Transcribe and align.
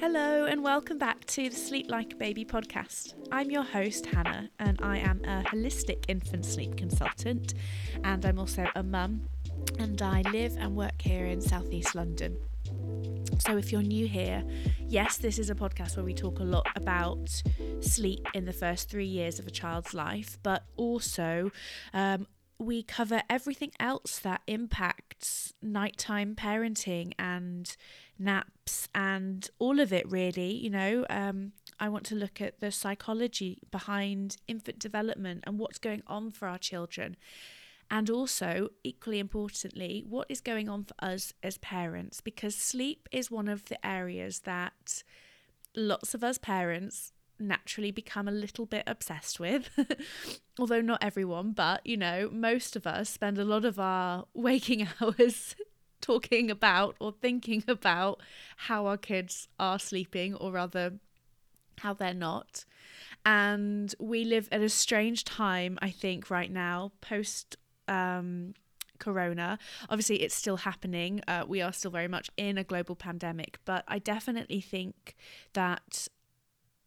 Hello, 0.00 0.46
and 0.46 0.64
welcome 0.64 0.96
back 0.96 1.26
to 1.26 1.50
the 1.50 1.54
Sleep 1.54 1.90
Like 1.90 2.14
a 2.14 2.16
Baby 2.16 2.42
podcast. 2.42 3.12
I'm 3.30 3.50
your 3.50 3.64
host, 3.64 4.06
Hannah, 4.06 4.48
and 4.58 4.80
I 4.80 4.96
am 4.96 5.22
a 5.26 5.42
holistic 5.42 6.06
infant 6.08 6.46
sleep 6.46 6.74
consultant, 6.78 7.52
and 8.02 8.24
I'm 8.24 8.38
also 8.38 8.66
a 8.74 8.82
mum, 8.82 9.28
and 9.78 10.00
I 10.00 10.22
live 10.32 10.56
and 10.58 10.74
work 10.74 11.02
here 11.02 11.26
in 11.26 11.42
southeast 11.42 11.94
London. 11.94 12.38
So, 13.40 13.58
if 13.58 13.70
you're 13.70 13.82
new 13.82 14.08
here, 14.08 14.42
yes, 14.88 15.18
this 15.18 15.38
is 15.38 15.50
a 15.50 15.54
podcast 15.54 15.96
where 15.96 16.04
we 16.06 16.14
talk 16.14 16.38
a 16.38 16.44
lot 16.44 16.66
about 16.76 17.42
sleep 17.80 18.26
in 18.32 18.46
the 18.46 18.54
first 18.54 18.88
three 18.88 19.04
years 19.04 19.38
of 19.38 19.46
a 19.46 19.50
child's 19.50 19.92
life, 19.92 20.38
but 20.42 20.64
also 20.78 21.52
um, 21.92 22.26
we 22.60 22.82
cover 22.82 23.22
everything 23.28 23.72
else 23.80 24.18
that 24.18 24.42
impacts 24.46 25.54
nighttime 25.62 26.34
parenting 26.34 27.12
and 27.18 27.76
naps 28.20 28.88
and 28.94 29.50
all 29.58 29.80
of 29.80 29.92
it 29.92 30.08
really 30.10 30.52
you 30.52 30.70
know 30.70 31.04
um, 31.10 31.52
i 31.78 31.88
want 31.88 32.04
to 32.04 32.14
look 32.14 32.40
at 32.40 32.60
the 32.60 32.70
psychology 32.70 33.58
behind 33.70 34.36
infant 34.46 34.78
development 34.78 35.42
and 35.46 35.58
what's 35.58 35.78
going 35.78 36.02
on 36.06 36.30
for 36.30 36.46
our 36.46 36.58
children 36.58 37.16
and 37.90 38.08
also 38.08 38.68
equally 38.84 39.18
importantly 39.18 40.04
what 40.08 40.26
is 40.28 40.40
going 40.40 40.68
on 40.68 40.84
for 40.84 40.94
us 41.00 41.32
as 41.42 41.58
parents 41.58 42.20
because 42.20 42.54
sleep 42.54 43.08
is 43.10 43.30
one 43.30 43.48
of 43.48 43.64
the 43.66 43.86
areas 43.86 44.40
that 44.40 45.02
lots 45.74 46.14
of 46.14 46.22
us 46.22 46.38
parents 46.38 47.12
naturally 47.40 47.90
become 47.90 48.28
a 48.28 48.32
little 48.32 48.66
bit 48.66 48.84
obsessed 48.86 49.40
with. 49.40 49.70
Although 50.58 50.82
not 50.82 51.02
everyone, 51.02 51.52
but 51.52 51.84
you 51.86 51.96
know, 51.96 52.28
most 52.30 52.76
of 52.76 52.86
us 52.86 53.08
spend 53.08 53.38
a 53.38 53.44
lot 53.44 53.64
of 53.64 53.78
our 53.78 54.26
waking 54.34 54.86
hours 55.00 55.56
talking 56.00 56.50
about 56.50 56.96
or 57.00 57.12
thinking 57.12 57.64
about 57.68 58.20
how 58.56 58.86
our 58.86 58.96
kids 58.96 59.48
are 59.58 59.78
sleeping, 59.78 60.34
or 60.34 60.52
rather, 60.52 60.94
how 61.78 61.94
they're 61.94 62.14
not. 62.14 62.64
And 63.24 63.94
we 63.98 64.24
live 64.24 64.48
at 64.50 64.60
a 64.60 64.68
strange 64.68 65.24
time, 65.24 65.78
I 65.82 65.90
think, 65.90 66.30
right 66.30 66.50
now, 66.50 66.92
post 67.00 67.56
um, 67.88 68.54
corona. 68.98 69.58
Obviously, 69.88 70.22
it's 70.22 70.34
still 70.34 70.58
happening. 70.58 71.20
Uh, 71.26 71.44
we 71.46 71.60
are 71.60 71.72
still 71.72 71.90
very 71.90 72.08
much 72.08 72.30
in 72.36 72.56
a 72.56 72.64
global 72.64 72.96
pandemic, 72.96 73.58
but 73.64 73.84
I 73.88 73.98
definitely 73.98 74.60
think 74.60 75.16
that 75.52 76.08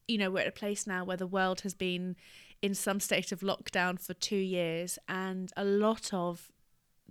you 0.07 0.17
know, 0.17 0.29
we're 0.29 0.41
at 0.41 0.47
a 0.47 0.51
place 0.51 0.85
now 0.85 1.03
where 1.03 1.17
the 1.17 1.27
world 1.27 1.61
has 1.61 1.73
been 1.73 2.15
in 2.61 2.73
some 2.73 2.99
state 2.99 3.31
of 3.31 3.41
lockdown 3.41 3.99
for 3.99 4.13
two 4.13 4.37
years, 4.37 4.97
and 5.07 5.51
a 5.57 5.65
lot 5.65 6.13
of 6.13 6.51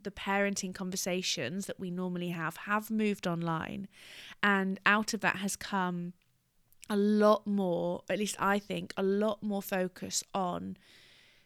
the 0.01 0.11
parenting 0.11 0.75
conversations 0.75 1.67
that 1.67 1.79
we 1.79 1.91
normally 1.91 2.31
have 2.31 2.57
have 2.59 2.91
moved 2.91 3.27
online. 3.27 3.89
And 4.43 4.81
out 4.87 5.15
of 5.15 5.21
that 5.21 5.37
has 5.37 5.57
come 5.57 6.13
a 6.91 6.97
lot 6.97 7.47
more, 7.47 8.03
at 8.11 8.19
least 8.19 8.37
I 8.39 8.59
think, 8.59 8.93
a 8.97 9.03
lot 9.03 9.43
more 9.43 9.63
focus 9.63 10.23
on 10.35 10.77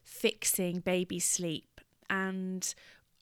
fixing 0.02 0.80
baby 0.80 1.18
sleep 1.18 1.80
and 2.08 2.74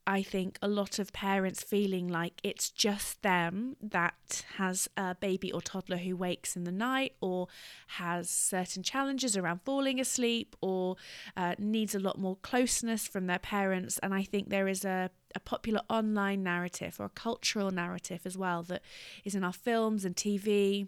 I 0.06 0.22
think 0.22 0.58
a 0.60 0.68
lot 0.68 0.98
of 0.98 1.12
parents 1.14 1.62
feeling 1.62 2.08
like 2.08 2.34
it's 2.42 2.68
just 2.68 3.22
them 3.22 3.76
that 3.80 4.44
has 4.56 4.86
a 4.98 5.14
baby 5.14 5.50
or 5.50 5.62
toddler 5.62 5.96
who 5.96 6.14
wakes 6.14 6.56
in 6.56 6.64
the 6.64 6.72
night 6.72 7.14
or 7.22 7.48
has 7.86 8.28
certain 8.28 8.82
challenges 8.82 9.34
around 9.34 9.62
falling 9.64 9.98
asleep 9.98 10.56
or 10.60 10.96
uh, 11.38 11.54
needs 11.58 11.94
a 11.94 11.98
lot 11.98 12.18
more 12.18 12.36
closeness 12.36 13.08
from 13.08 13.26
their 13.26 13.38
parents. 13.38 13.98
And 14.02 14.12
I 14.12 14.24
think 14.24 14.50
there 14.50 14.68
is 14.68 14.84
a, 14.84 15.10
a 15.34 15.40
popular 15.40 15.80
online 15.88 16.42
narrative 16.42 16.96
or 16.98 17.06
a 17.06 17.10
cultural 17.10 17.70
narrative 17.70 18.22
as 18.26 18.36
well 18.36 18.62
that 18.64 18.82
is 19.24 19.34
in 19.34 19.42
our 19.42 19.54
films 19.54 20.04
and 20.04 20.14
TV 20.14 20.86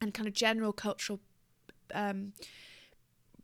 and 0.00 0.12
kind 0.12 0.26
of 0.26 0.34
general 0.34 0.72
cultural 0.72 1.20
um, 1.94 2.32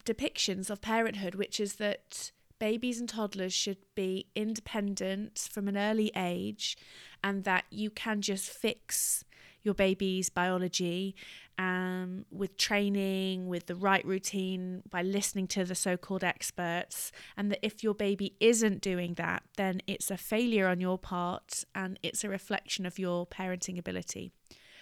depictions 0.04 0.68
of 0.68 0.80
parenthood, 0.80 1.36
which 1.36 1.60
is 1.60 1.74
that 1.74 2.32
babies 2.60 3.00
and 3.00 3.08
toddlers 3.08 3.52
should 3.52 3.78
be 3.96 4.28
independent 4.36 5.48
from 5.50 5.66
an 5.66 5.76
early 5.76 6.12
age 6.14 6.76
and 7.24 7.42
that 7.42 7.64
you 7.70 7.90
can 7.90 8.20
just 8.20 8.48
fix 8.48 9.24
your 9.62 9.74
baby's 9.74 10.30
biology 10.30 11.14
um, 11.58 12.24
with 12.30 12.56
training, 12.56 13.48
with 13.48 13.66
the 13.66 13.74
right 13.74 14.04
routine, 14.06 14.82
by 14.88 15.02
listening 15.02 15.46
to 15.48 15.64
the 15.64 15.74
so 15.74 15.96
called 15.96 16.24
experts. 16.24 17.12
And 17.36 17.50
that 17.50 17.58
if 17.62 17.82
your 17.82 17.94
baby 17.94 18.36
isn't 18.40 18.80
doing 18.80 19.14
that, 19.14 19.42
then 19.56 19.82
it's 19.86 20.10
a 20.10 20.16
failure 20.16 20.68
on 20.68 20.80
your 20.80 20.98
part 20.98 21.64
and 21.74 21.98
it's 22.02 22.24
a 22.24 22.28
reflection 22.28 22.86
of 22.86 22.98
your 22.98 23.26
parenting 23.26 23.78
ability. 23.78 24.32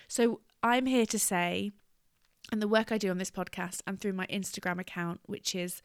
So 0.06 0.40
I'm 0.62 0.86
here 0.86 1.06
to 1.06 1.18
say 1.18 1.72
and 2.50 2.62
the 2.62 2.68
work 2.68 2.90
I 2.90 2.98
do 2.98 3.10
on 3.10 3.18
this 3.18 3.30
podcast 3.30 3.82
and 3.86 4.00
through 4.00 4.14
my 4.14 4.26
Instagram 4.26 4.80
account, 4.80 5.20
which 5.26 5.54
is 5.54 5.82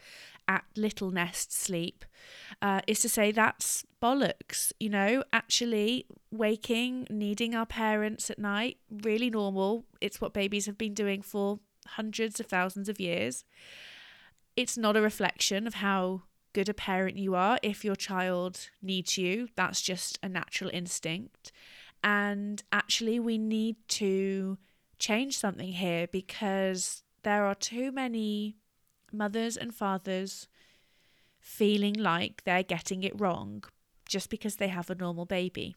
at 0.47 0.63
Little 0.75 1.11
Nest 1.11 1.51
Sleep, 1.51 2.05
uh, 2.61 2.81
is 2.87 3.01
to 3.01 3.09
say 3.09 3.31
that's 3.31 3.85
bollocks. 4.01 4.71
You 4.79 4.89
know, 4.89 5.23
actually 5.33 6.05
waking, 6.31 7.07
needing 7.09 7.53
our 7.53 7.65
parents 7.65 8.29
at 8.29 8.39
night, 8.39 8.77
really 8.89 9.29
normal. 9.29 9.85
It's 9.99 10.21
what 10.21 10.33
babies 10.33 10.65
have 10.65 10.77
been 10.77 10.93
doing 10.93 11.21
for 11.21 11.59
hundreds 11.85 12.39
of 12.39 12.45
thousands 12.45 12.87
of 12.87 12.99
years. 12.99 13.43
It's 14.55 14.77
not 14.77 14.95
a 14.95 15.01
reflection 15.01 15.67
of 15.67 15.75
how 15.75 16.23
good 16.53 16.69
a 16.69 16.73
parent 16.73 17.17
you 17.17 17.35
are 17.35 17.57
if 17.63 17.83
your 17.83 17.95
child 17.95 18.69
needs 18.81 19.17
you. 19.17 19.49
That's 19.55 19.81
just 19.81 20.19
a 20.23 20.29
natural 20.29 20.69
instinct. 20.71 21.51
And 22.03 22.61
actually, 22.71 23.19
we 23.19 23.37
need 23.37 23.77
to 23.89 24.57
change 24.99 25.37
something 25.37 25.73
here 25.73 26.07
because 26.07 27.03
there 27.23 27.45
are 27.45 27.55
too 27.55 27.91
many 27.91 28.57
mothers 29.11 29.57
and 29.57 29.73
fathers 29.73 30.47
feeling 31.39 31.93
like 31.93 32.43
they're 32.43 32.63
getting 32.63 33.03
it 33.03 33.19
wrong 33.19 33.63
just 34.07 34.29
because 34.29 34.57
they 34.57 34.67
have 34.67 34.89
a 34.89 34.95
normal 34.95 35.25
baby. 35.25 35.75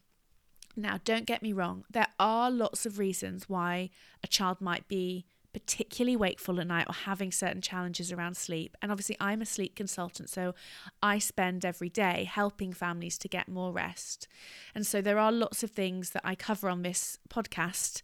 Now, 0.76 1.00
don't 1.04 1.26
get 1.26 1.42
me 1.42 1.52
wrong, 1.52 1.84
there 1.90 2.08
are 2.18 2.50
lots 2.50 2.84
of 2.84 2.98
reasons 2.98 3.48
why 3.48 3.90
a 4.22 4.26
child 4.26 4.60
might 4.60 4.88
be 4.88 5.24
particularly 5.56 6.16
wakeful 6.16 6.60
at 6.60 6.66
night 6.66 6.84
or 6.86 6.92
having 6.92 7.32
certain 7.32 7.62
challenges 7.62 8.12
around 8.12 8.36
sleep. 8.36 8.76
And 8.82 8.92
obviously, 8.92 9.16
I'm 9.18 9.40
a 9.40 9.46
sleep 9.46 9.74
consultant, 9.74 10.28
so 10.28 10.54
I 11.02 11.18
spend 11.18 11.64
every 11.64 11.88
day 11.88 12.28
helping 12.30 12.74
families 12.74 13.16
to 13.16 13.26
get 13.26 13.48
more 13.48 13.72
rest. 13.72 14.28
And 14.74 14.86
so 14.86 15.00
there 15.00 15.18
are 15.18 15.32
lots 15.32 15.62
of 15.62 15.70
things 15.70 16.10
that 16.10 16.20
I 16.26 16.34
cover 16.34 16.68
on 16.68 16.82
this 16.82 17.18
podcast 17.30 18.02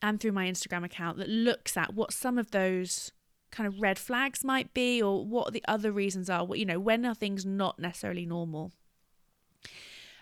and 0.00 0.18
through 0.18 0.32
my 0.32 0.46
Instagram 0.46 0.82
account 0.82 1.18
that 1.18 1.28
looks 1.28 1.76
at 1.76 1.92
what 1.92 2.10
some 2.10 2.38
of 2.38 2.52
those 2.52 3.12
kind 3.50 3.66
of 3.66 3.82
red 3.82 3.98
flags 3.98 4.42
might 4.42 4.72
be 4.72 5.02
or 5.02 5.26
what 5.26 5.52
the 5.52 5.62
other 5.68 5.92
reasons 5.92 6.28
are 6.28 6.44
what 6.44 6.58
you 6.58 6.64
know 6.64 6.80
when 6.80 7.06
are 7.06 7.14
things 7.14 7.46
not 7.46 7.78
necessarily 7.78 8.26
normal 8.26 8.72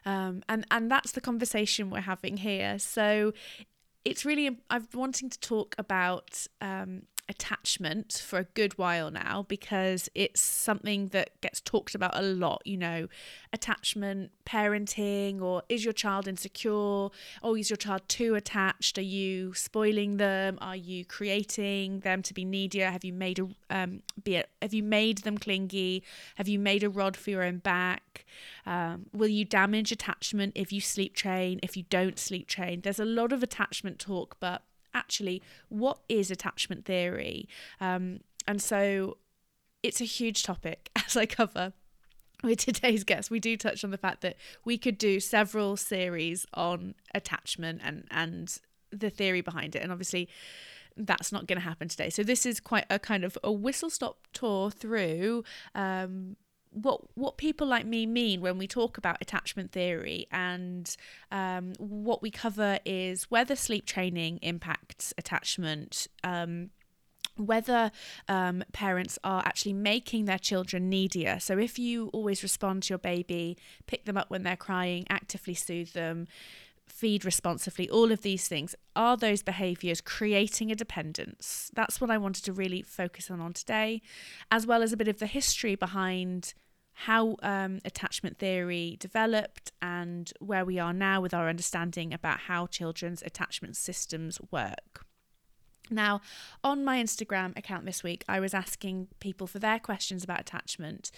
um, 0.05 0.43
and 0.51 0.67
and 0.71 0.91
that's 0.91 1.13
the 1.13 1.21
conversation 1.23 1.89
we're 1.89 2.01
having 2.01 2.37
here 2.37 2.79
so 2.79 3.33
it's 4.05 4.25
really 4.25 4.59
I'm 4.71 4.89
wanting 4.95 5.31
to 5.31 5.41
talk 5.41 5.75
about 5.79 6.47
um, 6.61 7.03
attachment 7.29 8.23
for 8.25 8.39
a 8.39 8.45
good 8.45 8.77
while 8.79 9.11
now 9.11 9.45
because 9.49 10.09
it's 10.15 10.41
something 10.41 11.09
that 11.09 11.41
gets 11.41 11.61
talked 11.61 11.95
about 11.95 12.11
a 12.15 12.23
lot 12.23 12.61
you 12.65 12.77
know 12.77 13.07
attachment 13.53 14.31
parenting 14.47 15.41
or 15.41 15.63
is 15.69 15.85
your 15.85 15.93
child 15.93 16.27
insecure? 16.27 16.73
Or 17.43 17.59
is 17.59 17.71
your 17.71 17.77
child 17.77 18.03
too 18.09 18.35
attached? 18.35 18.99
Are 18.99 19.03
you 19.03 19.55
spoiling 19.55 20.17
them? 20.17 20.59
Are 20.61 20.77
you 20.77 21.05
creating 21.05 22.01
them 22.01 22.23
to 22.23 22.35
be 22.35 22.45
needier? 22.45 22.91
Have 22.91 23.05
you 23.05 23.13
made 23.13 23.39
a 23.39 23.49
um, 23.71 24.03
be 24.23 24.37
it, 24.37 24.51
have 24.61 24.75
you 24.75 24.83
made 24.83 25.19
them 25.19 25.39
clingy? 25.39 26.03
Have 26.37 26.49
you 26.49 26.59
made 26.59 26.83
a 26.83 26.91
rod 26.91 27.17
for 27.17 27.31
your 27.31 27.43
own 27.43 27.59
back? 27.59 28.25
Um, 28.67 29.07
will 29.13 29.29
you 29.29 29.45
damage 29.45 29.93
attachment 29.93 30.53
if 30.55 30.73
you 30.73 30.81
sleep 30.81 31.15
train 31.15 31.61
if 31.63 31.77
you 31.77 31.85
don't 31.89 32.19
sleep 32.19 32.49
train? 32.49 32.81
There's 32.83 33.01
a 33.01 33.05
lot 33.05 33.33
of 33.33 33.43
attachment 33.43 33.99
talk 33.99 34.37
but 34.41 34.63
actually 34.95 35.43
what 35.69 35.99
is 36.09 36.31
attachment 36.31 36.85
theory? 36.85 37.49
Um, 37.81 38.21
and 38.47 38.61
so 38.61 39.19
it's 39.83 40.01
a 40.01 40.05
huge 40.05 40.45
topic 40.45 40.91
as 41.07 41.17
i 41.17 41.27
cover 41.27 41.73
with 42.45 42.59
today's 42.59 43.03
guest 43.05 43.31
we 43.31 43.41
do 43.41 43.57
touch 43.57 43.85
on 43.85 43.91
the 43.91 43.99
fact 43.99 44.21
that 44.21 44.37
we 44.65 44.79
could 44.79 44.99
do 44.99 45.21
several 45.21 45.77
series 45.77 46.47
on 46.55 46.95
attachment 47.15 47.81
and 47.85 48.05
and 48.11 48.61
the 48.93 49.11
theory 49.11 49.41
behind 49.41 49.75
it. 49.75 49.83
And 49.83 49.91
obviously 49.91 50.29
that's 50.97 51.33
not 51.33 51.47
going 51.47 51.57
to 51.57 51.65
happen 51.65 51.89
today. 51.89 52.11
So 52.11 52.23
this 52.23 52.45
is 52.45 52.61
quite 52.61 52.85
a 52.91 52.99
kind 52.99 53.25
of 53.25 53.39
a 53.43 53.51
whistle 53.51 53.89
stop 53.89 54.19
tour 54.35 54.71
through 54.71 55.43
um, 55.75 56.37
what 56.73 57.01
what 57.15 57.37
people 57.37 57.67
like 57.67 57.87
me 57.87 58.07
mean 58.07 58.41
when 58.41 58.59
we 58.59 58.67
talk 58.67 58.97
about 58.97 59.19
attachment 59.21 59.73
theory 59.73 60.27
and 60.31 60.97
um, 61.31 61.75
what 61.79 62.23
we 62.23 62.31
cover 62.31 62.79
is 62.85 63.25
whether 63.25 63.55
sleep 63.55 63.87
training 63.87 64.39
impacts 64.43 65.13
attachment 65.19 66.07
um, 66.25 66.71
whether 67.37 67.91
um, 68.29 68.63
parents 68.73 69.19
are 69.25 69.43
actually 69.45 69.73
making 69.73 70.27
their 70.27 70.39
children 70.39 70.91
needier. 70.91 71.41
So, 71.41 71.59
if 71.59 71.79
you 71.79 72.09
always 72.09 72.43
respond 72.43 72.83
to 72.85 72.91
your 72.91 72.99
baby, 72.99 73.57
pick 73.87 74.05
them 74.05 74.19
up 74.19 74.31
when 74.31 74.43
they're 74.43 74.57
crying, 74.57 75.07
actively 75.09 75.55
soothe 75.55 75.93
them, 75.93 76.27
feed 76.93 77.25
responsively, 77.25 77.89
all 77.89 78.13
of 78.13 78.23
these 78.23 78.47
things, 78.47 78.75
are 78.95 79.17
those 79.17 79.43
behaviors 79.43 80.01
creating 80.01 80.71
a 80.71 80.75
dependence? 80.75 81.71
That's 81.75 82.01
what 82.01 82.11
I 82.11 82.19
wanted 82.19 82.45
to 82.45 82.53
really 82.53 82.83
focus 82.83 83.31
on 83.31 83.41
on 83.41 83.55
today, 83.55 84.03
as 84.51 84.67
well 84.67 84.83
as 84.83 84.93
a 84.93 84.97
bit 84.97 85.09
of 85.09 85.19
the 85.19 85.27
history 85.27 85.75
behind 85.75 86.55
how 86.93 87.37
um, 87.43 87.81
attachment 87.87 88.39
theory 88.39 88.99
developed 89.01 89.73
and 89.81 90.33
where 90.39 90.65
we 90.65 90.79
are 90.79 90.93
now 90.93 91.23
with 91.23 91.33
our 91.33 91.49
understanding 91.49 92.13
about 92.13 92.41
how 92.41 92.67
children's 92.67 93.23
attachment 93.23 93.77
systems 93.77 94.39
work. 94.51 95.07
Now, 95.91 96.21
on 96.63 96.85
my 96.85 97.03
Instagram 97.03 97.57
account 97.57 97.87
this 97.87 98.03
week, 98.03 98.25
I 98.29 98.39
was 98.39 98.55
asking 98.55 99.09
people 99.19 99.47
for 99.47 99.59
their 99.59 99.79
questions 99.79 100.23
about 100.23 100.41
attachment, 100.41 101.11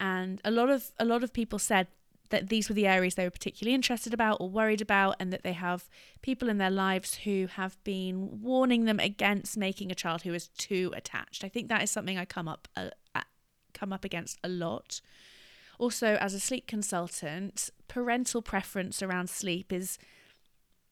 and 0.00 0.40
a 0.44 0.50
lot 0.50 0.70
of 0.70 0.90
a 0.98 1.04
lot 1.04 1.22
of 1.22 1.32
people 1.32 1.58
said 1.58 1.86
that 2.30 2.48
these 2.48 2.68
were 2.68 2.74
the 2.74 2.86
areas 2.86 3.14
they 3.14 3.24
were 3.24 3.30
particularly 3.30 3.74
interested 3.74 4.12
about 4.14 4.38
or 4.40 4.48
worried 4.48 4.80
about, 4.80 5.16
and 5.18 5.32
that 5.32 5.42
they 5.42 5.52
have 5.52 5.88
people 6.22 6.48
in 6.48 6.58
their 6.58 6.70
lives 6.70 7.14
who 7.24 7.46
have 7.46 7.82
been 7.84 8.42
warning 8.42 8.84
them 8.84 9.00
against 9.00 9.56
making 9.56 9.90
a 9.90 9.94
child 9.94 10.22
who 10.22 10.34
is 10.34 10.48
too 10.48 10.92
attached. 10.96 11.44
I 11.44 11.48
think 11.48 11.68
that 11.68 11.82
is 11.82 11.90
something 11.90 12.18
I 12.18 12.24
come 12.24 12.48
up 12.48 12.68
uh, 12.76 12.90
come 13.74 13.92
up 13.92 14.04
against 14.04 14.38
a 14.42 14.48
lot. 14.48 15.00
Also, 15.78 16.16
as 16.16 16.34
a 16.34 16.40
sleep 16.40 16.66
consultant, 16.66 17.70
parental 17.86 18.42
preference 18.42 19.02
around 19.02 19.30
sleep 19.30 19.72
is 19.72 19.98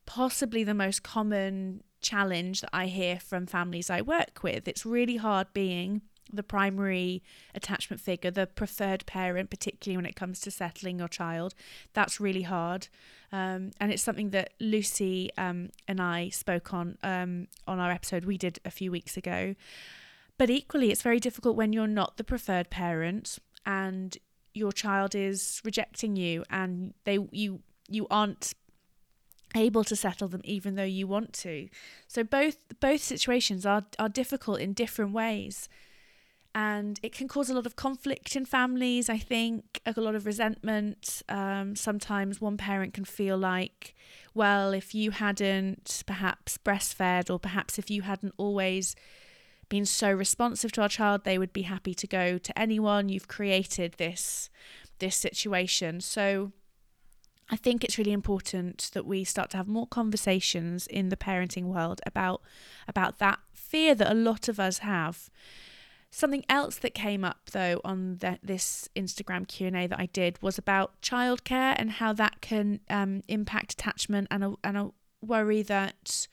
possibly 0.07 0.63
the 0.63 0.75
most 0.75 1.03
common 1.03 1.83
challenge 2.01 2.61
that 2.61 2.71
I 2.73 2.87
hear 2.87 3.19
from 3.19 3.47
families 3.47 3.91
I 3.91 4.01
work 4.01 4.43
with. 4.43 4.69
It's 4.69 4.87
really 4.87 5.17
hard 5.17 5.49
being 5.53 6.03
the 6.33 6.43
primary 6.43 7.23
attachment 7.55 8.01
figure, 8.01 8.31
the 8.31 8.47
preferred 8.47 9.07
parent, 9.07 9.51
particularly 9.51 9.97
when 9.97 10.07
it 10.07 10.17
comes 10.17 10.41
to 10.41 10.51
settling 10.51 10.99
your 10.99 11.09
child. 11.09 11.55
That's 11.93 12.21
really 12.21 12.43
hard. 12.43 12.89
Um, 13.33 13.73
and 13.81 13.93
it's 13.93 14.03
something 14.03 14.31
that 14.31 14.55
Lucy 14.61 15.31
um, 15.37 15.71
and 15.89 16.01
I 16.01 16.29
spoke 16.29 16.73
on 16.73 16.99
um, 17.03 17.49
on 17.67 17.79
our 17.79 17.91
episode 17.91 18.25
we 18.25 18.39
did 18.39 18.61
a 18.65 18.71
few 18.71 18.91
weeks 18.91 19.17
ago. 19.17 19.55
But 20.39 20.51
equally, 20.51 20.91
it's 20.91 21.03
very 21.03 21.19
difficult 21.19 21.57
when 21.57 21.73
you're 21.73 21.87
not 21.87 22.17
the 22.17 22.25
preferred 22.25 22.71
parent 22.71 23.39
and 23.65 24.17
your 24.55 24.73
child 24.73 25.15
is 25.15 25.61
rejecting 25.65 26.17
you 26.17 26.45
and 26.51 26.95
they 27.05 27.19
you 27.31 27.61
you 27.89 28.07
aren't 28.11 28.55
able 29.55 29.85
to 29.85 29.97
settle 29.97 30.29
them 30.29 30.41
even 30.45 30.75
though 30.75 30.83
you 30.83 31.07
want 31.07 31.33
to. 31.33 31.69
So 32.07 32.23
both 32.25 32.57
both 32.81 33.03
situations 33.03 33.65
are 33.67 33.85
are 33.99 34.09
difficult 34.09 34.61
in 34.61 34.73
different 34.73 35.13
ways. 35.13 35.69
And 36.59 36.99
it 37.03 37.13
can 37.13 37.29
cause 37.29 37.51
a 37.51 37.55
lot 37.55 37.67
of 37.67 37.77
conflict 37.77 38.35
in 38.35 38.47
families, 38.47 39.11
I 39.11 39.19
think, 39.19 39.83
a 39.85 40.01
lot 40.01 40.15
of 40.15 40.25
resentment. 40.25 41.23
Um, 41.29 41.77
sometimes 41.77 42.41
one 42.41 42.57
parent 42.57 42.95
can 42.95 43.05
feel 43.05 43.37
like, 43.37 43.95
well, 44.33 44.73
if 44.73 44.95
you 44.95 45.11
hadn't 45.11 46.03
perhaps 46.07 46.57
breastfed, 46.57 47.29
or 47.29 47.39
perhaps 47.39 47.79
if 47.79 47.91
you 47.91 48.03
hadn't 48.03 48.33
always 48.39 48.97
been 49.69 49.85
so 49.85 50.11
responsive 50.11 50.73
to 50.73 50.81
our 50.81 50.89
child, 50.89 51.25
they 51.25 51.37
would 51.37 51.53
be 51.53 51.63
happy 51.63 51.93
to 51.93 52.07
go 52.07 52.39
to 52.39 52.59
anyone. 52.59 53.11
You've 53.11 53.29
created 53.29 53.97
this 53.99 54.49
this 54.99 55.15
situation. 55.15 56.01
So 56.01 56.53
I 57.51 57.57
think 57.57 57.85
it's 57.85 57.99
really 57.99 58.13
important 58.13 58.91
that 58.95 59.05
we 59.05 59.25
start 59.25 59.51
to 59.51 59.59
have 59.59 59.69
more 59.69 59.87
conversations 59.87 60.87
in 60.87 61.11
the 61.11 61.19
parenting 61.19 61.65
world 61.65 62.01
about 62.07 62.41
about 62.89 63.19
that 63.19 63.41
fear 63.53 63.95
that 63.95 64.11
a 64.11 64.15
lot 64.15 64.49
of 64.49 64.59
us 64.59 64.79
have. 64.79 65.29
Something 66.11 66.45
else 66.49 66.77
that 66.79 66.95
came 66.95 67.25
up 67.25 67.51
though 67.53 67.81
on 67.85 68.19
the, 68.19 68.39
this 68.43 68.89
Instagram 68.97 69.47
Q 69.47 69.67
and 69.67 69.77
A 69.77 69.87
that 69.87 70.01
I 70.01 70.07
did 70.07 70.41
was 70.41 70.57
about 70.57 71.01
childcare 71.03 71.75
and 71.77 71.91
how 71.91 72.13
that 72.15 72.41
can 72.41 72.81
um, 72.89 73.23
impact 73.29 73.75
attachment 73.75 74.29
and 74.31 74.45
a, 74.45 74.55
and 74.65 74.77
a 74.77 74.91
worry 75.21 75.63
that 75.63 76.27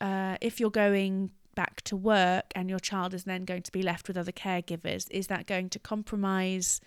uh, 0.00 0.36
if 0.40 0.58
you're 0.58 0.70
going 0.70 1.30
back 1.54 1.82
to 1.82 1.96
work 1.96 2.46
and 2.54 2.70
your 2.70 2.78
child 2.78 3.12
is 3.12 3.24
then 3.24 3.44
going 3.44 3.62
to 3.62 3.72
be 3.72 3.82
left 3.82 4.08
with 4.08 4.16
other 4.16 4.32
caregivers, 4.32 5.06
is 5.10 5.26
that 5.26 5.46
going 5.46 5.68
to 5.68 5.78
compromise 5.78 6.80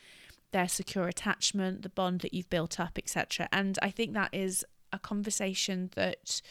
their 0.51 0.67
secure 0.67 1.07
attachment, 1.07 1.81
the 1.81 1.89
bond 1.89 2.21
that 2.21 2.33
you've 2.33 2.49
built 2.49 2.79
up, 2.79 2.97
etc. 2.97 3.47
And 3.51 3.77
I 3.81 3.89
think 3.89 4.13
that 4.13 4.33
is 4.33 4.65
a 4.91 4.99
conversation 4.99 5.89
that 5.95 6.41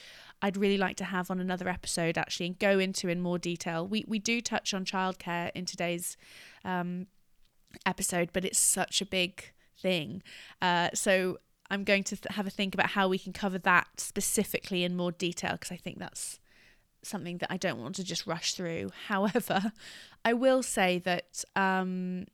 I'd 0.42 0.56
really 0.56 0.76
like 0.76 0.96
to 0.96 1.04
have 1.04 1.30
on 1.30 1.40
another 1.40 1.68
episode 1.68 2.18
actually 2.18 2.46
and 2.46 2.58
go 2.58 2.78
into 2.80 3.08
in 3.08 3.20
more 3.20 3.38
detail. 3.38 3.86
We 3.86 4.04
we 4.08 4.18
do 4.18 4.40
touch 4.40 4.74
on 4.74 4.84
childcare 4.84 5.52
in 5.54 5.64
today's 5.64 6.16
um, 6.64 7.06
episode, 7.86 8.30
but 8.32 8.44
it's 8.44 8.58
such 8.58 9.00
a 9.00 9.06
big 9.06 9.52
thing. 9.80 10.22
Uh, 10.60 10.90
so 10.94 11.38
I'm 11.70 11.84
going 11.84 12.02
to 12.04 12.16
th- 12.16 12.34
have 12.34 12.46
a 12.46 12.50
think 12.50 12.74
about 12.74 12.90
how 12.90 13.08
we 13.08 13.18
can 13.18 13.32
cover 13.32 13.58
that 13.58 13.88
specifically 13.98 14.84
in 14.84 14.96
more 14.96 15.12
detail 15.12 15.52
because 15.52 15.72
I 15.72 15.76
think 15.76 15.98
that's 15.98 16.40
something 17.02 17.38
that 17.38 17.50
I 17.50 17.56
don't 17.56 17.80
want 17.80 17.94
to 17.96 18.04
just 18.04 18.26
rush 18.26 18.54
through. 18.54 18.90
However, 19.06 19.72
I 20.24 20.32
will 20.32 20.62
say 20.62 20.98
that 21.00 21.44
um, 21.54 22.26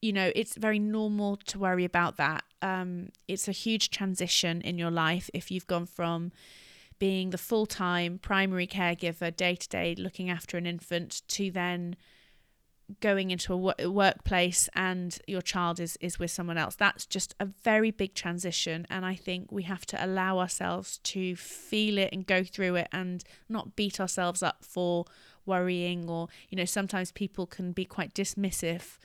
you 0.00 0.12
know, 0.12 0.30
it's 0.34 0.56
very 0.56 0.78
normal 0.78 1.36
to 1.36 1.58
worry 1.58 1.84
about 1.84 2.16
that. 2.16 2.44
Um, 2.62 3.10
it's 3.28 3.48
a 3.48 3.52
huge 3.52 3.90
transition 3.90 4.60
in 4.62 4.78
your 4.78 4.90
life 4.90 5.30
if 5.34 5.50
you've 5.50 5.66
gone 5.66 5.86
from 5.86 6.32
being 7.00 7.30
the 7.30 7.38
full 7.38 7.66
time 7.66 8.20
primary 8.20 8.68
caregiver, 8.68 9.36
day 9.36 9.56
to 9.56 9.68
day, 9.68 9.96
looking 9.98 10.30
after 10.30 10.56
an 10.56 10.66
infant, 10.66 11.22
to 11.26 11.50
then 11.50 11.96
going 13.00 13.30
into 13.30 13.52
a 13.78 13.88
workplace 13.88 14.68
and 14.74 15.18
your 15.26 15.40
child 15.40 15.78
is, 15.78 15.96
is 16.00 16.18
with 16.18 16.30
someone 16.30 16.58
else. 16.58 16.74
That's 16.74 17.06
just 17.06 17.34
a 17.38 17.46
very 17.46 17.90
big 17.90 18.14
transition. 18.14 18.86
And 18.90 19.06
I 19.06 19.14
think 19.14 19.52
we 19.52 19.62
have 19.64 19.86
to 19.86 20.04
allow 20.04 20.38
ourselves 20.38 20.98
to 20.98 21.36
feel 21.36 21.98
it 21.98 22.10
and 22.12 22.26
go 22.26 22.42
through 22.42 22.76
it 22.76 22.88
and 22.92 23.22
not 23.48 23.76
beat 23.76 24.00
ourselves 24.00 24.42
up 24.42 24.64
for 24.64 25.04
worrying 25.46 26.08
or, 26.08 26.28
you 26.48 26.56
know, 26.56 26.64
sometimes 26.64 27.12
people 27.12 27.46
can 27.46 27.72
be 27.72 27.84
quite 27.84 28.12
dismissive 28.12 28.98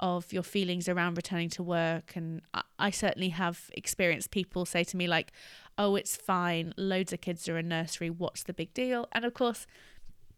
of 0.00 0.32
your 0.32 0.42
feelings 0.42 0.88
around 0.88 1.16
returning 1.16 1.50
to 1.50 1.62
work. 1.62 2.16
And 2.16 2.42
I, 2.54 2.62
I 2.78 2.90
certainly 2.90 3.30
have 3.30 3.70
experienced 3.72 4.30
people 4.30 4.64
say 4.64 4.84
to 4.84 4.96
me, 4.96 5.06
like, 5.06 5.32
oh, 5.78 5.96
it's 5.96 6.16
fine. 6.16 6.72
Loads 6.76 7.12
of 7.12 7.20
kids 7.20 7.48
are 7.48 7.58
in 7.58 7.68
nursery. 7.68 8.10
What's 8.10 8.42
the 8.42 8.54
big 8.54 8.72
deal? 8.74 9.08
And 9.12 9.24
of 9.24 9.34
course, 9.34 9.66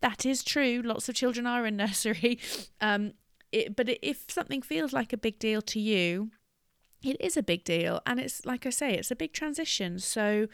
that 0.00 0.26
is 0.26 0.42
true. 0.42 0.82
Lots 0.84 1.08
of 1.08 1.14
children 1.14 1.46
are 1.46 1.66
in 1.66 1.76
nursery. 1.84 2.38
Um, 2.80 3.12
it, 3.52 3.76
but 3.76 3.88
if 4.02 4.24
something 4.28 4.62
feels 4.62 4.92
like 4.92 5.12
a 5.12 5.16
big 5.16 5.38
deal 5.38 5.62
to 5.62 5.80
you, 5.80 6.30
it 7.02 7.16
is 7.20 7.36
a 7.36 7.42
big 7.42 7.64
deal. 7.64 8.00
And 8.06 8.18
it's 8.20 8.44
like 8.44 8.66
I 8.66 8.70
say, 8.70 8.94
it's 8.94 9.10
a 9.10 9.16
big 9.16 9.32
transition. 9.32 9.98
So, 9.98 10.48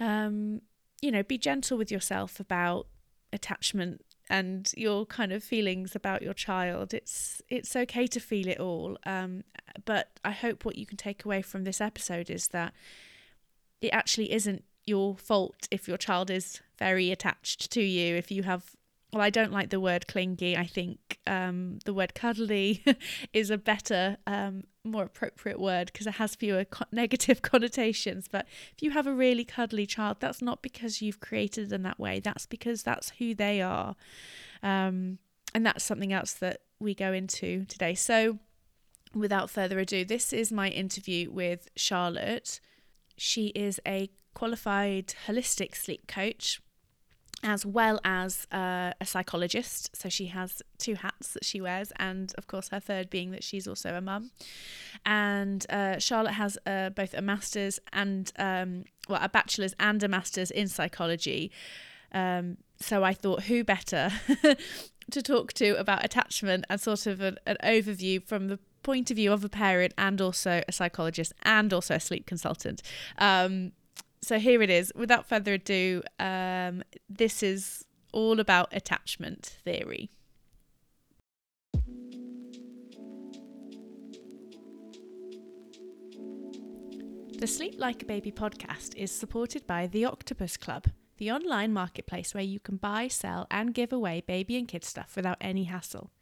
um, 0.00 0.62
you 1.00 1.10
know, 1.10 1.22
be 1.22 1.38
gentle 1.38 1.78
with 1.78 1.90
yourself 1.90 2.40
about 2.40 2.86
attachment 3.32 4.04
and 4.30 4.72
your 4.76 5.04
kind 5.04 5.32
of 5.32 5.44
feelings 5.44 5.94
about 5.94 6.22
your 6.22 6.32
child. 6.32 6.94
It's 6.94 7.42
it's 7.48 7.76
okay 7.76 8.06
to 8.06 8.20
feel 8.20 8.48
it 8.48 8.58
all. 8.58 8.96
Um, 9.04 9.44
but 9.84 10.18
I 10.24 10.30
hope 10.30 10.64
what 10.64 10.76
you 10.76 10.86
can 10.86 10.96
take 10.96 11.24
away 11.24 11.42
from 11.42 11.64
this 11.64 11.80
episode 11.80 12.30
is 12.30 12.48
that 12.48 12.72
it 13.82 13.90
actually 13.90 14.32
isn't 14.32 14.64
your 14.84 15.16
fault 15.16 15.68
if 15.70 15.86
your 15.86 15.98
child 15.98 16.30
is 16.30 16.60
very 16.78 17.10
attached 17.10 17.70
to 17.72 17.82
you. 17.82 18.16
If 18.16 18.30
you 18.30 18.44
have 18.44 18.74
well, 19.12 19.20
I 19.20 19.28
don't 19.28 19.52
like 19.52 19.68
the 19.68 19.78
word 19.78 20.06
clingy. 20.06 20.56
I 20.56 20.64
think 20.64 21.18
um, 21.26 21.80
the 21.84 21.92
word 21.92 22.14
cuddly 22.14 22.82
is 23.34 23.50
a 23.50 23.58
better, 23.58 24.16
um, 24.26 24.64
more 24.84 25.04
appropriate 25.04 25.60
word 25.60 25.90
because 25.92 26.06
it 26.06 26.14
has 26.14 26.34
fewer 26.34 26.64
co- 26.64 26.86
negative 26.90 27.42
connotations. 27.42 28.26
But 28.26 28.46
if 28.74 28.82
you 28.82 28.92
have 28.92 29.06
a 29.06 29.12
really 29.12 29.44
cuddly 29.44 29.84
child, 29.84 30.16
that's 30.20 30.40
not 30.40 30.62
because 30.62 31.02
you've 31.02 31.20
created 31.20 31.68
them 31.68 31.82
that 31.82 32.00
way. 32.00 32.20
That's 32.20 32.46
because 32.46 32.82
that's 32.82 33.10
who 33.18 33.34
they 33.34 33.60
are. 33.60 33.96
Um, 34.62 35.18
and 35.54 35.66
that's 35.66 35.84
something 35.84 36.14
else 36.14 36.32
that 36.34 36.62
we 36.80 36.94
go 36.94 37.12
into 37.12 37.66
today. 37.66 37.94
So, 37.94 38.38
without 39.14 39.50
further 39.50 39.78
ado, 39.78 40.06
this 40.06 40.32
is 40.32 40.50
my 40.50 40.68
interview 40.70 41.30
with 41.30 41.68
Charlotte. 41.76 42.60
She 43.22 43.46
is 43.54 43.78
a 43.86 44.10
qualified 44.34 45.14
holistic 45.28 45.76
sleep 45.76 46.08
coach 46.08 46.60
as 47.44 47.64
well 47.64 48.00
as 48.04 48.48
uh, 48.50 48.92
a 49.00 49.06
psychologist. 49.06 49.96
So 49.96 50.08
she 50.08 50.26
has 50.26 50.60
two 50.78 50.96
hats 50.96 51.32
that 51.34 51.44
she 51.44 51.60
wears, 51.60 51.92
and 52.00 52.32
of 52.36 52.48
course, 52.48 52.70
her 52.70 52.80
third 52.80 53.10
being 53.10 53.30
that 53.30 53.44
she's 53.44 53.68
also 53.68 53.94
a 53.94 54.00
mum. 54.00 54.32
And 55.06 55.64
uh, 55.70 56.00
Charlotte 56.00 56.32
has 56.32 56.58
uh, 56.66 56.90
both 56.90 57.14
a 57.14 57.22
master's 57.22 57.78
and, 57.92 58.32
um, 58.40 58.86
well, 59.08 59.20
a 59.22 59.28
bachelor's 59.28 59.74
and 59.78 60.02
a 60.02 60.08
master's 60.08 60.50
in 60.50 60.66
psychology. 60.66 61.52
Um, 62.10 62.56
so 62.80 63.04
I 63.04 63.14
thought, 63.14 63.44
who 63.44 63.62
better 63.62 64.10
to 65.12 65.22
talk 65.22 65.52
to 65.54 65.78
about 65.78 66.04
attachment 66.04 66.64
and 66.68 66.80
sort 66.80 67.06
of 67.06 67.20
an, 67.20 67.38
an 67.46 67.56
overview 67.62 68.20
from 68.20 68.48
the 68.48 68.58
point 68.82 69.10
of 69.10 69.16
view 69.16 69.32
of 69.32 69.44
a 69.44 69.48
parent 69.48 69.94
and 69.96 70.20
also 70.20 70.62
a 70.66 70.72
psychologist 70.72 71.32
and 71.42 71.72
also 71.72 71.94
a 71.94 72.00
sleep 72.00 72.26
consultant. 72.26 72.82
Um, 73.18 73.72
so 74.22 74.38
here 74.38 74.62
it 74.62 74.70
is. 74.70 74.92
Without 74.94 75.28
further 75.28 75.54
ado, 75.54 76.02
um, 76.18 76.82
this 77.08 77.42
is 77.42 77.84
all 78.12 78.40
about 78.40 78.68
attachment 78.72 79.58
theory. 79.64 80.10
The 87.42 87.48
Sleep 87.48 87.74
Like 87.76 88.04
a 88.04 88.06
Baby 88.06 88.30
podcast 88.30 88.94
is 88.94 89.10
supported 89.10 89.66
by 89.66 89.88
The 89.88 90.04
Octopus 90.04 90.56
Club, 90.56 90.86
the 91.16 91.32
online 91.32 91.72
marketplace 91.72 92.34
where 92.34 92.44
you 92.44 92.60
can 92.60 92.76
buy, 92.76 93.08
sell, 93.08 93.48
and 93.50 93.74
give 93.74 93.92
away 93.92 94.22
baby 94.24 94.56
and 94.56 94.68
kid 94.68 94.84
stuff 94.84 95.16
without 95.16 95.38
any 95.40 95.64
hassle. 95.64 96.12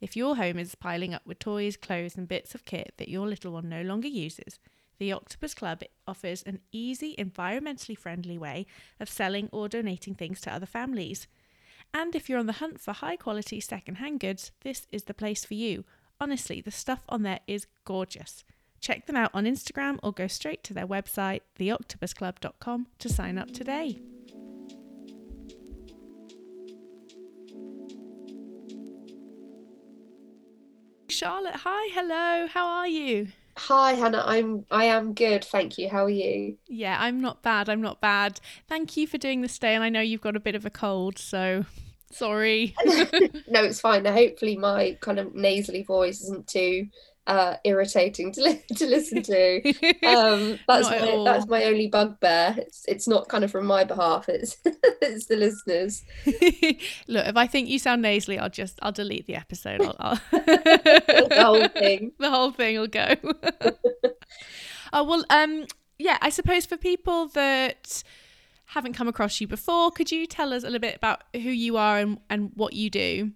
If 0.00 0.16
your 0.16 0.36
home 0.36 0.58
is 0.58 0.74
piling 0.74 1.14
up 1.14 1.26
with 1.26 1.38
toys, 1.38 1.76
clothes, 1.76 2.16
and 2.16 2.28
bits 2.28 2.54
of 2.54 2.64
kit 2.64 2.94
that 2.98 3.08
your 3.08 3.26
little 3.26 3.52
one 3.52 3.68
no 3.68 3.82
longer 3.82 4.08
uses, 4.08 4.58
the 4.98 5.12
Octopus 5.12 5.54
Club 5.54 5.82
offers 6.06 6.42
an 6.42 6.60
easy, 6.72 7.14
environmentally 7.16 7.96
friendly 7.96 8.36
way 8.38 8.66
of 8.98 9.08
selling 9.08 9.48
or 9.52 9.68
donating 9.68 10.14
things 10.14 10.40
to 10.42 10.52
other 10.52 10.66
families. 10.66 11.26
And 11.94 12.14
if 12.14 12.28
you're 12.28 12.38
on 12.38 12.46
the 12.46 12.54
hunt 12.54 12.80
for 12.80 12.92
high 12.92 13.16
quality 13.16 13.60
second-hand 13.60 14.20
goods, 14.20 14.52
this 14.62 14.86
is 14.90 15.04
the 15.04 15.14
place 15.14 15.44
for 15.44 15.54
you. 15.54 15.84
Honestly, 16.20 16.60
the 16.60 16.70
stuff 16.70 17.02
on 17.08 17.22
there 17.22 17.40
is 17.46 17.66
gorgeous. 17.84 18.44
Check 18.80 19.06
them 19.06 19.16
out 19.16 19.30
on 19.34 19.44
Instagram 19.44 19.98
or 20.02 20.12
go 20.12 20.26
straight 20.26 20.62
to 20.64 20.74
their 20.74 20.86
website, 20.86 21.40
theoctopusclub.com, 21.58 22.86
to 22.98 23.08
sign 23.08 23.38
up 23.38 23.50
today. 23.52 23.98
Charlotte, 31.18 31.56
hi, 31.56 31.88
hello, 31.94 32.46
how 32.46 32.64
are 32.68 32.86
you? 32.86 33.26
Hi 33.56 33.94
Hannah, 33.94 34.22
I'm 34.24 34.64
I 34.70 34.84
am 34.84 35.14
good, 35.14 35.44
thank 35.44 35.76
you. 35.76 35.88
How 35.88 36.04
are 36.04 36.08
you? 36.08 36.58
Yeah, 36.68 36.96
I'm 37.00 37.20
not 37.20 37.42
bad. 37.42 37.68
I'm 37.68 37.80
not 37.80 38.00
bad. 38.00 38.38
Thank 38.68 38.96
you 38.96 39.08
for 39.08 39.18
doing 39.18 39.40
this 39.40 39.58
day, 39.58 39.74
and 39.74 39.82
I 39.82 39.88
know 39.88 40.00
you've 40.00 40.20
got 40.20 40.36
a 40.36 40.40
bit 40.40 40.54
of 40.54 40.64
a 40.64 40.70
cold, 40.70 41.18
so 41.18 41.64
sorry. 42.12 42.76
no, 43.48 43.64
it's 43.64 43.80
fine. 43.80 44.04
Hopefully, 44.04 44.56
my 44.56 44.96
kind 45.00 45.18
of 45.18 45.34
nasally 45.34 45.82
voice 45.82 46.22
isn't 46.22 46.46
too 46.46 46.86
uh, 47.28 47.56
irritating 47.62 48.32
to, 48.32 48.42
li- 48.42 48.62
to 48.76 48.86
listen 48.86 49.22
to. 49.22 49.74
Um, 50.08 50.58
that's 50.66 50.88
my, 50.88 51.22
that's 51.24 51.46
my 51.46 51.64
only 51.64 51.88
bugbear. 51.88 52.54
It's 52.58 52.84
it's 52.88 53.06
not 53.06 53.28
kind 53.28 53.44
of 53.44 53.50
from 53.50 53.66
my 53.66 53.84
behalf. 53.84 54.28
It's 54.28 54.56
it's 54.64 55.26
the 55.26 55.36
listeners. 55.36 56.02
Look, 57.06 57.26
if 57.26 57.36
I 57.36 57.46
think 57.46 57.68
you 57.68 57.78
sound 57.78 58.02
nasally, 58.02 58.38
I'll 58.38 58.48
just 58.48 58.78
I'll 58.80 58.92
delete 58.92 59.26
the 59.26 59.34
episode. 59.34 59.82
I'll, 59.82 59.96
I'll... 59.98 60.20
the 60.30 61.36
whole 61.38 61.68
thing. 61.68 62.12
The 62.18 62.30
whole 62.30 62.52
thing 62.52 62.78
will 62.78 62.86
go. 62.86 63.14
oh 64.92 65.04
well, 65.04 65.24
um, 65.30 65.66
yeah. 65.98 66.16
I 66.22 66.30
suppose 66.30 66.64
for 66.64 66.76
people 66.76 67.28
that 67.28 68.02
haven't 68.66 68.94
come 68.94 69.08
across 69.08 69.40
you 69.40 69.46
before, 69.46 69.90
could 69.90 70.10
you 70.10 70.26
tell 70.26 70.52
us 70.52 70.62
a 70.62 70.66
little 70.66 70.80
bit 70.80 70.96
about 70.96 71.22
who 71.34 71.50
you 71.50 71.76
are 71.76 71.98
and, 71.98 72.18
and 72.30 72.52
what 72.54 72.72
you 72.72 72.88
do? 72.88 73.32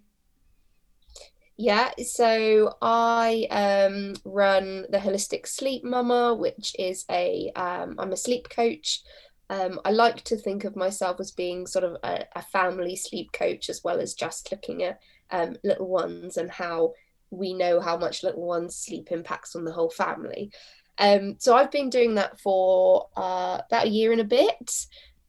Yeah, 1.57 1.91
so 2.03 2.77
I 2.81 3.47
um, 3.51 4.15
run 4.25 4.85
the 4.89 4.97
Holistic 4.97 5.47
Sleep 5.47 5.83
Mama, 5.83 6.33
which 6.33 6.75
is 6.79 7.05
a 7.11 7.51
um, 7.55 7.95
I'm 7.99 8.11
a 8.11 8.17
sleep 8.17 8.49
coach. 8.49 9.01
Um, 9.49 9.79
I 9.85 9.91
like 9.91 10.23
to 10.25 10.37
think 10.37 10.63
of 10.63 10.75
myself 10.75 11.19
as 11.19 11.31
being 11.31 11.67
sort 11.67 11.85
of 11.85 11.97
a, 12.03 12.25
a 12.35 12.41
family 12.41 12.95
sleep 12.95 13.31
coach 13.33 13.69
as 13.69 13.81
well 13.83 13.99
as 13.99 14.15
just 14.15 14.51
looking 14.51 14.81
at 14.83 14.99
um, 15.29 15.55
little 15.63 15.87
ones 15.87 16.37
and 16.37 16.49
how 16.49 16.93
we 17.29 17.53
know 17.53 17.79
how 17.79 17.97
much 17.97 18.23
little 18.23 18.45
ones' 18.47 18.75
sleep 18.75 19.11
impacts 19.11 19.55
on 19.55 19.63
the 19.63 19.71
whole 19.71 19.91
family. 19.91 20.51
Um, 20.97 21.35
so 21.39 21.55
I've 21.55 21.71
been 21.71 21.89
doing 21.89 22.15
that 22.15 22.39
for 22.39 23.09
uh, 23.15 23.59
about 23.67 23.85
a 23.85 23.89
year 23.89 24.11
and 24.11 24.21
a 24.21 24.25
bit 24.25 24.87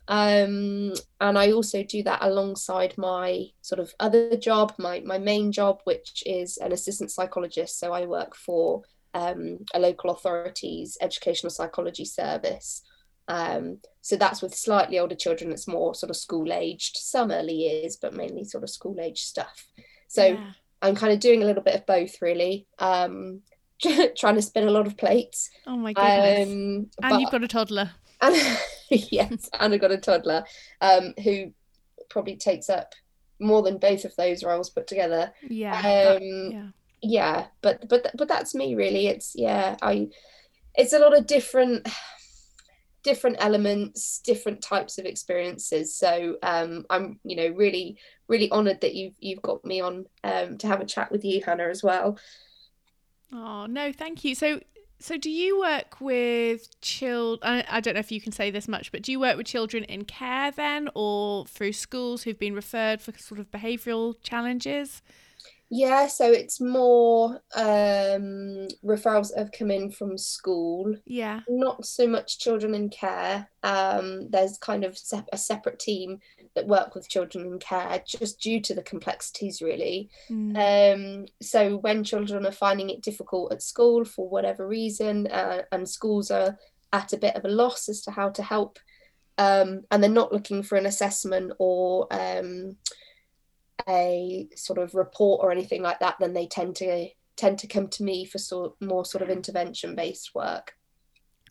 um, 0.09 0.93
and 1.21 1.39
I 1.39 1.53
also 1.53 1.83
do 1.83 2.03
that 2.03 2.23
alongside 2.23 2.95
my 2.99 3.47
sort 3.63 3.81
of 3.81 3.95
other 4.01 4.37
job, 4.37 4.75
my 4.79 5.01
my 5.01 5.19
main 5.19 5.53
job, 5.53 5.81
which 5.85 6.23
is 6.27 6.59
an 6.59 6.73
assistant 6.73 7.11
psychologist. 7.11 7.79
So 7.79 7.93
I 7.93 8.07
work 8.07 8.37
for 8.37 8.83
um, 9.15 9.59
a 9.73 9.79
local 9.79 10.11
authority's 10.11 10.99
educational 11.01 11.51
psychology 11.51 12.05
service. 12.05 12.83
Um, 13.29 13.79
so 14.03 14.17
that's 14.17 14.43
with 14.43 14.55
slightly 14.55 14.99
older 14.99 15.15
children. 15.15 15.53
It's 15.53 15.67
more 15.67 15.95
sort 15.95 16.11
of 16.11 16.17
school 16.17 16.53
aged, 16.53 16.99
some 16.99 17.31
early 17.31 17.55
years, 17.55 17.97
but 17.97 18.13
mainly 18.13 18.45
sort 18.45 18.65
of 18.65 18.71
school 18.71 18.99
age 19.01 19.23
stuff. 19.23 19.67
So 20.09 20.27
yeah. 20.27 20.51
I'm 20.83 20.95
kind 20.95 21.13
of 21.13 21.21
doing 21.21 21.43
a 21.43 21.47
little 21.47 21.63
bit 21.63 21.77
of 21.77 21.87
both, 21.87 22.21
really. 22.21 22.67
Um, 22.79 23.41
trying 24.19 24.35
to 24.35 24.43
spin 24.43 24.69
a 24.69 24.71
lot 24.71 24.87
of 24.87 24.99
plates. 24.99 25.49
Oh 25.67 25.77
my 25.77 25.95
goodness! 25.95 26.49
Um, 26.49 26.91
and 27.03 27.21
you've 27.21 27.31
got 27.31 27.43
a 27.43 27.49
toddler. 27.49 27.91
And 28.21 28.35
yes, 29.11 29.49
and 29.59 29.75
I've 29.75 29.81
got 29.81 29.93
a 29.93 29.99
toddler 29.99 30.45
um, 30.81 31.15
who 31.23 31.53
probably 32.09 32.37
takes 32.37 32.69
up 32.69 32.95
more 33.41 33.63
than 33.63 33.79
both 33.79 34.05
of 34.05 34.15
those 34.17 34.45
roles 34.45 34.71
put 34.71 34.87
together. 34.87 35.33
Yeah. 35.49 35.77
Um, 35.79 36.23
yeah. 36.23 36.67
Yeah, 37.07 37.47
but 37.61 37.87
but 37.89 38.11
but 38.17 38.29
that's 38.29 38.55
me 38.55 38.75
really. 38.75 39.09
It's 39.09 39.35
yeah, 39.35 39.77
I. 39.83 40.09
It's 40.75 40.93
a 40.93 40.99
lot 40.99 41.17
of 41.17 41.27
different 41.27 41.87
different 43.05 43.37
elements 43.39 44.19
different 44.21 44.63
types 44.63 44.97
of 44.99 45.05
experiences 45.05 45.95
so 45.95 46.37
um, 46.43 46.85
i'm 46.89 47.21
you 47.23 47.37
know 47.37 47.49
really 47.55 47.99
really 48.29 48.51
honored 48.51 48.81
that 48.81 48.95
you've 48.95 49.15
you've 49.21 49.43
got 49.43 49.63
me 49.65 49.81
on 49.81 50.07
um, 50.25 50.57
to 50.57 50.67
have 50.67 50.81
a 50.81 50.87
chat 50.87 51.13
with 51.13 51.23
you 51.23 51.43
hannah 51.45 51.69
as 51.69 51.83
well 51.83 52.19
oh 53.31 53.67
no 53.67 53.93
thank 53.93 54.25
you 54.25 54.35
so 54.35 54.59
so, 55.05 55.19
do 55.19 55.29
you 55.29 55.61
work 55.61 56.01
with 56.01 56.81
children? 56.81 57.63
I 57.69 57.81
don't 57.81 57.93
know 57.93 58.01
if 58.01 58.11
you 58.11 58.23
can 58.23 58.33
say 58.33 58.51
this 58.51 58.67
much, 58.67 58.91
but 58.91 59.03
do 59.03 59.13
you 59.13 59.21
work 59.21 59.37
with 59.37 59.47
children 59.47 59.85
in 59.85 60.07
care 60.07 60.51
then, 60.51 60.89
or 60.95 61.45
through 61.45 61.75
schools 61.75 62.23
who've 62.23 62.39
been 62.39 62.55
referred 62.55 63.03
for 63.03 63.13
sort 63.19 63.39
of 63.39 63.51
behavioural 63.51 64.15
challenges? 64.23 65.03
Yeah, 65.71 66.07
so 66.07 66.31
it's 66.31 66.61
more 66.61 67.41
um, 67.57 68.69
referrals 68.85 69.37
have 69.37 69.51
come 69.51 69.71
in 69.71 69.91
from 69.91 70.17
school. 70.19 70.95
Yeah. 71.07 71.41
Not 71.49 71.85
so 71.85 72.07
much 72.07 72.39
children 72.39 72.75
in 72.75 72.91
care. 72.91 73.49
Um, 73.63 74.29
there's 74.31 74.59
kind 74.59 74.85
of 74.85 74.99
a 75.33 75.39
separate 75.39 75.79
team 75.79 76.21
that 76.55 76.67
work 76.67 76.95
with 76.95 77.09
children 77.09 77.47
in 77.47 77.59
care 77.59 78.03
just 78.07 78.41
due 78.41 78.61
to 78.61 78.75
the 78.75 78.83
complexities, 78.83 79.63
really. 79.63 80.11
Mm. 80.31 80.55
Um, 81.25 81.27
so 81.43 81.79
when 81.79 82.05
children 82.05 82.47
are 82.47 82.53
finding 82.53 82.91
it 82.91 83.03
difficult 83.03 83.53
at 83.53 83.63
school 83.63 84.05
for 84.05 84.29
whatever 84.29 84.67
reason, 84.69 85.27
uh, 85.29 85.63
and 85.73 85.89
schools 85.89 86.31
are 86.31 86.57
at 86.93 87.13
a 87.13 87.19
bit 87.19 87.35
of 87.37 87.45
a 87.45 87.49
loss 87.49 87.89
as 87.89 88.03
to 88.03 88.11
how 88.11 88.29
to 88.31 88.43
help, 88.43 88.79
um, 89.39 89.83
and 89.91 90.03
they're 90.03 90.11
not 90.11 90.33
looking 90.33 90.63
for 90.63 90.77
an 90.77 90.87
assessment 90.87 91.53
or 91.59 92.07
um, 92.13 92.77
a 93.89 94.49
sort 94.55 94.79
of 94.79 94.95
report 94.95 95.41
or 95.43 95.51
anything 95.53 95.83
like 95.83 96.01
that, 96.01 96.17
then 96.21 96.33
they 96.33 96.47
tend 96.47 96.77
to 96.77 97.09
tend 97.37 97.59
to 97.59 97.67
come 97.67 97.89
to 97.89 98.03
me 98.05 98.25
for 98.25 98.39
sort 98.39 98.75
more 98.81 99.05
sort 99.05 99.23
of 99.23 99.29
intervention 99.29 99.95
based 99.95 100.35
work. 100.35 100.75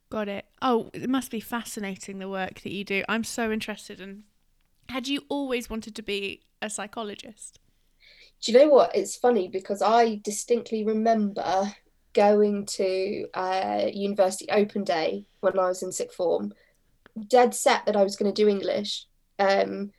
Got 0.10 0.30
it. 0.30 0.46
Oh, 0.62 0.90
it 0.94 1.10
must 1.10 1.32
be 1.32 1.40
fascinating 1.40 2.20
the 2.20 2.30
work 2.30 2.62
that 2.62 2.72
you 2.72 2.84
do. 2.84 3.04
I'm 3.10 3.24
so 3.24 3.52
interested 3.52 4.00
in. 4.00 4.24
Had 4.90 5.08
you 5.08 5.24
always 5.28 5.70
wanted 5.70 5.96
to 5.96 6.04
be 6.04 6.44
a 6.62 6.70
psychologist? 6.70 7.60
Do 8.42 8.52
you 8.52 8.60
know 8.60 8.68
what? 8.68 8.96
It's 8.96 9.16
funny 9.16 9.48
because 9.48 9.82
I 9.82 10.22
distinctly 10.24 10.84
remember 10.84 11.74
going 12.14 12.66
to 12.66 13.28
uh, 13.34 13.88
university 13.92 14.50
open 14.52 14.84
day 14.84 15.26
when 15.40 15.58
I 15.58 15.68
was 15.68 15.82
in 15.82 15.92
sixth 15.92 16.16
form, 16.16 16.54
dead 17.28 17.56
set 17.56 17.86
that 17.86 17.96
I 17.96 18.04
was 18.04 18.16
going 18.16 18.32
to 18.32 18.42
do 18.42 18.48
English. 18.48 19.08
Um, 19.40 19.92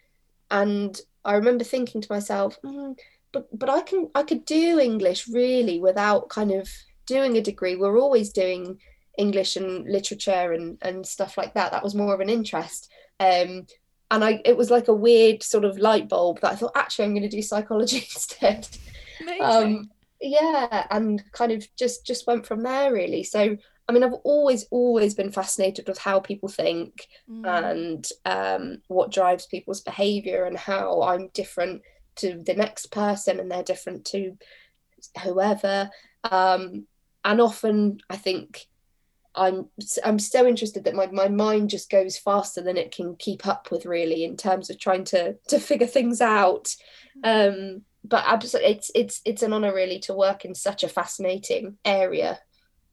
and 0.50 0.98
I 1.24 1.34
remember 1.34 1.64
thinking 1.64 2.00
to 2.00 2.12
myself, 2.12 2.58
mm, 2.62 2.96
but 3.32 3.46
but 3.56 3.68
I 3.68 3.80
can 3.80 4.10
I 4.14 4.22
could 4.22 4.44
do 4.44 4.78
English 4.78 5.28
really 5.28 5.80
without 5.80 6.28
kind 6.28 6.52
of 6.52 6.68
doing 7.06 7.36
a 7.36 7.42
degree. 7.42 7.76
We're 7.76 7.98
always 7.98 8.30
doing 8.30 8.78
English 9.18 9.56
and 9.56 9.86
literature 9.90 10.52
and 10.52 10.78
and 10.82 11.06
stuff 11.06 11.36
like 11.36 11.54
that. 11.54 11.72
That 11.72 11.84
was 11.84 11.94
more 11.94 12.14
of 12.14 12.20
an 12.20 12.28
interest. 12.28 12.90
Um, 13.20 13.66
and 14.10 14.24
I 14.24 14.40
it 14.44 14.56
was 14.56 14.70
like 14.70 14.88
a 14.88 14.94
weird 14.94 15.42
sort 15.42 15.64
of 15.64 15.78
light 15.78 16.08
bulb 16.08 16.40
that 16.40 16.52
I 16.52 16.56
thought 16.56 16.72
actually 16.76 17.06
I'm 17.06 17.12
going 17.14 17.22
to 17.22 17.28
do 17.28 17.42
psychology 17.42 17.96
instead. 18.14 18.68
Um, 19.40 19.90
yeah, 20.20 20.86
and 20.90 21.22
kind 21.32 21.52
of 21.52 21.66
just 21.76 22.06
just 22.06 22.26
went 22.26 22.46
from 22.46 22.62
there 22.62 22.92
really. 22.92 23.24
So 23.24 23.56
I 23.88 23.92
mean, 23.92 24.02
I've 24.02 24.14
always, 24.24 24.66
always 24.70 25.14
been 25.14 25.30
fascinated 25.30 25.88
with 25.88 25.98
how 25.98 26.20
people 26.20 26.48
think 26.48 27.06
mm. 27.30 27.46
and 27.46 28.06
um, 28.24 28.82
what 28.88 29.12
drives 29.12 29.46
people's 29.46 29.82
behavior 29.82 30.44
and 30.44 30.56
how 30.56 31.02
I'm 31.02 31.28
different 31.34 31.82
to 32.16 32.42
the 32.44 32.54
next 32.54 32.90
person 32.90 33.40
and 33.40 33.50
they're 33.50 33.62
different 33.62 34.06
to 34.06 34.38
whoever. 35.22 35.90
Um, 36.30 36.86
and 37.24 37.40
often 37.40 38.00
I 38.08 38.16
think 38.16 38.66
I'm 39.34 39.68
I'm 40.04 40.18
so 40.18 40.46
interested 40.46 40.84
that 40.84 40.94
my, 40.94 41.06
my 41.06 41.28
mind 41.28 41.70
just 41.70 41.90
goes 41.90 42.16
faster 42.16 42.62
than 42.62 42.76
it 42.76 42.94
can 42.94 43.16
keep 43.16 43.46
up 43.46 43.70
with 43.70 43.84
really 43.84 44.24
in 44.24 44.36
terms 44.36 44.70
of 44.70 44.78
trying 44.78 45.04
to 45.04 45.34
to 45.48 45.58
figure 45.58 45.86
things 45.86 46.20
out. 46.20 46.74
Mm. 47.24 47.48
Um, 47.76 47.82
but 48.04 48.24
absolutely, 48.26 48.72
it's 48.72 48.90
it's 48.94 49.20
it's 49.24 49.42
an 49.42 49.52
honor 49.52 49.74
really 49.74 49.98
to 50.00 50.14
work 50.14 50.44
in 50.44 50.54
such 50.54 50.84
a 50.84 50.88
fascinating 50.88 51.78
area 51.84 52.38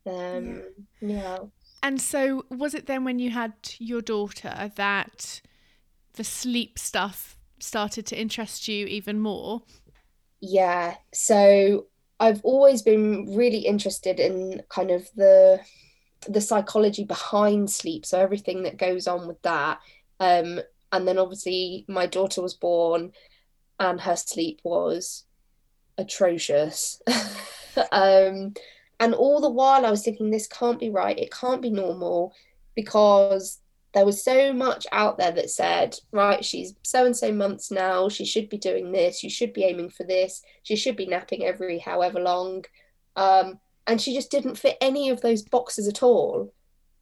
um, 0.06 0.64
yeah. 1.00 1.40
And 1.84 2.00
so, 2.00 2.46
was 2.50 2.74
it 2.74 2.86
then 2.86 3.04
when 3.04 3.20
you 3.20 3.32
had 3.32 3.54
your 3.80 4.02
daughter 4.02 4.72
that 4.76 5.42
the 6.14 6.24
sleep 6.24 6.78
stuff 6.78 7.38
started 7.60 8.06
to 8.08 8.20
interest 8.20 8.68
you 8.68 8.86
even 8.86 9.20
more? 9.20 9.64
Yeah. 10.40 10.96
So, 11.14 11.88
I've 12.20 12.42
always 12.44 12.82
been 12.82 13.36
really 13.36 13.60
interested 13.60 14.20
in 14.20 14.62
kind 14.70 14.92
of 14.92 15.10
the 15.16 15.60
the 16.28 16.42
psychology 16.42 17.04
behind 17.04 17.72
sleep, 17.72 18.06
so 18.06 18.20
everything 18.20 18.64
that 18.64 18.78
goes 18.78 19.08
on 19.08 19.28
with 19.28 19.42
that. 19.42 19.80
Um, 20.20 20.60
and 20.92 21.08
then 21.08 21.18
obviously 21.18 21.86
my 21.88 22.06
daughter 22.06 22.44
was 22.44 22.54
born, 22.54 23.12
and 23.80 24.00
her 24.02 24.16
sleep 24.16 24.62
was 24.64 25.24
atrocious. 25.98 27.02
um, 27.92 28.54
and 29.02 29.16
all 29.16 29.42
the 29.42 29.50
while 29.50 29.84
I 29.84 29.90
was 29.90 30.04
thinking, 30.04 30.30
this 30.30 30.48
can't 30.48 30.80
be 30.80 30.92
right. 30.92 31.18
It 31.18 31.34
can't 31.34 31.62
be 31.62 31.72
normal 31.72 32.36
because 32.76 33.60
there 33.96 34.06
was 34.06 34.24
so 34.24 34.54
much 34.54 34.86
out 34.92 35.18
there 35.18 35.32
that 35.32 35.50
said, 35.50 35.98
right, 36.12 36.46
she's 36.46 36.76
so 36.84 37.08
and 37.08 37.18
so 37.18 37.32
months 37.32 37.72
now. 37.72 38.10
She 38.10 38.26
should 38.26 38.48
be 38.48 38.60
doing 38.60 38.92
this. 38.92 39.24
You 39.24 39.30
should 39.32 39.54
be 39.54 39.64
aiming 39.64 39.90
for 39.90 40.04
this. 40.04 40.44
She 40.62 40.76
should 40.76 40.96
be 40.96 41.08
napping 41.08 41.44
every 41.44 41.80
however 41.80 42.20
long. 42.20 42.64
Um, 43.16 43.60
and 43.88 44.00
she 44.00 44.14
just 44.14 44.30
didn't 44.30 44.60
fit 44.60 44.78
any 44.80 45.10
of 45.10 45.22
those 45.22 45.42
boxes 45.42 45.88
at 45.88 46.04
all. 46.04 46.54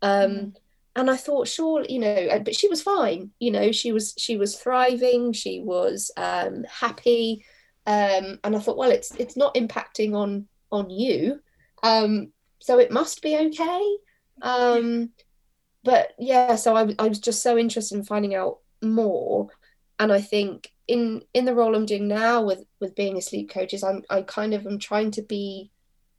Um, 0.02 0.32
mm. 0.32 0.56
And 0.96 1.10
I 1.10 1.18
thought, 1.18 1.50
sure, 1.50 1.86
you 1.88 2.00
know, 2.00 2.42
but 2.46 2.56
she 2.56 2.70
was 2.70 2.82
fine. 2.82 3.32
You 3.40 3.52
know, 3.52 3.74
she 3.74 3.92
was 3.92 4.14
she 4.18 4.38
was 4.38 4.56
thriving. 4.56 5.34
She 5.34 5.62
was 5.62 6.12
um, 6.16 6.64
happy. 6.64 7.44
Um, 7.86 8.40
and 8.46 8.56
I 8.56 8.60
thought, 8.60 8.78
well, 8.78 8.90
it's 8.90 9.14
it's 9.16 9.36
not 9.36 9.56
impacting 9.56 10.16
on 10.16 10.48
on 10.72 10.90
you, 10.90 11.42
um, 11.84 12.32
so 12.60 12.80
it 12.80 12.92
must 12.92 13.22
be 13.22 13.38
okay. 13.38 13.98
Um, 14.42 15.12
but 15.84 16.14
yeah, 16.20 16.56
so 16.56 16.76
I, 16.76 16.94
I 17.00 17.08
was 17.08 17.20
just 17.20 17.42
so 17.42 17.58
interested 17.58 17.98
in 17.98 18.04
finding 18.04 18.36
out 18.36 18.60
more, 18.82 19.50
and 19.98 20.12
I 20.12 20.22
think 20.22 20.72
in 20.88 21.22
in 21.34 21.46
the 21.46 21.56
role 21.56 21.76
I'm 21.76 21.86
doing 21.86 22.08
now 22.08 22.42
with 22.42 22.64
with 22.80 22.96
being 22.96 23.18
a 23.18 23.22
sleep 23.22 23.50
coach 23.50 23.74
is 23.74 23.84
I'm 23.84 24.04
I 24.10 24.24
kind 24.24 24.54
of 24.54 24.66
am 24.66 24.80
trying 24.80 25.12
to 25.12 25.22
be 25.22 25.72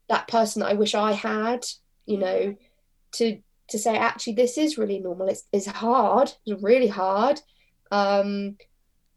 that 0.09 0.29
person 0.29 0.61
that 0.61 0.71
I 0.71 0.75
wish 0.75 0.95
I 0.95 1.13
had, 1.13 1.65
you 2.07 2.19
know, 2.19 2.57
to 3.13 3.41
to 3.69 3.79
say 3.79 3.97
actually 3.97 4.35
this 4.35 4.59
is 4.59 4.79
really 4.79 4.99
normal. 4.99 5.29
It's 5.29 5.45
it's 5.53 5.67
hard, 5.67 6.33
it's 6.47 6.63
really 6.63 6.89
hard, 6.89 7.41
um, 7.91 8.57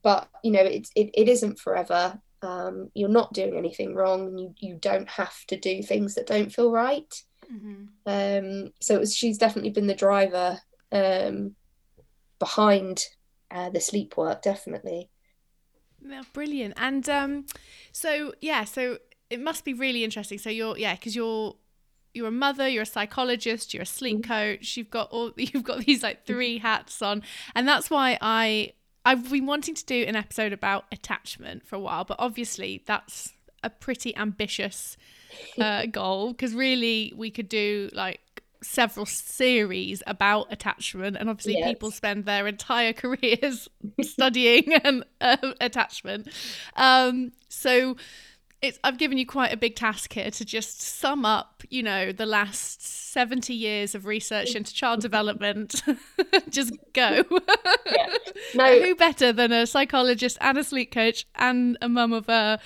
but 0.01 0.29
you 0.43 0.51
know 0.51 0.61
it's 0.61 0.91
it, 0.95 1.11
it 1.13 1.29
isn't 1.29 1.59
forever. 1.59 2.19
Um, 2.43 2.91
you're 2.93 3.09
not 3.09 3.33
doing 3.33 3.57
anything 3.57 3.95
wrong, 3.95 4.27
and 4.27 4.39
you 4.39 4.53
you 4.59 4.75
don't 4.75 5.09
have 5.09 5.45
to 5.47 5.57
do 5.57 5.81
things 5.81 6.15
that 6.15 6.27
don't 6.27 6.53
feel 6.53 6.71
right. 6.71 7.13
Mm-hmm. 7.51 7.83
Um, 8.05 8.73
so 8.79 8.99
was, 8.99 9.15
she's 9.15 9.37
definitely 9.37 9.71
been 9.71 9.87
the 9.87 9.95
driver 9.95 10.59
um, 10.91 11.55
behind 12.39 13.03
uh, 13.51 13.69
the 13.69 13.81
sleep 13.81 14.17
work, 14.17 14.41
definitely. 14.41 15.09
Yeah, 16.05 16.23
brilliant. 16.33 16.73
And 16.77 17.07
um, 17.09 17.45
so 17.91 18.33
yeah, 18.41 18.65
so 18.65 18.97
it 19.29 19.39
must 19.39 19.65
be 19.65 19.73
really 19.73 20.03
interesting. 20.03 20.37
So 20.37 20.49
you're 20.49 20.77
yeah, 20.77 20.95
because 20.95 21.15
you're 21.15 21.55
you're 22.13 22.27
a 22.27 22.31
mother, 22.31 22.67
you're 22.67 22.83
a 22.83 22.87
psychologist, 22.87 23.73
you're 23.73 23.83
a 23.83 23.87
sleep 23.87 24.21
mm-hmm. 24.21 24.31
coach. 24.31 24.77
You've 24.77 24.89
got 24.89 25.09
all 25.11 25.31
you've 25.37 25.63
got 25.63 25.85
these 25.85 26.03
like 26.03 26.25
three 26.25 26.57
hats 26.57 27.01
on, 27.01 27.23
and 27.55 27.67
that's 27.67 27.89
why 27.89 28.17
I 28.21 28.73
I've 29.05 29.29
been 29.29 29.45
wanting 29.45 29.75
to 29.75 29.85
do 29.85 30.03
an 30.03 30.15
episode 30.15 30.53
about 30.53 30.85
attachment 30.91 31.65
for 31.65 31.75
a 31.75 31.79
while, 31.79 32.05
but 32.05 32.17
obviously 32.19 32.83
that's 32.85 33.33
a 33.63 33.69
pretty 33.69 34.15
ambitious 34.15 34.97
uh, 35.59 35.85
goal 35.91 36.31
because 36.31 36.53
really 36.53 37.13
we 37.15 37.31
could 37.31 37.49
do 37.49 37.89
like 37.93 38.19
several 38.61 39.05
series 39.05 40.01
about 40.07 40.47
attachment 40.51 41.17
and 41.17 41.29
obviously 41.29 41.57
yes. 41.57 41.67
people 41.67 41.91
spend 41.91 42.25
their 42.25 42.47
entire 42.47 42.93
careers 42.93 43.67
studying 44.01 44.73
and 44.73 45.03
uh, 45.19 45.35
attachment 45.59 46.27
um, 46.77 47.31
so 47.49 47.97
it's 48.63 48.79
I've 48.83 48.97
given 48.97 49.17
you 49.17 49.25
quite 49.25 49.51
a 49.51 49.57
big 49.57 49.75
task 49.75 50.13
here 50.13 50.31
to 50.31 50.45
just 50.45 50.81
sum 50.81 51.25
up, 51.25 51.63
you 51.69 51.83
know, 51.83 52.13
the 52.13 52.25
last 52.25 52.81
70 52.81 53.53
years 53.53 53.93
of 53.93 54.05
research 54.05 54.55
into 54.55 54.73
child 54.73 55.01
development. 55.01 55.83
just 56.49 56.73
go. 56.93 57.23
Yeah. 57.85 58.07
No. 58.55 58.79
Who 58.79 58.95
better 58.95 59.31
than 59.33 59.51
a 59.51 59.65
psychologist 59.65 60.37
and 60.39 60.57
a 60.57 60.63
sleep 60.63 60.91
coach 60.91 61.25
and 61.35 61.77
a 61.81 61.89
mum 61.89 62.13
of 62.13 62.29
a 62.29 62.59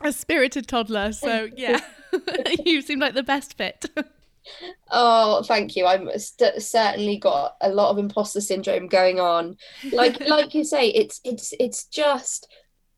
a 0.00 0.12
spirited 0.12 0.68
toddler. 0.68 1.12
So, 1.12 1.48
yeah. 1.56 1.80
you 2.64 2.82
seem 2.82 3.00
like 3.00 3.14
the 3.14 3.22
best 3.22 3.56
fit. 3.56 3.86
Oh, 4.90 5.42
thank 5.42 5.74
you. 5.74 5.86
I'm 5.86 6.08
st- 6.18 6.62
certainly 6.62 7.16
got 7.16 7.56
a 7.60 7.70
lot 7.70 7.90
of 7.90 7.98
imposter 7.98 8.40
syndrome 8.40 8.86
going 8.86 9.18
on. 9.18 9.56
Like 9.92 10.20
like 10.28 10.54
you 10.54 10.64
say, 10.64 10.88
it's 10.88 11.20
it's 11.24 11.54
it's 11.58 11.84
just 11.86 12.48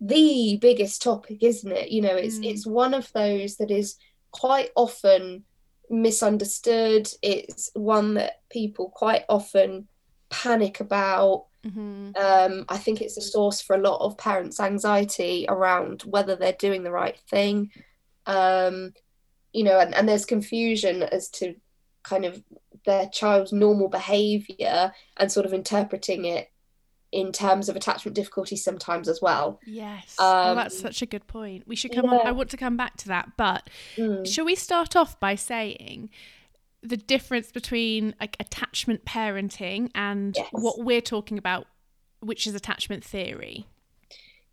the 0.05 0.59
biggest 0.61 1.03
topic, 1.03 1.43
isn't 1.43 1.73
it? 1.73 1.90
You 1.90 2.03
know, 2.03 2.14
it's 2.14 2.38
mm. 2.38 2.45
it's 2.45 2.67
one 2.67 2.95
of 2.95 3.11
those 3.12 3.57
that 3.57 3.71
is 3.71 3.97
quite 4.31 4.71
often 4.77 5.45
misunderstood. 5.88 7.09
It's 7.23 7.71
one 7.75 8.14
that 8.14 8.40
people 8.51 8.90
quite 8.90 9.25
often 9.29 9.88
panic 10.29 10.81
about. 10.81 11.47
Mm-hmm. 11.64 12.11
Um, 12.17 12.64
I 12.69 12.77
think 12.77 13.01
it's 13.01 13.17
a 13.17 13.23
source 13.23 13.62
for 13.62 13.75
a 13.75 13.81
lot 13.81 14.01
of 14.01 14.19
parents' 14.19 14.61
anxiety 14.61 15.47
around 15.49 16.03
whether 16.03 16.37
they're 16.37 16.53
doing 16.53 16.83
the 16.83 16.93
right 16.93 17.19
thing. 17.31 17.71
Um, 18.27 18.93
you 19.53 19.64
know, 19.64 19.79
and, 19.79 19.95
and 19.95 20.07
there's 20.07 20.27
confusion 20.27 21.03
as 21.03 21.31
to 21.31 21.55
kind 22.03 22.27
of 22.27 22.43
their 22.85 23.09
child's 23.09 23.53
normal 23.53 23.88
behavior 23.88 24.93
and 25.17 25.33
sort 25.33 25.47
of 25.47 25.55
interpreting 25.55 26.27
it 26.27 26.51
in 27.14 27.31
terms 27.31 27.68
of 27.68 27.77
attachment 27.77 28.16
difficulties 28.16 28.64
sometimes 28.64 29.09
as 29.09 29.22
well. 29.22 29.61
Yes. 29.64 30.16
Oh, 30.18 30.27
um, 30.27 30.50
oh, 30.50 30.55
that's 30.57 30.79
such 30.79 31.00
a 31.00 31.07
good 31.07 31.27
point. 31.29 31.66
We 31.66 31.77
should 31.77 31.94
come 31.94 32.07
yeah. 32.07 32.18
on. 32.18 32.27
I 32.27 32.33
want 32.33 32.50
to 32.50 32.57
come 32.57 32.77
back 32.77 32.96
to 32.98 33.09
that, 33.09 33.37
but 33.37 33.70
mm. 33.96 34.27
shall 34.27 34.44
we 34.44 34.57
start 34.57 34.96
off 34.96 35.18
by 35.20 35.37
saying 35.37 36.11
the 36.83 36.96
difference 36.96 37.53
between 37.53 38.14
like 38.20 38.37
attachment 38.40 39.05
parenting 39.05 39.90
and 39.94 40.35
yes. 40.37 40.48
what 40.50 40.81
we're 40.81 41.00
talking 41.00 41.38
about, 41.38 41.66
which 42.20 42.48
is 42.48 42.55
attachment 42.55 43.05
theory? 43.05 43.64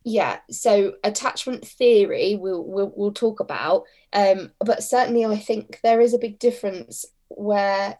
Yeah, 0.03 0.37
so 0.51 0.93
attachment 1.03 1.67
theory 1.67 2.35
we'll 2.35 2.63
we'll, 2.63 2.93
we'll 2.95 3.11
talk 3.11 3.39
about, 3.39 3.85
um, 4.13 4.51
but 4.59 4.83
certainly 4.83 5.25
I 5.25 5.37
think 5.37 5.79
there 5.83 5.99
is 5.99 6.13
a 6.13 6.19
big 6.19 6.37
difference 6.37 7.05
where 7.29 7.97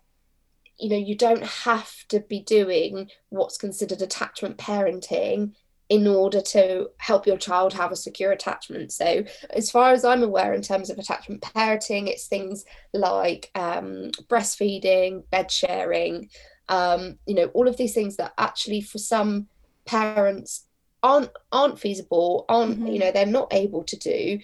you 0.81 0.89
know 0.89 0.97
you 0.97 1.15
don't 1.15 1.43
have 1.43 1.93
to 2.09 2.19
be 2.19 2.41
doing 2.41 3.09
what's 3.29 3.57
considered 3.57 4.01
attachment 4.01 4.57
parenting 4.57 5.53
in 5.91 6.07
order 6.07 6.39
to 6.39 6.89
help 6.99 7.27
your 7.27 7.35
child 7.35 7.73
have 7.73 7.91
a 7.91 7.97
secure 7.97 8.31
attachment. 8.31 8.93
So, 8.93 9.25
as 9.49 9.69
far 9.69 9.91
as 9.91 10.05
I'm 10.05 10.23
aware, 10.23 10.53
in 10.53 10.61
terms 10.61 10.89
of 10.89 10.97
attachment 10.97 11.41
parenting, 11.41 12.07
it's 12.07 12.27
things 12.27 12.63
like 12.93 13.51
um, 13.55 14.11
breastfeeding, 14.29 15.29
bed 15.31 15.51
sharing, 15.51 16.29
um, 16.69 17.19
you 17.25 17.35
know, 17.35 17.47
all 17.47 17.67
of 17.67 17.75
these 17.75 17.93
things 17.93 18.15
that 18.15 18.33
actually, 18.37 18.79
for 18.79 18.99
some 18.99 19.49
parents, 19.83 20.65
aren't 21.03 21.29
aren't 21.51 21.77
feasible, 21.77 22.45
aren't 22.47 22.77
mm-hmm. 22.77 22.87
you 22.87 22.99
know, 22.99 23.11
they're 23.11 23.25
not 23.25 23.53
able 23.53 23.83
to 23.83 23.97
do. 23.97 24.39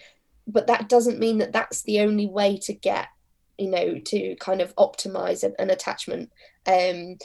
But 0.47 0.67
that 0.67 0.89
doesn't 0.89 1.19
mean 1.19 1.38
that 1.38 1.54
that's 1.54 1.84
the 1.84 2.02
only 2.02 2.28
way 2.28 2.58
to 2.63 2.73
get 2.73 3.08
you 3.58 3.70
know 3.70 4.00
to 4.00 4.36
kind 4.36 4.62
of 4.62 4.76
optimize 4.76 5.43
an, 5.43 5.70
attachment 5.70 6.32
um 6.67 7.17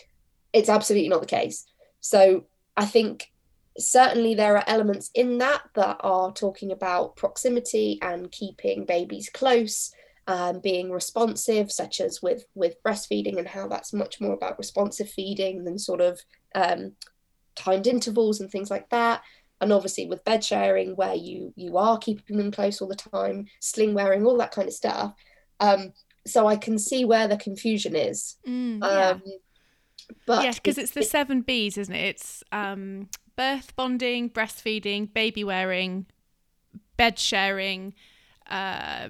it's 0.52 0.68
absolutely 0.68 1.08
not 1.08 1.20
the 1.20 1.26
case. 1.26 1.64
So 2.00 2.44
i 2.76 2.84
think 2.84 3.30
certainly 3.78 4.34
there 4.34 4.56
are 4.56 4.64
elements 4.66 5.10
in 5.14 5.38
that 5.38 5.62
that 5.74 5.96
are 6.00 6.32
talking 6.32 6.72
about 6.72 7.16
proximity 7.16 7.98
and 8.02 8.30
keeping 8.30 8.84
babies 8.84 9.30
close 9.32 9.92
um, 10.28 10.60
being 10.60 10.90
responsive 10.90 11.72
such 11.72 12.00
as 12.00 12.22
with 12.22 12.44
with 12.54 12.82
breastfeeding 12.82 13.38
and 13.38 13.48
how 13.48 13.66
that's 13.66 13.92
much 13.92 14.20
more 14.20 14.34
about 14.34 14.58
responsive 14.58 15.10
feeding 15.10 15.64
than 15.64 15.78
sort 15.78 16.00
of 16.00 16.20
um, 16.54 16.92
timed 17.56 17.86
intervals 17.86 18.40
and 18.40 18.50
things 18.50 18.70
like 18.70 18.88
that. 18.90 19.22
And 19.60 19.72
obviously 19.72 20.06
with 20.06 20.24
bed 20.24 20.44
sharing 20.44 20.96
where 20.96 21.14
you 21.14 21.52
you 21.56 21.76
are 21.76 21.98
keeping 21.98 22.36
them 22.36 22.50
close 22.50 22.80
all 22.80 22.88
the 22.88 22.96
time 22.96 23.46
sling 23.60 23.94
wearing 23.94 24.26
all 24.26 24.36
that 24.38 24.52
kind 24.52 24.66
of 24.66 24.74
stuff 24.74 25.14
um, 25.60 25.92
so 26.26 26.46
I 26.46 26.56
can 26.56 26.78
see 26.78 27.04
where 27.04 27.28
the 27.28 27.36
confusion 27.36 27.96
is. 27.96 28.36
Mm, 28.46 28.80
yeah. 28.80 29.10
Um, 29.10 29.22
but 30.26 30.44
yes, 30.44 30.58
because 30.58 30.78
it's 30.78 30.92
the 30.92 31.02
seven 31.02 31.40
B's, 31.40 31.78
isn't 31.78 31.94
it? 31.94 32.04
It's 32.04 32.44
um, 32.52 33.08
birth 33.36 33.74
bonding, 33.76 34.30
breastfeeding, 34.30 35.12
baby 35.12 35.44
wearing, 35.44 36.06
bed 36.96 37.18
sharing. 37.18 37.94
Uh, 38.48 39.08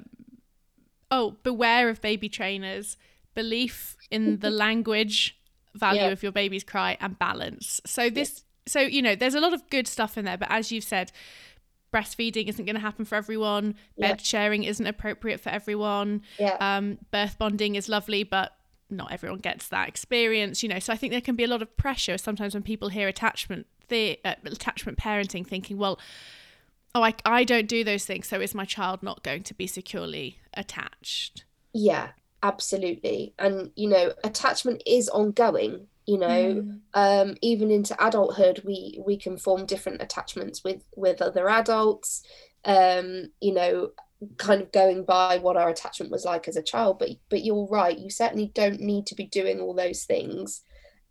oh, 1.11 1.37
beware 1.43 1.89
of 1.89 2.01
baby 2.01 2.29
trainers, 2.29 2.97
belief 3.35 3.97
in 4.11 4.39
the 4.39 4.51
language 4.65 5.39
value 5.75 6.03
yeah. 6.03 6.09
of 6.09 6.23
your 6.23 6.33
baby's 6.33 6.65
cry, 6.65 6.97
and 7.01 7.19
balance. 7.19 7.81
So 7.85 8.11
this, 8.11 8.45
so 8.67 8.81
you 8.81 9.03
know, 9.03 9.15
there's 9.15 9.35
a 9.35 9.41
lot 9.41 9.53
of 9.53 9.69
good 9.71 9.89
stuff 9.89 10.17
in 10.17 10.25
there. 10.25 10.39
But 10.39 10.49
as 10.51 10.71
you've 10.71 10.85
said, 10.85 11.13
breastfeeding 11.93 12.49
isn't 12.49 12.65
going 12.65 12.75
to 12.75 12.81
happen 12.81 13.05
for 13.05 13.17
everyone. 13.17 13.75
Yeah. 13.97 14.09
Bed 14.09 14.21
sharing 14.21 14.65
isn't 14.65 14.87
appropriate 14.87 15.41
for 15.41 15.51
everyone. 15.51 16.23
Yeah. 16.39 16.57
Um, 16.61 16.99
birth 17.11 17.39
bonding 17.39 17.75
is 17.75 17.89
lovely, 17.89 18.25
but 18.25 18.57
not 18.91 19.13
everyone 19.13 19.39
gets 19.39 19.69
that 19.69 19.89
experience. 19.89 20.63
You 20.63 20.69
know, 20.69 20.79
so 20.79 20.93
I 20.93 20.97
think 20.97 21.13
there 21.13 21.21
can 21.21 21.37
be 21.37 21.45
a 21.45 21.49
lot 21.49 21.63
of 21.63 21.77
pressure 21.77 22.19
sometimes 22.19 22.55
when 22.55 22.63
people 22.63 22.89
hear 22.89 23.09
attachment 23.09 23.67
the 23.89 24.19
uh, 24.25 24.35
attachment 24.45 24.99
parenting, 24.99 25.47
thinking, 25.47 25.77
well, 25.77 25.99
oh, 26.95 27.03
I 27.03 27.15
I 27.25 27.45
don't 27.45 27.69
do 27.69 27.85
those 27.85 28.05
things, 28.05 28.27
so 28.27 28.41
is 28.41 28.55
my 28.55 28.65
child 28.65 29.03
not 29.03 29.23
going 29.23 29.43
to 29.45 29.55
be 29.55 29.67
securely 29.67 30.39
attached? 30.55 31.45
Yeah. 31.73 32.09
absolutely. 32.43 33.35
And 33.39 33.71
you 33.77 33.89
know, 33.89 34.13
attachment 34.25 34.83
is 34.87 35.09
ongoing. 35.09 35.87
You 36.07 36.19
know, 36.19 36.63
Mm. 36.63 36.81
um, 36.95 37.37
even 37.43 37.71
into 37.71 37.97
adulthood, 38.05 38.63
we 38.65 39.01
we 39.07 39.17
can 39.17 39.37
form 39.39 39.67
different 39.67 40.03
attachments 40.03 40.65
with 40.65 40.83
with 40.97 41.23
other 41.23 41.49
adults. 41.49 42.23
Um, 42.65 43.33
you 43.41 43.55
know, 43.55 43.91
kind 44.37 44.63
of 44.63 44.73
going 44.73 45.05
by 45.05 45.39
what 45.39 45.57
our 45.57 45.69
attachment 45.69 46.11
was 46.13 46.25
like 46.25 46.49
as 46.49 46.57
a 46.57 46.63
child. 46.63 46.99
But 46.99 47.11
but 47.29 47.45
you're 47.45 47.67
right. 47.69 47.99
You 47.99 48.11
certainly 48.11 48.51
don't 48.55 48.81
need 48.81 49.07
to 49.07 49.15
be 49.15 49.27
doing 49.27 49.61
all 49.61 49.75
those 49.75 50.05
things. 50.05 50.63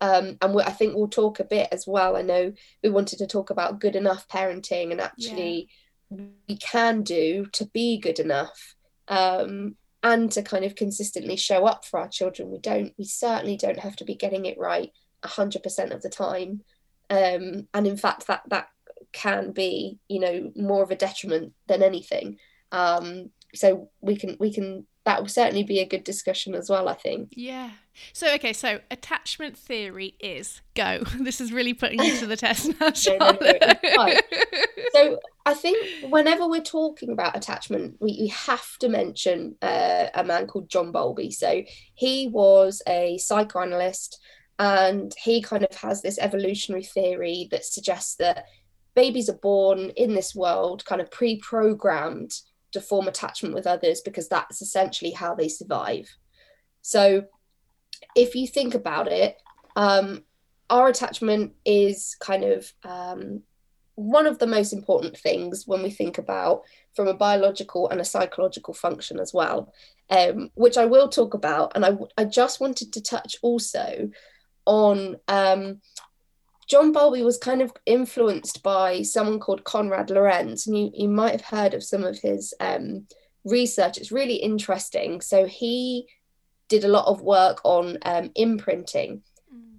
Um, 0.02 0.38
and 0.42 0.54
we, 0.56 0.64
I 0.64 0.72
think 0.72 0.96
we'll 0.96 1.08
talk 1.10 1.40
a 1.40 1.44
bit 1.44 1.68
as 1.72 1.86
well. 1.88 2.16
I 2.18 2.24
know 2.24 2.54
we 2.84 2.90
wanted 2.90 3.20
to 3.20 3.28
talk 3.28 3.50
about 3.52 3.80
good 3.80 3.96
enough 3.96 4.28
parenting 4.28 4.92
and 4.92 5.00
actually 5.00 5.70
we 6.10 6.58
can 6.58 7.04
do 7.04 7.46
to 7.54 7.66
be 7.68 8.00
good 8.00 8.20
enough 8.20 8.76
um, 9.08 9.76
and 10.04 10.32
to 10.32 10.42
kind 10.42 10.66
of 10.66 10.76
consistently 10.76 11.36
show 11.36 11.66
up 11.66 11.86
for 11.86 12.00
our 12.00 12.08
children. 12.08 12.50
We 12.50 12.60
don't, 12.60 12.94
we 12.98 13.06
certainly 13.06 13.58
don't 13.58 13.80
have 13.80 13.96
to 13.98 14.06
be 14.06 14.16
getting 14.16 14.46
it 14.46 14.58
right 14.58 14.92
100% 15.24 15.92
of 15.92 16.02
the 16.02 16.10
time. 16.10 16.62
Um, 17.10 17.68
and 17.74 17.86
in 17.86 17.98
fact, 17.98 18.28
that, 18.28 18.42
that 18.48 18.70
can 19.12 19.52
be, 19.52 20.00
you 20.08 20.20
know, 20.20 20.52
more 20.56 20.82
of 20.82 20.92
a 20.92 20.96
detriment 20.96 21.54
than 21.68 21.84
anything. 21.84 22.38
Um, 22.72 23.32
so 23.54 23.90
we 24.00 24.16
can, 24.16 24.38
we 24.40 24.54
can, 24.54 24.88
that 25.06 25.20
will 25.20 25.28
certainly 25.28 25.64
be 25.64 25.80
a 25.80 25.86
good 25.86 26.04
discussion 26.04 26.54
as 26.54 26.70
well, 26.70 26.88
I 26.88 26.94
think. 26.94 27.34
Yeah. 27.36 27.72
So 28.14 28.34
okay, 28.36 28.54
so 28.54 28.80
attachment 28.90 29.58
theory 29.58 30.16
is 30.20 30.62
go. 30.76 31.04
This 31.20 31.42
is 31.42 31.52
really 31.52 31.74
putting 31.74 32.02
you 32.04 32.18
to 32.18 32.28
the 32.28 32.38
test 32.38 32.68
now, 32.80 32.92
No, 33.20 33.32
no, 33.32 33.58
no, 33.62 33.96
fine. 33.96 34.18
so 34.94 35.20
I 35.46 35.54
think 35.54 35.78
whenever 36.10 36.48
we're 36.48 36.62
talking 36.62 37.12
about 37.12 37.36
attachment, 37.36 37.98
we, 38.00 38.18
we 38.22 38.28
have 38.28 38.78
to 38.80 38.90
mention 38.90 39.56
uh, 39.62 40.08
a 40.14 40.24
man 40.24 40.48
called 40.48 40.70
John 40.70 40.92
Bowlby. 40.92 41.32
So 41.32 41.64
he 41.96 42.28
was 42.28 42.82
a 42.88 43.18
psychoanalyst, 43.18 44.20
and 44.60 45.14
he 45.24 45.42
kind 45.42 45.64
of 45.64 45.76
has 45.78 46.02
this 46.02 46.20
evolutionary 46.20 46.84
theory 46.84 47.48
that 47.52 47.66
suggests 47.66 48.16
that 48.18 48.46
babies 48.96 49.30
are 49.30 49.40
born 49.42 49.92
in 49.92 50.14
this 50.14 50.36
world 50.36 50.86
kind 50.86 51.02
of 51.02 51.10
pre-programmed 51.10 52.34
to 52.72 52.82
form 52.82 53.08
attachment 53.08 53.56
with 53.56 53.68
others 53.68 54.02
because 54.02 54.28
that's 54.28 54.62
essentially 54.62 55.12
how 55.12 55.36
they 55.36 55.48
survive. 55.48 56.10
So 56.82 57.26
if 58.16 58.36
you 58.36 58.48
think 58.48 58.74
about 58.74 59.08
it, 59.08 59.38
um, 59.76 60.24
our 60.70 60.88
attachment 60.88 61.54
is 61.66 62.16
kind 62.20 62.44
of 62.44 62.72
um, 62.84 63.44
one 63.96 64.26
of 64.26 64.40
the 64.40 64.48
most 64.48 64.74
important 64.74 65.18
things 65.18 65.68
when 65.68 65.84
we 65.84 65.90
think 65.90 66.18
about 66.18 66.64
from 66.96 67.08
a 67.08 67.14
biological 67.14 67.90
and 67.90 68.00
a 68.00 68.06
psychological 68.06 68.74
function 68.74 69.20
as 69.20 69.34
well, 69.34 69.74
um, 70.10 70.50
which 70.56 70.78
I 70.78 70.86
will 70.86 71.10
talk 71.10 71.34
about. 71.34 71.74
And 71.76 71.86
I, 71.86 71.98
I 72.18 72.26
just 72.26 72.60
wanted 72.60 72.94
to 72.94 73.02
touch 73.02 73.36
also 73.42 74.10
on 74.66 75.18
um, 75.28 75.82
John 76.72 76.94
Bowlby 76.94 77.22
was 77.22 77.38
kind 77.38 77.62
of 77.62 77.74
influenced 77.86 78.64
by 78.64 79.02
someone 79.02 79.42
called 79.42 79.66
Konrad 79.66 80.10
Lorenz, 80.10 80.66
and 80.66 80.78
you, 80.78 80.90
you 80.94 81.10
might 81.10 81.34
have 81.34 81.42
heard 81.42 81.74
of 81.74 81.84
some 81.84 82.06
of 82.06 82.20
his 82.20 82.54
um, 82.62 83.08
research. 83.44 83.98
It's 83.98 84.14
really 84.14 84.36
interesting. 84.36 85.20
So 85.20 85.46
he 85.48 86.08
did 86.70 86.86
a 86.86 86.88
lot 86.88 87.08
of 87.08 87.24
work 87.24 87.60
on 87.66 87.98
um, 88.04 88.32
imprinting. 88.36 89.22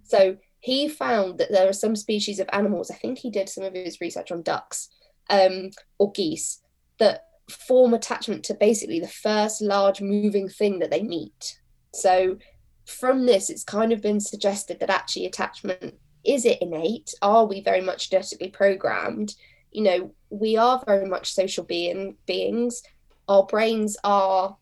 So 0.03 0.37
he 0.61 0.87
found 0.87 1.39
that 1.39 1.51
there 1.51 1.67
are 1.67 1.73
some 1.73 1.97
species 1.97 2.39
of 2.39 2.51
animals, 2.53 2.91
I 2.91 2.97
think 2.97 3.17
he 3.17 3.31
did 3.31 3.49
some 3.49 3.65
of 3.65 3.73
his 3.73 4.03
research 4.03 4.31
on 4.31 4.43
ducks 4.43 4.91
um, 5.31 5.71
or 5.97 6.13
geese, 6.13 6.61
that 6.99 7.25
form 7.49 7.95
attachment 7.95 8.45
to 8.45 8.55
basically 8.55 9.01
the 9.01 9.09
first 9.09 9.63
large 9.63 10.03
moving 10.03 10.47
thing 10.47 10.79
that 10.81 10.91
they 10.91 11.03
meet. 11.03 11.59
So 11.95 12.37
from 12.85 13.25
this, 13.25 13.49
it's 13.49 13.65
kind 13.65 13.95
of 13.95 14.03
been 14.03 14.21
suggested 14.21 14.79
that 14.81 14.91
actually 14.91 15.25
attachment 15.25 15.95
is 16.25 16.45
it 16.45 16.63
innate? 16.63 17.15
Are 17.23 17.45
we 17.45 17.61
very 17.61 17.81
much 17.81 18.11
genetically 18.11 18.49
programmed? 18.49 19.35
You 19.71 19.83
know, 19.83 20.15
we 20.31 20.57
are 20.57 20.83
very 20.87 21.07
much 21.07 21.35
social 21.35 21.65
being 21.65 22.17
beings. 22.27 22.83
Our 23.29 23.45
brains 23.45 23.97
are, 24.05 24.57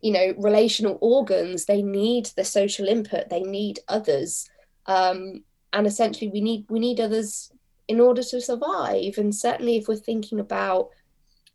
you 0.00 0.12
know, 0.12 0.34
relational 0.38 0.98
organs. 1.00 1.64
They 1.64 1.82
need 1.82 2.26
the 2.36 2.44
social 2.44 2.86
input. 2.86 3.28
They 3.28 3.42
need 3.42 3.80
others, 3.88 4.48
um, 4.86 5.44
and 5.72 5.86
essentially, 5.86 6.28
we 6.28 6.40
need 6.40 6.66
we 6.68 6.80
need 6.80 7.00
others 7.00 7.52
in 7.88 8.00
order 8.00 8.22
to 8.22 8.40
survive. 8.40 9.18
And 9.18 9.34
certainly, 9.34 9.76
if 9.76 9.88
we're 9.88 9.96
thinking 9.96 10.40
about 10.40 10.90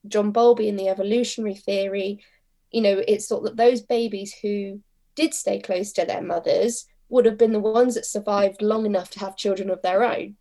John 0.08 0.32
Bowlby 0.32 0.70
and 0.70 0.80
the 0.80 0.90
evolutionary 0.90 1.56
theory, 1.56 2.24
you 2.72 2.82
know, 2.82 3.02
it's 3.08 3.28
thought 3.28 3.44
that 3.44 3.58
those 3.58 3.82
babies 3.82 4.34
who 4.42 4.82
did 5.16 5.34
stay 5.34 5.60
close 5.60 5.92
to 5.94 6.06
their 6.06 6.22
mothers 6.22 6.86
would 7.10 7.26
have 7.26 7.38
been 7.38 7.52
the 7.52 7.60
ones 7.60 7.96
that 7.96 8.06
survived 8.06 8.62
long 8.62 8.86
enough 8.86 9.10
to 9.12 9.20
have 9.20 9.38
children 9.38 9.70
of 9.70 9.82
their 9.82 10.04
own, 10.04 10.36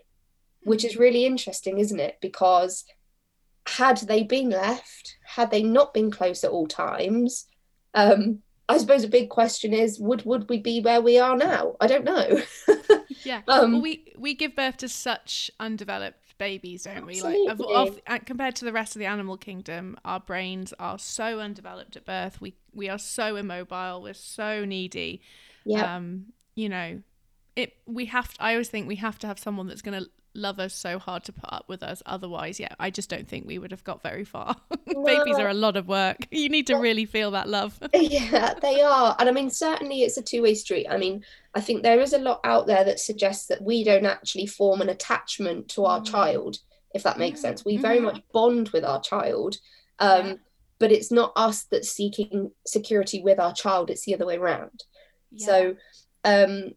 which 0.63 0.85
is 0.85 0.97
really 0.97 1.27
interesting, 1.27 1.79
isn't 1.79 2.01
it? 2.01 2.19
Because 2.21 2.85
had 3.67 3.99
they 3.99 4.23
been 4.23 4.51
left, 4.51 5.17
had 5.25 5.51
they 5.51 5.63
not 5.63 5.95
been 5.95 6.11
close 6.11 6.45
at 6.45 6.51
all 6.51 6.67
times, 6.67 7.47
um, 7.95 8.41
I 8.69 8.79
suppose 8.79 9.05
a 9.05 9.09
big 9.09 9.29
question 9.29 9.75
is 9.75 10.01
would 10.01 10.25
would 10.25 10.49
we 10.49 10.59
be 10.59 10.81
where 10.81 11.03
we 11.03 11.19
are 11.19 11.37
now? 11.37 11.77
I 11.81 11.87
don't 11.87 12.05
know. 12.05 12.41
Yeah. 13.25 13.41
Um, 13.49 13.73
well, 13.73 13.81
we 13.81 14.13
we 14.17 14.35
give 14.35 14.55
birth 14.55 14.79
to 14.79 14.89
such 14.89 15.51
undeveloped 15.59 16.19
babies, 16.39 16.85
don't 16.85 17.07
we? 17.07 17.23
Like 17.23 17.39
of, 17.49 17.61
of, 17.61 18.01
uh, 18.07 18.19
compared 18.25 18.57
to 18.57 18.65
the 18.65 18.73
rest 18.73 18.95
of 18.95 19.01
the 19.01 19.07
animal 19.07 19.37
kingdom, 19.37 19.97
our 20.05 20.21
brains 20.21 20.75
are 20.79 20.99
so 20.99 21.41
undeveloped 21.41 21.97
at 21.97 22.05
birth. 22.05 22.41
We 22.41 22.55
we 22.73 22.89
are 22.89 22.99
so 22.99 23.37
immobile. 23.37 24.03
We're 24.03 24.15
so 24.15 24.65
needy. 24.65 25.23
yeah, 25.65 25.97
Um, 25.97 26.27
you 26.55 26.69
know, 26.69 27.01
it. 27.57 27.75
We 27.87 28.07
have. 28.07 28.33
To, 28.35 28.43
I 28.43 28.53
always 28.53 28.69
think 28.69 28.89
we 28.89 28.97
have 28.97 29.19
to 29.21 29.27
have 29.27 29.39
someone 29.39 29.67
that's 29.69 29.83
going 29.83 30.03
to 30.03 30.09
love 30.37 30.59
us 30.59 30.75
so 30.75 30.99
hard 30.99 31.23
to 31.25 31.33
put 31.33 31.53
up 31.53 31.65
with 31.69 31.83
us. 31.83 32.03
Otherwise, 32.07 32.59
yeah, 32.59 32.75
I 32.81 32.91
just 32.91 33.09
don't 33.09 33.29
think 33.29 33.47
we 33.47 33.59
would 33.59 33.71
have 33.71 33.85
got 33.85 34.03
very 34.03 34.25
far. 34.25 34.57
Babies 34.87 35.39
are 35.39 35.49
a 35.49 35.55
lot 35.55 35.77
of 35.77 35.87
work. 35.87 36.17
You 36.33 36.49
need 36.49 36.67
to 36.67 36.75
really 36.77 37.07
feel 37.07 37.31
that 37.33 37.49
love. 37.49 37.79
yeah, 37.95 38.55
they 38.61 38.81
are. 38.81 39.15
And 39.19 39.29
I 39.29 39.33
mean, 39.33 39.51
certainly 39.51 40.03
it's 40.03 40.17
a 40.17 40.23
two 40.23 40.43
way 40.43 40.55
street. 40.55 40.89
I 40.91 40.97
mean, 40.97 41.25
I 41.55 41.61
think 41.61 41.83
there 41.83 42.01
is 42.01 42.13
a 42.13 42.19
lot 42.19 42.41
out 42.43 42.67
there 42.67 42.83
that 42.85 42.99
suggests 42.99 43.47
that 43.47 43.63
we 43.63 43.85
don't 43.85 44.07
actually 44.07 44.47
form 44.47 44.81
an 44.81 44.89
attachment 44.89 45.69
to 45.71 45.85
our 45.85 46.01
Mm. 46.01 46.11
child, 46.11 46.59
if 46.95 47.05
that 47.05 47.19
makes 47.19 47.39
Mm, 47.39 47.43
sense. 47.43 47.65
We 47.65 47.77
very 47.77 47.99
mhm. 47.99 48.05
much 48.05 48.21
bond 48.33 48.71
with 48.71 48.85
our 48.85 49.01
child. 49.01 49.59
Um, 50.01 50.27
Yeah. 50.27 50.35
But 50.81 50.91
it's 50.91 51.13
not 51.13 51.33
us 51.37 51.63
that's 51.63 51.89
seeking 51.89 52.51
security 52.67 53.23
with 53.23 53.39
our 53.39 53.55
child, 53.55 53.89
it's 53.91 54.05
the 54.05 54.15
other 54.15 54.27
way 54.27 54.37
around. 54.37 54.83
Yeah. 55.31 55.47
So 55.47 55.77
um, 56.25 56.73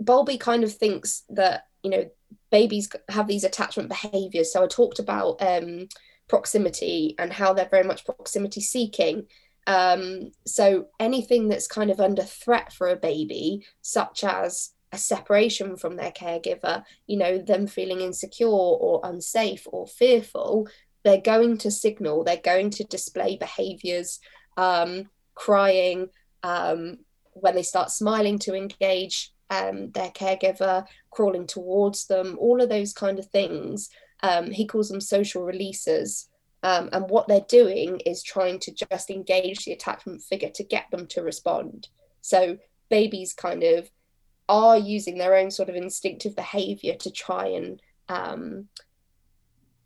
Bowlby 0.00 0.38
kind 0.38 0.64
of 0.64 0.72
thinks 0.74 1.22
that, 1.30 1.66
you 1.82 1.90
know, 1.90 2.10
babies 2.50 2.88
have 3.08 3.26
these 3.26 3.44
attachment 3.44 3.88
behaviors. 3.88 4.52
So 4.52 4.64
I 4.64 4.66
talked 4.66 4.98
about 4.98 5.40
um, 5.40 5.88
proximity 6.28 7.14
and 7.18 7.32
how 7.32 7.52
they're 7.52 7.68
very 7.68 7.84
much 7.84 8.04
proximity 8.04 8.60
seeking. 8.60 9.26
Um, 9.66 10.32
so 10.46 10.86
anything 10.98 11.48
that's 11.48 11.68
kind 11.68 11.90
of 11.90 12.00
under 12.00 12.22
threat 12.22 12.72
for 12.72 12.88
a 12.88 12.96
baby, 12.96 13.64
such 13.80 14.24
as 14.24 14.70
a 14.92 14.98
separation 14.98 15.76
from 15.76 15.96
their 15.96 16.10
caregiver, 16.10 16.84
you 17.06 17.16
know, 17.16 17.38
them 17.38 17.66
feeling 17.66 18.00
insecure 18.00 18.48
or 18.48 19.00
unsafe 19.04 19.66
or 19.66 19.86
fearful, 19.86 20.68
they're 21.04 21.20
going 21.20 21.58
to 21.58 21.70
signal, 21.70 22.24
they're 22.24 22.36
going 22.36 22.70
to 22.70 22.84
display 22.84 23.36
behaviors, 23.36 24.20
um, 24.56 25.08
crying, 25.34 26.08
um, 26.42 26.98
when 27.32 27.54
they 27.54 27.62
start 27.62 27.90
smiling 27.90 28.38
to 28.40 28.54
engage 28.54 29.32
um, 29.50 29.90
their 29.90 30.10
caregiver, 30.10 30.86
crawling 31.10 31.46
towards 31.46 32.06
them, 32.06 32.36
all 32.40 32.62
of 32.62 32.68
those 32.68 32.92
kind 32.92 33.18
of 33.18 33.26
things. 33.26 33.90
Um, 34.22 34.50
he 34.50 34.66
calls 34.66 34.88
them 34.88 35.00
social 35.00 35.42
releases. 35.42 36.28
Um, 36.62 36.88
and 36.92 37.10
what 37.10 37.26
they're 37.26 37.44
doing 37.48 38.00
is 38.06 38.22
trying 38.22 38.60
to 38.60 38.72
just 38.72 39.10
engage 39.10 39.64
the 39.64 39.72
attachment 39.72 40.22
figure 40.22 40.50
to 40.50 40.64
get 40.64 40.84
them 40.90 41.06
to 41.08 41.22
respond. 41.22 41.88
So 42.20 42.58
babies 42.88 43.34
kind 43.34 43.62
of 43.62 43.90
are 44.48 44.78
using 44.78 45.18
their 45.18 45.36
own 45.36 45.50
sort 45.50 45.68
of 45.68 45.76
instinctive 45.76 46.36
behavior 46.36 46.94
to 46.94 47.10
try 47.10 47.46
and 47.48 47.80
um, 48.08 48.68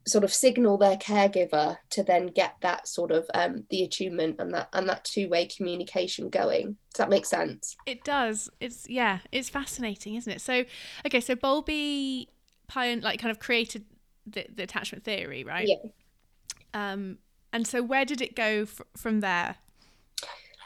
sort 0.06 0.24
of 0.24 0.32
signal 0.32 0.78
their 0.78 0.96
caregiver 0.96 1.78
to 1.90 2.02
then 2.02 2.26
get 2.28 2.54
that 2.60 2.86
sort 2.86 3.10
of 3.10 3.26
um, 3.34 3.64
the 3.70 3.82
attunement 3.82 4.36
and 4.38 4.54
that 4.54 4.68
and 4.72 4.88
that 4.88 5.04
two-way 5.04 5.46
communication 5.46 6.28
going. 6.28 6.76
Does 6.92 6.98
that 6.98 7.10
make 7.10 7.26
sense? 7.26 7.76
It 7.86 8.04
does. 8.04 8.48
It's 8.60 8.88
yeah, 8.88 9.18
it's 9.32 9.48
fascinating, 9.48 10.14
isn't 10.14 10.32
it? 10.32 10.40
So, 10.40 10.64
okay, 11.04 11.20
so 11.20 11.34
Bowlby 11.34 12.28
pion 12.68 13.00
like 13.00 13.20
kind 13.20 13.30
of 13.30 13.38
created 13.38 13.84
the, 14.26 14.46
the 14.54 14.62
attachment 14.62 15.04
theory, 15.04 15.44
right? 15.44 15.68
Yeah. 15.68 15.90
Um, 16.74 17.18
and 17.52 17.66
so 17.66 17.82
where 17.82 18.04
did 18.04 18.20
it 18.20 18.36
go 18.36 18.62
f- 18.62 18.82
from 18.96 19.20
there? 19.20 19.56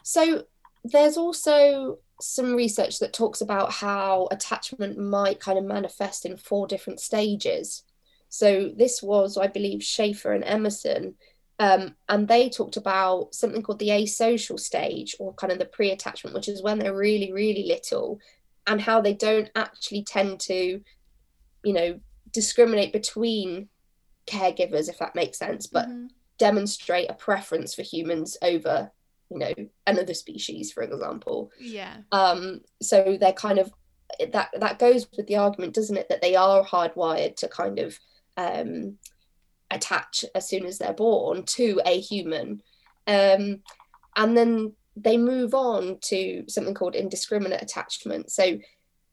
So 0.02 0.44
there's 0.84 1.16
also 1.16 1.98
some 2.20 2.54
research 2.54 2.98
that 2.98 3.12
talks 3.12 3.40
about 3.40 3.72
how 3.72 4.28
attachment 4.30 4.98
might 4.98 5.40
kind 5.40 5.58
of 5.58 5.64
manifest 5.64 6.26
in 6.26 6.36
four 6.36 6.66
different 6.66 7.00
stages. 7.00 7.84
So 8.30 8.70
this 8.74 9.02
was, 9.02 9.36
I 9.36 9.48
believe, 9.48 9.82
Schaffer 9.82 10.32
and 10.32 10.44
Emerson 10.44 11.16
Um, 11.60 11.94
and 12.08 12.26
they 12.26 12.48
talked 12.48 12.78
about 12.78 13.34
something 13.34 13.62
called 13.62 13.80
the 13.80 13.90
asocial 13.90 14.58
stage 14.58 15.14
or 15.18 15.34
kind 15.34 15.52
of 15.52 15.58
the 15.58 15.66
pre 15.66 15.90
attachment, 15.90 16.34
which 16.34 16.48
is 16.48 16.62
when 16.62 16.78
they're 16.78 16.96
really, 16.96 17.34
really 17.34 17.66
little, 17.66 18.18
and 18.66 18.80
how 18.80 19.02
they 19.02 19.12
don't 19.12 19.50
actually 19.54 20.02
tend 20.02 20.40
to, 20.40 20.80
you 21.62 21.72
know, 21.74 22.00
discriminate 22.32 22.94
between 22.94 23.68
caregivers, 24.26 24.88
if 24.88 24.98
that 25.00 25.14
makes 25.14 25.38
sense, 25.38 25.66
but 25.66 25.86
mm-hmm. 25.86 26.06
demonstrate 26.38 27.10
a 27.10 27.14
preference 27.14 27.74
for 27.74 27.82
humans 27.82 28.38
over, 28.40 28.90
you 29.30 29.38
know, 29.38 29.52
another 29.86 30.14
species, 30.14 30.72
for 30.72 30.82
example. 30.82 31.50
Yeah. 31.60 31.98
Um, 32.10 32.62
so 32.80 33.18
they're 33.20 33.34
kind 33.34 33.58
of 33.58 33.70
that 34.32 34.48
that 34.58 34.78
goes 34.78 35.06
with 35.14 35.26
the 35.26 35.36
argument, 35.36 35.74
doesn't 35.74 35.98
it, 35.98 36.08
that 36.08 36.22
they 36.22 36.36
are 36.36 36.64
hardwired 36.64 37.36
to 37.36 37.48
kind 37.48 37.78
of 37.78 37.98
um 38.40 38.98
attach 39.70 40.24
as 40.34 40.48
soon 40.48 40.64
as 40.66 40.78
they're 40.78 40.92
born 40.92 41.44
to 41.44 41.80
a 41.86 42.00
human. 42.00 42.62
Um, 43.06 43.62
and 44.16 44.36
then 44.36 44.74
they 44.96 45.16
move 45.16 45.54
on 45.54 45.98
to 46.02 46.44
something 46.48 46.74
called 46.74 46.94
indiscriminate 46.94 47.62
attachment. 47.62 48.30
So 48.30 48.58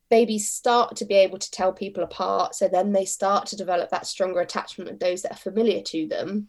babies 0.09 0.51
start 0.51 0.95
to 0.97 1.05
be 1.05 1.15
able 1.15 1.37
to 1.37 1.51
tell 1.51 1.71
people 1.73 2.03
apart. 2.03 2.55
So 2.55 2.67
then 2.67 2.91
they 2.91 3.05
start 3.05 3.45
to 3.47 3.55
develop 3.55 3.89
that 3.89 4.07
stronger 4.07 4.41
attachment 4.41 4.89
with 4.89 4.99
those 4.99 5.21
that 5.21 5.33
are 5.33 5.37
familiar 5.49 5.81
to 5.81 6.07
them. 6.07 6.47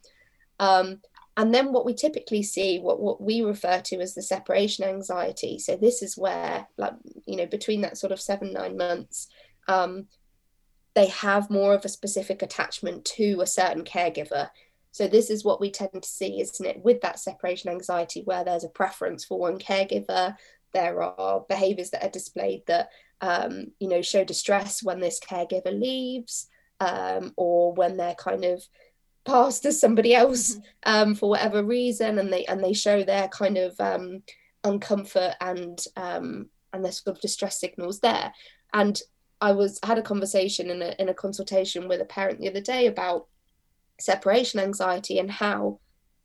Um, 0.58 1.00
and 1.36 1.54
then 1.54 1.72
what 1.72 1.86
we 1.86 1.94
typically 1.94 2.42
see, 2.42 2.78
what, 2.80 2.98
what 3.00 3.20
we 3.20 3.42
refer 3.42 3.80
to 3.80 4.00
as 4.00 4.14
the 4.14 4.22
separation 4.22 4.84
anxiety. 4.84 5.58
So 5.58 5.76
this 5.76 6.02
is 6.02 6.18
where, 6.18 6.66
like, 6.76 6.94
you 7.26 7.36
know, 7.36 7.46
between 7.46 7.82
that 7.82 7.98
sort 7.98 8.12
of 8.12 8.20
seven, 8.20 8.52
nine 8.52 8.76
months, 8.76 9.28
um, 9.68 10.06
they 10.98 11.06
have 11.06 11.48
more 11.48 11.74
of 11.74 11.84
a 11.84 11.88
specific 11.88 12.42
attachment 12.42 13.04
to 13.04 13.40
a 13.40 13.46
certain 13.46 13.84
caregiver. 13.84 14.50
So 14.90 15.06
this 15.06 15.30
is 15.30 15.44
what 15.44 15.60
we 15.60 15.70
tend 15.70 16.02
to 16.02 16.08
see, 16.08 16.40
isn't 16.40 16.66
it, 16.66 16.82
with 16.82 17.02
that 17.02 17.20
separation 17.20 17.70
anxiety, 17.70 18.22
where 18.24 18.42
there's 18.42 18.64
a 18.64 18.68
preference 18.68 19.24
for 19.24 19.38
one 19.38 19.60
caregiver. 19.60 20.34
There 20.74 21.00
are 21.00 21.44
behaviours 21.48 21.90
that 21.90 22.04
are 22.04 22.10
displayed 22.10 22.64
that, 22.66 22.88
um, 23.20 23.68
you 23.78 23.88
know, 23.88 24.02
show 24.02 24.24
distress 24.24 24.82
when 24.82 24.98
this 24.98 25.20
caregiver 25.20 25.72
leaves, 25.72 26.48
um, 26.80 27.32
or 27.36 27.72
when 27.74 27.96
they're 27.96 28.16
kind 28.16 28.44
of 28.44 28.60
passed 29.24 29.62
to 29.62 29.70
somebody 29.70 30.16
else 30.16 30.56
mm-hmm. 30.56 30.92
um, 31.10 31.14
for 31.14 31.30
whatever 31.30 31.62
reason, 31.62 32.18
and 32.18 32.32
they 32.32 32.44
and 32.46 32.60
they 32.64 32.72
show 32.72 33.04
their 33.04 33.28
kind 33.28 33.56
of 33.56 33.78
um, 33.78 34.24
uncomfort 34.64 35.34
and 35.40 35.78
um, 35.96 36.48
and 36.72 36.84
their 36.84 36.90
sort 36.90 37.14
of 37.14 37.22
distress 37.22 37.60
signals 37.60 38.00
there. 38.00 38.32
And 38.74 39.00
I 39.40 39.52
was 39.52 39.78
had 39.82 39.98
a 39.98 40.02
conversation 40.02 40.70
in 40.70 40.82
a 40.82 40.94
in 40.98 41.08
a 41.08 41.14
consultation 41.14 41.88
with 41.88 42.00
a 42.00 42.04
parent 42.04 42.40
the 42.40 42.48
other 42.48 42.60
day 42.60 42.86
about 42.86 43.26
separation 44.00 44.60
anxiety 44.60 45.18
and 45.18 45.30
how 45.30 45.80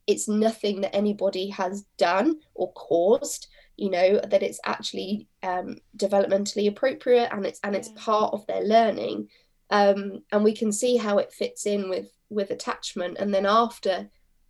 it's 0.06 0.28
nothing 0.28 0.80
that 0.82 0.94
anybody 0.94 1.48
has 1.48 1.84
done 1.96 2.40
or 2.54 2.72
caused 2.72 3.48
you 3.76 3.90
know 3.90 4.20
that 4.20 4.42
it's 4.42 4.60
actually 4.64 5.28
um, 5.42 5.76
developmentally 5.96 6.68
appropriate 6.68 7.30
and 7.32 7.44
it's 7.44 7.60
and 7.64 7.74
it's 7.74 7.90
part 7.96 8.32
of 8.32 8.46
their 8.46 8.62
learning. 8.62 9.28
Um, 9.70 10.22
and 10.30 10.44
we 10.44 10.54
can 10.54 10.70
see 10.70 10.96
how 10.96 11.18
it 11.18 11.32
fits 11.32 11.66
in 11.66 11.88
with 11.88 12.06
with 12.30 12.50
attachment. 12.50 13.16
And 13.18 13.34
then 13.34 13.46
after 13.46 14.08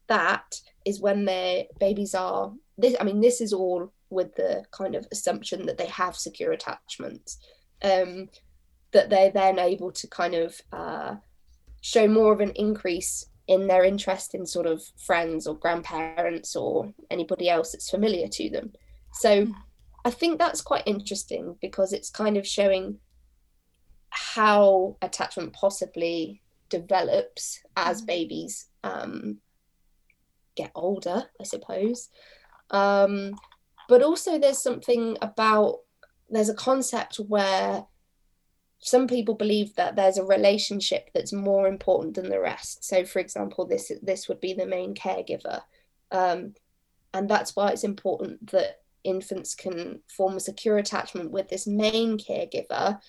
that 0.09 0.61
is 0.85 1.01
when 1.01 1.25
their 1.25 1.65
babies 1.81 2.15
are 2.15 2.53
this 2.77 2.95
i 3.01 3.05
mean 3.05 3.21
this 3.21 3.41
is 3.41 3.55
all 3.55 3.91
with 4.11 4.35
the 4.35 4.63
kind 4.71 4.95
of 4.95 5.07
assumption 5.11 5.65
that 5.67 5.79
they 5.79 5.87
have 5.87 6.17
secure 6.17 6.53
attachments. 6.53 7.39
Um, 7.83 8.29
that 8.95 9.11
they're 9.11 9.31
then 9.31 9.59
able 9.59 9.93
to 9.93 10.07
kind 10.07 10.35
of 10.35 10.59
uh, 10.73 11.17
show 11.83 12.09
more 12.09 12.33
of 12.33 12.41
an 12.41 12.53
increase 12.53 13.27
in 13.47 13.67
their 13.67 13.85
interest 13.85 14.35
in 14.35 14.47
sort 14.47 14.67
of 14.67 14.83
friends 14.97 15.47
or 15.47 15.55
grandparents 15.55 16.57
or 16.57 16.95
anybody 17.11 17.51
else 17.51 17.73
that's 17.73 17.91
familiar 17.91 18.27
to 18.27 18.49
them. 18.49 18.73
So 19.13 19.45
hmm. 19.45 19.53
I 20.05 20.11
think 20.11 20.39
that's 20.39 20.63
quite 20.63 20.85
interesting 20.87 21.57
because 21.61 21.93
it's 21.93 22.09
kind 22.09 22.37
of 22.39 22.47
showing 22.47 22.99
how 24.11 24.97
attachment 25.03 25.53
possibly 25.53 26.41
develops 26.71 27.61
as 27.77 28.01
hmm. 28.01 28.07
babies 28.07 28.67
um, 28.83 29.39
get 30.57 30.71
older, 30.75 31.25
I 31.39 31.45
suppose. 31.45 32.09
Um, 32.71 33.35
but 33.89 34.03
also, 34.03 34.39
there's 34.39 34.63
something 34.63 35.19
about 35.21 35.81
there's 36.31 36.49
a 36.49 36.55
concept 36.55 37.17
where 37.17 37.85
some 38.87 39.07
people 39.07 39.35
believe 39.35 39.75
that 39.77 39.97
there's 39.97 40.19
a 40.19 40.25
relationship 40.25 41.09
that's 41.15 41.33
more 41.33 41.67
important 41.67 42.15
than 42.15 42.29
the 42.29 42.39
rest. 42.39 42.85
So, 42.85 43.07
for 43.07 43.19
example, 43.19 43.65
this 43.65 43.91
this 44.03 44.29
would 44.29 44.43
be 44.43 44.53
the 44.53 44.67
main 44.67 44.95
caregiver, 44.95 45.63
um, 46.13 46.53
and 47.15 47.27
that's 47.27 47.57
why 47.57 47.71
it's 47.71 47.83
important 47.83 48.51
that 48.51 48.83
infants 49.03 49.55
can 49.55 50.01
form 50.15 50.37
a 50.37 50.41
secure 50.41 50.77
attachment 50.77 51.31
with 51.31 51.49
this 51.49 51.67
main 51.67 52.19
caregiver, 52.19 53.01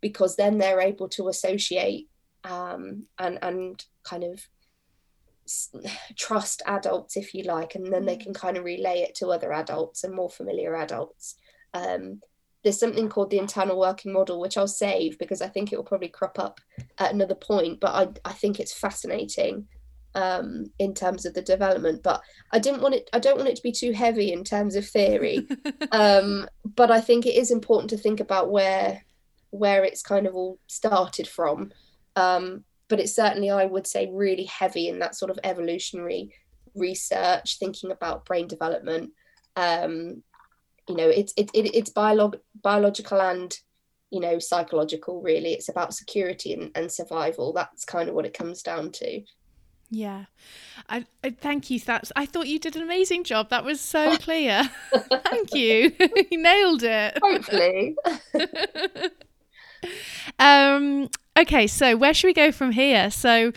because 0.00 0.36
then 0.36 0.56
they're 0.56 0.80
able 0.80 1.10
to 1.10 1.28
associate 1.28 2.08
um, 2.44 3.02
and 3.18 3.38
and 3.42 3.84
kind 4.04 4.24
of 4.24 4.48
trust 6.16 6.62
adults, 6.64 7.18
if 7.18 7.34
you 7.34 7.42
like, 7.42 7.74
and 7.74 7.92
then 7.92 8.06
they 8.06 8.16
mm. 8.16 8.22
can 8.22 8.32
kind 8.32 8.56
of 8.56 8.64
relay 8.64 9.00
it 9.00 9.14
to 9.16 9.28
other 9.28 9.52
adults 9.52 10.04
and 10.04 10.14
more 10.14 10.30
familiar 10.30 10.74
adults. 10.74 11.34
Um, 11.74 12.22
there's 12.68 12.78
something 12.78 13.08
called 13.08 13.30
the 13.30 13.38
internal 13.38 13.80
working 13.80 14.12
model, 14.12 14.38
which 14.38 14.58
I'll 14.58 14.68
save 14.68 15.18
because 15.18 15.40
I 15.40 15.48
think 15.48 15.72
it 15.72 15.76
will 15.76 15.84
probably 15.84 16.10
crop 16.10 16.38
up 16.38 16.60
at 16.98 17.14
another 17.14 17.34
point. 17.34 17.80
But 17.80 17.94
I, 18.26 18.28
I 18.28 18.32
think 18.34 18.60
it's 18.60 18.78
fascinating 18.78 19.66
um, 20.14 20.70
in 20.78 20.92
terms 20.92 21.24
of 21.24 21.32
the 21.32 21.40
development. 21.40 22.02
But 22.02 22.20
I 22.52 22.58
didn't 22.58 22.82
want 22.82 22.94
it. 22.94 23.08
I 23.14 23.20
don't 23.20 23.38
want 23.38 23.48
it 23.48 23.56
to 23.56 23.62
be 23.62 23.72
too 23.72 23.92
heavy 23.92 24.34
in 24.34 24.44
terms 24.44 24.76
of 24.76 24.86
theory. 24.86 25.48
um, 25.92 26.46
but 26.76 26.90
I 26.90 27.00
think 27.00 27.24
it 27.24 27.36
is 27.36 27.50
important 27.50 27.88
to 27.88 27.96
think 27.96 28.20
about 28.20 28.50
where 28.50 29.02
where 29.48 29.82
it's 29.82 30.02
kind 30.02 30.26
of 30.26 30.34
all 30.34 30.58
started 30.66 31.26
from. 31.26 31.72
Um, 32.16 32.64
but 32.88 33.00
it's 33.00 33.16
certainly, 33.16 33.48
I 33.48 33.64
would 33.64 33.86
say, 33.86 34.10
really 34.12 34.44
heavy 34.44 34.88
in 34.88 34.98
that 34.98 35.14
sort 35.14 35.30
of 35.30 35.38
evolutionary 35.42 36.34
research, 36.74 37.58
thinking 37.58 37.92
about 37.92 38.26
brain 38.26 38.46
development. 38.46 39.12
Um, 39.56 40.22
you 40.88 40.96
know 40.96 41.08
it's 41.08 41.32
it, 41.36 41.50
it, 41.54 41.74
it's 41.76 41.90
biolog- 41.90 42.40
biological 42.62 43.20
and 43.20 43.56
you 44.10 44.20
know 44.20 44.38
psychological 44.38 45.20
really. 45.20 45.52
It's 45.52 45.68
about 45.68 45.94
security 45.94 46.52
and, 46.52 46.70
and 46.74 46.90
survival. 46.90 47.52
That's 47.52 47.84
kind 47.84 48.08
of 48.08 48.14
what 48.14 48.26
it 48.26 48.34
comes 48.34 48.62
down 48.62 48.92
to. 48.92 49.22
Yeah. 49.90 50.26
I, 50.88 51.06
I 51.24 51.30
thank 51.30 51.70
you. 51.70 51.80
That's 51.80 52.12
i 52.14 52.26
thought 52.26 52.46
you 52.46 52.58
did 52.58 52.76
an 52.76 52.82
amazing 52.82 53.24
job. 53.24 53.50
That 53.50 53.64
was 53.64 53.80
so 53.80 54.16
clear. 54.18 54.70
Thank 55.24 55.54
you. 55.54 55.92
You 56.30 56.42
nailed 56.42 56.82
it. 56.82 57.18
Hopefully. 57.22 57.96
Um 60.38 61.08
okay 61.38 61.66
so 61.66 61.96
where 61.96 62.12
should 62.12 62.26
we 62.26 62.34
go 62.34 62.52
from 62.52 62.72
here? 62.72 63.10
So 63.10 63.52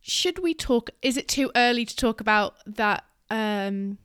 should 0.00 0.38
we 0.40 0.54
talk 0.54 0.90
is 1.02 1.16
it 1.16 1.28
too 1.28 1.50
early 1.54 1.84
to 1.84 1.94
talk 1.94 2.20
about 2.20 2.54
that 2.66 3.04
um 3.30 3.98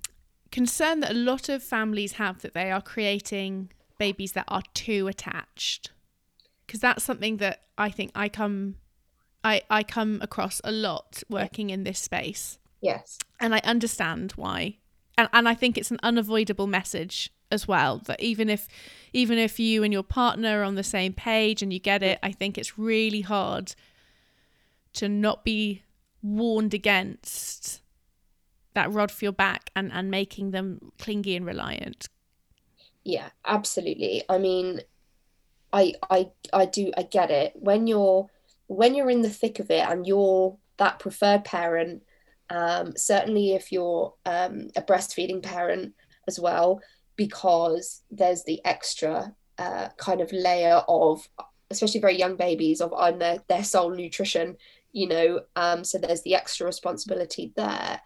concern 0.55 1.01
that 1.01 1.11
a 1.11 1.13
lot 1.13 1.49
of 1.49 1.61
families 1.61 2.13
have 2.13 2.41
that 2.41 2.53
they 2.53 2.71
are 2.71 2.81
creating 2.81 3.69
babies 3.99 4.31
that 4.31 4.45
are 4.47 4.63
too 4.73 5.05
attached 5.05 5.91
because 6.65 6.79
that's 6.79 7.03
something 7.03 7.35
that 7.37 7.63
I 7.77 7.89
think 7.89 8.11
I 8.15 8.29
come 8.29 8.77
I 9.43 9.63
I 9.69 9.83
come 9.83 10.19
across 10.21 10.61
a 10.63 10.71
lot 10.71 11.23
working 11.27 11.71
in 11.71 11.83
this 11.83 11.99
space. 11.99 12.57
Yes. 12.79 13.19
And 13.37 13.53
I 13.53 13.59
understand 13.65 14.31
why. 14.37 14.77
And 15.17 15.27
and 15.33 15.49
I 15.49 15.55
think 15.55 15.77
it's 15.77 15.91
an 15.91 15.99
unavoidable 16.03 16.67
message 16.67 17.33
as 17.51 17.67
well 17.67 17.97
that 18.05 18.21
even 18.21 18.49
if 18.49 18.69
even 19.11 19.37
if 19.37 19.59
you 19.59 19.83
and 19.83 19.91
your 19.91 20.03
partner 20.03 20.61
are 20.61 20.63
on 20.63 20.75
the 20.75 20.83
same 20.83 21.11
page 21.11 21.61
and 21.61 21.73
you 21.73 21.79
get 21.79 22.01
it, 22.01 22.17
I 22.23 22.31
think 22.31 22.57
it's 22.57 22.79
really 22.79 23.21
hard 23.21 23.75
to 24.93 25.09
not 25.09 25.43
be 25.43 25.83
warned 26.23 26.73
against 26.73 27.81
that 28.75 28.91
rod 28.91 29.11
for 29.11 29.25
your 29.25 29.31
back 29.31 29.71
and 29.75 29.91
and 29.91 30.11
making 30.11 30.51
them 30.51 30.91
clingy 30.99 31.35
and 31.35 31.45
reliant? 31.45 32.07
Yeah 33.03 33.29
absolutely. 33.45 34.23
I 34.29 34.37
mean 34.37 34.81
i 35.73 35.93
i 36.09 36.29
i 36.53 36.65
do 36.65 36.91
i 36.97 37.03
get 37.03 37.31
it. 37.31 37.53
When 37.55 37.87
you're 37.87 38.29
when 38.67 38.95
you're 38.95 39.09
in 39.09 39.21
the 39.21 39.29
thick 39.29 39.59
of 39.59 39.69
it 39.69 39.87
and 39.87 40.07
you're 40.07 40.57
that 40.77 40.99
preferred 40.99 41.43
parent 41.43 42.03
um, 42.49 42.93
certainly 42.95 43.53
if 43.53 43.71
you're 43.71 44.13
um, 44.25 44.69
a 44.75 44.81
breastfeeding 44.81 45.41
parent 45.41 45.93
as 46.27 46.39
well 46.39 46.81
because 47.15 48.01
there's 48.11 48.43
the 48.43 48.63
extra 48.65 49.33
uh, 49.57 49.89
kind 49.97 50.21
of 50.21 50.31
layer 50.31 50.81
of 50.87 51.27
especially 51.71 51.99
very 51.99 52.17
young 52.17 52.35
babies 52.35 52.81
of 52.81 52.93
I'm 52.93 53.19
their, 53.19 53.39
their 53.47 53.63
sole 53.63 53.91
nutrition 53.91 54.57
you 54.91 55.07
know 55.07 55.41
um, 55.55 55.83
so 55.83 55.97
there's 55.97 56.21
the 56.21 56.35
extra 56.35 56.65
responsibility 56.65 57.53
there 57.55 58.01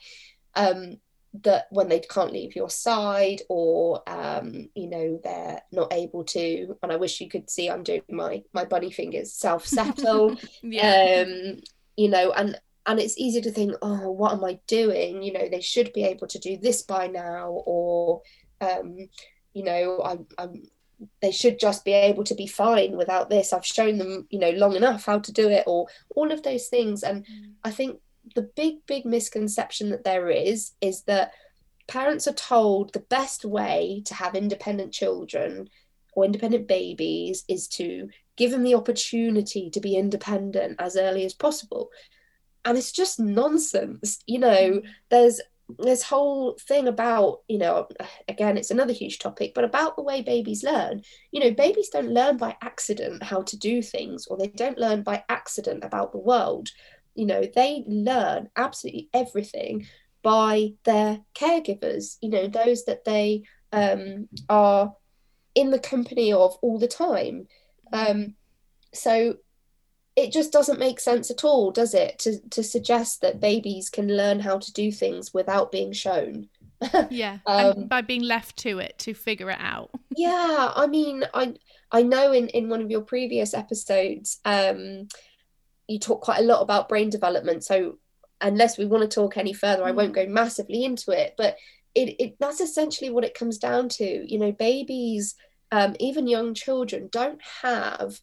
um, 0.55 0.97
that 1.43 1.67
when 1.69 1.89
they 1.89 1.99
can't 1.99 2.33
leave 2.33 2.55
your 2.55 2.69
side 2.69 3.41
or 3.49 4.01
um, 4.07 4.69
you 4.73 4.89
know 4.89 5.19
they're 5.23 5.61
not 5.71 5.93
able 5.93 6.23
to 6.23 6.75
and 6.81 6.91
i 6.91 6.95
wish 6.95 7.21
you 7.21 7.29
could 7.29 7.49
see 7.49 7.69
i'm 7.69 7.83
doing 7.83 8.01
my 8.09 8.41
my 8.53 8.65
bunny 8.65 8.91
fingers 8.91 9.31
self 9.33 9.65
settle 9.65 10.35
yeah. 10.63 11.23
um 11.25 11.61
you 11.95 12.09
know 12.09 12.31
and 12.31 12.59
and 12.87 12.99
it's 12.99 13.17
easy 13.17 13.41
to 13.41 13.51
think 13.51 13.73
oh 13.81 14.09
what 14.09 14.31
am 14.31 14.43
i 14.43 14.59
doing 14.65 15.21
you 15.21 15.31
know 15.31 15.47
they 15.49 15.61
should 15.61 15.93
be 15.93 16.03
able 16.03 16.25
to 16.25 16.39
do 16.39 16.57
this 16.57 16.81
by 16.81 17.05
now 17.05 17.61
or 17.65 18.21
um, 18.61 18.97
you 19.53 19.63
know 19.63 20.01
I'm, 20.03 20.25
I'm 20.37 20.63
they 21.21 21.31
should 21.31 21.59
just 21.59 21.85
be 21.85 21.93
able 21.93 22.25
to 22.25 22.35
be 22.35 22.47
fine 22.47 22.97
without 22.97 23.29
this 23.29 23.53
i've 23.53 23.65
shown 23.65 23.99
them 23.99 24.27
you 24.29 24.39
know 24.39 24.49
long 24.51 24.75
enough 24.75 25.05
how 25.05 25.19
to 25.19 25.31
do 25.31 25.47
it 25.47 25.63
or 25.67 25.87
all 26.15 26.31
of 26.31 26.43
those 26.43 26.67
things 26.67 27.03
and 27.03 27.25
mm. 27.25 27.51
i 27.63 27.71
think 27.71 27.99
the 28.35 28.49
big 28.55 28.85
big 28.85 29.05
misconception 29.05 29.89
that 29.89 30.03
there 30.03 30.29
is 30.29 30.71
is 30.81 31.03
that 31.03 31.31
parents 31.87 32.27
are 32.27 32.33
told 32.33 32.93
the 32.93 32.99
best 32.99 33.43
way 33.43 34.01
to 34.05 34.13
have 34.13 34.35
independent 34.35 34.93
children 34.93 35.67
or 36.13 36.23
independent 36.23 36.67
babies 36.67 37.43
is 37.47 37.67
to 37.67 38.07
give 38.37 38.51
them 38.51 38.63
the 38.63 38.75
opportunity 38.75 39.69
to 39.69 39.79
be 39.79 39.95
independent 39.95 40.75
as 40.79 40.95
early 40.95 41.25
as 41.25 41.33
possible. 41.33 41.89
And 42.65 42.77
it's 42.77 42.91
just 42.91 43.19
nonsense 43.19 44.19
you 44.27 44.39
know 44.39 44.81
mm. 44.81 44.83
there's 45.09 45.41
this 45.77 46.01
whole 46.01 46.57
thing 46.67 46.87
about 46.87 47.41
you 47.47 47.59
know 47.59 47.87
again 48.27 48.57
it's 48.57 48.71
another 48.71 48.93
huge 48.93 49.19
topic 49.19 49.53
but 49.53 49.63
about 49.63 49.95
the 49.95 50.03
way 50.03 50.21
babies 50.21 50.63
learn. 50.63 51.01
You 51.31 51.39
know 51.39 51.51
babies 51.51 51.89
don't 51.89 52.13
learn 52.13 52.37
by 52.37 52.55
accident 52.61 53.23
how 53.23 53.41
to 53.43 53.57
do 53.57 53.81
things 53.81 54.27
or 54.27 54.37
they 54.37 54.47
don't 54.47 54.77
learn 54.77 55.03
by 55.03 55.23
accident 55.29 55.83
about 55.83 56.11
the 56.11 56.19
world 56.19 56.69
you 57.19 57.25
know 57.25 57.43
they 57.55 57.83
learn 57.87 58.49
absolutely 58.55 59.09
everything 59.13 59.85
by 60.23 60.73
their 60.85 61.19
caregivers 61.35 62.17
you 62.21 62.29
know 62.29 62.47
those 62.47 62.85
that 62.85 63.05
they 63.05 63.43
um, 63.71 64.27
are 64.49 64.93
in 65.53 65.69
the 65.69 65.79
company 65.79 66.33
of 66.33 66.57
all 66.61 66.79
the 66.79 66.87
time 66.87 67.47
um, 67.91 68.35
so 68.93 69.35
it 70.19 70.33
just 70.33 70.51
doesn't 70.51 70.79
make 70.79 70.99
sense 70.99 71.31
at 71.31 71.45
all, 71.45 71.71
does 71.71 71.93
it? 71.93 72.19
To 72.19 72.39
to 72.49 72.63
suggest 72.63 73.21
that 73.21 73.39
babies 73.39 73.89
can 73.89 74.07
learn 74.07 74.39
how 74.41 74.59
to 74.59 74.73
do 74.73 74.91
things 74.91 75.33
without 75.33 75.71
being 75.71 75.93
shown. 75.93 76.49
yeah, 77.09 77.37
um, 77.45 77.87
by 77.87 78.01
being 78.01 78.23
left 78.23 78.57
to 78.57 78.79
it 78.79 78.97
to 78.99 79.13
figure 79.13 79.49
it 79.49 79.59
out. 79.59 79.91
yeah, 80.15 80.73
I 80.75 80.87
mean, 80.87 81.23
I 81.33 81.55
I 81.91 82.03
know 82.03 82.33
in 82.33 82.49
in 82.49 82.69
one 82.69 82.81
of 82.81 82.91
your 82.91 83.01
previous 83.01 83.53
episodes, 83.53 84.39
um, 84.43 85.07
you 85.89 85.99
talk 85.99 86.21
quite 86.21 86.39
a 86.39 86.45
lot 86.45 86.61
about 86.61 86.89
brain 86.89 87.09
development. 87.09 87.63
So 87.63 87.97
unless 88.41 88.77
we 88.77 88.85
want 88.85 89.09
to 89.09 89.13
talk 89.13 89.37
any 89.37 89.53
further, 89.53 89.83
I 89.83 89.91
won't 89.91 90.11
mm. 90.11 90.15
go 90.15 90.27
massively 90.27 90.83
into 90.85 91.11
it. 91.11 91.33
But 91.37 91.57
it, 91.95 92.15
it 92.19 92.35
that's 92.39 92.61
essentially 92.61 93.09
what 93.09 93.25
it 93.25 93.33
comes 93.33 93.57
down 93.57 93.89
to. 93.89 94.31
You 94.31 94.39
know, 94.39 94.51
babies, 94.51 95.35
um, 95.71 95.95
even 95.99 96.27
young 96.27 96.53
children, 96.53 97.09
don't 97.11 97.41
have 97.63 98.19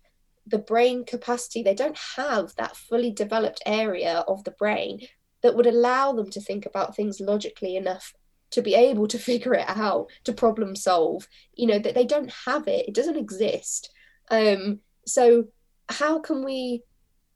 the 0.46 0.58
brain 0.58 1.04
capacity, 1.04 1.62
they 1.62 1.74
don't 1.74 1.98
have 2.16 2.54
that 2.56 2.76
fully 2.76 3.10
developed 3.10 3.60
area 3.66 4.24
of 4.28 4.44
the 4.44 4.52
brain 4.52 5.00
that 5.42 5.56
would 5.56 5.66
allow 5.66 6.12
them 6.12 6.30
to 6.30 6.40
think 6.40 6.66
about 6.66 6.94
things 6.94 7.20
logically 7.20 7.76
enough 7.76 8.14
to 8.50 8.62
be 8.62 8.74
able 8.74 9.08
to 9.08 9.18
figure 9.30 9.54
it 9.54 9.68
out, 9.68 10.06
to 10.24 10.32
problem 10.32 10.76
solve. 10.76 11.26
You 11.54 11.66
know, 11.66 11.78
that 11.78 11.94
they 11.94 12.06
don't 12.06 12.32
have 12.46 12.68
it, 12.68 12.88
it 12.88 12.94
doesn't 12.94 13.16
exist. 13.16 13.90
Um, 14.30 14.80
so, 15.06 15.46
how 15.88 16.18
can 16.18 16.44
we 16.44 16.82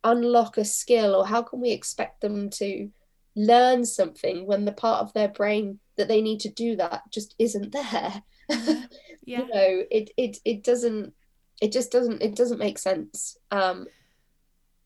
unlock 0.04 0.58
a 0.58 0.64
skill 0.64 1.14
or 1.14 1.26
how 1.26 1.42
can 1.42 1.60
we 1.60 1.70
expect 1.70 2.20
them 2.20 2.50
to 2.50 2.90
learn 3.36 3.84
something 3.84 4.46
when 4.46 4.64
the 4.64 4.72
part 4.72 5.02
of 5.02 5.12
their 5.12 5.28
brain 5.28 5.78
that 5.96 6.08
they 6.08 6.20
need 6.20 6.40
to 6.40 6.48
do 6.48 6.76
that 6.76 7.02
just 7.10 7.34
isn't 7.38 7.72
there? 7.72 8.22
Yeah. 9.26 9.42
you 9.42 9.48
know, 9.48 9.84
it, 9.92 10.10
it, 10.16 10.38
it 10.44 10.64
doesn't 10.64 11.12
it 11.60 11.72
just 11.72 11.92
doesn't 11.92 12.22
it 12.22 12.34
doesn't 12.34 12.58
make 12.58 12.78
sense 12.78 13.36
um 13.50 13.86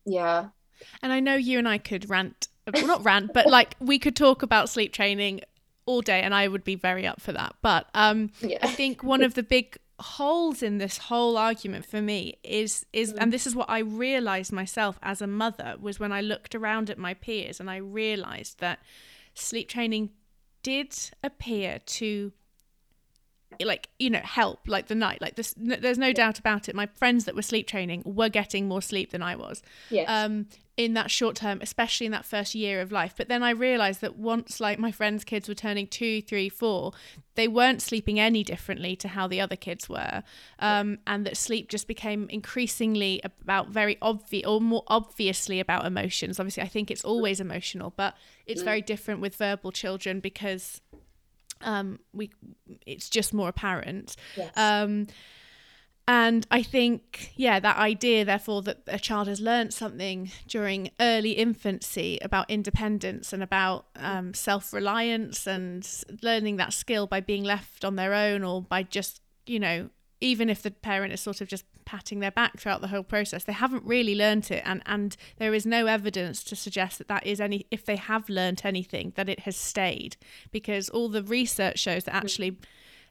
yeah 0.04 0.48
and 1.02 1.12
i 1.12 1.20
know 1.20 1.34
you 1.34 1.58
and 1.58 1.68
i 1.68 1.78
could 1.78 2.10
rant 2.10 2.48
well 2.72 2.86
not 2.86 3.04
rant 3.04 3.32
but 3.32 3.46
like 3.46 3.76
we 3.80 3.98
could 3.98 4.16
talk 4.16 4.42
about 4.42 4.68
sleep 4.68 4.92
training 4.92 5.40
all 5.86 6.00
day 6.00 6.20
and 6.22 6.34
i 6.34 6.48
would 6.48 6.64
be 6.64 6.74
very 6.74 7.06
up 7.06 7.20
for 7.20 7.32
that 7.32 7.54
but 7.62 7.88
um 7.94 8.30
yeah. 8.40 8.58
i 8.62 8.66
think 8.66 9.02
one 9.02 9.22
of 9.22 9.34
the 9.34 9.42
big 9.42 9.78
holes 10.00 10.62
in 10.62 10.78
this 10.78 10.98
whole 10.98 11.36
argument 11.36 11.86
for 11.86 12.02
me 12.02 12.36
is 12.42 12.84
is 12.92 13.12
mm. 13.12 13.18
and 13.20 13.32
this 13.32 13.46
is 13.46 13.54
what 13.54 13.70
i 13.70 13.78
realized 13.78 14.52
myself 14.52 14.98
as 15.02 15.22
a 15.22 15.26
mother 15.26 15.76
was 15.80 16.00
when 16.00 16.10
i 16.10 16.20
looked 16.20 16.54
around 16.54 16.90
at 16.90 16.98
my 16.98 17.14
peers 17.14 17.60
and 17.60 17.70
i 17.70 17.76
realized 17.76 18.58
that 18.58 18.80
sleep 19.34 19.68
training 19.68 20.10
did 20.64 20.92
appear 21.22 21.78
to 21.86 22.32
like 23.60 23.88
you 23.98 24.10
know 24.10 24.20
help 24.20 24.60
like 24.66 24.86
the 24.88 24.94
night 24.94 25.20
like 25.20 25.36
this 25.36 25.54
there's 25.56 25.98
no 25.98 26.12
doubt 26.12 26.38
about 26.38 26.68
it. 26.68 26.74
My 26.74 26.86
friends 26.86 27.24
that 27.24 27.34
were 27.34 27.42
sleep 27.42 27.66
training 27.66 28.02
were 28.04 28.28
getting 28.28 28.68
more 28.68 28.82
sleep 28.82 29.10
than 29.10 29.22
i 29.22 29.36
was 29.36 29.62
yes. 29.90 30.06
um 30.08 30.46
in 30.76 30.94
that 30.94 31.08
short 31.10 31.36
term 31.36 31.60
especially 31.62 32.04
in 32.04 32.12
that 32.12 32.24
first 32.24 32.54
year 32.54 32.80
of 32.80 32.90
life. 32.90 33.14
But 33.16 33.28
then 33.28 33.42
i 33.42 33.50
realized 33.50 34.00
that 34.00 34.16
once 34.16 34.60
like 34.60 34.78
my 34.78 34.90
friends 34.90 35.24
kids 35.24 35.48
were 35.48 35.54
turning 35.54 35.86
two 35.86 36.22
three 36.22 36.48
four 36.48 36.92
they 37.36 37.48
weren't 37.48 37.82
sleeping 37.82 38.20
any 38.20 38.44
differently 38.44 38.94
to 38.96 39.08
how 39.08 39.26
the 39.26 39.40
other 39.40 39.56
kids 39.56 39.88
were 39.88 40.22
um, 40.60 40.98
and 41.06 41.26
that 41.26 41.36
sleep 41.36 41.68
just 41.68 41.88
became 41.88 42.28
increasingly 42.30 43.20
about 43.24 43.68
very 43.68 43.98
obvious 44.00 44.46
or 44.46 44.60
more 44.60 44.84
obviously 44.86 45.58
about 45.58 45.84
emotions. 45.84 46.38
Obviously 46.38 46.62
i 46.62 46.68
think 46.68 46.90
it's 46.90 47.04
always 47.04 47.40
emotional 47.40 47.92
but 47.96 48.16
it's 48.46 48.62
mm. 48.62 48.66
very 48.66 48.82
different 48.82 49.20
with 49.20 49.36
verbal 49.36 49.72
children 49.72 50.20
because 50.20 50.80
um, 51.64 51.98
we 52.12 52.30
it's 52.86 53.08
just 53.08 53.34
more 53.34 53.48
apparent. 53.48 54.16
Yes. 54.36 54.52
Um, 54.56 55.06
and 56.06 56.46
I 56.50 56.62
think, 56.62 57.32
yeah, 57.34 57.58
that 57.60 57.78
idea, 57.78 58.26
therefore, 58.26 58.60
that 58.62 58.82
a 58.86 58.98
child 58.98 59.26
has 59.26 59.40
learned 59.40 59.72
something 59.72 60.30
during 60.46 60.90
early 61.00 61.32
infancy 61.32 62.18
about 62.20 62.50
independence 62.50 63.32
and 63.32 63.42
about 63.42 63.86
um, 63.96 64.34
self 64.34 64.74
reliance 64.74 65.46
and 65.46 65.88
learning 66.22 66.56
that 66.56 66.74
skill 66.74 67.06
by 67.06 67.20
being 67.20 67.42
left 67.42 67.86
on 67.86 67.96
their 67.96 68.12
own 68.12 68.44
or 68.44 68.60
by 68.60 68.82
just, 68.82 69.22
you 69.46 69.58
know, 69.58 69.88
even 70.24 70.48
if 70.48 70.62
the 70.62 70.70
parent 70.70 71.12
is 71.12 71.20
sort 71.20 71.42
of 71.42 71.48
just 71.48 71.64
patting 71.84 72.20
their 72.20 72.30
back 72.30 72.58
throughout 72.58 72.80
the 72.80 72.88
whole 72.88 73.02
process 73.02 73.44
they 73.44 73.52
haven't 73.52 73.84
really 73.84 74.14
learnt 74.14 74.50
it. 74.50 74.62
And 74.64 74.82
and 74.86 75.16
there 75.36 75.52
is 75.52 75.66
no 75.66 75.86
evidence 75.86 76.42
to 76.44 76.56
suggest 76.56 76.98
that 76.98 77.08
that 77.08 77.26
is 77.26 77.40
any 77.40 77.66
if 77.70 77.84
they 77.84 77.96
have 77.96 78.28
learnt 78.28 78.64
anything 78.64 79.12
that 79.16 79.28
it 79.28 79.40
has 79.40 79.56
stayed. 79.56 80.16
Because 80.50 80.88
all 80.88 81.08
the 81.08 81.22
research 81.22 81.78
shows 81.78 82.04
that 82.04 82.14
actually 82.14 82.58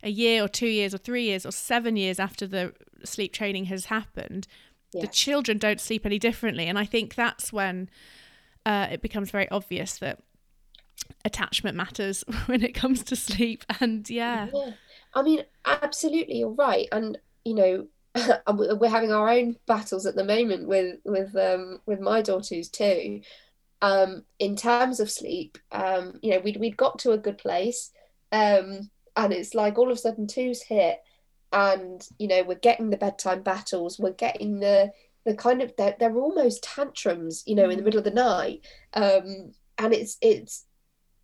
a 0.02 0.10
year 0.10 0.44
or 0.44 0.48
two 0.48 0.68
years 0.68 0.94
or 0.94 0.98
three 0.98 1.24
years 1.24 1.46
or 1.46 1.52
seven 1.52 1.96
years 1.96 2.20
after 2.20 2.48
the 2.48 2.74
sleep 3.06 3.32
training 3.32 3.66
has 3.66 3.86
happened 3.86 4.48
the 4.92 5.08
children 5.08 5.58
don't 5.58 5.82
sleep 5.82 6.06
any 6.06 6.20
differently. 6.20 6.68
And 6.68 6.78
i 6.78 6.86
think 6.86 7.16
that's 7.16 7.52
when 7.52 7.90
uh, 8.66 8.88
it 8.92 9.02
becomes 9.02 9.32
very 9.32 9.50
obvious 9.50 9.98
that 9.98 10.20
attachment 11.26 11.76
matters 11.76 12.24
when 12.46 12.64
it 12.64 12.74
comes 12.74 13.04
to 13.04 13.16
sleep. 13.16 13.66
And 13.80 14.10
yeah. 14.10 14.50
yeah 14.54 14.72
i 15.16 15.22
mean 15.22 15.44
absolutely 15.66 16.40
you're 16.40 16.50
right. 16.50 16.88
And 16.92 17.18
you 17.46 17.54
know 17.56 17.88
we're 18.54 18.90
having 18.90 19.12
our 19.12 19.30
own 19.30 19.56
battles 19.66 20.06
at 20.06 20.16
the 20.16 20.24
moment 20.24 20.68
with 20.68 21.00
with 21.06 21.36
um 21.36 21.80
with 21.86 22.00
my 22.00 22.22
daughters 22.22 22.70
too. 22.70 23.22
Um 23.82 24.24
in 24.40 24.56
terms 24.56 25.00
of 25.00 25.12
sleep 25.12 25.58
um 25.72 26.20
you 26.22 26.32
know 26.32 26.40
we'd, 26.40 26.58
we'd 26.58 26.78
got 26.78 27.00
to 27.00 27.12
a 27.12 27.18
good 27.18 27.38
place 27.38 27.92
um 28.32 28.90
and 29.16 29.34
it's 29.34 29.54
like 29.54 29.78
all 29.78 29.92
of 29.92 29.98
a 29.98 30.00
sudden 30.00 30.28
two's 30.28 30.62
hit 30.64 31.00
and 31.52 32.08
you 32.18 32.28
know 32.28 32.44
we're 32.44 32.56
getting 32.56 32.90
the 32.90 32.98
bedtime 32.98 33.44
battles 33.44 34.00
we're 34.00 34.12
getting 34.12 34.60
the 34.60 34.92
the 35.26 35.36
kind 35.36 35.62
of 35.62 35.74
they're, 35.78 35.96
they're 36.00 36.18
almost 36.18 36.64
tantrums 36.64 37.44
you 37.46 37.56
know 37.56 37.70
in 37.70 37.78
the 37.78 37.82
mm. 37.82 37.86
middle 37.86 38.00
of 38.00 38.06
the 38.06 38.12
night. 38.12 38.66
Um 38.94 39.54
and 39.78 39.94
it's 39.94 40.18
it's 40.22 40.66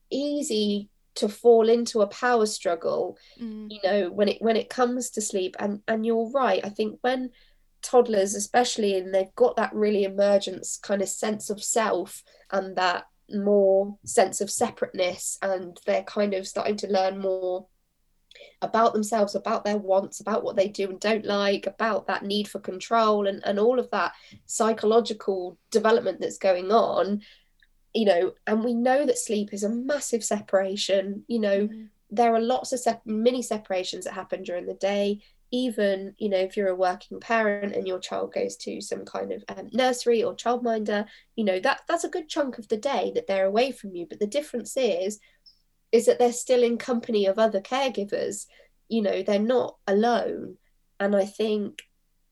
easy 0.10 0.90
to 1.20 1.28
fall 1.28 1.68
into 1.68 2.00
a 2.00 2.08
power 2.08 2.46
struggle 2.46 3.18
mm. 3.42 3.70
you 3.70 3.80
know 3.84 4.10
when 4.10 4.30
it 4.30 4.42
when 4.42 4.56
it 4.56 4.70
comes 4.70 5.10
to 5.10 5.22
sleep 5.22 5.54
and 5.60 5.82
and 5.88 6.06
you're 6.06 6.32
right 6.32 6.62
i 6.64 6.70
think 6.70 6.98
when 7.02 7.30
toddlers 7.82 8.36
especially 8.36 8.98
and 8.98 9.14
they've 9.14 9.36
got 9.36 9.58
that 9.58 9.74
really 9.74 10.06
emergence 10.06 10.78
kind 10.82 11.02
of 11.02 11.10
sense 11.10 11.50
of 11.50 11.62
self 11.62 12.24
and 12.52 12.78
that 12.78 13.06
more 13.30 13.98
sense 14.06 14.40
of 14.40 14.50
separateness 14.50 15.38
and 15.42 15.78
they're 15.86 16.04
kind 16.04 16.34
of 16.34 16.48
starting 16.48 16.78
to 16.78 16.88
learn 16.88 17.20
more 17.20 17.68
about 18.62 18.94
themselves 18.94 19.36
about 19.36 19.66
their 19.66 19.78
wants 19.78 20.22
about 20.22 20.44
what 20.44 20.56
they 20.56 20.70
do 20.70 20.90
and 20.90 21.00
don't 21.02 21.26
like 21.26 21.68
about 21.68 22.08
that 22.08 22.24
need 22.24 22.48
for 22.48 22.60
control 22.60 23.28
and, 23.28 23.42
and 23.46 23.60
all 23.60 23.78
of 23.78 23.90
that 23.92 24.14
psychological 24.46 25.58
development 25.70 26.20
that's 26.22 26.38
going 26.38 26.72
on 26.72 27.22
you 27.94 28.06
know, 28.06 28.34
and 28.46 28.64
we 28.64 28.74
know 28.74 29.06
that 29.06 29.18
sleep 29.18 29.54
is 29.54 29.64
a 29.64 29.70
massive 29.70 30.24
separation. 30.24 31.24
You 31.28 31.40
know, 31.40 31.60
mm-hmm. 31.68 31.84
there 32.12 32.34
are 32.34 32.42
lots 32.42 32.74
of 32.74 32.80
sep- 32.80 33.06
mini 33.06 33.42
separations 33.42 34.06
that 34.06 34.14
happen 34.14 34.44
during 34.44 34.66
the 34.66 34.76
day. 34.76 35.22
Even, 35.52 36.14
you 36.20 36.30
know, 36.30 36.38
if 36.38 36.56
you're 36.56 36.68
a 36.68 36.76
working 36.76 37.20
parent 37.20 37.74
and 37.74 37.88
your 37.88 37.98
child 37.98 38.34
goes 38.34 38.56
to 38.58 38.82
some 38.82 39.04
kind 39.04 39.32
of 39.32 39.44
um, 39.50 39.68
nursery 39.74 40.22
or 40.24 40.36
childminder, 40.36 41.08
you 41.36 41.44
know, 41.44 41.60
that 41.60 41.82
that's 41.88 42.04
a 42.04 42.10
good 42.10 42.30
chunk 42.30 42.60
of 42.60 42.68
the 42.68 42.78
day 42.78 43.12
that 43.16 43.26
they're 43.26 43.48
away 43.48 43.72
from 43.72 43.96
you. 43.96 44.06
But 44.08 44.20
the 44.20 44.28
difference 44.28 44.78
is, 44.78 45.20
is 45.92 46.06
that 46.06 46.20
they're 46.20 46.34
still 46.34 46.62
in 46.62 46.78
company 46.78 47.26
of 47.26 47.40
other 47.40 47.62
caregivers. 47.62 48.46
You 48.90 49.02
know, 49.02 49.24
they're 49.24 49.40
not 49.40 49.78
alone. 49.88 50.58
And 51.00 51.16
I 51.16 51.26
think 51.26 51.82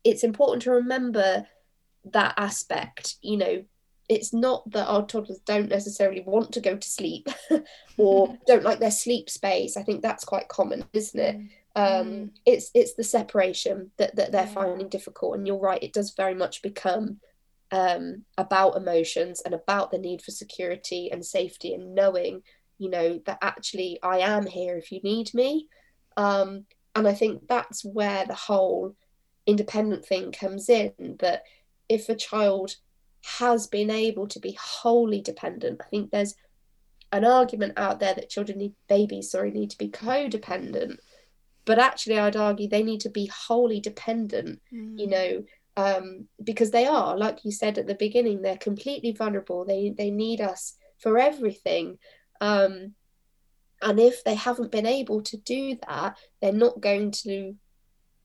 it's 0.03 0.24
important 0.24 0.62
to 0.64 0.72
remember 0.72 1.47
that 2.05 2.36
aspect, 2.38 3.16
you 3.22 3.38
know, 3.38 3.64
it's 4.10 4.34
not 4.34 4.70
that 4.72 4.88
our 4.88 5.05
toddlers 5.05 5.39
don't 5.45 5.70
necessarily 5.70 6.22
want 6.22 6.53
to 6.53 6.62
go 6.62 6.78
to 6.78 6.89
sleep 6.89 7.28
or 7.97 8.38
don't 8.47 8.64
like 8.64 8.80
their 8.80 8.91
sleep 8.91 9.30
space. 9.30 9.76
I 9.76 9.84
think 9.84 10.01
that's 10.01 10.24
quite 10.24 10.47
common, 10.47 10.86
isn't 10.93 11.20
it? 11.20 11.38
Mm. 11.38 11.49
Um, 11.76 12.08
mm. 12.08 12.30
It's 12.45 12.72
it's 12.74 12.93
the 12.93 13.03
separation 13.03 13.91
that 13.97 14.16
that 14.16 14.32
they're 14.32 14.45
yeah. 14.45 14.53
finding 14.53 14.89
difficult, 14.89 15.36
and 15.36 15.45
you're 15.45 15.60
right. 15.60 15.84
It 15.84 15.93
does 15.93 16.14
very 16.16 16.34
much 16.34 16.62
become 16.62 17.20
um, 17.72 18.24
about 18.38 18.78
emotions 18.78 19.41
and 19.41 19.53
about 19.53 19.91
the 19.91 19.97
need 19.97 20.22
for 20.22 20.32
security 20.32 21.12
and 21.12 21.26
safety 21.26 21.74
and 21.74 21.93
knowing, 21.93 22.41
you 22.78 22.89
know, 22.89 23.20
that 23.26 23.39
actually 23.41 23.99
I 24.01 24.20
am 24.20 24.45
here 24.45 24.78
if 24.78 24.91
you 24.91 25.01
need 25.03 25.34
me. 25.34 25.68
Um, 26.16 26.66
and 26.95 27.08
I 27.08 27.14
think 27.14 27.47
that's 27.47 27.84
where 27.84 28.26
the 28.26 28.34
whole 28.34 28.95
independent 29.45 30.05
thing 30.05 30.32
comes 30.32 30.70
in. 30.70 30.93
That 31.20 31.43
if 31.89 32.10
a 32.10 32.16
child 32.16 32.76
has 33.24 33.68
been 33.68 33.89
able 33.89 34.28
to 34.28 34.39
be 34.39 34.57
wholly 34.59 35.22
dependent. 35.22 35.82
I 35.82 35.86
think 35.89 36.11
there's 36.11 36.36
an 37.11 37.26
argument 37.26 37.74
out 37.78 37.99
there 37.99 38.13
that 38.13 38.30
children 38.30 38.57
need 38.57 38.74
babies, 38.88 39.32
sorry, 39.32 39.51
need 39.51 39.70
to 39.72 39.78
be 39.78 39.89
codependent. 39.89 40.97
But 41.65 41.80
actually, 41.80 42.18
I'd 42.18 42.36
argue 42.36 42.68
they 42.68 42.84
need 42.84 43.01
to 43.01 43.09
be 43.09 43.30
wholly 43.34 43.82
dependent, 43.82 44.61
mm. 44.74 44.97
you 44.97 45.07
know, 45.07 45.43
um, 45.76 46.28
because 46.43 46.72
they 46.72 46.86
are, 46.86 47.18
like 47.18 47.43
you 47.43 47.51
said 47.51 47.78
at 47.78 47.88
the 47.88 47.95
beginning, 47.95 48.41
they're 48.41 48.57
completely 48.57 49.11
vulnerable. 49.11 49.65
They 49.65 49.93
they 49.95 50.09
need 50.09 50.41
us 50.41 50.76
for 50.97 51.20
everything. 51.20 51.99
Um, 52.41 52.95
and 53.82 53.99
if 53.99 54.24
they 54.24 54.36
haven't 54.36 54.72
been 54.72 54.88
able 54.88 55.22
to 55.24 55.38
do 55.38 55.78
that, 55.88 56.18
they're 56.41 56.51
not 56.51 56.82
going 56.82 57.11
to 57.11 57.55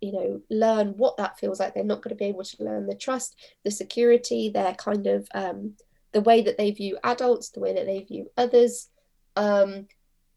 you 0.03 0.13
know 0.13 0.41
learn 0.51 0.89
what 0.97 1.17
that 1.17 1.39
feels 1.39 1.61
like. 1.61 1.75
They're 1.75 1.85
not 1.85 2.03
going 2.03 2.15
to 2.15 2.19
be 2.19 2.27
able 2.27 2.45
to 2.45 2.65
learn 2.65 2.87
the 2.87 2.95
trust 2.95 3.41
the 3.65 3.71
security 3.71 4.51
their 4.51 4.75
kind 4.75 5.07
of 5.07 5.29
um, 5.35 5.75
the 6.13 6.21
way 6.21 6.43
that 6.43 6.59
they 6.59 6.71
view 6.71 6.99
adults 7.05 7.51
the 7.51 7.61
way 7.61 7.73
that 7.73 7.87
they 7.87 8.01
view 8.01 8.31
others 8.37 8.89
um, 9.37 9.87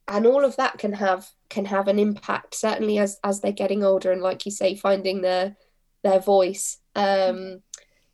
and 0.08 0.26
all 0.26 0.46
of 0.46 0.56
that 0.56 0.78
can 0.78 0.94
have 0.94 1.28
can 1.50 1.66
have 1.66 1.88
an 1.88 2.00
impact 2.00 2.56
certainly 2.56 2.98
as 2.98 3.20
as 3.24 3.42
they're 3.42 3.52
getting 3.52 3.84
older 3.84 4.12
and 4.12 4.22
like 4.22 4.46
you 4.46 4.52
say 4.52 4.76
finding 4.76 5.22
their 5.22 5.58
their 6.04 6.20
voice 6.20 6.78
um, 6.96 7.62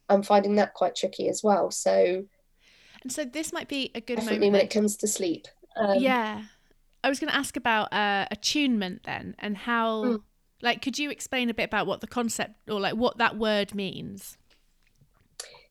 i'm 0.10 0.24
finding 0.24 0.56
that 0.56 0.74
quite 0.74 0.96
tricky 0.96 1.30
as 1.30 1.44
well. 1.44 1.70
So 1.72 2.26
and 3.04 3.12
so 3.12 3.26
this 3.26 3.52
might 3.52 3.68
be 3.68 3.92
a 3.96 4.02
good 4.02 4.18
definitely 4.18 4.40
moment 4.48 4.54
when 4.54 4.62
it 4.62 4.74
comes 4.74 4.98
to 4.98 5.08
sleep. 5.08 5.48
Um, 5.76 6.00
yeah. 6.00 6.44
I 7.04 7.10
was 7.10 7.20
going 7.20 7.32
to 7.32 7.36
ask 7.36 7.58
about 7.58 7.92
uh, 7.92 8.28
attunement 8.30 9.02
then 9.06 9.36
and 9.40 9.58
how 9.58 10.04
mm 10.04 10.22
like, 10.62 10.82
could 10.82 10.98
you 11.00 11.10
explain 11.10 11.50
a 11.50 11.54
bit 11.54 11.66
about 11.66 11.88
what 11.88 12.02
the 12.02 12.08
concept 12.08 12.54
or 12.70 12.80
like 12.80 12.96
what 12.96 13.18
that 13.18 13.38
word 13.38 13.74
means? 13.76 14.38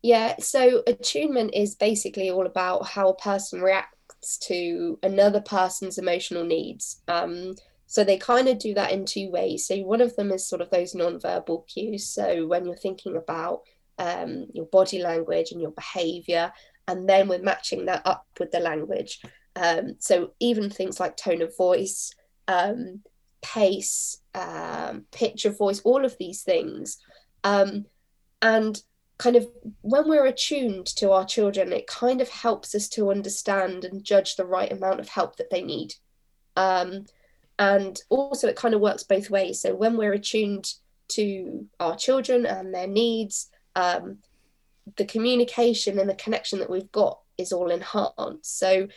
Yeah, 0.03 0.37
so 0.39 0.83
attunement 0.87 1.55
is 1.55 1.75
basically 1.75 2.31
all 2.31 2.47
about 2.47 2.87
how 2.87 3.11
a 3.11 3.17
person 3.17 3.61
reacts 3.61 4.39
to 4.39 4.99
another 5.03 5.41
person's 5.41 5.99
emotional 5.99 6.45
needs. 6.45 7.03
Um, 7.07 7.55
so 7.87 8.05
they 8.05 8.17
kind 8.17 8.49
of 8.49 8.59
do 8.59 8.73
that 8.75 8.93
in 8.93 9.05
two 9.05 9.31
ways. 9.31 9.67
So 9.67 9.77
one 9.79 10.01
of 10.01 10.15
them 10.17 10.31
is 10.31 10.49
sort 10.49 10.63
of 10.63 10.71
those 10.71 10.95
non-verbal 10.95 11.67
cues. 11.69 12.09
So 12.09 12.47
when 12.47 12.65
you're 12.65 12.77
thinking 12.77 13.17
about 13.17 13.63
um, 13.99 14.47
your 14.53 14.67
body 14.67 15.03
language 15.03 15.53
and 15.53 15.61
your 15.61 15.73
behavior, 15.73 16.53
and 16.89 17.09
then 17.09 17.29
we're 17.29 17.43
matching 17.43 17.87
that 17.87 18.07
up 18.07 18.27
with 18.39 18.53
the 18.53 18.61
language. 18.61 19.21
Um, 19.57 19.97
so 19.99 20.33
even 20.41 20.71
things 20.71 20.99
like 20.99 21.17
tone 21.17 21.43
of 21.43 21.57
voice, 21.57 22.15
um, 22.49 23.03
pace, 23.43 24.19
um, 24.35 25.05
pitch 25.11 25.45
of 25.45 25.59
voice, 25.59 25.81
all 25.81 26.05
of 26.05 26.17
these 26.19 26.43
things. 26.43 26.99
Um, 27.45 27.87
and 28.43 28.81
kind 29.19 29.37
of 29.37 29.47
when 29.83 30.09
we're 30.09 30.27
attuned 30.27 30.87
to 30.87 31.13
our 31.13 31.25
children, 31.25 31.73
it 31.73 31.87
kind 31.87 32.21
of 32.21 32.29
helps 32.29 32.75
us 32.75 32.89
to 32.89 33.11
understand 33.11 33.85
and 33.85 34.03
judge 34.05 34.37
the 34.37 34.47
right 34.47 34.73
amount 34.73 35.01
of 35.01 35.09
help 35.09 35.37
that 35.37 35.51
they 35.51 35.63
need. 35.63 35.95
Um, 36.57 37.07
and 37.59 38.01
also, 38.09 38.49
it 38.49 38.57
kind 38.57 38.75
of 38.75 38.81
works 38.81 39.03
both 39.03 39.29
ways. 39.29 39.61
So 39.61 39.75
when 39.75 39.97
we're 39.99 40.15
attuned 40.15 40.73
to 41.09 41.67
our 41.79 41.97
children 41.97 42.47
and 42.47 42.73
their 42.73 42.87
needs, 42.87 43.51
um, 43.77 44.19
the 44.97 45.05
communication 45.05 45.99
and 45.99 46.09
the 46.09 46.15
connection 46.15 46.59
that 46.61 46.71
we've 46.71 46.91
got 46.91 47.21
is 47.37 47.53
all 47.53 47.71
enhanced. 47.71 48.59
So 48.59 48.89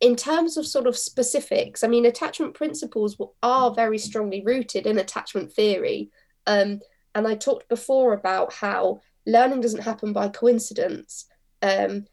in 0.00 0.16
terms 0.16 0.56
of 0.56 0.66
sort 0.66 0.86
of 0.86 0.96
specifics, 0.96 1.84
I 1.84 1.88
mean, 1.88 2.06
attachment 2.06 2.54
principles 2.54 3.16
are 3.42 3.74
very 3.74 3.98
strongly 3.98 4.42
rooted 4.44 4.86
in 4.86 4.98
attachment 4.98 5.52
theory. 5.52 6.10
Um, 6.46 6.80
and 7.14 7.26
I 7.26 7.34
talked 7.34 7.68
before 7.68 8.14
about 8.14 8.52
how 8.52 9.00
learning 9.26 9.60
doesn't 9.60 9.82
happen 9.82 10.12
by 10.12 10.28
coincidence. 10.28 11.26
Um, 11.60 12.06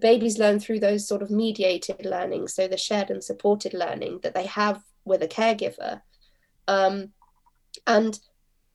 babies 0.00 0.38
learn 0.38 0.60
through 0.60 0.80
those 0.80 1.06
sort 1.06 1.20
of 1.20 1.30
mediated 1.30 2.06
learning, 2.06 2.48
so 2.48 2.66
the 2.66 2.78
shared 2.78 3.10
and 3.10 3.22
supported 3.22 3.74
learning 3.74 4.20
that 4.22 4.34
they 4.34 4.46
have 4.46 4.82
with 5.04 5.22
a 5.22 5.28
caregiver. 5.28 6.00
Um, 6.68 7.12
and 7.86 8.18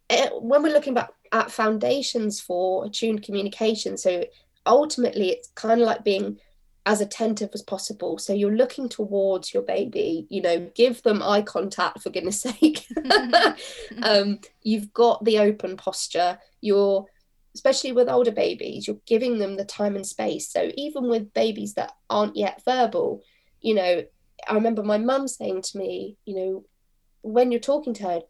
it, 0.09 0.31
when 0.39 0.61
we're 0.61 0.73
looking 0.73 0.93
back 0.93 1.09
at 1.31 1.51
foundations 1.51 2.39
for 2.39 2.85
attuned 2.85 3.23
communication, 3.23 3.97
so 3.97 4.25
ultimately 4.67 5.29
it's 5.29 5.49
kind 5.55 5.81
of 5.81 5.87
like 5.87 6.03
being 6.03 6.37
as 6.85 7.01
attentive 7.01 7.49
as 7.53 7.63
possible. 7.63 8.17
So 8.19 8.33
you're 8.33 8.55
looking 8.55 8.87
towards 8.89 9.53
your 9.53 9.63
baby, 9.63 10.27
you 10.29 10.41
know, 10.41 10.69
give 10.75 11.01
them 11.01 11.23
eye 11.23 11.41
contact 11.41 12.03
for 12.03 12.11
goodness 12.11 12.41
sake. 12.41 12.85
um, 14.03 14.39
you've 14.61 14.93
got 14.93 15.23
the 15.25 15.39
open 15.39 15.77
posture. 15.77 16.37
You're, 16.61 17.05
especially 17.55 17.91
with 17.91 18.07
older 18.07 18.31
babies, 18.31 18.85
you're 18.87 18.97
giving 19.07 19.39
them 19.39 19.55
the 19.55 19.65
time 19.65 19.95
and 19.95 20.05
space. 20.05 20.49
So 20.49 20.71
even 20.75 21.09
with 21.09 21.33
babies 21.33 21.73
that 21.73 21.93
aren't 22.09 22.35
yet 22.35 22.61
verbal, 22.65 23.23
you 23.61 23.73
know, 23.73 24.03
I 24.47 24.53
remember 24.53 24.83
my 24.83 24.99
mum 24.99 25.27
saying 25.27 25.63
to 25.63 25.77
me, 25.79 26.17
you 26.25 26.35
know, 26.35 26.65
when 27.21 27.51
you're 27.51 27.59
talking 27.59 27.95
to 27.95 28.03
her, 28.03 28.21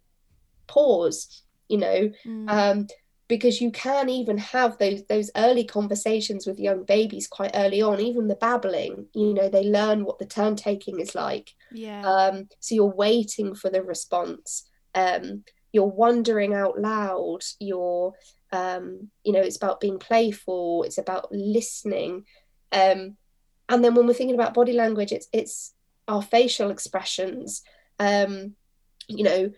pause, 0.67 1.43
you 1.67 1.77
know, 1.77 2.09
mm. 2.25 2.49
um, 2.49 2.87
because 3.27 3.59
you 3.59 3.71
can 3.71 4.09
even 4.09 4.37
have 4.37 4.77
those 4.77 5.03
those 5.05 5.31
early 5.35 5.63
conversations 5.63 6.45
with 6.45 6.59
young 6.59 6.83
babies 6.83 7.27
quite 7.27 7.51
early 7.55 7.81
on 7.81 7.99
even 7.99 8.27
the 8.27 8.35
babbling 8.35 9.07
you 9.13 9.33
know 9.33 9.49
they 9.49 9.63
learn 9.63 10.05
what 10.05 10.19
the 10.19 10.25
turn 10.25 10.55
taking 10.55 10.99
is 10.99 11.15
like. 11.15 11.53
Yeah. 11.71 12.01
Um 12.05 12.47
so 12.59 12.75
you're 12.75 12.85
waiting 12.85 13.55
for 13.55 13.69
the 13.69 13.81
response. 13.81 14.67
Um 14.93 15.43
you're 15.71 15.85
wondering 15.85 16.53
out 16.53 16.79
loud 16.79 17.39
you're 17.59 18.13
um 18.51 19.09
you 19.23 19.33
know 19.33 19.41
it's 19.41 19.57
about 19.57 19.81
being 19.81 19.99
playful 19.99 20.83
it's 20.83 20.97
about 20.97 21.31
listening. 21.31 22.25
Um 22.71 23.17
and 23.67 23.83
then 23.83 23.95
when 23.95 24.05
we're 24.05 24.13
thinking 24.13 24.35
about 24.35 24.53
body 24.53 24.73
language 24.73 25.11
it's 25.11 25.27
it's 25.33 25.73
our 26.07 26.21
facial 26.21 26.69
expressions. 26.69 27.63
Um 27.99 28.55
you 29.07 29.23
know 29.23 29.51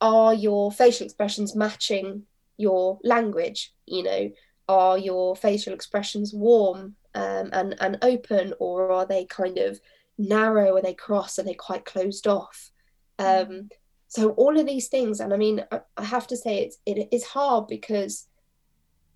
are 0.00 0.32
your 0.32 0.72
facial 0.72 1.04
expressions 1.04 1.54
matching 1.54 2.24
your 2.60 2.98
language 3.02 3.72
you 3.86 4.02
know 4.02 4.30
are 4.68 4.98
your 4.98 5.34
facial 5.34 5.74
expressions 5.74 6.32
warm 6.32 6.94
um, 7.14 7.50
and 7.52 7.74
and 7.80 7.98
open 8.02 8.54
or 8.60 8.92
are 8.92 9.04
they 9.04 9.24
kind 9.24 9.58
of 9.58 9.80
narrow? 10.16 10.76
Are 10.76 10.82
they 10.82 10.94
cross? 10.94 11.38
Are 11.38 11.42
they 11.42 11.54
quite 11.54 11.84
closed 11.84 12.26
off? 12.26 12.70
Um, 13.18 13.68
so 14.06 14.30
all 14.30 14.58
of 14.58 14.66
these 14.66 14.88
things 14.88 15.20
and 15.20 15.32
i 15.32 15.36
mean 15.36 15.64
I, 15.70 15.82
I 15.96 16.04
have 16.04 16.26
to 16.28 16.36
say 16.36 16.62
it's 16.64 16.78
it 16.84 17.08
is 17.12 17.22
hard 17.22 17.68
because 17.68 18.26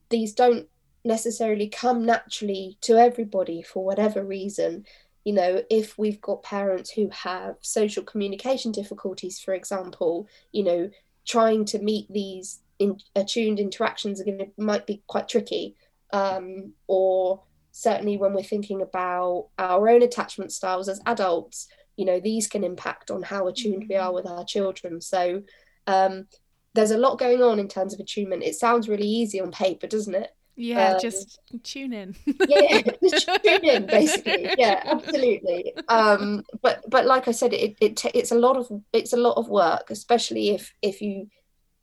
these 0.08 0.34
don't 0.34 0.68
necessarily 1.04 1.68
come 1.68 2.04
naturally 2.04 2.78
to 2.82 2.96
everybody 2.96 3.60
for 3.60 3.84
whatever 3.84 4.22
reason. 4.22 4.84
You 5.24 5.34
know 5.34 5.62
if 5.70 5.98
we've 5.98 6.20
got 6.20 6.42
parents 6.42 6.90
who 6.90 7.08
have 7.10 7.56
social 7.60 8.04
communication 8.04 8.72
difficulties 8.72 9.40
for 9.40 9.54
example 9.54 10.28
you 10.52 10.62
know 10.62 10.90
trying 11.24 11.64
to 11.64 11.78
meet 11.78 12.06
these 12.12 12.60
in, 12.78 12.98
attuned 13.14 13.60
interactions 13.60 14.20
are 14.20 14.24
going 14.24 14.38
to 14.38 14.46
might 14.56 14.86
be 14.86 15.02
quite 15.06 15.28
tricky 15.28 15.74
um, 16.12 16.72
or 16.86 17.42
certainly 17.72 18.16
when 18.16 18.32
we're 18.32 18.42
thinking 18.42 18.82
about 18.82 19.48
our 19.58 19.88
own 19.88 20.02
attachment 20.02 20.52
styles 20.52 20.88
as 20.88 21.00
adults 21.06 21.68
you 21.96 22.04
know 22.04 22.20
these 22.20 22.46
can 22.46 22.64
impact 22.64 23.10
on 23.10 23.22
how 23.22 23.46
attuned 23.48 23.86
we 23.88 23.94
are 23.96 24.06
mm-hmm. 24.06 24.14
with 24.14 24.26
our 24.26 24.44
children. 24.44 25.00
So 25.00 25.42
um, 25.86 26.26
there's 26.74 26.90
a 26.90 26.98
lot 26.98 27.18
going 27.18 27.42
on 27.42 27.58
in 27.58 27.68
terms 27.68 27.94
of 27.94 28.00
attunement. 28.00 28.42
It 28.42 28.54
sounds 28.54 28.88
really 28.88 29.06
easy 29.06 29.40
on 29.40 29.50
paper 29.50 29.86
doesn't 29.86 30.14
it? 30.14 30.30
Yeah 30.56 30.92
um, 30.92 31.00
just 31.00 31.40
tune 31.62 31.92
in. 31.92 32.14
Yeah 32.48 32.82
just 33.02 33.28
tune 33.44 33.64
in 33.64 33.86
basically. 33.86 34.54
Yeah 34.56 34.82
absolutely. 34.84 35.74
Um, 35.88 36.44
but 36.62 36.84
but 36.88 37.06
like 37.06 37.28
i 37.28 37.32
said 37.32 37.52
it, 37.52 37.76
it 37.80 38.04
it's 38.14 38.32
a 38.32 38.38
lot 38.38 38.56
of 38.56 38.70
it's 38.92 39.12
a 39.12 39.16
lot 39.16 39.36
of 39.36 39.48
work 39.48 39.90
especially 39.90 40.50
if 40.50 40.72
if 40.80 41.00
you 41.00 41.28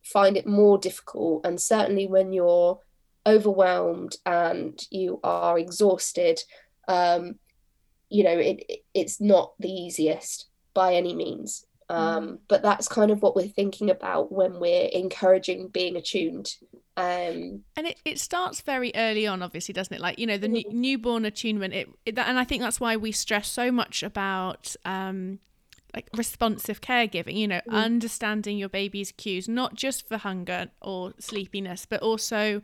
find 0.03 0.37
it 0.37 0.47
more 0.47 0.77
difficult. 0.77 1.45
And 1.45 1.59
certainly 1.59 2.07
when 2.07 2.33
you're 2.33 2.79
overwhelmed 3.25 4.17
and 4.25 4.79
you 4.89 5.19
are 5.23 5.59
exhausted, 5.59 6.39
um, 6.87 7.35
you 8.09 8.23
know, 8.23 8.37
it, 8.37 8.83
it's 8.93 9.21
not 9.21 9.53
the 9.59 9.71
easiest 9.71 10.47
by 10.73 10.95
any 10.95 11.15
means. 11.15 11.65
Um, 11.89 12.27
mm. 12.27 12.39
But 12.47 12.61
that's 12.61 12.87
kind 12.87 13.11
of 13.11 13.21
what 13.21 13.35
we're 13.35 13.47
thinking 13.47 13.89
about 13.89 14.31
when 14.31 14.59
we're 14.59 14.89
encouraging 14.93 15.67
being 15.67 15.95
attuned. 15.95 16.55
Um, 16.97 17.63
and 17.75 17.87
it, 17.87 17.99
it 18.05 18.19
starts 18.19 18.61
very 18.61 18.91
early 18.95 19.27
on, 19.27 19.41
obviously, 19.41 19.73
doesn't 19.73 19.93
it? 19.93 20.01
Like, 20.01 20.19
you 20.19 20.27
know, 20.27 20.37
the 20.37 20.47
mm. 20.47 20.71
newborn 20.71 21.25
attunement, 21.25 21.73
it, 21.73 21.89
it, 22.05 22.17
and 22.17 22.39
I 22.39 22.43
think 22.43 22.61
that's 22.61 22.79
why 22.79 22.95
we 22.95 23.11
stress 23.11 23.49
so 23.49 23.71
much 23.71 24.03
about. 24.03 24.75
Um, 24.85 25.39
like 25.93 26.09
responsive 26.15 26.81
caregiving 26.81 27.35
you 27.35 27.47
know 27.47 27.61
mm. 27.67 27.73
understanding 27.73 28.57
your 28.57 28.69
baby's 28.69 29.11
cues 29.11 29.47
not 29.47 29.75
just 29.75 30.07
for 30.07 30.17
hunger 30.17 30.69
or 30.81 31.13
sleepiness 31.19 31.85
but 31.85 32.01
also 32.01 32.61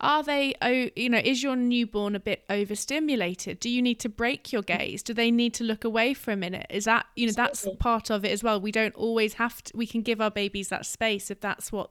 are 0.00 0.22
they 0.22 0.54
oh 0.62 0.88
you 0.96 1.10
know 1.10 1.20
is 1.22 1.42
your 1.42 1.56
newborn 1.56 2.16
a 2.16 2.20
bit 2.20 2.44
overstimulated? 2.48 3.60
Do 3.60 3.68
you 3.68 3.82
need 3.82 4.00
to 4.00 4.08
break 4.08 4.52
your 4.52 4.62
gaze? 4.62 5.02
Do 5.02 5.12
they 5.12 5.30
need 5.30 5.52
to 5.54 5.64
look 5.64 5.84
away 5.84 6.14
for 6.14 6.32
a 6.32 6.36
minute? 6.36 6.66
Is 6.70 6.86
that 6.86 7.06
you 7.16 7.26
know 7.26 7.32
that's 7.32 7.68
part 7.78 8.10
of 8.10 8.24
it 8.24 8.30
as 8.30 8.42
well. 8.42 8.60
We 8.60 8.72
don't 8.72 8.94
always 8.94 9.34
have 9.34 9.62
to 9.64 9.76
we 9.76 9.86
can 9.86 10.00
give 10.02 10.20
our 10.20 10.30
babies 10.30 10.68
that 10.68 10.86
space 10.86 11.30
if 11.30 11.40
that's 11.40 11.70
what 11.70 11.90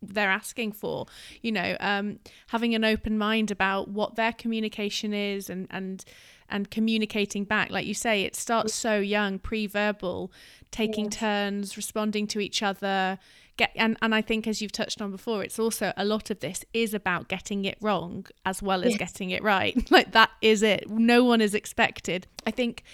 they're 0.00 0.30
asking 0.30 0.70
for 0.70 1.06
you 1.42 1.50
know 1.50 1.76
um, 1.80 2.20
having 2.48 2.72
an 2.74 2.84
open 2.84 3.18
mind 3.18 3.50
about 3.50 3.88
what 3.88 4.14
their 4.14 4.32
communication 4.32 5.12
is 5.12 5.50
and 5.50 5.66
and 5.70 6.04
and 6.50 6.70
communicating 6.70 7.44
back 7.44 7.70
like 7.70 7.86
you 7.86 7.94
say 7.94 8.22
it 8.22 8.34
starts 8.34 8.74
so 8.74 8.98
young 8.98 9.38
pre-verbal 9.38 10.32
taking 10.70 11.06
yes. 11.06 11.14
turns 11.14 11.76
responding 11.76 12.26
to 12.26 12.40
each 12.40 12.62
other 12.62 13.18
get 13.58 13.72
and, 13.76 13.98
and 14.00 14.14
I 14.14 14.22
think 14.22 14.46
as 14.46 14.62
you've 14.62 14.72
touched 14.72 15.02
on 15.02 15.10
before, 15.10 15.42
it's 15.42 15.58
also 15.58 15.92
a 15.98 16.04
lot 16.04 16.30
of 16.30 16.40
this 16.40 16.64
is 16.72 16.94
about 16.94 17.28
getting 17.28 17.66
it 17.66 17.76
wrong 17.82 18.24
as 18.46 18.62
well 18.62 18.82
as 18.84 18.92
yes. 18.92 18.98
getting 18.98 19.30
it 19.30 19.42
right. 19.42 19.76
like 19.90 20.12
that 20.12 20.30
is 20.40 20.62
it. 20.62 20.88
No 20.88 21.24
one 21.24 21.42
is 21.42 21.54
expected. 21.54 22.26
I 22.46 22.50
think 22.50 22.84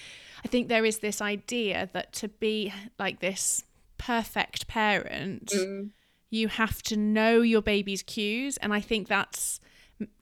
I 0.45 0.49
think 0.49 0.69
there 0.69 0.85
is 0.85 0.99
this 0.99 1.23
idea 1.23 1.89
that 1.93 2.13
to 2.15 2.29
be 2.29 2.73
like 2.99 3.21
this 3.21 3.65
perfect 3.99 4.67
parent, 4.67 5.47
mm. 5.55 5.91
you 6.31 6.49
have 6.49 6.83
to 6.83 6.97
know 6.97 7.41
your 7.41 7.63
baby's 7.63 8.03
cues. 8.03 8.57
And 8.57 8.75
I 8.75 8.81
think 8.81 9.07
that's 9.07 9.61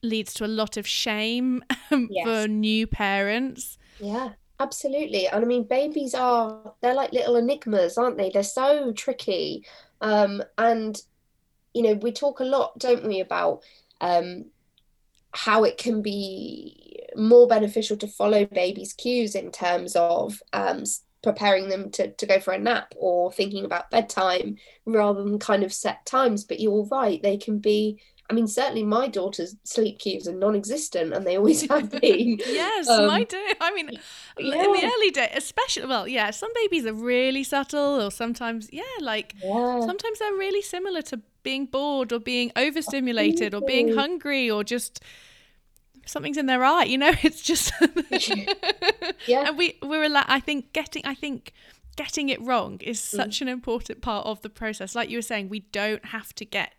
leads 0.02 0.34
to 0.34 0.44
a 0.44 0.46
lot 0.46 0.76
of 0.76 0.86
shame 0.86 1.64
yes. 1.90 2.26
for 2.26 2.48
new 2.48 2.86
parents. 2.86 3.78
Yeah. 3.98 4.30
Absolutely. 4.62 5.26
And 5.26 5.44
I 5.44 5.48
mean, 5.48 5.64
babies 5.64 6.14
are, 6.14 6.74
they're 6.80 6.94
like 6.94 7.12
little 7.12 7.34
enigmas, 7.34 7.98
aren't 7.98 8.16
they? 8.16 8.30
They're 8.30 8.44
so 8.44 8.92
tricky. 8.92 9.66
Um, 10.00 10.40
and, 10.56 11.00
you 11.74 11.82
know, 11.82 11.94
we 11.94 12.12
talk 12.12 12.38
a 12.38 12.44
lot, 12.44 12.78
don't 12.78 13.04
we, 13.04 13.18
about 13.18 13.64
um, 14.00 14.44
how 15.32 15.64
it 15.64 15.78
can 15.78 16.00
be 16.00 17.00
more 17.16 17.48
beneficial 17.48 17.96
to 17.98 18.06
follow 18.06 18.46
babies' 18.46 18.92
cues 18.92 19.34
in 19.34 19.50
terms 19.50 19.96
of 19.96 20.40
um, 20.52 20.84
preparing 21.24 21.68
them 21.68 21.90
to, 21.90 22.12
to 22.12 22.26
go 22.26 22.38
for 22.38 22.52
a 22.52 22.58
nap 22.58 22.92
or 22.96 23.32
thinking 23.32 23.64
about 23.64 23.90
bedtime 23.90 24.56
rather 24.84 25.24
than 25.24 25.40
kind 25.40 25.64
of 25.64 25.72
set 25.72 26.06
times. 26.06 26.44
But 26.44 26.60
you're 26.60 26.84
right, 26.84 27.20
they 27.20 27.36
can 27.36 27.58
be 27.58 28.00
I 28.30 28.34
mean, 28.34 28.46
certainly 28.46 28.82
my 28.82 29.08
daughter's 29.08 29.56
sleep 29.64 29.98
cues 29.98 30.26
are 30.26 30.32
non-existent, 30.32 31.12
and 31.12 31.26
they 31.26 31.36
always 31.36 31.68
have 31.68 31.90
been. 32.00 32.38
yes, 32.46 32.88
um, 32.88 33.06
mine 33.06 33.26
do. 33.28 33.42
I 33.60 33.74
mean, 33.74 33.90
yeah. 34.38 34.64
in 34.64 34.72
the 34.72 34.84
early 34.84 35.10
days, 35.10 35.30
especially, 35.36 35.86
well, 35.86 36.08
yeah, 36.08 36.30
some 36.30 36.50
babies 36.54 36.86
are 36.86 36.94
really 36.94 37.44
subtle, 37.44 38.00
or 38.00 38.10
sometimes, 38.10 38.68
yeah, 38.72 38.82
like 39.00 39.34
yeah. 39.42 39.80
sometimes 39.80 40.18
they're 40.18 40.32
really 40.32 40.62
similar 40.62 41.02
to 41.02 41.20
being 41.42 41.66
bored 41.66 42.12
or 42.12 42.20
being 42.20 42.52
overstimulated 42.56 43.54
or 43.54 43.60
being 43.60 43.94
hungry 43.94 44.50
or 44.50 44.62
just 44.62 45.02
something's 46.06 46.36
in 46.36 46.46
their 46.46 46.64
eye. 46.64 46.84
You 46.84 46.98
know, 46.98 47.12
it's 47.22 47.42
just 47.42 47.72
yeah. 49.26 49.48
And 49.48 49.58
we 49.58 49.76
we're 49.82 50.04
allowed. 50.04 50.26
I 50.28 50.40
think 50.40 50.72
getting. 50.72 51.04
I 51.04 51.14
think 51.14 51.52
getting 51.96 52.30
it 52.30 52.40
wrong 52.40 52.78
is 52.80 52.98
mm. 52.98 53.16
such 53.16 53.38
mm. 53.38 53.42
an 53.42 53.48
important 53.48 54.00
part 54.00 54.26
of 54.26 54.40
the 54.42 54.48
process. 54.48 54.94
Like 54.94 55.10
you 55.10 55.18
were 55.18 55.22
saying, 55.22 55.48
we 55.48 55.60
don't 55.60 56.06
have 56.06 56.34
to 56.36 56.44
get 56.44 56.72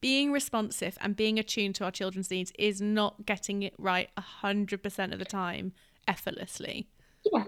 being 0.00 0.32
responsive 0.32 0.96
and 1.00 1.16
being 1.16 1.38
attuned 1.38 1.74
to 1.76 1.84
our 1.84 1.90
children's 1.90 2.30
needs 2.30 2.52
is 2.58 2.80
not 2.80 3.26
getting 3.26 3.62
it 3.62 3.74
right 3.78 4.08
100% 4.42 5.12
of 5.12 5.18
the 5.18 5.24
time 5.24 5.72
effortlessly. 6.08 6.88
Yeah. 7.30 7.44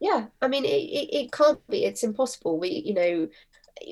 Yeah. 0.00 0.26
I 0.40 0.48
mean, 0.48 0.64
it, 0.64 0.68
it, 0.68 1.14
it 1.14 1.32
can't 1.32 1.64
be, 1.68 1.84
it's 1.84 2.02
impossible. 2.02 2.58
We, 2.58 2.70
you 2.70 2.94
know, 2.94 3.28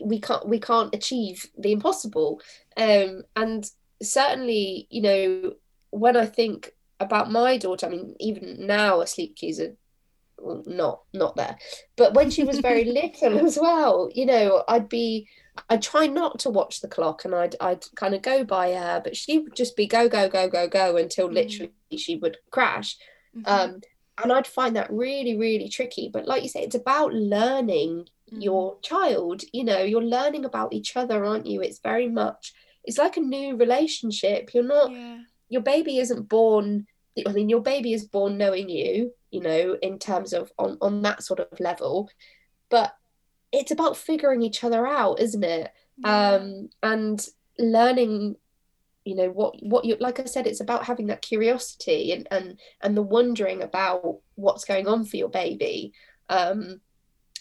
we 0.05 0.21
can't, 0.21 0.47
we 0.49 0.61
can't 0.61 0.95
achieve 0.95 1.47
the 1.59 1.73
impossible. 1.73 2.41
Um, 2.77 3.23
and 3.37 3.69
certainly, 4.03 4.87
you 4.91 5.03
know, 5.03 5.53
when 5.91 6.17
I 6.17 6.27
think 6.27 6.73
about 7.01 7.31
my 7.31 7.57
daughter, 7.57 7.87
I 7.87 7.91
mean, 7.91 8.15
even 8.21 8.67
now, 8.67 9.01
a 9.01 9.07
sleep 9.07 9.37
cues 9.37 9.61
are 9.61 9.75
well, 10.41 10.63
not 10.67 11.03
not 11.13 11.37
there, 11.37 11.57
but 11.97 12.15
when 12.15 12.31
she 12.31 12.45
was 12.45 12.61
very 12.61 12.85
little 13.23 13.45
as 13.45 13.59
well, 13.61 14.09
you 14.15 14.27
know, 14.27 14.63
I'd 14.69 14.89
be 14.89 15.29
I'd 15.69 15.83
try 15.83 16.07
not 16.07 16.39
to 16.41 16.51
watch 16.51 16.81
the 16.81 16.89
clock 16.89 17.25
and 17.25 17.35
I'd 17.35 17.57
I'd 17.61 17.85
kind 17.95 18.15
of 18.15 18.23
go 18.23 18.45
by 18.45 18.73
her, 18.73 19.01
but 19.03 19.17
she 19.17 19.39
would 19.39 19.55
just 19.55 19.77
be 19.77 19.87
go, 19.87 20.09
go, 20.09 20.29
go, 20.29 20.49
go, 20.49 20.69
go 20.69 20.97
until 20.97 21.29
mm. 21.29 21.35
literally 21.35 21.73
she 21.97 22.17
would 22.17 22.39
crash. 22.51 22.97
Mm-hmm. 23.37 23.49
Um, 23.49 23.81
and 24.23 24.33
I'd 24.33 24.47
find 24.47 24.77
that 24.77 24.93
really, 24.93 25.37
really 25.37 25.69
tricky. 25.69 26.11
But 26.13 26.27
like 26.27 26.43
you 26.43 26.49
say, 26.49 26.63
it's 26.63 26.75
about 26.75 27.15
learning 27.15 28.09
mm. 28.33 28.43
your 28.43 28.79
child. 28.81 29.43
You 29.53 29.65
know, 29.65 29.83
you're 29.83 30.03
learning 30.03 30.45
about 30.45 30.73
each 30.73 30.97
other, 30.97 31.25
aren't 31.25 31.47
you? 31.47 31.61
It's 31.61 31.81
very 31.81 32.09
much 32.09 32.53
it's 32.85 32.99
like 32.99 33.17
a 33.17 33.21
new 33.21 33.57
relationship. 33.57 34.55
You're 34.55 34.65
not 34.65 34.91
yeah. 34.91 35.19
your 35.49 35.63
baby 35.63 35.99
isn't 35.99 36.29
born 36.29 36.87
I 37.27 37.33
mean, 37.33 37.49
your 37.49 37.61
baby 37.61 37.93
is 37.93 38.05
born 38.05 38.39
knowing 38.39 38.69
you, 38.69 39.13
you 39.31 39.41
know, 39.41 39.77
in 39.83 39.99
terms 39.99 40.33
of 40.33 40.53
on, 40.59 40.79
on 40.81 41.03
that 41.03 41.23
sort 41.23 41.41
of 41.41 41.61
level. 41.61 42.11
But 42.71 42.95
it's 43.53 43.71
about 43.71 43.97
figuring 43.97 44.43
each 44.43 44.65
other 44.65 44.87
out, 44.87 45.21
isn't 45.21 45.45
it? 45.45 45.73
Yeah. 45.99 46.33
Um, 46.33 46.71
and 46.83 47.27
learning, 47.59 48.37
you 49.05 49.15
know, 49.15 49.31
what 49.31 49.63
what 49.63 49.85
you 49.85 49.97
like 49.99 50.21
I 50.21 50.25
said, 50.25 50.47
it's 50.47 50.61
about 50.61 50.85
having 50.85 51.07
that 51.07 51.23
curiosity 51.23 52.13
and 52.13 52.29
and 52.31 52.59
and 52.81 52.97
the 52.97 53.03
wondering 53.03 53.63
about 53.63 54.19
what's 54.35 54.65
going 54.65 54.87
on 54.87 55.05
for 55.05 55.17
your 55.17 55.31
baby. 55.31 55.93
Um, 56.29 56.81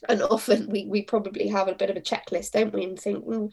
and 0.08 0.22
often 0.22 0.70
we 0.70 0.86
we 0.86 1.01
probably 1.01 1.47
have 1.49 1.68
a 1.68 1.76
bit 1.76 1.89
of 1.89 1.97
a 1.97 2.01
checklist, 2.01 2.51
don't 2.51 2.74
we? 2.74 2.86
And 2.86 2.99
think, 2.99 3.26
mm, 3.26 3.51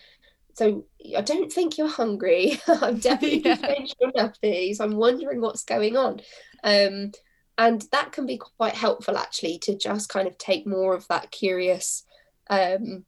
so 0.54 0.86
I 1.16 1.22
don't 1.22 1.52
think 1.52 1.76
you're 1.76 1.88
hungry. 1.88 2.60
I'm 2.68 2.98
definitely 3.00 3.42
yeah. 3.44 3.56
changed 3.56 3.96
your 4.00 4.12
nappies. 4.12 4.80
I'm 4.80 4.96
wondering 4.96 5.40
what's 5.40 5.64
going 5.64 5.96
on. 5.96 6.20
Um, 6.62 7.12
and 7.56 7.84
that 7.92 8.12
can 8.12 8.26
be 8.26 8.38
quite 8.38 8.74
helpful 8.74 9.16
actually 9.16 9.58
to 9.58 9.76
just 9.76 10.08
kind 10.08 10.26
of 10.26 10.36
take 10.38 10.66
more 10.66 10.94
of 10.94 11.06
that 11.08 11.30
curious 11.30 12.04
um, 12.50 13.04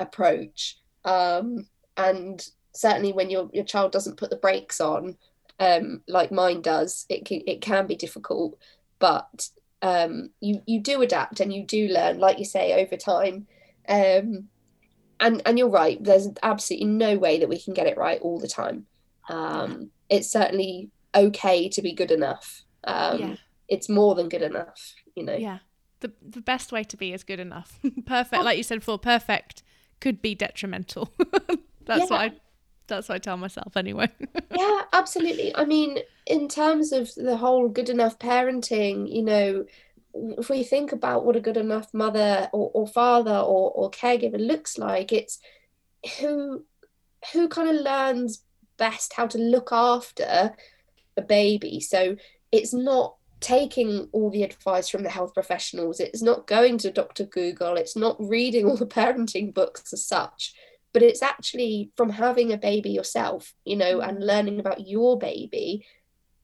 approach. 0.00 0.78
Um, 1.04 1.66
and 1.96 2.46
certainly 2.72 3.12
when 3.12 3.30
your 3.30 3.50
your 3.52 3.64
child 3.64 3.92
doesn't 3.92 4.16
put 4.16 4.30
the 4.30 4.36
brakes 4.36 4.80
on, 4.80 5.16
um, 5.58 6.02
like 6.08 6.32
mine 6.32 6.62
does, 6.62 7.06
it 7.08 7.24
can, 7.24 7.42
it 7.46 7.60
can 7.60 7.86
be 7.86 7.96
difficult. 7.96 8.58
But 8.98 9.48
um, 9.82 10.30
you 10.40 10.62
you 10.66 10.80
do 10.80 11.02
adapt 11.02 11.40
and 11.40 11.52
you 11.52 11.64
do 11.64 11.88
learn, 11.88 12.18
like 12.18 12.38
you 12.38 12.44
say, 12.44 12.82
over 12.82 12.96
time. 12.96 13.46
Um, 13.88 14.48
and 15.20 15.42
and 15.44 15.58
you're 15.58 15.68
right. 15.68 16.02
There's 16.02 16.28
absolutely 16.42 16.88
no 16.88 17.16
way 17.16 17.38
that 17.38 17.48
we 17.48 17.60
can 17.60 17.74
get 17.74 17.86
it 17.86 17.98
right 17.98 18.20
all 18.20 18.38
the 18.38 18.48
time. 18.48 18.86
Um, 19.28 19.90
it's 20.08 20.30
certainly 20.30 20.90
okay 21.14 21.68
to 21.68 21.82
be 21.82 21.92
good 21.92 22.10
enough. 22.10 22.64
Um, 22.84 23.18
yeah. 23.20 23.36
It's 23.68 23.88
more 23.88 24.14
than 24.14 24.28
good 24.28 24.42
enough, 24.42 24.94
you 25.14 25.24
know. 25.24 25.36
Yeah 25.36 25.58
the 26.02 26.12
the 26.20 26.40
best 26.40 26.70
way 26.70 26.84
to 26.84 26.96
be 26.96 27.12
is 27.12 27.24
good 27.24 27.40
enough. 27.40 27.78
perfect, 28.06 28.42
oh. 28.42 28.44
like 28.44 28.58
you 28.58 28.62
said 28.62 28.80
before, 28.80 28.98
perfect 28.98 29.62
could 30.00 30.20
be 30.20 30.34
detrimental. 30.34 31.12
that's 31.86 32.00
yeah. 32.00 32.04
what 32.04 32.12
I 32.20 32.32
that's 32.88 33.08
what 33.08 33.14
I 33.14 33.18
tell 33.18 33.38
myself 33.38 33.76
anyway. 33.76 34.10
yeah, 34.54 34.82
absolutely. 34.92 35.54
I 35.56 35.64
mean, 35.64 35.98
in 36.26 36.48
terms 36.48 36.92
of 36.92 37.10
the 37.14 37.36
whole 37.36 37.68
good 37.68 37.88
enough 37.88 38.18
parenting, 38.18 39.10
you 39.10 39.22
know, 39.22 39.64
if 40.14 40.50
we 40.50 40.62
think 40.62 40.92
about 40.92 41.24
what 41.24 41.36
a 41.36 41.40
good 41.40 41.56
enough 41.56 41.94
mother 41.94 42.50
or, 42.52 42.70
or 42.74 42.86
father 42.86 43.36
or, 43.36 43.70
or 43.70 43.90
caregiver 43.90 44.38
looks 44.38 44.76
like, 44.76 45.12
it's 45.12 45.38
who 46.18 46.64
who 47.32 47.48
kind 47.48 47.68
of 47.68 47.76
learns 47.76 48.42
best 48.76 49.12
how 49.14 49.26
to 49.28 49.38
look 49.38 49.70
after 49.70 50.54
a 51.16 51.22
baby. 51.22 51.80
So 51.80 52.16
it's 52.50 52.74
not 52.74 53.16
taking 53.42 54.08
all 54.12 54.30
the 54.30 54.44
advice 54.44 54.88
from 54.88 55.02
the 55.02 55.10
health 55.10 55.34
professionals. 55.34 56.00
It's 56.00 56.22
not 56.22 56.46
going 56.46 56.78
to 56.78 56.90
Dr. 56.90 57.24
Google. 57.24 57.76
It's 57.76 57.96
not 57.96 58.16
reading 58.18 58.64
all 58.66 58.76
the 58.76 58.86
parenting 58.86 59.52
books 59.52 59.92
as 59.92 60.06
such, 60.06 60.54
but 60.92 61.02
it's 61.02 61.22
actually 61.22 61.90
from 61.96 62.10
having 62.10 62.52
a 62.52 62.56
baby 62.56 62.90
yourself, 62.90 63.52
you 63.64 63.76
know, 63.76 64.00
and 64.00 64.18
mm. 64.18 64.22
learning 64.22 64.60
about 64.60 64.86
your 64.86 65.18
baby 65.18 65.84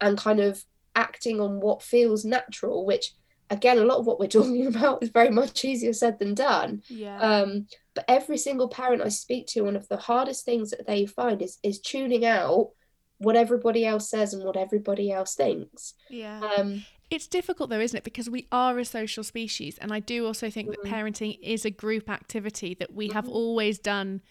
and 0.00 0.18
kind 0.18 0.40
of 0.40 0.64
acting 0.94 1.40
on 1.40 1.60
what 1.60 1.82
feels 1.82 2.24
natural, 2.24 2.84
which 2.84 3.12
again, 3.50 3.78
a 3.78 3.84
lot 3.84 3.98
of 3.98 4.06
what 4.06 4.18
we're 4.18 4.26
talking 4.28 4.66
about 4.66 5.02
is 5.02 5.10
very 5.10 5.30
much 5.30 5.64
easier 5.64 5.92
said 5.92 6.18
than 6.18 6.34
done. 6.34 6.82
Yeah. 6.88 7.18
Um, 7.18 7.66
but 7.94 8.04
every 8.08 8.38
single 8.38 8.68
parent 8.68 9.02
I 9.02 9.08
speak 9.08 9.46
to, 9.48 9.62
one 9.62 9.76
of 9.76 9.88
the 9.88 9.96
hardest 9.96 10.44
things 10.44 10.70
that 10.70 10.86
they 10.86 11.06
find 11.06 11.40
is 11.42 11.58
is 11.62 11.80
tuning 11.80 12.24
out 12.24 12.70
what 13.18 13.36
everybody 13.36 13.84
else 13.84 14.08
says 14.08 14.32
and 14.32 14.44
what 14.44 14.56
everybody 14.56 15.10
else 15.10 15.34
thinks. 15.34 15.94
Yeah. 16.08 16.40
Um, 16.40 16.84
it's 17.10 17.26
difficult 17.26 17.70
though, 17.70 17.80
isn't 17.80 17.96
it? 17.96 18.04
Because 18.04 18.30
we 18.30 18.46
are 18.52 18.78
a 18.78 18.84
social 18.84 19.24
species. 19.24 19.78
And 19.78 19.92
I 19.92 20.00
do 20.00 20.26
also 20.26 20.50
think 20.50 20.68
mm-hmm. 20.68 20.88
that 20.88 20.94
parenting 20.94 21.38
is 21.42 21.64
a 21.64 21.70
group 21.70 22.08
activity 22.08 22.74
that 22.78 22.94
we 22.94 23.08
mm-hmm. 23.08 23.14
have 23.14 23.28
always 23.28 23.78
done 23.78 24.22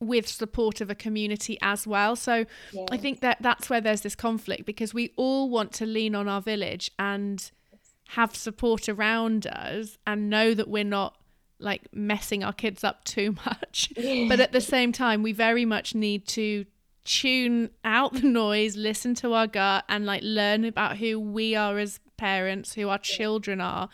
with 0.00 0.28
support 0.28 0.80
of 0.80 0.90
a 0.90 0.94
community 0.94 1.58
as 1.62 1.86
well. 1.86 2.16
So 2.16 2.46
yeah. 2.72 2.86
I 2.90 2.96
think 2.96 3.20
that 3.20 3.38
that's 3.40 3.70
where 3.70 3.80
there's 3.80 4.02
this 4.02 4.14
conflict 4.14 4.64
because 4.66 4.92
we 4.92 5.12
all 5.16 5.48
want 5.48 5.72
to 5.74 5.86
lean 5.86 6.14
on 6.14 6.28
our 6.28 6.40
village 6.40 6.90
and 6.98 7.50
have 8.08 8.36
support 8.36 8.88
around 8.88 9.46
us 9.46 9.96
and 10.06 10.28
know 10.28 10.54
that 10.54 10.68
we're 10.68 10.84
not 10.84 11.16
like 11.58 11.88
messing 11.92 12.44
our 12.44 12.52
kids 12.52 12.84
up 12.84 13.04
too 13.04 13.34
much. 13.46 13.92
Yeah. 13.96 14.28
But 14.28 14.40
at 14.40 14.52
the 14.52 14.60
same 14.60 14.92
time, 14.92 15.22
we 15.22 15.32
very 15.32 15.64
much 15.64 15.94
need 15.94 16.26
to 16.28 16.64
tune 17.04 17.70
out 17.84 18.14
the 18.14 18.22
noise, 18.22 18.76
listen 18.76 19.14
to 19.16 19.32
our 19.32 19.46
gut, 19.46 19.84
and 19.88 20.06
like 20.06 20.22
learn 20.22 20.64
about 20.64 20.98
who 20.98 21.20
we 21.20 21.54
are 21.54 21.78
as 21.78 22.00
parents, 22.16 22.74
who 22.74 22.88
our 22.88 22.98
children 22.98 23.60
are, 23.60 23.88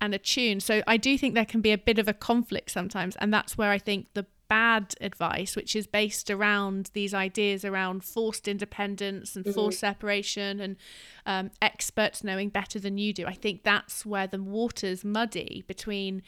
and 0.00 0.14
attune. 0.14 0.60
So 0.60 0.82
I 0.86 0.96
do 0.96 1.16
think 1.16 1.34
there 1.34 1.44
can 1.44 1.60
be 1.60 1.72
a 1.72 1.78
bit 1.78 1.98
of 1.98 2.08
a 2.08 2.12
conflict 2.12 2.70
sometimes. 2.70 3.16
And 3.16 3.32
that's 3.32 3.56
where 3.56 3.70
I 3.70 3.78
think 3.78 4.08
the 4.14 4.26
bad 4.48 4.94
advice, 5.00 5.56
which 5.56 5.74
is 5.74 5.86
based 5.86 6.30
around 6.30 6.90
these 6.92 7.14
ideas 7.14 7.64
around 7.64 8.04
forced 8.04 8.46
independence 8.46 9.34
and 9.34 9.46
mm-hmm. 9.46 9.54
forced 9.54 9.80
separation 9.80 10.60
and 10.60 10.76
um, 11.24 11.50
experts 11.62 12.22
knowing 12.22 12.50
better 12.50 12.78
than 12.78 12.98
you 12.98 13.14
do, 13.14 13.24
I 13.24 13.32
think 13.32 13.62
that's 13.62 14.04
where 14.04 14.26
the 14.26 14.42
water's 14.42 15.04
muddy 15.04 15.64
between 15.66 16.22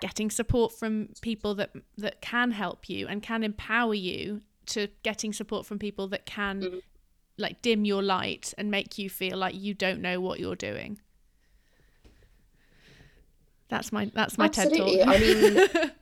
getting 0.00 0.30
support 0.30 0.72
from 0.72 1.08
people 1.22 1.56
that 1.56 1.72
that 1.98 2.20
can 2.20 2.52
help 2.52 2.88
you 2.88 3.08
and 3.08 3.20
can 3.20 3.42
empower 3.42 3.94
you 3.94 4.42
to 4.70 4.88
getting 5.02 5.32
support 5.32 5.66
from 5.66 5.78
people 5.78 6.08
that 6.08 6.26
can 6.26 6.60
mm-hmm. 6.62 6.78
like 7.38 7.62
dim 7.62 7.84
your 7.84 8.02
light 8.02 8.54
and 8.58 8.70
make 8.70 8.98
you 8.98 9.10
feel 9.10 9.36
like 9.36 9.54
you 9.54 9.74
don't 9.74 10.00
know 10.00 10.20
what 10.20 10.40
you're 10.40 10.56
doing. 10.56 11.00
That's 13.68 13.92
my 13.92 14.10
that's 14.14 14.36
my 14.36 14.46
Absolutely. 14.46 14.98
TED 14.98 15.06
talk. 15.06 15.14
I 15.14 15.18
mean 15.18 15.92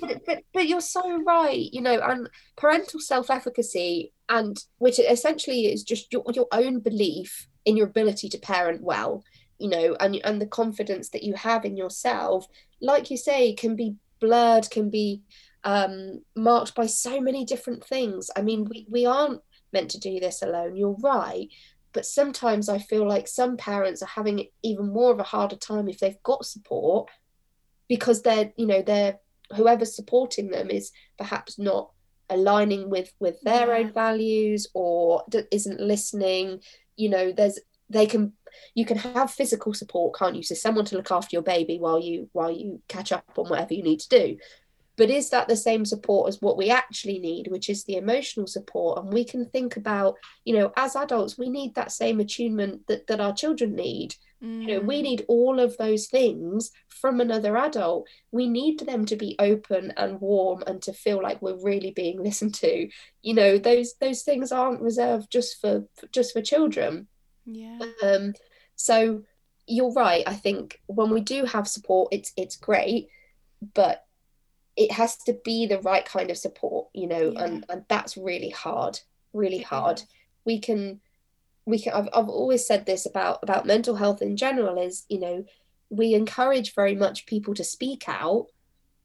but, 0.00 0.24
but 0.26 0.42
but 0.52 0.68
you're 0.68 0.80
so 0.80 1.22
right. 1.22 1.68
You 1.72 1.80
know, 1.80 2.00
and 2.00 2.28
parental 2.56 3.00
self-efficacy, 3.00 4.12
and 4.28 4.56
which 4.78 4.98
essentially 4.98 5.66
is 5.66 5.82
just 5.82 6.12
your 6.12 6.24
your 6.32 6.46
own 6.52 6.80
belief 6.80 7.48
in 7.64 7.76
your 7.76 7.86
ability 7.86 8.28
to 8.30 8.38
parent 8.38 8.82
well 8.82 9.22
you 9.60 9.68
know 9.68 9.96
and 10.00 10.16
and 10.24 10.40
the 10.40 10.46
confidence 10.46 11.10
that 11.10 11.22
you 11.22 11.34
have 11.34 11.64
in 11.64 11.76
yourself 11.76 12.46
like 12.80 13.10
you 13.10 13.16
say 13.16 13.52
can 13.52 13.76
be 13.76 13.94
blurred 14.20 14.68
can 14.70 14.90
be 14.90 15.22
um, 15.62 16.22
marked 16.34 16.74
by 16.74 16.86
so 16.86 17.20
many 17.20 17.44
different 17.44 17.84
things 17.84 18.30
i 18.36 18.40
mean 18.42 18.64
we, 18.64 18.86
we 18.88 19.04
aren't 19.04 19.42
meant 19.72 19.90
to 19.90 20.00
do 20.00 20.18
this 20.18 20.42
alone 20.42 20.74
you're 20.74 20.96
right 21.02 21.48
but 21.92 22.06
sometimes 22.06 22.68
i 22.68 22.78
feel 22.78 23.06
like 23.06 23.28
some 23.28 23.56
parents 23.56 24.02
are 24.02 24.06
having 24.06 24.46
even 24.62 24.88
more 24.90 25.12
of 25.12 25.18
a 25.18 25.24
harder 25.24 25.56
time 25.56 25.88
if 25.88 25.98
they've 25.98 26.22
got 26.22 26.46
support 26.46 27.10
because 27.88 28.22
they're 28.22 28.52
you 28.56 28.66
know 28.66 28.80
they're 28.80 29.18
whoever's 29.54 29.94
supporting 29.94 30.48
them 30.50 30.70
is 30.70 30.92
perhaps 31.18 31.58
not 31.58 31.90
aligning 32.30 32.88
with 32.88 33.12
with 33.18 33.40
their 33.42 33.68
yeah. 33.68 33.78
own 33.78 33.92
values 33.92 34.66
or 34.72 35.24
isn't 35.50 35.80
listening 35.80 36.60
you 36.96 37.08
know 37.08 37.32
there's 37.32 37.58
they 37.90 38.06
can 38.06 38.32
you 38.74 38.84
can 38.84 38.98
have 38.98 39.30
physical 39.30 39.74
support 39.74 40.18
can't 40.18 40.36
you? 40.36 40.42
So 40.42 40.54
someone 40.54 40.84
to 40.86 40.96
look 40.96 41.10
after 41.10 41.34
your 41.34 41.42
baby 41.42 41.78
while 41.78 42.00
you 42.00 42.28
while 42.32 42.50
you 42.50 42.80
catch 42.88 43.12
up 43.12 43.24
on 43.36 43.48
whatever 43.48 43.74
you 43.74 43.82
need 43.82 44.00
to 44.00 44.08
do. 44.08 44.36
But 45.00 45.08
is 45.08 45.30
that 45.30 45.48
the 45.48 45.56
same 45.56 45.86
support 45.86 46.28
as 46.28 46.42
what 46.42 46.58
we 46.58 46.68
actually 46.68 47.18
need 47.20 47.46
which 47.46 47.70
is 47.70 47.84
the 47.84 47.96
emotional 47.96 48.46
support? 48.46 48.98
And 48.98 49.10
we 49.10 49.24
can 49.24 49.46
think 49.46 49.76
about 49.76 50.16
you 50.44 50.54
know 50.54 50.72
as 50.76 50.94
adults 50.94 51.38
we 51.38 51.48
need 51.48 51.74
that 51.74 51.92
same 51.92 52.20
attunement 52.20 52.86
that, 52.88 53.06
that 53.06 53.20
our 53.20 53.32
children 53.32 53.74
need. 53.74 54.14
Mm. 54.42 54.62
you 54.62 54.66
know 54.68 54.80
we 54.80 55.00
mm. 55.00 55.02
need 55.02 55.24
all 55.28 55.60
of 55.60 55.76
those 55.76 56.06
things 56.08 56.70
from 56.88 57.20
another 57.20 57.56
adult. 57.56 58.08
We 58.30 58.46
need 58.46 58.80
them 58.80 59.06
to 59.06 59.16
be 59.16 59.36
open 59.38 59.92
and 59.96 60.20
warm 60.20 60.64
and 60.66 60.82
to 60.82 60.92
feel 60.92 61.22
like 61.22 61.40
we're 61.40 61.64
really 61.64 61.92
being 61.92 62.22
listened 62.22 62.54
to. 62.56 62.88
You 63.22 63.34
know 63.34 63.56
those 63.56 63.94
those 64.00 64.22
things 64.22 64.52
aren't 64.52 64.82
reserved 64.82 65.30
just 65.30 65.62
for 65.62 65.86
just 66.12 66.34
for 66.34 66.42
children 66.42 67.08
yeah. 67.44 67.78
Um, 68.02 68.34
so 68.76 69.22
you're 69.66 69.92
right. 69.92 70.24
I 70.26 70.34
think 70.34 70.80
when 70.86 71.10
we 71.10 71.20
do 71.20 71.44
have 71.44 71.68
support, 71.68 72.08
it's 72.12 72.32
it's 72.36 72.56
great, 72.56 73.08
but 73.74 74.04
it 74.76 74.92
has 74.92 75.16
to 75.16 75.38
be 75.44 75.66
the 75.66 75.80
right 75.80 76.04
kind 76.04 76.30
of 76.30 76.38
support, 76.38 76.88
you 76.94 77.06
know, 77.06 77.32
yeah. 77.32 77.44
and, 77.44 77.66
and 77.68 77.84
that's 77.88 78.16
really 78.16 78.50
hard, 78.50 78.98
really 79.32 79.60
hard. 79.60 80.02
We 80.44 80.58
can 80.58 81.00
we 81.66 81.78
can 81.78 81.92
I've, 81.92 82.08
I've 82.14 82.28
always 82.28 82.66
said 82.66 82.86
this 82.86 83.06
about 83.06 83.40
about 83.42 83.66
mental 83.66 83.96
health 83.96 84.22
in 84.22 84.36
general 84.36 84.80
is, 84.80 85.04
you 85.08 85.20
know, 85.20 85.44
we 85.90 86.14
encourage 86.14 86.74
very 86.74 86.94
much 86.94 87.26
people 87.26 87.54
to 87.54 87.64
speak 87.64 88.08
out, 88.08 88.46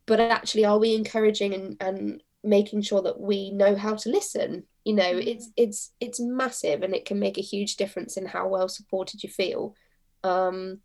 but 0.06 0.20
actually 0.20 0.66
are 0.66 0.80
we 0.80 0.96
encouraging 0.96 1.54
and, 1.54 1.78
and 1.82 2.24
making 2.46 2.82
sure 2.82 3.02
that 3.02 3.20
we 3.20 3.52
know 3.52 3.76
how 3.76 3.96
to 3.96 4.10
listen 4.10 4.64
you 4.86 4.94
know 4.94 5.14
mm. 5.14 5.28
it's 5.28 5.50
it's 5.58 5.92
it's 6.00 6.20
massive 6.20 6.84
and 6.84 6.94
it 6.96 7.06
can 7.06 7.20
make 7.20 7.38
a 7.38 7.42
huge 7.42 7.76
difference 7.76 8.16
in 8.16 8.26
how 8.26 8.48
well 8.48 8.70
supported 8.70 9.24
you 9.24 9.30
feel 9.30 9.76
um, 10.24 10.80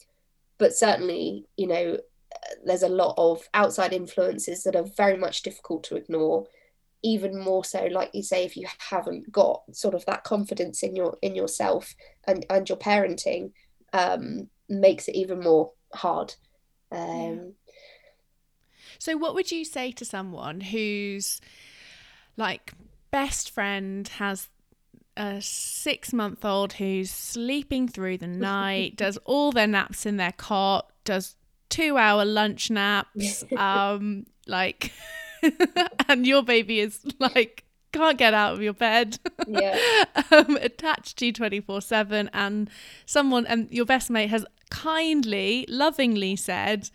but 0.59 0.75
certainly 0.75 1.47
you 1.57 1.67
know 1.67 1.99
there's 2.65 2.83
a 2.83 2.89
lot 2.89 3.15
of 3.17 3.49
outside 3.55 3.93
influences 3.93 4.63
that 4.63 4.77
are 4.77 4.87
very 4.97 5.17
much 5.17 5.43
difficult 5.43 5.85
to 5.85 5.97
ignore 5.97 6.47
even 7.03 7.39
more 7.39 7.65
so 7.65 7.87
like 7.91 8.11
you 8.13 8.23
say 8.23 8.45
if 8.45 8.57
you 8.57 8.67
haven't 8.79 9.31
got 9.33 9.63
sort 9.73 9.95
of 9.95 10.05
that 10.07 10.25
confidence 10.25 10.83
in 10.83 10.95
your 10.95 11.17
in 11.23 11.35
yourself 11.35 11.95
and 12.27 12.45
and 12.51 12.69
your 12.69 12.79
parenting 12.79 13.53
um, 13.93 14.49
makes 14.69 15.09
it 15.09 15.17
even 15.17 15.41
more 15.41 15.73
hard 15.95 16.35
um, 16.93 17.55
yeah. 17.67 17.70
So 19.01 19.17
what 19.17 19.35
would 19.35 19.51
you 19.51 19.65
say 19.65 19.91
to 19.91 20.05
someone 20.05 20.61
who's 20.61 21.41
like 22.37 22.75
best 23.11 23.51
friend 23.51 24.07
has 24.07 24.49
a 25.17 25.41
six 25.41 26.13
month 26.13 26.45
old 26.45 26.75
who's 26.75 27.11
sleeping 27.11 27.89
through 27.89 28.19
the 28.19 28.27
night, 28.27 28.97
does 28.97 29.17
all 29.25 29.53
their 29.53 29.67
naps 29.67 30.07
in 30.07 30.17
their 30.17 30.33
cot, 30.33 30.91
does 31.05 31.37
two 31.69 31.97
hour 31.97 32.25
lunch 32.25 32.71
naps, 32.71 33.45
um, 33.57 34.27
like, 34.47 34.93
and 36.09 36.27
your 36.27 36.43
baby 36.43 36.81
is 36.81 37.01
like, 37.19 37.65
can't 37.93 38.19
get 38.19 38.35
out 38.35 38.53
of 38.53 38.63
your 38.63 38.73
bed, 38.73 39.19
yeah, 39.49 40.05
um, 40.31 40.57
attached 40.57 41.17
to 41.19 41.27
you 41.27 41.33
24 41.33 41.81
7. 41.81 42.31
And 42.33 42.71
someone, 43.07 43.47
and 43.47 43.69
your 43.71 43.87
best 43.87 44.11
mate 44.11 44.31
has 44.31 44.45
kindly, 44.71 45.67
lovingly 45.69 46.37
said, 46.37 46.91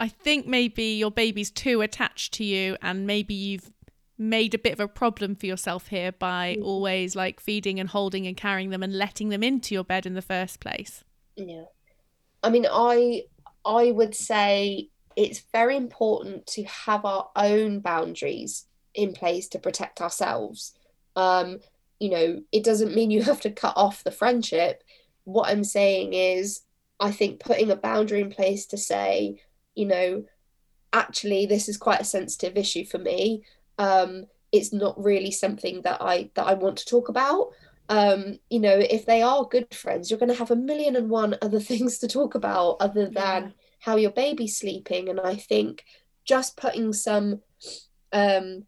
I 0.00 0.08
think 0.08 0.46
maybe 0.46 0.94
your 0.94 1.10
baby's 1.10 1.50
too 1.50 1.82
attached 1.82 2.32
to 2.34 2.44
you, 2.44 2.78
and 2.80 3.06
maybe 3.06 3.34
you've 3.34 3.70
made 4.20 4.54
a 4.54 4.58
bit 4.58 4.72
of 4.72 4.80
a 4.80 4.88
problem 4.88 5.34
for 5.34 5.46
yourself 5.46 5.88
here 5.88 6.12
by 6.12 6.56
mm. 6.58 6.64
always 6.64 7.14
like 7.14 7.40
feeding 7.40 7.78
and 7.78 7.88
holding 7.88 8.26
and 8.26 8.36
carrying 8.36 8.70
them 8.70 8.82
and 8.82 8.96
letting 8.96 9.30
them 9.30 9.42
into 9.42 9.74
your 9.74 9.82
bed 9.84 10.04
in 10.04 10.12
the 10.12 10.22
first 10.22 10.60
place. 10.60 11.04
Yeah. 11.36 11.64
I 12.42 12.50
mean 12.50 12.66
i 12.70 13.22
i 13.64 13.90
would 13.90 14.14
say 14.14 14.88
it's 15.16 15.42
very 15.52 15.76
important 15.76 16.46
to 16.46 16.64
have 16.64 17.04
our 17.06 17.30
own 17.34 17.80
boundaries 17.80 18.66
in 18.94 19.12
place 19.14 19.48
to 19.48 19.58
protect 19.58 20.02
ourselves. 20.02 20.74
Um 21.16 21.60
you 21.98 22.10
know 22.10 22.42
it 22.52 22.62
doesn't 22.62 22.94
mean 22.94 23.10
you 23.10 23.22
have 23.30 23.40
to 23.40 23.50
cut 23.50 23.74
off 23.74 24.04
the 24.04 24.10
friendship. 24.10 24.84
What 25.24 25.48
i'm 25.48 25.64
saying 25.64 26.12
is 26.12 26.62
i 26.98 27.10
think 27.10 27.40
putting 27.40 27.70
a 27.70 27.76
boundary 27.76 28.20
in 28.20 28.30
place 28.30 28.66
to 28.66 28.76
say 28.76 29.40
you 29.74 29.86
know 29.86 30.24
actually 30.92 31.46
this 31.46 31.68
is 31.68 31.76
quite 31.76 32.00
a 32.00 32.04
sensitive 32.04 32.56
issue 32.56 32.84
for 32.84 32.98
me 32.98 33.42
um, 33.78 34.26
it's 34.52 34.72
not 34.72 35.02
really 35.02 35.30
something 35.30 35.82
that 35.82 36.02
I 36.02 36.30
that 36.34 36.46
I 36.46 36.54
want 36.54 36.78
to 36.78 36.84
talk 36.84 37.08
about. 37.08 37.50
Um, 37.88 38.38
you 38.50 38.60
know, 38.60 38.76
if 38.76 39.06
they 39.06 39.22
are 39.22 39.44
good 39.44 39.74
friends, 39.74 40.10
you're 40.10 40.18
going 40.18 40.30
to 40.30 40.38
have 40.38 40.50
a 40.50 40.56
million 40.56 40.96
and 40.96 41.08
one 41.08 41.36
other 41.42 41.60
things 41.70 41.98
to 41.98 42.08
talk 42.08 42.34
about 42.34 42.76
other 42.80 43.06
than 43.06 43.42
yeah. 43.42 43.48
how 43.80 43.96
your 43.96 44.10
baby's 44.10 44.58
sleeping. 44.58 45.08
And 45.08 45.20
I 45.20 45.36
think 45.36 45.84
just 46.24 46.56
putting 46.56 46.92
some 46.92 47.40
um, 48.12 48.66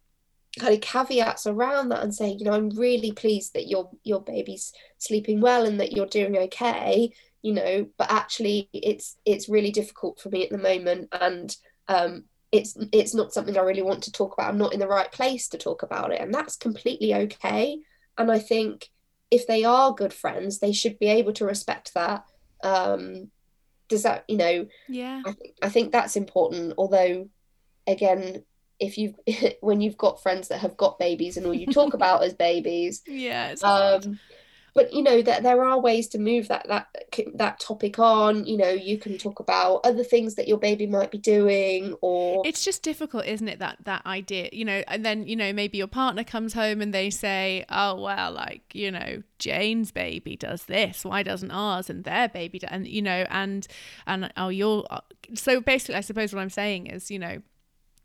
kind 0.59 0.73
of 0.73 0.81
caveats 0.81 1.47
around 1.47 1.89
that 1.89 2.03
and 2.03 2.13
saying, 2.13 2.39
you 2.39 2.45
know, 2.45 2.53
I'm 2.53 2.69
really 2.71 3.11
pleased 3.11 3.53
that 3.53 3.67
your 3.67 3.91
your 4.03 4.21
baby's 4.21 4.73
sleeping 4.97 5.41
well 5.41 5.65
and 5.65 5.79
that 5.79 5.91
you're 5.91 6.05
doing 6.05 6.37
okay. 6.37 7.13
You 7.43 7.53
know, 7.53 7.87
but 7.97 8.11
actually, 8.11 8.69
it's 8.73 9.17
it's 9.25 9.49
really 9.49 9.71
difficult 9.71 10.19
for 10.19 10.29
me 10.29 10.43
at 10.43 10.49
the 10.49 10.57
moment, 10.57 11.09
and 11.11 11.55
um, 11.87 12.23
it's 12.51 12.75
it's 12.91 13.13
not 13.13 13.33
something 13.33 13.57
I 13.57 13.61
really 13.61 13.81
want 13.81 14.03
to 14.03 14.11
talk 14.11 14.33
about. 14.33 14.49
I'm 14.49 14.57
not 14.57 14.73
in 14.73 14.79
the 14.79 14.87
right 14.87 15.11
place 15.11 15.47
to 15.49 15.57
talk 15.57 15.83
about 15.83 16.11
it, 16.11 16.21
and 16.21 16.33
that's 16.33 16.55
completely 16.55 17.13
okay. 17.13 17.77
And 18.17 18.31
I 18.31 18.39
think 18.39 18.89
if 19.29 19.47
they 19.47 19.63
are 19.63 19.93
good 19.93 20.13
friends, 20.13 20.59
they 20.59 20.71
should 20.71 20.99
be 20.99 21.07
able 21.07 21.33
to 21.33 21.45
respect 21.45 21.93
that. 21.95 22.23
Um, 22.63 23.31
does 23.89 24.03
that 24.03 24.23
you 24.27 24.37
know? 24.37 24.67
Yeah. 24.87 25.21
I 25.25 25.31
think 25.31 25.55
I 25.61 25.69
think 25.69 25.91
that's 25.91 26.15
important. 26.15 26.73
Although, 26.77 27.29
again, 27.87 28.43
if 28.79 28.97
you've 28.97 29.15
when 29.61 29.81
you've 29.81 29.97
got 29.97 30.21
friends 30.21 30.49
that 30.49 30.59
have 30.59 30.77
got 30.77 30.99
babies 30.99 31.37
and 31.37 31.45
all 31.45 31.53
you 31.53 31.67
talk 31.67 31.93
about 31.93 32.23
is 32.23 32.33
babies. 32.33 33.01
Yeah. 33.07 33.55
Um, 33.63 34.19
but 34.73 34.91
you 34.93 35.03
know 35.03 35.21
that 35.21 35.43
there 35.43 35.63
are 35.63 35.79
ways 35.79 36.07
to 36.07 36.19
move 36.19 36.47
that 36.47 36.67
that 36.67 36.87
that 37.35 37.59
topic 37.59 37.99
on 37.99 38.45
you 38.45 38.57
know 38.57 38.69
you 38.69 38.97
can 38.97 39.17
talk 39.17 39.39
about 39.39 39.81
other 39.83 40.03
things 40.03 40.35
that 40.35 40.47
your 40.47 40.57
baby 40.57 40.87
might 40.87 41.11
be 41.11 41.17
doing 41.17 41.95
or 42.01 42.41
it's 42.45 42.63
just 42.63 42.81
difficult 42.81 43.25
isn't 43.25 43.47
it 43.47 43.59
that 43.59 43.77
that 43.83 44.05
idea 44.05 44.49
you 44.51 44.65
know 44.65 44.83
and 44.87 45.05
then 45.05 45.25
you 45.27 45.35
know 45.35 45.53
maybe 45.53 45.77
your 45.77 45.87
partner 45.87 46.23
comes 46.23 46.53
home 46.53 46.81
and 46.81 46.93
they 46.93 47.09
say 47.09 47.65
oh 47.69 47.99
well 48.01 48.31
like 48.31 48.63
you 48.73 48.91
know 48.91 49.21
jane's 49.39 49.91
baby 49.91 50.35
does 50.35 50.65
this 50.65 51.05
why 51.05 51.23
doesn't 51.23 51.51
ours 51.51 51.89
and 51.89 52.03
their 52.03 52.27
baby 52.29 52.59
do-? 52.59 52.67
and 52.69 52.87
you 52.87 53.01
know 53.01 53.25
and 53.29 53.67
and 54.07 54.31
oh 54.37 54.49
you're 54.49 54.85
uh, 54.89 55.01
so 55.33 55.61
basically 55.61 55.95
i 55.95 56.01
suppose 56.01 56.33
what 56.33 56.41
i'm 56.41 56.49
saying 56.49 56.87
is 56.87 57.11
you 57.11 57.19
know 57.19 57.41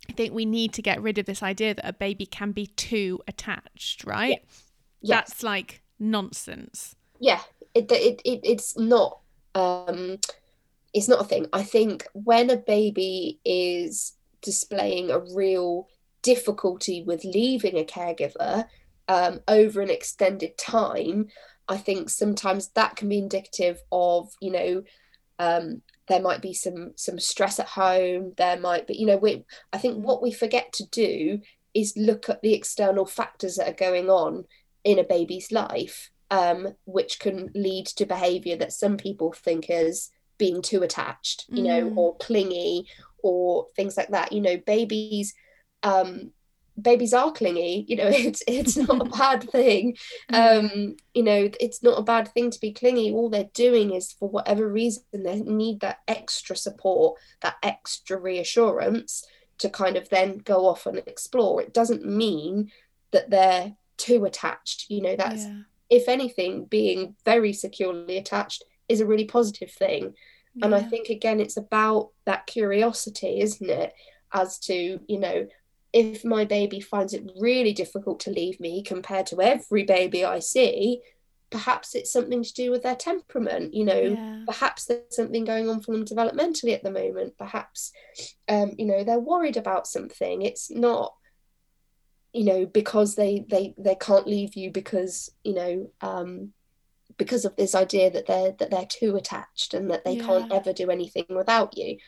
I 0.08 0.14
think 0.14 0.32
we 0.32 0.46
need 0.46 0.72
to 0.72 0.80
get 0.80 1.02
rid 1.02 1.18
of 1.18 1.26
this 1.26 1.42
idea 1.42 1.74
that 1.74 1.86
a 1.86 1.92
baby 1.92 2.24
can 2.24 2.52
be 2.52 2.66
too 2.66 3.20
attached, 3.28 4.04
right? 4.04 4.40
Yes. 4.40 4.64
Yes. 5.02 5.16
That's 5.18 5.42
like 5.42 5.82
nonsense. 5.98 6.94
Yeah, 7.20 7.40
it, 7.74 7.90
it, 7.90 8.20
it 8.24 8.40
it's 8.42 8.78
not 8.78 9.20
um 9.54 10.18
it's 10.94 11.08
not 11.08 11.20
a 11.20 11.24
thing. 11.24 11.46
I 11.52 11.62
think 11.62 12.06
when 12.12 12.50
a 12.50 12.56
baby 12.56 13.40
is 13.44 14.14
displaying 14.42 15.10
a 15.10 15.20
real 15.34 15.88
difficulty 16.22 17.02
with 17.02 17.24
leaving 17.24 17.78
a 17.78 17.84
caregiver 17.84 18.66
um, 19.06 19.40
over 19.48 19.80
an 19.80 19.90
extended 19.90 20.56
time, 20.58 21.28
I 21.68 21.76
think 21.76 22.10
sometimes 22.10 22.68
that 22.68 22.96
can 22.96 23.08
be 23.08 23.18
indicative 23.18 23.80
of, 23.92 24.30
you 24.40 24.50
know, 24.50 24.82
um, 25.38 25.82
there 26.08 26.20
might 26.20 26.40
be 26.40 26.54
some 26.54 26.92
some 26.96 27.18
stress 27.18 27.60
at 27.60 27.66
home. 27.66 28.32
There 28.36 28.58
might 28.58 28.86
be, 28.86 28.96
you 28.96 29.06
know, 29.06 29.18
we. 29.18 29.44
I 29.72 29.78
think 29.78 30.04
what 30.04 30.22
we 30.22 30.32
forget 30.32 30.72
to 30.74 30.86
do 30.86 31.40
is 31.74 31.92
look 31.96 32.28
at 32.28 32.40
the 32.42 32.54
external 32.54 33.04
factors 33.06 33.56
that 33.56 33.68
are 33.68 33.72
going 33.90 34.08
on 34.08 34.44
in 34.84 34.98
a 34.98 35.04
baby's 35.04 35.50
life 35.52 36.10
um, 36.30 36.74
which 36.84 37.18
can 37.18 37.50
lead 37.54 37.86
to 37.86 38.06
behavior 38.06 38.56
that 38.56 38.72
some 38.72 38.96
people 38.96 39.32
think 39.32 39.66
is 39.68 40.10
being 40.36 40.62
too 40.62 40.82
attached, 40.82 41.46
you 41.48 41.62
know, 41.62 41.90
mm. 41.90 41.96
or 41.96 42.16
clingy 42.16 42.86
or 43.22 43.66
things 43.74 43.96
like 43.96 44.08
that. 44.10 44.32
You 44.32 44.40
know, 44.40 44.56
babies 44.58 45.34
um, 45.82 46.32
babies 46.80 47.12
are 47.12 47.32
clingy 47.32 47.84
you 47.88 47.96
know 47.96 48.06
it's 48.08 48.42
it's 48.46 48.76
not 48.76 49.00
a 49.00 49.10
bad 49.18 49.48
thing 49.50 49.96
um 50.32 50.94
you 51.12 51.22
know 51.22 51.50
it's 51.60 51.82
not 51.82 51.98
a 51.98 52.02
bad 52.02 52.28
thing 52.28 52.50
to 52.50 52.60
be 52.60 52.72
clingy 52.72 53.10
all 53.10 53.28
they're 53.28 53.50
doing 53.52 53.92
is 53.92 54.12
for 54.12 54.28
whatever 54.28 54.68
reason 54.68 55.02
they 55.12 55.40
need 55.40 55.80
that 55.80 55.98
extra 56.06 56.54
support 56.54 57.18
that 57.42 57.56
extra 57.64 58.16
reassurance 58.16 59.24
to 59.58 59.68
kind 59.68 59.96
of 59.96 60.08
then 60.08 60.38
go 60.38 60.66
off 60.66 60.86
and 60.86 60.98
explore 60.98 61.60
it 61.60 61.74
doesn't 61.74 62.06
mean 62.06 62.70
that 63.10 63.28
they're 63.30 63.74
too 63.98 64.24
attached 64.24 64.86
you 64.88 65.02
know 65.02 65.16
that's 65.16 65.44
yeah 65.44 65.58
if 65.90 66.08
anything, 66.08 66.66
being 66.66 67.16
very 67.24 67.52
securely 67.52 68.18
attached 68.18 68.64
is 68.88 69.00
a 69.00 69.06
really 69.06 69.24
positive 69.24 69.70
thing. 69.70 70.14
Yeah. 70.54 70.66
And 70.66 70.74
I 70.74 70.82
think, 70.82 71.08
again, 71.08 71.40
it's 71.40 71.56
about 71.56 72.10
that 72.26 72.46
curiosity, 72.46 73.40
isn't 73.40 73.70
it? 73.70 73.94
As 74.32 74.58
to, 74.60 75.00
you 75.06 75.18
know, 75.18 75.46
if 75.92 76.24
my 76.24 76.44
baby 76.44 76.80
finds 76.80 77.14
it 77.14 77.30
really 77.40 77.72
difficult 77.72 78.20
to 78.20 78.30
leave 78.30 78.60
me 78.60 78.82
compared 78.82 79.26
to 79.26 79.40
every 79.40 79.84
baby 79.84 80.24
I 80.24 80.40
see, 80.40 81.00
perhaps 81.50 81.94
it's 81.94 82.12
something 82.12 82.42
to 82.42 82.52
do 82.52 82.70
with 82.70 82.82
their 82.82 82.94
temperament 82.94 83.72
you 83.72 83.82
know 83.82 83.98
yeah. 83.98 84.42
perhaps 84.44 84.84
there's 84.84 85.16
something 85.16 85.46
going 85.46 85.66
on 85.66 85.80
for 85.80 85.92
them 85.92 86.04
developmentally 86.04 86.74
at 86.74 86.82
the 86.82 86.90
moment 86.90 87.32
perhaps 87.38 87.90
um, 88.50 88.72
you 88.76 88.84
know 88.84 89.02
they're 89.02 89.18
worried 89.18 89.56
about 89.56 89.86
something 89.86 90.42
it's 90.42 90.70
not 90.70 91.14
you 92.38 92.44
know 92.44 92.66
because 92.66 93.16
they 93.16 93.44
they 93.48 93.74
they 93.76 93.96
can't 93.96 94.28
leave 94.28 94.54
you 94.54 94.70
because 94.70 95.28
you 95.42 95.54
know 95.54 95.90
um 96.00 96.52
because 97.16 97.44
of 97.44 97.56
this 97.56 97.74
idea 97.74 98.12
that 98.12 98.26
they're 98.26 98.52
that 98.52 98.70
they're 98.70 98.86
too 98.86 99.16
attached 99.16 99.74
and 99.74 99.90
that 99.90 100.04
they 100.04 100.12
yeah. 100.12 100.24
can't 100.24 100.52
ever 100.52 100.72
do 100.72 100.88
anything 100.88 101.26
without 101.30 101.76
you. 101.76 101.98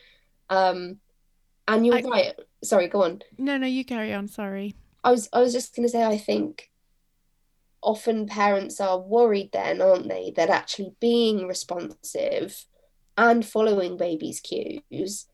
Um 0.49 0.99
and 1.66 1.85
you're 1.85 1.97
I, 1.97 2.03
right. 2.03 2.35
Sorry 2.62 2.87
go 2.87 3.03
on. 3.03 3.22
No 3.39 3.57
no 3.57 3.66
you 3.66 3.85
carry 3.85 4.14
on 4.14 4.28
sorry. 4.28 4.76
I 5.03 5.11
was 5.11 5.28
i 5.33 5.41
was 5.41 5.53
just 5.53 5.74
going 5.74 5.89
to 5.89 5.91
say 5.91 6.05
i 6.05 6.18
think 6.18 6.70
often 7.83 8.26
parents 8.26 8.81
are 8.81 8.99
worried 9.01 9.51
then 9.53 9.81
aren't 9.81 10.09
they 10.09 10.31
that 10.37 10.51
actually 10.51 10.93
being 11.01 11.49
responsive 11.49 12.66
and 13.16 13.47
following 13.47 13.97
baby's 13.97 14.41
cues 14.41 15.26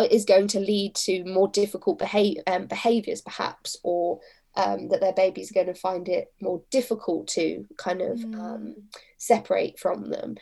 is 0.00 0.24
going 0.24 0.48
to 0.48 0.60
lead 0.60 0.94
to 0.94 1.24
more 1.24 1.48
difficult 1.48 1.98
behavior, 1.98 2.42
um, 2.46 2.66
behaviors, 2.66 3.20
perhaps, 3.20 3.76
or 3.82 4.20
um, 4.54 4.88
that 4.88 5.00
their 5.00 5.12
babies 5.12 5.50
are 5.50 5.54
going 5.54 5.66
to 5.66 5.74
find 5.74 6.08
it 6.08 6.32
more 6.40 6.62
difficult 6.70 7.28
to 7.28 7.66
kind 7.78 8.02
of 8.02 8.18
mm. 8.18 8.38
um, 8.38 8.74
separate 9.18 9.78
from 9.78 10.10
them. 10.10 10.36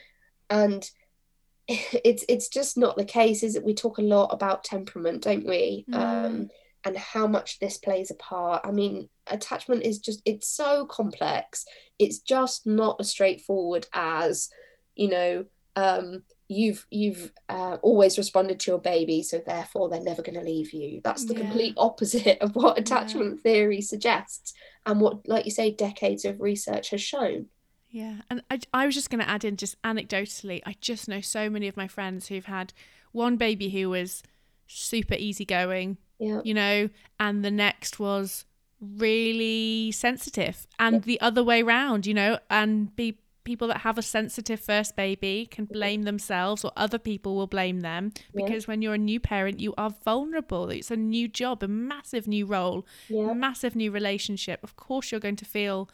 And 0.49 0.89
it's 1.69 2.25
it's 2.29 2.49
just 2.49 2.77
not 2.77 2.97
the 2.97 3.05
case, 3.05 3.43
is 3.43 3.57
it? 3.57 3.65
We 3.65 3.75
talk 3.75 3.99
a 3.99 4.03
lot 4.03 4.33
about 4.33 4.65
temperament, 4.65 5.23
don't 5.23 5.47
we? 5.47 5.85
Mm. 5.91 5.95
Um, 5.95 6.51
and 6.83 6.97
how 6.97 7.27
much 7.27 7.59
this 7.59 7.77
plays 7.77 8.11
a 8.11 8.15
part. 8.15 8.63
I 8.65 8.71
mean, 8.71 9.09
attachment 9.27 9.83
is 9.83 9.99
just 9.99 10.23
it's 10.25 10.49
so 10.49 10.87
complex. 10.87 11.65
It's 11.99 12.21
just 12.21 12.67
not 12.67 12.97
as 13.01 13.11
straightforward 13.11 13.87
as, 13.93 14.49
you 14.95 15.11
know, 15.11 15.45
um, 15.77 16.23
you've 16.51 16.85
you've 16.91 17.31
uh, 17.49 17.77
always 17.81 18.19
responded 18.19 18.59
to 18.59 18.73
your 18.73 18.81
baby 18.81 19.23
so 19.23 19.41
therefore 19.47 19.89
they're 19.89 20.03
never 20.03 20.21
going 20.21 20.35
to 20.35 20.45
leave 20.45 20.73
you 20.73 21.01
that's 21.05 21.25
the 21.25 21.35
yeah. 21.35 21.41
complete 21.41 21.75
opposite 21.77 22.39
of 22.41 22.57
what 22.57 22.77
attachment 22.77 23.37
yeah. 23.37 23.43
theory 23.43 23.81
suggests 23.81 24.53
and 24.85 25.01
what 25.01 25.27
like 25.29 25.45
you 25.45 25.51
say 25.53 25.71
decades 25.71 26.25
of 26.25 26.41
research 26.41 26.91
has 26.91 27.01
shown 27.01 27.47
yeah 27.89 28.17
and 28.29 28.43
i, 28.51 28.59
I 28.75 28.85
was 28.85 28.97
just 28.97 29.11
going 29.11 29.21
to 29.21 29.29
add 29.29 29.45
in 29.45 29.57
just 29.57 29.81
anecdotally 29.83 30.61
i 30.67 30.75
just 30.81 31.09
know 31.09 31.21
so 31.21 31.49
many 31.49 31.69
of 31.69 31.77
my 31.77 31.87
friends 31.87 32.27
who've 32.27 32.45
had 32.45 32.73
one 33.13 33.37
baby 33.37 33.71
who 33.71 33.89
was 33.89 34.25
super 34.67 35.15
easygoing 35.15 35.99
yeah. 36.19 36.41
you 36.43 36.53
know 36.53 36.89
and 37.21 37.45
the 37.45 37.51
next 37.53 38.01
was 38.01 38.45
really 38.81 39.93
sensitive 39.93 40.67
and 40.81 40.97
yeah. 40.97 41.01
the 41.01 41.21
other 41.21 41.45
way 41.45 41.63
round 41.63 42.07
you 42.07 42.15
know 42.15 42.39
and 42.49 42.95
be 42.97 43.19
people 43.45 43.69
that 43.69 43.79
have 43.79 43.99
a 43.99 44.03
sensitive 44.03 44.61
first 44.61 44.97
baby 44.97 45.47
can 45.51 45.65
mm-hmm. 45.65 45.73
blame 45.73 46.03
themselves 46.03 46.65
or 46.65 46.73
other 46.77 46.99
people 46.99 47.37
will 47.37 47.47
blame 47.47 47.81
them 47.81 48.13
because 48.35 48.65
yeah. 48.65 48.69
when 48.69 48.83
you're 48.83 48.95
a 48.95 48.99
new 48.99 49.21
parent 49.21 49.61
you 49.61 49.75
are 49.79 49.95
vulnerable. 50.05 50.71
It's 50.71 50.91
a 50.91 50.97
new 50.97 51.29
job 51.29 51.63
a 51.63 51.69
massive 51.69 52.27
new 52.29 52.47
role 52.47 52.87
yeah. 53.09 53.33
massive 53.33 53.75
new 53.75 53.91
relationship. 53.91 54.61
Of 54.63 54.77
course 54.77 55.11
you're 55.11 55.21
going 55.21 55.37
to 55.37 55.45
feel 55.45 55.89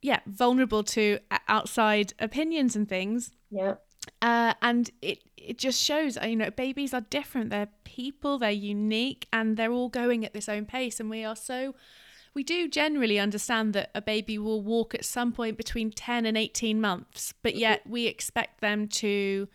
yeah 0.00 0.20
vulnerable 0.26 0.82
to 0.82 1.18
uh, 1.30 1.38
outside 1.48 2.14
opinions 2.18 2.76
and 2.76 2.88
things. 2.88 3.30
Yeah. 3.50 3.74
Uh, 4.20 4.54
and 4.60 4.90
it 5.00 5.20
it 5.36 5.58
just 5.58 5.82
shows 5.82 6.18
uh, 6.18 6.26
you 6.26 6.36
know 6.36 6.50
babies 6.50 6.92
are 6.92 7.02
different. 7.02 7.50
They're 7.50 7.68
people 7.84 8.38
they're 8.38 8.50
unique 8.50 9.26
and 9.32 9.56
they're 9.56 9.72
all 9.72 9.88
going 9.88 10.24
at 10.24 10.32
this 10.32 10.48
own 10.48 10.64
pace 10.64 10.98
and 10.98 11.10
we 11.10 11.24
are 11.24 11.36
so 11.36 11.74
we 12.34 12.42
do 12.42 12.68
generally 12.68 13.18
understand 13.18 13.74
that 13.74 13.90
a 13.94 14.00
baby 14.00 14.38
will 14.38 14.62
walk 14.62 14.94
at 14.94 15.04
some 15.04 15.32
point 15.32 15.56
between 15.56 15.90
10 15.90 16.26
and 16.26 16.36
18 16.36 16.80
months, 16.80 17.34
but 17.42 17.54
yet 17.54 17.82
we 17.86 18.06
expect 18.06 18.60
them 18.60 18.88
to 18.88 19.48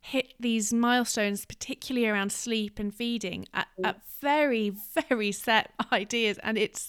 hit 0.00 0.34
these 0.38 0.72
milestones, 0.72 1.44
particularly 1.44 2.06
around 2.06 2.30
sleep 2.30 2.78
and 2.78 2.94
feeding, 2.94 3.44
at, 3.52 3.66
mm. 3.78 3.88
at 3.88 4.00
very, 4.20 4.72
very 5.08 5.32
set 5.32 5.72
ideas. 5.92 6.38
And 6.42 6.56
it 6.56 6.88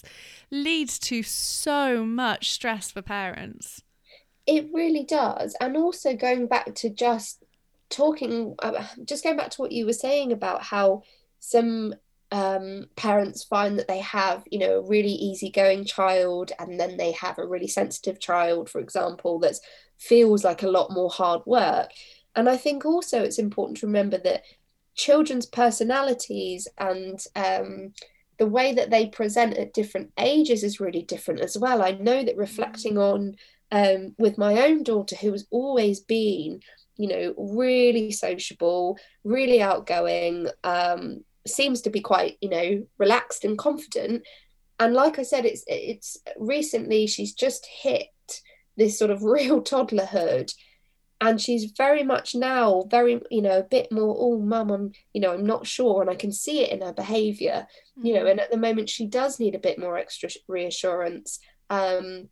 leads 0.50 0.98
to 1.00 1.22
so 1.22 2.04
much 2.04 2.52
stress 2.52 2.90
for 2.90 3.02
parents. 3.02 3.82
It 4.46 4.68
really 4.72 5.04
does. 5.04 5.56
And 5.60 5.76
also 5.76 6.14
going 6.14 6.46
back 6.46 6.74
to 6.76 6.88
just 6.88 7.44
talking, 7.90 8.56
just 9.04 9.24
going 9.24 9.36
back 9.36 9.50
to 9.50 9.62
what 9.62 9.72
you 9.72 9.84
were 9.84 9.92
saying 9.92 10.32
about 10.32 10.62
how 10.62 11.02
some 11.40 11.94
um, 12.30 12.86
parents 12.96 13.44
find 13.44 13.78
that 13.78 13.88
they 13.88 14.00
have, 14.00 14.44
you 14.50 14.58
know, 14.58 14.78
a 14.78 14.86
really 14.86 15.12
easygoing 15.12 15.84
child, 15.84 16.52
and 16.58 16.78
then 16.78 16.96
they 16.96 17.12
have 17.12 17.38
a 17.38 17.46
really 17.46 17.68
sensitive 17.68 18.20
child, 18.20 18.68
for 18.68 18.80
example, 18.80 19.38
that 19.40 19.54
feels 19.98 20.44
like 20.44 20.62
a 20.62 20.68
lot 20.68 20.90
more 20.90 21.10
hard 21.10 21.42
work. 21.46 21.90
And 22.36 22.48
I 22.48 22.56
think 22.56 22.84
also 22.84 23.22
it's 23.22 23.38
important 23.38 23.78
to 23.78 23.86
remember 23.86 24.18
that 24.18 24.42
children's 24.94 25.46
personalities 25.46 26.68
and 26.76 27.18
um, 27.34 27.92
the 28.38 28.46
way 28.46 28.72
that 28.74 28.90
they 28.90 29.06
present 29.06 29.56
at 29.56 29.74
different 29.74 30.12
ages 30.18 30.62
is 30.62 30.80
really 30.80 31.02
different 31.02 31.40
as 31.40 31.56
well. 31.56 31.82
I 31.82 31.92
know 31.92 32.22
that 32.22 32.36
reflecting 32.36 32.98
on 32.98 33.36
um, 33.70 34.14
with 34.18 34.38
my 34.38 34.66
own 34.66 34.82
daughter, 34.82 35.16
who 35.16 35.32
has 35.32 35.46
always 35.50 36.00
been, 36.00 36.60
you 36.96 37.08
know, 37.08 37.34
really 37.36 38.10
sociable, 38.12 38.98
really 39.24 39.60
outgoing, 39.60 40.48
um, 40.64 41.24
seems 41.50 41.80
to 41.82 41.90
be 41.90 42.00
quite 42.00 42.36
you 42.40 42.48
know 42.48 42.86
relaxed 42.98 43.44
and 43.44 43.58
confident 43.58 44.22
and 44.80 44.94
like 44.94 45.18
i 45.18 45.22
said 45.22 45.44
it's 45.44 45.64
it's 45.66 46.16
recently 46.36 47.06
she's 47.06 47.32
just 47.32 47.66
hit 47.66 48.08
this 48.76 48.98
sort 48.98 49.10
of 49.10 49.22
real 49.22 49.62
toddlerhood 49.62 50.52
and 51.20 51.40
she's 51.40 51.72
very 51.76 52.04
much 52.04 52.34
now 52.34 52.84
very 52.90 53.20
you 53.30 53.42
know 53.42 53.58
a 53.58 53.62
bit 53.62 53.90
more 53.90 54.14
oh 54.18 54.38
mum 54.38 54.70
i'm 54.70 54.92
you 55.12 55.20
know 55.20 55.32
i'm 55.32 55.46
not 55.46 55.66
sure 55.66 56.00
and 56.00 56.10
i 56.10 56.14
can 56.14 56.32
see 56.32 56.60
it 56.60 56.70
in 56.70 56.80
her 56.80 56.92
behavior 56.92 57.66
mm-hmm. 57.98 58.06
you 58.06 58.14
know 58.14 58.20
mm-hmm. 58.20 58.30
and 58.30 58.40
at 58.40 58.50
the 58.50 58.56
moment 58.56 58.88
she 58.88 59.06
does 59.06 59.40
need 59.40 59.54
a 59.54 59.60
bit 59.60 59.78
more 59.78 59.98
extra 59.98 60.28
reassurance 60.46 61.40
um 61.70 62.28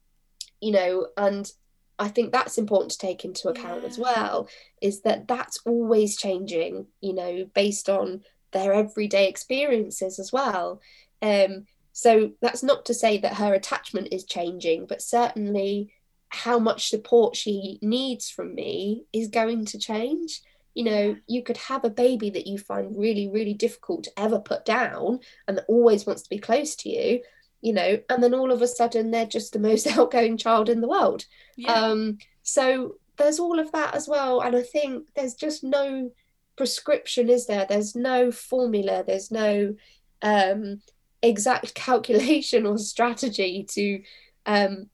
you 0.61 0.73
know 0.73 1.07
and 1.17 1.51
i 1.99 2.09
think 2.09 2.33
that's 2.33 2.59
important 2.59 2.91
to 2.91 2.99
take 2.99 3.25
into 3.25 3.49
account 3.49 3.83
yeah. 3.83 3.89
as 3.89 3.99
well 3.99 4.49
is 4.81 5.03
that 5.03 5.27
that's 5.27 5.59
always 5.67 6.17
changing 6.17 6.87
you 7.01 7.13
know 7.13 7.45
based 7.55 7.89
on 7.89 8.23
their 8.53 8.73
everyday 8.73 9.29
experiences 9.29 10.19
as 10.19 10.33
well. 10.33 10.81
Um 11.23 11.67
so 11.93 12.33
that's 12.43 12.63
not 12.63 12.85
to 12.87 12.95
say 12.95 13.17
that 13.19 13.35
her 13.35 13.55
attachment 13.55 14.09
is 14.13 14.25
changing 14.25 14.87
but 14.87 15.01
certainly 15.01 15.93
how 16.29 16.59
much 16.59 16.91
support 16.91 17.35
she 17.37 17.79
needs 17.81 18.29
from 18.29 18.55
me 18.55 19.05
is 19.13 19.29
going 19.29 19.65
to 19.67 19.79
change. 19.79 20.43
You 20.75 20.85
know 20.85 21.17
you 21.27 21.43
could 21.43 21.57
have 21.57 21.85
a 21.85 21.91
baby 21.91 22.31
that 22.31 22.47
you 22.47 22.59
find 22.59 22.99
really 22.99 23.29
really 23.29 23.55
difficult 23.55 24.05
to 24.05 24.13
ever 24.19 24.39
put 24.39 24.65
down 24.65 25.21
and 25.49 25.57
that 25.57 25.65
always 25.69 26.05
wants 26.05 26.23
to 26.23 26.31
be 26.31 26.39
close 26.39 26.77
to 26.77 26.91
you 26.91 27.23
you 27.63 27.73
know 27.73 27.99
and 28.09 28.23
then 28.23 28.35
all 28.35 28.53
of 28.53 28.63
a 28.63 28.69
sudden 28.69 29.11
they're 29.11 29.27
just 29.27 29.53
the 29.53 29.59
most 29.59 29.87
outgoing 29.99 30.37
child 30.37 30.69
in 30.69 30.81
the 30.81 30.89
world. 30.89 31.25
Yeah. 31.57 31.73
um 31.73 32.19
so 32.43 32.97
there's 33.17 33.41
all 33.41 33.59
of 33.59 33.73
that 33.73 33.95
as 33.95 34.07
well 34.07 34.41
and 34.41 34.55
i 34.55 34.63
think 34.63 35.09
there's 35.17 35.35
just 35.35 35.65
no 35.65 36.11
prescription 36.57 37.29
is 37.29 37.47
there? 37.47 37.67
There's 37.69 37.95
no 37.95 38.31
formula 38.31 39.05
there's 39.07 39.31
no 39.31 39.75
um 40.23 40.81
exact 41.23 41.75
calculation 41.87 42.67
or 42.67 42.79
strategy 42.79 43.67
to 43.71 44.03
um 44.47 44.89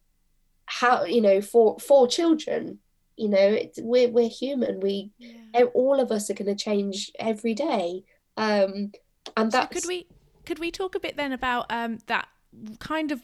how 0.67 1.05
you 1.05 1.21
know 1.21 1.41
for 1.41 1.79
for 1.79 2.09
children 2.09 2.79
you 3.17 3.29
know 3.29 3.39
it's, 3.39 3.79
we're 3.81 4.09
we're 4.09 4.29
human. 4.29 4.81
We 4.81 5.11
yeah. 5.19 5.65
all 5.75 6.01
of 6.01 6.11
us 6.11 6.31
are 6.31 6.35
going 6.35 6.55
to 6.55 6.65
change 6.65 7.11
every 7.19 7.55
day. 7.55 8.05
Um 8.37 8.93
and 9.37 9.53
that 9.53 9.73
so 9.73 9.81
could 9.81 9.89
we 9.89 10.07
could 10.45 10.59
we 10.59 10.71
talk 10.71 10.95
a 10.95 11.01
bit 11.01 11.17
then 11.17 11.33
about 11.33 11.67
um 11.71 11.99
that 12.07 12.29
kind 12.81 13.13
of 13.13 13.23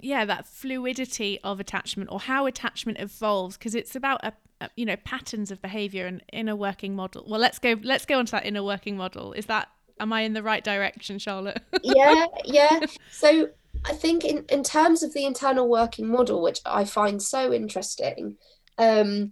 yeah 0.00 0.24
that 0.24 0.46
fluidity 0.46 1.38
of 1.44 1.60
attachment 1.60 2.10
or 2.10 2.20
how 2.20 2.46
attachment 2.46 2.98
evolves? 2.98 3.56
Because 3.56 3.74
it's 3.74 3.94
about 3.94 4.24
a, 4.24 4.32
a, 4.60 4.70
you 4.76 4.84
know 4.84 4.96
patterns 4.96 5.50
of 5.50 5.60
behavior 5.62 6.06
and 6.06 6.22
inner 6.32 6.56
working 6.56 6.94
model. 6.94 7.24
Well 7.28 7.40
let's 7.40 7.58
go 7.58 7.76
let's 7.82 8.04
go 8.04 8.18
on 8.18 8.26
to 8.26 8.32
that 8.32 8.46
inner 8.46 8.62
working 8.62 8.96
model. 8.96 9.32
Is 9.32 9.46
that 9.46 9.68
am 10.00 10.12
i 10.12 10.22
in 10.22 10.32
the 10.32 10.42
right 10.42 10.62
direction 10.62 11.18
charlotte? 11.18 11.62
Yeah 11.82 12.26
yeah. 12.44 12.80
So 13.10 13.48
I 13.84 13.92
think 13.92 14.24
in, 14.24 14.44
in 14.48 14.62
terms 14.62 15.02
of 15.02 15.14
the 15.14 15.24
internal 15.24 15.68
working 15.68 16.08
model, 16.08 16.42
which 16.42 16.60
I 16.66 16.84
find 16.84 17.22
so 17.22 17.52
interesting, 17.52 18.36
um, 18.76 19.30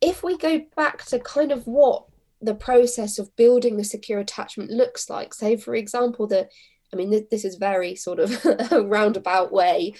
if 0.00 0.22
we 0.22 0.36
go 0.38 0.62
back 0.76 1.04
to 1.06 1.18
kind 1.18 1.52
of 1.52 1.66
what 1.66 2.04
the 2.40 2.54
process 2.54 3.18
of 3.18 3.34
building 3.36 3.76
the 3.76 3.84
secure 3.84 4.20
attachment 4.20 4.70
looks 4.70 5.10
like, 5.10 5.34
say, 5.34 5.56
for 5.56 5.74
example, 5.74 6.26
that 6.28 6.50
I 6.92 6.96
mean, 6.96 7.10
th- 7.10 7.28
this 7.30 7.44
is 7.44 7.56
very 7.56 7.94
sort 7.94 8.18
of 8.18 8.44
a 8.72 8.82
roundabout 8.86 9.52
way. 9.52 9.94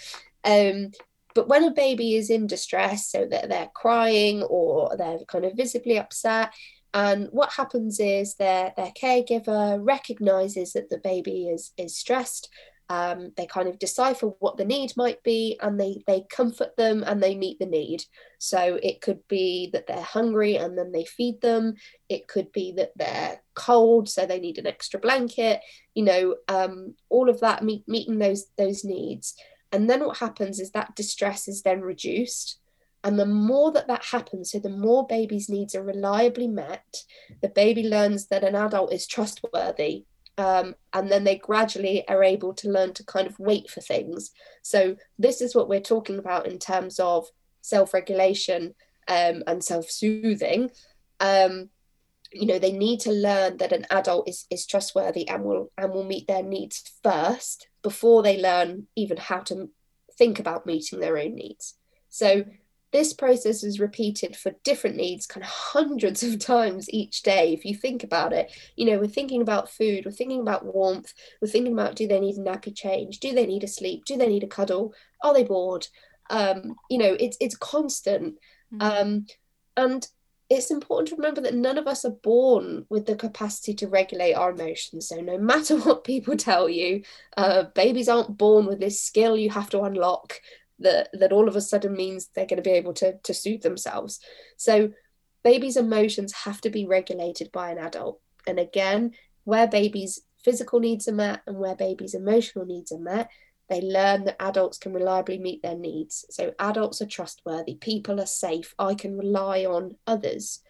Um, 0.44 0.92
but 1.38 1.48
when 1.48 1.62
a 1.62 1.70
baby 1.70 2.16
is 2.16 2.30
in 2.30 2.48
distress, 2.48 3.12
so 3.12 3.24
that 3.30 3.48
they're 3.48 3.70
crying 3.72 4.42
or 4.42 4.96
they're 4.96 5.20
kind 5.28 5.44
of 5.44 5.52
visibly 5.56 5.96
upset, 5.96 6.52
and 6.92 7.28
what 7.30 7.52
happens 7.52 8.00
is 8.00 8.34
their 8.34 8.72
their 8.76 8.90
caregiver 9.00 9.78
recognizes 9.80 10.72
that 10.72 10.90
the 10.90 10.98
baby 10.98 11.46
is 11.46 11.72
is 11.76 11.96
stressed 11.96 12.48
um, 12.90 13.32
they 13.36 13.46
kind 13.46 13.68
of 13.68 13.78
decipher 13.78 14.28
what 14.38 14.56
the 14.56 14.64
need 14.64 14.94
might 14.96 15.22
be 15.22 15.58
and 15.60 15.78
they 15.78 16.02
they 16.06 16.24
comfort 16.30 16.74
them 16.76 17.04
and 17.06 17.22
they 17.22 17.36
meet 17.36 17.60
the 17.60 17.66
need. 17.66 18.02
So 18.38 18.80
it 18.82 19.00
could 19.00 19.20
be 19.28 19.68
that 19.74 19.86
they're 19.86 20.00
hungry 20.00 20.56
and 20.56 20.76
then 20.76 20.90
they 20.90 21.04
feed 21.04 21.40
them. 21.42 21.74
It 22.08 22.26
could 22.28 22.50
be 22.50 22.72
that 22.78 22.92
they're 22.96 23.42
cold 23.54 24.08
so 24.08 24.24
they 24.24 24.40
need 24.40 24.56
an 24.56 24.68
extra 24.68 25.00
blanket 25.00 25.60
you 25.94 26.04
know 26.04 26.36
um, 26.46 26.94
all 27.08 27.28
of 27.28 27.40
that 27.40 27.64
meet, 27.64 27.82
meeting 27.88 28.18
those 28.18 28.46
those 28.56 28.84
needs 28.84 29.34
and 29.72 29.88
then 29.88 30.04
what 30.04 30.18
happens 30.18 30.60
is 30.60 30.70
that 30.72 30.96
distress 30.96 31.48
is 31.48 31.62
then 31.62 31.80
reduced 31.80 32.58
and 33.04 33.18
the 33.18 33.26
more 33.26 33.70
that 33.72 33.86
that 33.86 34.06
happens, 34.06 34.50
so 34.50 34.58
the 34.58 34.68
more 34.68 35.06
baby's 35.06 35.48
needs 35.48 35.74
are 35.74 35.84
reliably 35.84 36.48
met, 36.48 37.04
the 37.40 37.48
baby 37.48 37.84
learns 37.84 38.26
that 38.26 38.42
an 38.42 38.56
adult 38.56 38.92
is 38.92 39.06
trustworthy 39.06 40.04
um, 40.38 40.74
and 40.92 41.10
then 41.10 41.24
they 41.24 41.36
gradually 41.36 42.06
are 42.08 42.22
able 42.22 42.54
to 42.54 42.70
learn 42.70 42.94
to 42.94 43.04
kind 43.04 43.26
of 43.26 43.38
wait 43.38 43.68
for 43.68 43.80
things. 43.80 44.30
So 44.62 44.96
this 45.18 45.40
is 45.40 45.54
what 45.54 45.68
we're 45.68 45.80
talking 45.80 46.18
about 46.18 46.46
in 46.46 46.58
terms 46.58 47.00
of 47.00 47.26
self-regulation 47.60 48.74
um, 49.08 49.42
and 49.46 49.62
self-soothing. 49.62 50.70
Um, 51.20 51.70
you 52.32 52.46
know, 52.46 52.58
they 52.58 52.72
need 52.72 53.00
to 53.00 53.10
learn 53.10 53.56
that 53.56 53.72
an 53.72 53.86
adult 53.90 54.28
is 54.28 54.46
is 54.50 54.66
trustworthy 54.66 55.26
and 55.28 55.44
will 55.44 55.72
and 55.78 55.92
will 55.92 56.04
meet 56.04 56.28
their 56.28 56.42
needs 56.42 56.92
first 57.02 57.67
before 57.88 58.22
they 58.22 58.38
learn 58.38 58.86
even 58.96 59.16
how 59.16 59.38
to 59.38 59.70
think 60.18 60.38
about 60.38 60.66
meeting 60.66 61.00
their 61.00 61.16
own 61.16 61.34
needs. 61.34 61.72
So 62.10 62.44
this 62.92 63.14
process 63.14 63.64
is 63.64 63.80
repeated 63.80 64.36
for 64.36 64.52
different 64.62 64.96
needs 64.96 65.26
kind 65.26 65.42
of 65.42 65.48
hundreds 65.48 66.22
of 66.22 66.38
times 66.54 66.90
each 66.90 67.22
day 67.22 67.54
if 67.54 67.64
you 67.64 67.74
think 67.74 68.04
about 68.04 68.34
it. 68.34 68.52
You 68.76 68.84
know 68.84 68.98
we're 68.98 69.08
thinking 69.08 69.40
about 69.40 69.70
food 69.70 70.04
we're 70.04 70.10
thinking 70.10 70.42
about 70.42 70.66
warmth 70.66 71.14
we're 71.40 71.48
thinking 71.48 71.72
about 71.72 71.96
do 71.96 72.06
they 72.06 72.20
need 72.20 72.36
a 72.36 72.40
nappy 72.40 72.76
change? 72.76 73.20
Do 73.20 73.32
they 73.32 73.46
need 73.46 73.64
a 73.64 73.68
sleep? 73.68 74.04
Do 74.04 74.18
they 74.18 74.28
need 74.28 74.44
a 74.44 74.48
cuddle? 74.48 74.92
Are 75.22 75.32
they 75.32 75.44
bored? 75.44 75.86
Um, 76.28 76.74
you 76.90 76.98
know 76.98 77.16
it's 77.18 77.38
it's 77.40 77.56
constant. 77.56 78.34
Mm-hmm. 78.70 78.82
um, 78.82 79.26
and 79.78 80.06
it's 80.50 80.70
important 80.70 81.08
to 81.08 81.16
remember 81.16 81.42
that 81.42 81.54
none 81.54 81.76
of 81.76 81.86
us 81.86 82.04
are 82.04 82.10
born 82.10 82.86
with 82.88 83.04
the 83.04 83.16
capacity 83.16 83.74
to 83.74 83.88
regulate 83.88 84.32
our 84.32 84.50
emotions. 84.50 85.08
So, 85.08 85.20
no 85.20 85.38
matter 85.38 85.76
what 85.80 86.04
people 86.04 86.36
tell 86.36 86.68
you, 86.68 87.02
uh, 87.36 87.64
babies 87.74 88.08
aren't 88.08 88.38
born 88.38 88.66
with 88.66 88.80
this 88.80 89.00
skill 89.00 89.36
you 89.36 89.50
have 89.50 89.70
to 89.70 89.82
unlock 89.82 90.40
that 90.78 91.08
that 91.12 91.32
all 91.32 91.48
of 91.48 91.56
a 91.56 91.60
sudden 91.60 91.94
means 91.94 92.28
they're 92.28 92.46
going 92.46 92.62
to 92.62 92.68
be 92.68 92.76
able 92.76 92.92
to 92.94 93.18
to 93.18 93.34
soothe 93.34 93.62
themselves 93.62 94.20
so 94.56 94.90
babies 95.42 95.76
emotions 95.76 96.32
have 96.32 96.60
to 96.60 96.70
be 96.70 96.86
regulated 96.86 97.50
by 97.52 97.70
an 97.70 97.78
adult 97.78 98.20
and 98.46 98.58
again 98.58 99.12
where 99.44 99.66
babies 99.66 100.20
physical 100.44 100.80
needs 100.80 101.08
are 101.08 101.12
met 101.12 101.40
and 101.46 101.58
where 101.58 101.74
babies 101.74 102.14
emotional 102.14 102.64
needs 102.64 102.92
are 102.92 102.98
met 102.98 103.28
they 103.68 103.80
learn 103.80 104.24
that 104.24 104.40
adults 104.40 104.78
can 104.78 104.92
reliably 104.92 105.38
meet 105.38 105.62
their 105.62 105.76
needs 105.76 106.24
so 106.30 106.52
adults 106.58 107.00
are 107.02 107.06
trustworthy 107.06 107.74
people 107.74 108.20
are 108.20 108.26
safe 108.26 108.74
i 108.78 108.94
can 108.94 109.16
rely 109.16 109.64
on 109.64 109.96
others 110.06 110.60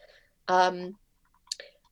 um, 0.49 0.95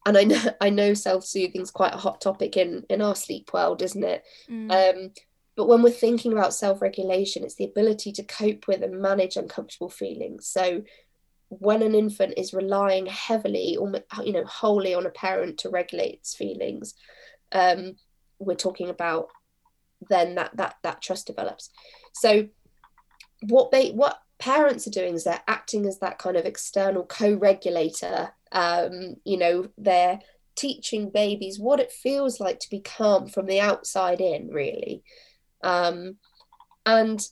and 0.07 0.17
I 0.17 0.25
know 0.25 0.41
I 0.61 0.71
know 0.71 0.95
self-soothing 0.95 1.61
is 1.61 1.71
quite 1.71 1.93
a 1.93 1.99
hot 1.99 2.21
topic 2.23 2.57
in 2.57 2.85
in 2.89 3.03
our 3.03 3.15
sleep 3.15 3.51
world, 3.53 3.83
isn't 3.83 4.03
it? 4.03 4.23
Mm. 4.49 4.71
Um, 4.73 5.11
but 5.57 5.69
when 5.69 5.83
we're 5.83 5.91
thinking 5.91 6.33
about 6.33 6.55
self 6.55 6.81
regulation, 6.81 7.45
it's 7.45 7.57
the 7.57 7.65
ability 7.65 8.13
to 8.13 8.23
cope 8.23 8.67
with 8.67 8.83
and 8.83 9.03
manage 9.03 9.37
uncomfortable 9.37 9.91
feelings. 9.91 10.47
So 10.47 10.83
when 11.49 11.83
an 11.83 11.95
infant 11.95 12.35
is 12.37 12.53
relying 12.53 13.07
heavily 13.07 13.77
or 13.77 13.93
you 14.25 14.33
know 14.33 14.45
wholly 14.45 14.95
on 14.95 15.07
a 15.07 15.11
parent 15.11 15.59
to 15.59 15.71
regulate 15.71 16.15
its 16.15 16.35
feelings 16.35 16.95
um, 17.53 17.95
we're 18.39 18.57
talking 18.57 18.89
about 18.89 19.29
then 20.09 20.35
that 20.35 20.57
that 20.57 20.77
that 20.83 21.03
trust 21.03 21.27
develops. 21.27 21.71
So 22.15 22.49
what 23.49 23.71
they 23.71 23.91
what 23.91 24.19
parents 24.39 24.87
are 24.87 24.91
doing 24.91 25.15
is 25.15 25.25
they're 25.25 25.43
acting 25.49 25.87
as 25.87 25.99
that 26.01 26.19
kind 26.19 26.37
of 26.37 26.45
external 26.45 27.05
co-regulator 27.05 28.31
um, 28.53 29.17
you 29.25 29.39
know 29.39 29.69
they're 29.79 30.21
teaching 30.57 31.11
babies 31.11 31.59
what 31.59 31.81
it 31.81 31.93
feels 31.93 32.41
like 32.41 32.59
to 32.61 32.71
be 32.71 32.81
calm 32.81 33.29
from 33.29 33.47
the 33.47 33.61
outside 33.61 34.21
in 34.21 34.49
really. 34.49 35.03
Um, 35.63 36.17
and 36.85 37.27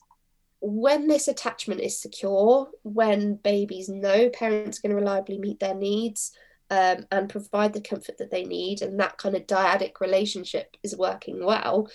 when 0.60 1.08
this 1.08 1.28
attachment 1.28 1.80
is 1.80 2.00
secure, 2.00 2.70
when 2.82 3.36
babies 3.36 3.88
know 3.88 4.30
parents 4.30 4.78
are 4.78 4.82
going 4.82 4.96
to 4.96 5.02
reliably 5.02 5.38
meet 5.38 5.60
their 5.60 5.74
needs 5.74 6.32
um, 6.70 7.06
and 7.10 7.28
provide 7.28 7.72
the 7.72 7.80
comfort 7.80 8.18
that 8.18 8.30
they 8.30 8.44
need, 8.44 8.80
and 8.80 8.98
that 8.98 9.18
kind 9.18 9.36
of 9.36 9.46
dyadic 9.46 10.00
relationship 10.00 10.76
is 10.82 10.96
working 10.96 11.44
well, 11.44 11.88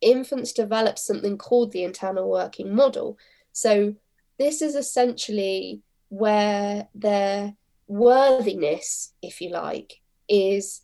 infants 0.00 0.52
develop 0.52 0.98
something 0.98 1.38
called 1.38 1.72
the 1.72 1.84
internal 1.84 2.30
working 2.30 2.74
model. 2.74 3.18
So, 3.52 3.94
this 4.38 4.62
is 4.62 4.74
essentially 4.74 5.82
where 6.08 6.88
their 6.94 7.54
worthiness, 7.86 9.12
if 9.22 9.40
you 9.40 9.50
like, 9.50 10.00
is 10.28 10.82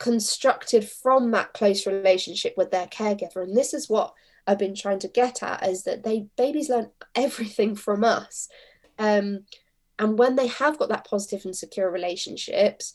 constructed 0.00 0.88
from 0.88 1.30
that 1.30 1.52
close 1.52 1.86
relationship 1.86 2.54
with 2.56 2.70
their 2.70 2.86
caregiver 2.86 3.42
and 3.42 3.54
this 3.54 3.74
is 3.74 3.88
what 3.88 4.14
i've 4.46 4.58
been 4.58 4.74
trying 4.74 4.98
to 4.98 5.08
get 5.08 5.42
at 5.42 5.68
is 5.68 5.84
that 5.84 6.02
they 6.02 6.26
babies 6.38 6.70
learn 6.70 6.90
everything 7.14 7.76
from 7.76 8.02
us 8.02 8.48
um, 8.98 9.44
and 9.98 10.18
when 10.18 10.36
they 10.36 10.46
have 10.46 10.78
got 10.78 10.88
that 10.88 11.06
positive 11.06 11.44
and 11.44 11.54
secure 11.54 11.90
relationships 11.90 12.94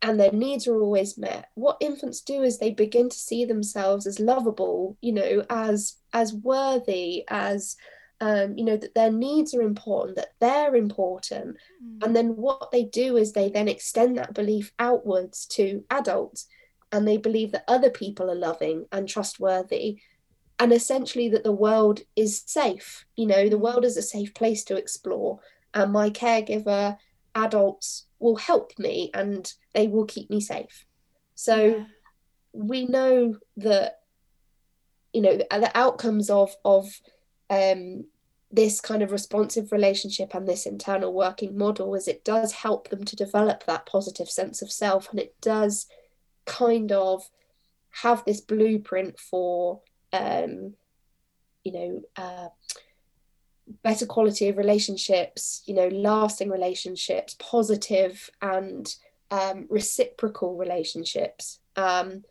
and 0.00 0.18
their 0.18 0.32
needs 0.32 0.68
are 0.68 0.80
always 0.80 1.18
met 1.18 1.48
what 1.54 1.76
infants 1.80 2.20
do 2.20 2.42
is 2.42 2.58
they 2.58 2.70
begin 2.70 3.08
to 3.08 3.16
see 3.16 3.44
themselves 3.44 4.06
as 4.06 4.20
lovable 4.20 4.96
you 5.00 5.12
know 5.12 5.44
as 5.50 5.96
as 6.12 6.32
worthy 6.32 7.24
as 7.28 7.76
um, 8.20 8.56
you 8.58 8.64
know, 8.64 8.76
that 8.76 8.94
their 8.94 9.12
needs 9.12 9.54
are 9.54 9.62
important, 9.62 10.16
that 10.16 10.34
they're 10.40 10.74
important. 10.74 11.56
Mm. 11.84 12.04
And 12.04 12.16
then 12.16 12.36
what 12.36 12.70
they 12.72 12.84
do 12.84 13.16
is 13.16 13.32
they 13.32 13.48
then 13.48 13.68
extend 13.68 14.18
that 14.18 14.34
belief 14.34 14.72
outwards 14.78 15.46
to 15.46 15.84
adults 15.90 16.46
and 16.90 17.06
they 17.06 17.16
believe 17.16 17.52
that 17.52 17.64
other 17.68 17.90
people 17.90 18.30
are 18.30 18.34
loving 18.34 18.86
and 18.90 19.08
trustworthy 19.08 20.00
and 20.58 20.72
essentially 20.72 21.28
that 21.28 21.44
the 21.44 21.52
world 21.52 22.00
is 22.16 22.42
safe. 22.46 23.04
You 23.14 23.26
know, 23.26 23.48
the 23.48 23.56
mm. 23.56 23.60
world 23.60 23.84
is 23.84 23.96
a 23.96 24.02
safe 24.02 24.34
place 24.34 24.64
to 24.64 24.76
explore 24.76 25.38
and 25.74 25.92
my 25.92 26.10
caregiver 26.10 26.96
adults 27.34 28.06
will 28.18 28.36
help 28.36 28.72
me 28.78 29.10
and 29.14 29.52
they 29.74 29.86
will 29.86 30.04
keep 30.04 30.30
me 30.30 30.40
safe. 30.40 30.84
So 31.34 31.56
yeah. 31.56 31.84
we 32.52 32.86
know 32.86 33.36
that 33.58 34.00
you 35.12 35.22
know 35.22 35.36
the 35.36 35.70
outcomes 35.74 36.30
of 36.30 36.54
of 36.64 36.86
um, 37.50 38.04
this 38.50 38.80
kind 38.80 39.02
of 39.02 39.12
responsive 39.12 39.72
relationship 39.72 40.34
and 40.34 40.46
this 40.46 40.66
internal 40.66 41.12
working 41.12 41.56
model 41.56 41.94
is 41.94 42.08
it 42.08 42.24
does 42.24 42.52
help 42.52 42.88
them 42.88 43.04
to 43.04 43.16
develop 43.16 43.64
that 43.64 43.86
positive 43.86 44.28
sense 44.28 44.62
of 44.62 44.70
self 44.70 45.10
and 45.10 45.20
it 45.20 45.34
does 45.40 45.86
kind 46.46 46.92
of 46.92 47.22
have 47.90 48.24
this 48.24 48.40
blueprint 48.40 49.18
for 49.18 49.80
um, 50.12 50.74
you 51.64 51.72
know 51.72 52.00
uh, 52.16 52.48
better 53.82 54.06
quality 54.06 54.48
of 54.48 54.56
relationships 54.56 55.62
you 55.66 55.74
know 55.74 55.88
lasting 55.88 56.50
relationships 56.50 57.36
positive 57.38 58.30
and 58.40 58.94
um, 59.30 59.66
reciprocal 59.68 60.56
relationships. 60.56 61.60
Um, 61.76 62.24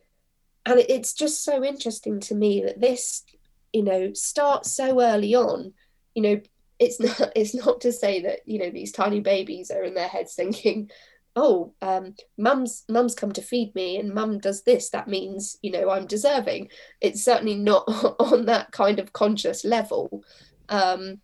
and 0.65 0.79
it's 0.79 1.13
just 1.13 1.43
so 1.43 1.63
interesting 1.63 2.19
to 2.21 2.35
me 2.35 2.61
that 2.63 2.81
this 2.81 3.23
you 3.71 3.83
know 3.83 4.13
starts 4.13 4.71
so 4.71 5.01
early 5.01 5.35
on 5.35 5.73
you 6.15 6.21
know 6.21 6.41
it's 6.79 6.99
not 7.19 7.31
it's 7.35 7.55
not 7.55 7.81
to 7.81 7.91
say 7.91 8.21
that 8.21 8.39
you 8.45 8.59
know 8.59 8.69
these 8.69 8.91
tiny 8.91 9.19
babies 9.19 9.71
are 9.71 9.83
in 9.83 9.93
their 9.93 10.07
heads 10.07 10.33
thinking 10.33 10.89
oh 11.35 11.73
um 11.81 12.15
mum's 12.37 12.83
mum's 12.89 13.13
come 13.13 13.31
to 13.31 13.41
feed 13.41 13.73
me 13.75 13.97
and 13.97 14.13
mum 14.13 14.39
does 14.39 14.63
this 14.63 14.89
that 14.89 15.07
means 15.07 15.57
you 15.61 15.71
know 15.71 15.89
i'm 15.89 16.07
deserving. 16.07 16.69
It's 16.99 17.23
certainly 17.23 17.55
not 17.55 17.83
on 18.19 18.45
that 18.45 18.71
kind 18.71 18.99
of 18.99 19.13
conscious 19.13 19.63
level. 19.63 20.23
Um 20.69 21.21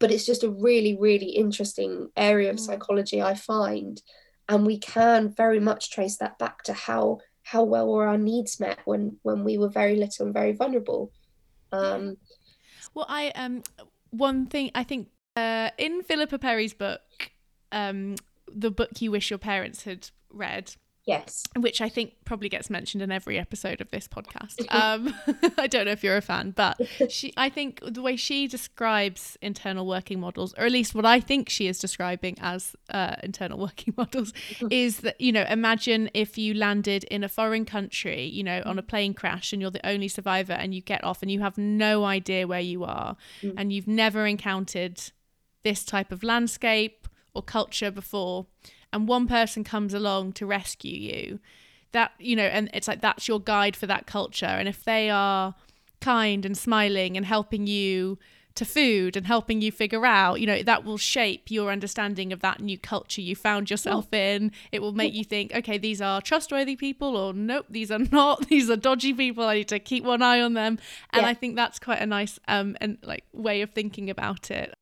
but 0.00 0.10
it's 0.10 0.26
just 0.26 0.42
a 0.42 0.50
really 0.50 0.96
really 0.98 1.30
interesting 1.30 2.08
area 2.16 2.50
of 2.50 2.56
mm. 2.56 2.60
psychology 2.60 3.22
i 3.22 3.34
find. 3.34 4.02
And 4.48 4.66
we 4.66 4.78
can 4.78 5.32
very 5.32 5.60
much 5.60 5.92
trace 5.92 6.16
that 6.16 6.36
back 6.40 6.64
to 6.64 6.72
how 6.72 7.20
how 7.44 7.62
well 7.62 7.86
were 7.86 8.08
our 8.08 8.18
needs 8.18 8.58
met 8.58 8.80
when 8.84 9.16
when 9.22 9.44
we 9.44 9.58
were 9.58 9.68
very 9.68 9.94
little 9.94 10.26
and 10.26 10.34
very 10.34 10.52
vulnerable. 10.52 11.12
Um 11.70 12.16
well 12.94 13.06
i 13.08 13.28
um 13.36 13.62
one 14.10 14.46
thing 14.46 14.70
i 14.74 14.82
think 14.82 15.08
uh 15.36 15.70
in 15.78 16.02
philippa 16.02 16.38
perry's 16.38 16.74
book 16.74 17.30
um 17.70 18.16
the 18.52 18.70
book 18.70 19.00
you 19.00 19.10
wish 19.12 19.30
your 19.30 19.38
parents 19.38 19.84
had 19.84 20.10
read 20.30 20.74
Yes. 21.10 21.42
Which 21.56 21.80
I 21.80 21.88
think 21.88 22.14
probably 22.24 22.48
gets 22.48 22.70
mentioned 22.70 23.02
in 23.02 23.10
every 23.10 23.36
episode 23.36 23.80
of 23.80 23.90
this 23.90 24.06
podcast. 24.06 24.58
Um, 24.70 25.12
I 25.58 25.66
don't 25.66 25.86
know 25.86 25.90
if 25.90 26.04
you're 26.04 26.16
a 26.16 26.22
fan, 26.22 26.52
but 26.52 26.80
she, 27.08 27.32
I 27.36 27.48
think 27.48 27.80
the 27.84 28.00
way 28.00 28.14
she 28.14 28.46
describes 28.46 29.36
internal 29.42 29.86
working 29.86 30.20
models, 30.20 30.54
or 30.56 30.64
at 30.64 30.72
least 30.72 30.94
what 30.94 31.04
I 31.04 31.18
think 31.18 31.48
she 31.48 31.66
is 31.66 31.78
describing 31.78 32.36
as 32.40 32.76
uh, 32.88 33.16
internal 33.22 33.58
working 33.68 33.94
models, 33.96 34.32
is 34.70 34.98
that, 34.98 35.20
you 35.20 35.32
know, 35.32 35.44
imagine 35.48 36.08
if 36.14 36.38
you 36.38 36.54
landed 36.54 37.04
in 37.04 37.24
a 37.24 37.28
foreign 37.28 37.64
country, 37.64 38.24
you 38.24 38.44
know, 38.44 38.62
on 38.64 38.78
a 38.78 38.82
plane 38.82 39.12
crash 39.12 39.52
and 39.52 39.60
you're 39.60 39.72
the 39.72 39.86
only 39.86 40.08
survivor 40.08 40.52
and 40.52 40.72
you 40.72 40.80
get 40.80 41.02
off 41.02 41.20
and 41.20 41.30
you 41.30 41.40
have 41.40 41.58
no 41.58 42.04
idea 42.04 42.46
where 42.46 42.60
you 42.60 42.84
are 42.84 43.16
mm. 43.42 43.54
and 43.56 43.72
you've 43.72 43.88
never 43.88 44.26
encountered 44.26 45.02
this 45.64 45.84
type 45.84 46.12
of 46.12 46.22
landscape 46.22 47.08
or 47.34 47.42
culture 47.42 47.90
before 47.90 48.46
and 48.92 49.08
one 49.08 49.26
person 49.26 49.64
comes 49.64 49.94
along 49.94 50.32
to 50.32 50.46
rescue 50.46 50.96
you 50.96 51.40
that 51.92 52.12
you 52.18 52.36
know 52.36 52.44
and 52.44 52.70
it's 52.72 52.88
like 52.88 53.00
that's 53.00 53.28
your 53.28 53.40
guide 53.40 53.76
for 53.76 53.86
that 53.86 54.06
culture. 54.06 54.46
And 54.46 54.68
if 54.68 54.84
they 54.84 55.10
are 55.10 55.54
kind 56.00 56.44
and 56.46 56.56
smiling 56.56 57.16
and 57.16 57.26
helping 57.26 57.66
you 57.66 58.18
to 58.54 58.64
food 58.64 59.16
and 59.16 59.26
helping 59.26 59.60
you 59.60 59.70
figure 59.70 60.04
out 60.04 60.40
you 60.40 60.46
know 60.46 60.62
that 60.62 60.84
will 60.84 60.98
shape 60.98 61.50
your 61.50 61.70
understanding 61.70 62.32
of 62.32 62.40
that 62.40 62.60
new 62.60 62.76
culture 62.76 63.20
you 63.20 63.34
found 63.36 63.70
yourself 63.70 64.12
in. 64.12 64.52
It 64.72 64.82
will 64.82 64.92
make 64.92 65.14
you 65.14 65.24
think 65.24 65.54
okay 65.54 65.78
these 65.78 66.00
are 66.00 66.20
trustworthy 66.20 66.76
people 66.76 67.16
or 67.16 67.32
nope 67.32 67.66
these 67.68 67.90
are 67.90 67.98
not. 68.12 68.48
These 68.48 68.70
are 68.70 68.76
dodgy 68.76 69.12
people. 69.12 69.44
I 69.44 69.54
need 69.56 69.68
to 69.68 69.78
keep 69.78 70.04
one 70.04 70.22
eye 70.22 70.40
on 70.40 70.54
them. 70.54 70.78
And 71.12 71.22
yeah. 71.22 71.28
i 71.28 71.34
think 71.34 71.56
that's 71.56 71.78
quite 71.78 72.00
a 72.00 72.06
nice 72.06 72.38
um 72.48 72.76
and 72.80 72.98
like 73.02 73.24
way 73.32 73.62
of 73.62 73.70
thinking 73.70 74.10
about 74.10 74.50
it. 74.50 74.72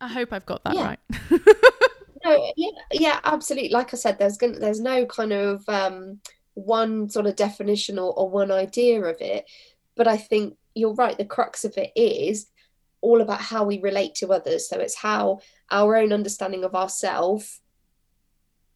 I 0.00 0.08
hope 0.08 0.32
i've 0.32 0.46
got 0.46 0.64
that 0.64 0.74
yeah. 0.74 0.84
right 0.84 0.98
no, 2.24 2.52
yeah, 2.56 2.70
yeah, 2.92 3.20
absolutely. 3.24 3.70
Like 3.70 3.92
I 3.92 3.96
said, 3.96 4.18
there's 4.18 4.36
gonna, 4.36 4.58
there's 4.58 4.80
no 4.80 5.06
kind 5.06 5.32
of 5.32 5.62
um, 5.68 6.20
one 6.54 7.08
sort 7.08 7.26
of 7.26 7.36
definition 7.36 7.98
or, 7.98 8.12
or 8.14 8.28
one 8.28 8.50
idea 8.50 9.02
of 9.02 9.16
it, 9.20 9.44
but 9.96 10.08
I 10.08 10.16
think 10.16 10.56
you're 10.74 10.94
right. 10.94 11.16
The 11.16 11.24
crux 11.24 11.64
of 11.64 11.76
it 11.76 11.92
is 11.96 12.46
all 13.00 13.20
about 13.20 13.40
how 13.40 13.64
we 13.64 13.80
relate 13.80 14.14
to 14.16 14.32
others. 14.32 14.68
So 14.68 14.78
it's 14.78 14.94
how 14.94 15.40
our 15.70 15.96
own 15.96 16.12
understanding 16.12 16.64
of 16.64 16.74
ourselves 16.74 17.60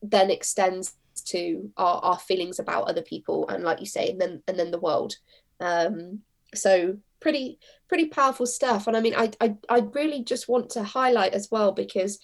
then 0.02 0.30
extends 0.30 0.94
to 1.24 1.70
our, 1.76 1.98
our 1.98 2.18
feelings 2.18 2.58
about 2.58 2.88
other 2.88 3.02
people 3.02 3.48
and 3.48 3.64
like 3.64 3.80
you 3.80 3.86
say 3.86 4.10
and 4.10 4.20
then 4.20 4.42
and 4.46 4.58
then 4.58 4.70
the 4.70 4.78
world 4.78 5.14
um 5.60 6.20
so 6.54 6.96
pretty 7.20 7.58
pretty 7.88 8.06
powerful 8.06 8.46
stuff 8.46 8.86
and 8.86 8.96
i 8.96 9.00
mean 9.00 9.14
i 9.16 9.30
i, 9.40 9.54
I 9.68 9.78
really 9.94 10.22
just 10.22 10.48
want 10.48 10.70
to 10.70 10.82
highlight 10.82 11.32
as 11.32 11.48
well 11.50 11.72
because 11.72 12.18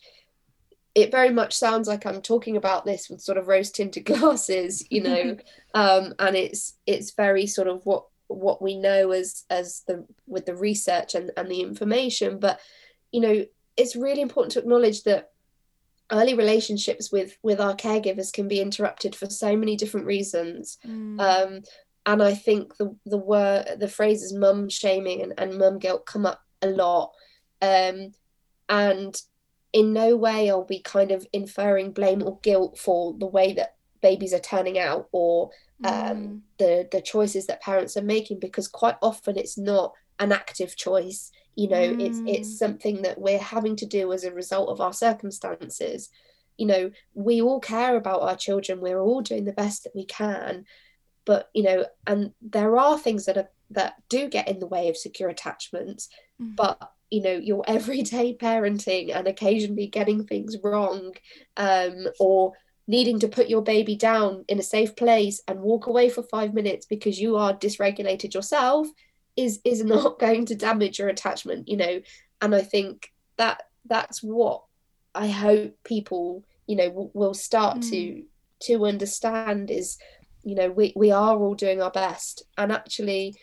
it 0.95 1.11
very 1.11 1.31
much 1.31 1.55
sounds 1.55 1.89
like 1.89 2.05
I'm 2.05 2.21
talking 2.21 2.57
about 2.57 2.85
this 2.85 3.09
with 3.09 3.21
sort 3.21 3.39
of 3.39 3.49
rose 3.49 3.71
tinted 3.71 4.05
glasses, 4.07 4.85
you 4.91 5.03
know, 5.03 5.37
um, 5.75 6.15
and 6.19 6.37
it's 6.37 6.75
it's 6.87 7.13
very 7.13 7.47
sort 7.47 7.69
of 7.69 7.85
what 7.85 8.07
what 8.29 8.63
we 8.63 8.77
know 8.77 9.11
as 9.11 9.45
as 9.51 9.83
the 9.87 10.07
with 10.27 10.47
the 10.47 10.57
research 10.57 11.15
and, 11.15 11.31
and 11.37 11.51
the 11.51 11.61
information. 11.61 12.39
But 12.39 12.61
you 13.11 13.21
know, 13.21 13.45
it's 13.77 13.97
really 13.97 14.21
important 14.21 14.53
to 14.53 14.59
acknowledge 14.61 15.03
that 15.05 15.31
early 16.11 16.35
relationships 16.35 17.11
with 17.11 17.37
with 17.43 17.61
our 17.61 17.75
caregivers 17.75 18.33
can 18.33 18.49
be 18.49 18.61
interrupted 18.61 19.15
for 19.15 19.27
so 19.27 19.57
many 19.57 19.77
different 19.77 20.07
reasons. 20.07 20.79
Mm. 20.87 21.21
Um, 21.21 21.63
and 22.05 22.23
I 22.23 22.35
think 22.35 22.77
the 22.77 22.95
the 23.07 23.19
word 23.19 23.77
the 23.79 23.89
phrases 23.89 24.33
mum 24.33 24.69
shaming 24.69 25.23
and, 25.23 25.35
and 25.39 25.59
mum 25.59 25.79
guilt 25.79 26.05
come 26.05 26.27
up 26.27 26.43
a 26.61 26.69
lot. 26.69 27.13
Um, 27.61 28.13
and 28.69 29.21
in 29.73 29.93
no 29.93 30.17
way 30.17 30.51
are 30.51 30.61
we 30.61 30.81
kind 30.81 31.11
of 31.11 31.27
inferring 31.33 31.93
blame 31.93 32.23
or 32.23 32.39
guilt 32.43 32.79
for 32.79 33.15
the 33.19 33.27
way 33.27 33.53
that 33.55 33.77
babies 34.01 34.35
are 34.35 34.41
turning 34.41 34.79
out 34.79 35.09
or 35.13 35.51
um, 35.85 35.95
mm. 35.95 36.41
the 36.59 36.89
the 36.93 37.01
choices 37.01 37.47
that 37.47 37.63
parents 37.63 37.97
are 37.97 38.03
making 38.03 38.39
because 38.39 38.69
quite 38.69 38.97
often 39.01 39.37
it's 39.37 39.57
not 39.57 39.93
an 40.19 40.33
active 40.33 40.77
choice 40.77 41.33
you 41.55 41.69
know 41.69 41.77
mm. 41.77 42.01
it's 42.01 42.21
it's 42.27 42.59
something 42.59 43.03
that 43.03 43.21
we're 43.21 43.39
having 43.39 43.77
to 43.77 43.87
do 43.87 44.13
as 44.13 44.25
a 44.25 44.33
result 44.33 44.69
of 44.69 44.81
our 44.81 44.93
circumstances 44.93 46.11
you 46.57 46.67
know 46.67 46.91
we 47.15 47.41
all 47.41 47.61
care 47.61 47.97
about 47.97 48.23
our 48.23 48.37
children 48.37 48.81
we're 48.81 49.01
all 49.01 49.23
doing 49.23 49.45
the 49.45 49.53
best 49.53 49.85
that 49.85 49.95
we 49.95 50.05
can 50.05 50.65
but 51.25 51.51
you 51.55 51.63
know 51.63 51.87
and 52.07 52.33
there 52.41 52.77
are 52.77 52.99
things 52.99 53.25
that 53.27 53.37
are 53.37 53.49
that 53.71 53.95
do 54.09 54.29
get 54.29 54.49
in 54.49 54.59
the 54.59 54.67
way 54.67 54.89
of 54.89 54.97
secure 54.97 55.29
attachments 55.29 56.09
mm. 56.41 56.55
but 56.55 56.93
you 57.13 57.21
know 57.21 57.35
your 57.35 57.63
everyday 57.69 58.35
parenting 58.35 59.15
and 59.15 59.29
occasionally 59.29 59.87
getting 59.87 60.25
things 60.25 60.57
wrong 60.65 61.13
um, 61.57 62.07
or 62.19 62.55
needing 62.89 63.21
to 63.21 63.29
put 63.29 63.49
your 63.49 63.63
baby 63.63 63.95
down 63.95 64.45
in 64.49 64.59
a 64.59 64.63
safe 64.63 64.97
place 64.97 65.41
and 65.47 65.61
walk 65.61 65.87
away 65.87 66.09
for 66.09 66.23
five 66.25 66.53
minutes 66.53 66.87
because 66.87 67.21
you 67.21 67.37
are 67.37 67.55
dysregulated 67.55 68.35
yourself 68.35 68.89
is 69.37 69.61
is 69.65 69.85
not 69.95 70.19
going 70.19 70.47
to 70.47 70.57
damage 70.57 70.99
your 70.99 71.09
attachment 71.09 71.69
you 71.69 71.77
know 71.77 72.01
and 72.41 72.55
i 72.55 72.63
think 72.63 73.13
that 73.37 73.63
that's 73.85 74.23
what 74.23 74.65
i 75.15 75.29
hope 75.29 75.75
people 75.85 76.43
you 76.67 76.77
know 76.77 76.89
w- 76.89 77.11
will 77.13 77.35
start 77.35 77.79
mm. 77.79 77.91
to 77.91 78.23
to 78.61 78.87
understand 78.87 79.71
is 79.71 79.99
you 80.45 80.55
know 80.55 80.71
we, 80.71 80.93
we 80.97 81.11
are 81.11 81.37
all 81.37 81.55
doing 81.55 81.83
our 81.83 81.91
best 81.91 82.45
and 82.57 82.73
actually 82.73 83.35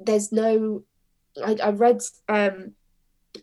there's 0.00 0.32
no 0.32 0.82
I, 1.44 1.56
I 1.62 1.70
read 1.70 2.00
um 2.28 2.74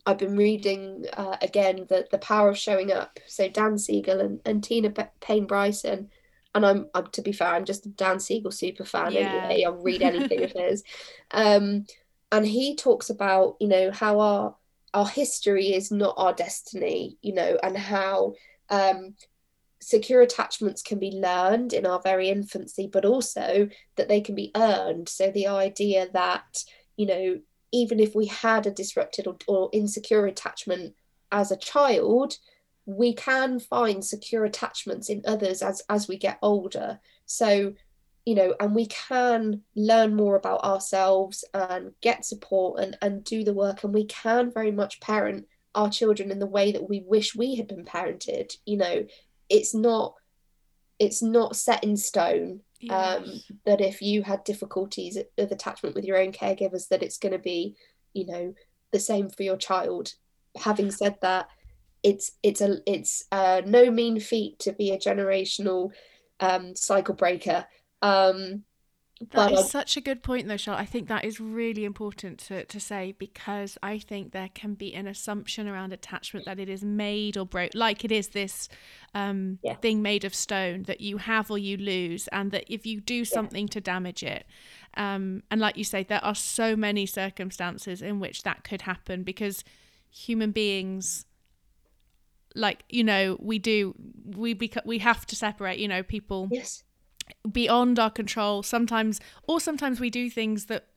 I've 0.06 0.18
been 0.18 0.38
reading 0.38 1.06
uh, 1.14 1.38
again 1.42 1.86
the 1.90 2.08
the 2.12 2.18
power 2.18 2.50
of 2.50 2.58
showing 2.58 2.92
up. 2.92 3.20
So 3.28 3.50
Dan 3.50 3.78
Siegel 3.78 4.20
and, 4.20 4.40
and 4.46 4.64
Tina 4.64 4.92
Payne 5.20 5.46
Bryson, 5.46 6.10
and 6.56 6.66
I'm, 6.66 6.90
I'm 6.94 7.08
to 7.08 7.22
be 7.22 7.32
fair, 7.32 7.50
I'm 7.50 7.66
just 7.66 7.86
a 7.86 7.90
Dan 7.90 8.20
Siegel 8.20 8.52
super 8.52 8.86
fan 8.86 9.12
yeah. 9.12 9.20
anyway. 9.20 9.64
I'll 9.64 9.74
read 9.74 10.02
anything 10.02 10.44
of 10.44 10.52
his. 10.56 10.84
Um, 11.32 11.86
and 12.32 12.46
he 12.46 12.76
talks 12.76 13.10
about 13.10 13.58
you 13.60 13.68
know 13.68 13.92
how 13.92 14.20
our 14.20 14.56
our 14.94 15.08
history 15.08 15.74
is 15.74 15.92
not 15.92 16.16
our 16.18 16.34
destiny, 16.34 17.18
you 17.22 17.34
know, 17.34 17.58
and 17.64 17.78
how 17.78 18.34
um, 18.70 19.16
secure 19.82 20.22
attachments 20.22 20.82
can 20.82 21.00
be 21.00 21.12
learned 21.12 21.74
in 21.74 21.86
our 21.86 22.02
very 22.02 22.30
infancy, 22.30 22.90
but 22.92 23.06
also 23.06 23.70
that 23.96 24.08
they 24.08 24.22
can 24.22 24.36
be 24.36 24.52
earned. 24.56 25.10
So 25.10 25.32
the 25.32 25.48
idea 25.48 26.08
that 26.14 26.64
you 26.98 27.06
know 27.06 27.40
even 27.72 28.00
if 28.00 28.16
we 28.16 28.28
had 28.28 28.68
a 28.68 28.72
disrupted 28.72 29.28
or, 29.28 29.38
or 29.48 29.70
insecure 29.74 30.26
attachment 30.26 30.96
as 31.32 31.52
a 31.52 31.58
child 31.58 32.38
we 32.86 33.14
can 33.14 33.60
find 33.60 34.04
secure 34.04 34.46
attachments 34.46 35.10
in 35.10 35.22
others 35.26 35.62
as 35.62 35.82
as 35.90 36.08
we 36.08 36.18
get 36.18 36.40
older. 36.42 37.00
So 37.26 37.74
you 38.26 38.36
know 38.36 38.56
and 38.60 38.76
we 38.76 38.86
can 38.88 39.62
learn 39.76 40.16
more 40.16 40.36
about 40.36 40.64
ourselves 40.64 41.44
and 41.54 41.94
get 42.02 42.26
support 42.26 42.80
and 42.80 42.98
and 43.02 43.24
do 43.24 43.44
the 43.44 43.54
work 43.54 43.84
and 43.84 43.94
we 43.94 44.06
can 44.06 44.52
very 44.52 44.72
much 44.72 45.00
parent 45.00 45.48
our 45.74 45.90
children 45.90 46.32
in 46.32 46.40
the 46.40 46.46
way 46.46 46.72
that 46.72 46.88
we 46.88 47.04
wish 47.08 47.36
we 47.36 47.56
had 47.56 47.68
been 47.68 47.86
parented 47.86 48.56
you 48.66 48.78
know. 48.78 49.06
It's 49.50 49.74
not 49.74 50.16
it's 50.98 51.22
not 51.22 51.56
set 51.56 51.84
in 51.84 51.98
stone 51.98 52.62
um, 52.90 53.42
that 53.66 53.82
if 53.82 54.02
you 54.02 54.24
had 54.24 54.44
difficulties 54.44 55.18
of 55.38 55.52
attachment 55.52 55.96
with 55.96 56.06
your 56.06 56.18
own 56.18 56.32
caregivers 56.32 56.88
that 56.90 57.04
it's 57.04 57.18
going 57.18 57.32
to 57.32 57.40
be 57.40 57.76
you 58.14 58.26
know 58.26 58.54
the 58.92 59.00
same 59.00 59.30
for 59.30 59.44
your 59.44 59.58
child 59.58 60.14
having 60.56 60.92
said 60.92 61.16
that 61.22 61.48
it's 62.04 62.32
it's 62.44 62.62
a 62.62 62.78
it's 62.86 63.26
uh, 63.32 63.62
no 63.66 63.92
mean 63.92 64.20
feat 64.20 64.60
to 64.60 64.72
be 64.72 64.92
a 64.92 64.98
generational 64.98 65.92
um, 66.40 66.76
cycle 66.76 67.16
breaker. 67.16 67.66
Um, 68.02 68.64
that 69.32 69.52
is 69.52 69.70
such 69.70 69.98
a 69.98 70.02
good 70.02 70.24
point, 70.24 70.48
though, 70.48 70.58
Charlotte. 70.58 70.82
I 70.82 70.86
think 70.86 71.08
that 71.08 71.24
is 71.24 71.40
really 71.40 71.86
important 71.86 72.40
to, 72.40 72.66
to 72.66 72.80
say 72.80 73.16
because 73.18 73.78
I 73.84 74.00
think 74.00 74.32
there 74.32 74.50
can 74.54 74.74
be 74.74 74.94
an 74.94 75.08
assumption 75.08 75.68
around 75.68 75.94
attachment 75.94 76.46
that 76.46 76.60
it 76.60 76.70
is 76.70 76.84
made 76.84 77.38
or 77.38 77.46
broke, 77.46 77.72
like 77.74 78.04
it 78.04 78.12
is 78.12 78.30
this 78.30 78.70
um, 79.14 79.60
yeah. 79.64 79.76
thing 79.76 80.02
made 80.02 80.26
of 80.26 80.34
stone 80.34 80.84
that 80.84 81.02
you 81.02 81.18
have 81.18 81.52
or 81.52 81.58
you 81.58 81.78
lose, 81.78 82.28
and 82.30 82.52
that 82.52 82.66
if 82.68 82.86
you 82.86 83.00
do 83.00 83.24
something 83.26 83.66
yeah. 83.68 83.74
to 83.74 83.82
damage 83.82 84.24
it, 84.24 84.46
um, 84.96 85.44
and 85.52 85.62
like 85.62 85.78
you 85.78 85.84
say, 85.84 86.04
there 86.04 86.24
are 86.24 86.36
so 86.36 86.76
many 86.76 87.06
circumstances 87.06 88.02
in 88.02 88.20
which 88.20 88.44
that 88.44 88.64
could 88.64 88.84
happen 88.84 89.24
because 89.24 89.64
human 90.10 90.52
beings 90.52 91.26
like 92.54 92.84
you 92.90 93.04
know 93.04 93.38
we 93.40 93.58
do 93.58 93.96
we 94.36 94.60
we 94.84 94.98
have 94.98 95.26
to 95.26 95.38
separate 95.38 95.80
you 95.80 95.88
know 95.88 96.04
people 96.04 96.50
yes 96.52 96.84
beyond 97.52 98.00
our 98.00 98.10
control 98.10 98.64
sometimes 98.64 99.20
or 99.48 99.60
sometimes 99.60 100.00
we 100.00 100.10
do 100.10 100.30
things 100.30 100.66
that 100.66 100.88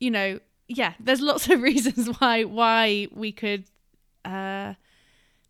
you 0.00 0.10
know 0.10 0.38
yeah 0.68 0.94
there's 1.00 1.20
lots 1.20 1.48
of 1.48 1.60
reasons 1.70 2.08
why 2.18 2.44
why 2.44 3.06
we 3.12 3.32
could 3.32 3.64
uh 4.24 4.74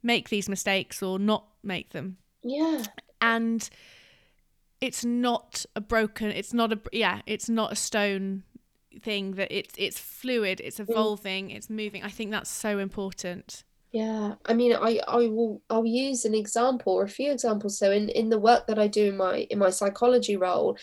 make 0.03 0.29
these 0.29 0.49
mistakes 0.49 1.03
or 1.03 1.19
not 1.19 1.47
make 1.63 1.91
them 1.91 2.17
yeah 2.43 2.83
and 3.21 3.71
it's 4.81 5.05
not 5.05 5.65
a 5.75 5.81
broken 5.81 6.31
it's 6.31 6.53
not 6.53 6.73
a 6.73 6.81
yeah 6.93 7.21
it's 7.27 7.49
not 7.49 7.73
a 7.73 7.77
stone 7.77 8.43
thing 9.03 9.33
that 9.33 9.51
it's 9.51 9.75
it's 9.77 9.99
fluid 9.99 10.61
it's 10.63 10.79
mm. 10.79 10.89
evolving 10.89 11.49
mm. 11.49 11.57
it's 11.57 11.69
moving 11.69 12.03
i 12.03 12.09
think 12.09 12.31
that's 12.31 12.51
so 12.51 12.79
important 12.79 13.65
yeah, 13.93 14.35
I 14.45 14.55
mean, 14.55 14.73
I 14.75 15.01
I 15.07 15.27
will 15.29 15.63
I'll 15.71 15.87
use 15.87 16.25
an 16.25 16.35
example 16.35 16.93
or 16.93 17.05
a 17.05 17.09
few 17.09 17.31
examples. 17.31 17.79
So 17.79 17.91
in 17.91 18.09
in 18.11 18.29
the 18.29 18.39
work 18.39 18.67
that 18.67 18.79
I 18.79 18.89
do 18.89 19.07
in 19.07 19.17
my 19.17 19.47
in 19.51 19.59
my 19.59 19.71
psychology 19.71 20.37
role, 20.37 20.77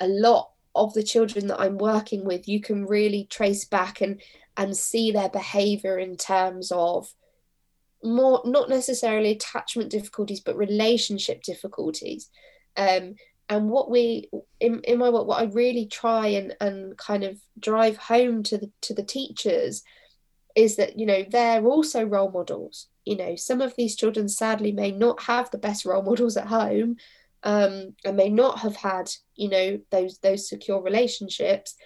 a 0.00 0.08
lot 0.08 0.50
of 0.74 0.92
the 0.94 1.02
children 1.02 1.46
that 1.48 1.60
I'm 1.60 1.78
working 1.78 2.24
with, 2.24 2.48
you 2.48 2.60
can 2.60 2.86
really 2.86 3.26
trace 3.30 3.64
back 3.64 4.00
and 4.00 4.20
and 4.56 4.76
see 4.76 5.12
their 5.12 5.28
behavior 5.28 5.98
in 5.98 6.16
terms 6.16 6.72
of 6.72 7.12
more 8.02 8.42
not 8.44 8.68
necessarily 8.68 9.32
attachment 9.32 9.90
difficulties, 9.90 10.40
but 10.40 10.56
relationship 10.56 11.42
difficulties. 11.42 12.30
Um, 12.76 13.16
and 13.48 13.68
what 13.68 13.90
we 13.90 14.28
in, 14.60 14.80
in 14.80 14.98
my 14.98 15.10
work, 15.10 15.26
what 15.26 15.40
I 15.40 15.44
really 15.44 15.86
try 15.86 16.28
and 16.28 16.54
and 16.60 16.96
kind 16.96 17.22
of 17.22 17.38
drive 17.58 17.96
home 17.96 18.42
to 18.44 18.58
the 18.58 18.70
to 18.82 18.94
the 18.94 19.04
teachers 19.04 19.82
is 20.56 20.76
that 20.76 20.98
you 20.98 21.06
know 21.06 21.24
they're 21.28 21.64
also 21.64 22.02
role 22.04 22.30
models. 22.30 22.88
You 23.04 23.16
know 23.16 23.36
some 23.36 23.60
of 23.60 23.76
these 23.76 23.94
children 23.94 24.28
sadly 24.28 24.72
may 24.72 24.90
not 24.90 25.22
have 25.22 25.50
the 25.50 25.58
best 25.58 25.84
role 25.84 26.02
models 26.10 26.36
at 26.36 26.46
home 26.46 26.96
um, 27.44 27.94
and 28.04 28.16
may 28.16 28.30
not 28.30 28.60
have 28.60 28.76
had 28.76 29.10
you 29.36 29.48
know 29.48 29.78
those 29.90 30.18
those 30.18 30.48
secure 30.48 30.82
relationships 30.82 31.76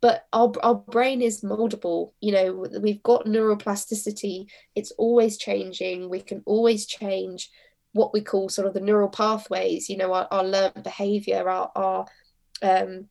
but 0.00 0.28
our, 0.32 0.52
our 0.62 0.76
brain 0.76 1.20
is 1.20 1.40
moldable. 1.40 2.12
You 2.20 2.32
know 2.32 2.66
we've 2.80 3.02
got 3.02 3.24
neuroplasticity. 3.26 4.46
It's 4.76 4.92
always 4.92 5.38
changing. 5.38 6.08
We 6.08 6.20
can 6.20 6.42
always 6.46 6.86
change 6.86 7.50
what 7.92 8.12
we 8.12 8.20
call 8.20 8.48
sort 8.48 8.68
of 8.68 8.74
the 8.74 8.80
neural 8.80 9.08
pathways 9.08 9.88
you 9.88 9.96
know 9.96 10.12
our, 10.12 10.28
our 10.30 10.44
learned 10.44 10.84
behavior 10.84 11.48
our, 11.48 11.72
our 11.74 12.06
um, 12.62 13.08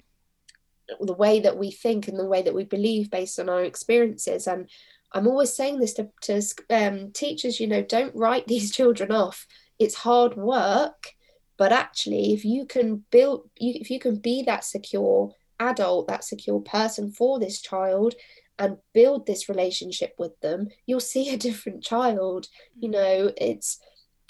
the 0.99 1.13
way 1.13 1.39
that 1.41 1.57
we 1.57 1.71
think 1.71 2.07
and 2.07 2.17
the 2.17 2.25
way 2.25 2.41
that 2.41 2.53
we 2.53 2.63
believe 2.63 3.09
based 3.09 3.39
on 3.39 3.49
our 3.49 3.63
experiences. 3.63 4.47
And 4.47 4.69
I'm 5.13 5.27
always 5.27 5.53
saying 5.53 5.79
this 5.79 5.93
to, 5.93 6.09
to 6.23 6.41
um, 6.69 7.11
teachers, 7.11 7.59
you 7.59 7.67
know, 7.67 7.81
don't 7.81 8.15
write 8.15 8.47
these 8.47 8.71
children 8.71 9.11
off. 9.11 9.45
It's 9.79 9.95
hard 9.95 10.35
work, 10.35 11.13
but 11.57 11.71
actually, 11.71 12.33
if 12.33 12.45
you 12.45 12.65
can 12.65 13.05
build, 13.11 13.49
you, 13.57 13.73
if 13.75 13.89
you 13.89 13.99
can 13.99 14.17
be 14.17 14.43
that 14.43 14.63
secure 14.63 15.31
adult, 15.59 16.07
that 16.07 16.23
secure 16.23 16.59
person 16.59 17.11
for 17.11 17.39
this 17.39 17.61
child, 17.61 18.15
and 18.59 18.77
build 18.93 19.25
this 19.25 19.49
relationship 19.49 20.15
with 20.17 20.39
them, 20.39 20.69
you'll 20.85 20.99
see 20.99 21.29
a 21.29 21.37
different 21.37 21.83
child. 21.83 22.47
You 22.79 22.89
mm. 22.89 22.93
know, 22.93 23.31
it's, 23.37 23.79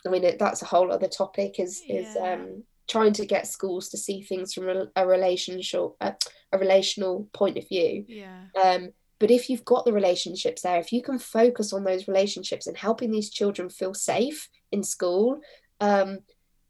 I 0.06 0.10
mean, 0.10 0.24
it, 0.24 0.40
that's 0.40 0.62
a 0.62 0.66
whole 0.66 0.92
other 0.92 1.08
topic. 1.08 1.60
Is 1.60 1.82
yeah. 1.86 1.96
is 1.96 2.18
um, 2.18 2.64
trying 2.88 3.14
to 3.14 3.26
get 3.26 3.48
schools 3.48 3.90
to 3.90 3.98
see 3.98 4.22
things 4.22 4.54
from 4.54 4.70
a, 4.70 4.88
a 4.96 5.08
relationship, 5.08 5.92
a, 6.02 6.16
a 6.52 6.58
relational 6.58 7.30
point 7.34 7.58
of 7.58 7.68
view. 7.68 8.06
Yeah. 8.08 8.44
Um, 8.62 8.90
but 9.20 9.32
if 9.32 9.50
you've 9.50 9.66
got 9.66 9.86
the 9.86 9.94
relationships 9.94 10.62
there, 10.62 10.80
if 10.80 10.92
you 10.92 11.02
can 11.02 11.20
focus 11.20 11.74
on 11.74 11.84
those 11.84 12.08
relationships 12.08 12.68
and 12.68 12.78
helping 12.78 13.12
these 13.12 13.30
children 13.30 13.70
feel 13.70 13.94
safe 13.94 14.50
in 14.72 14.84
school, 14.84 15.40
um, 15.80 16.20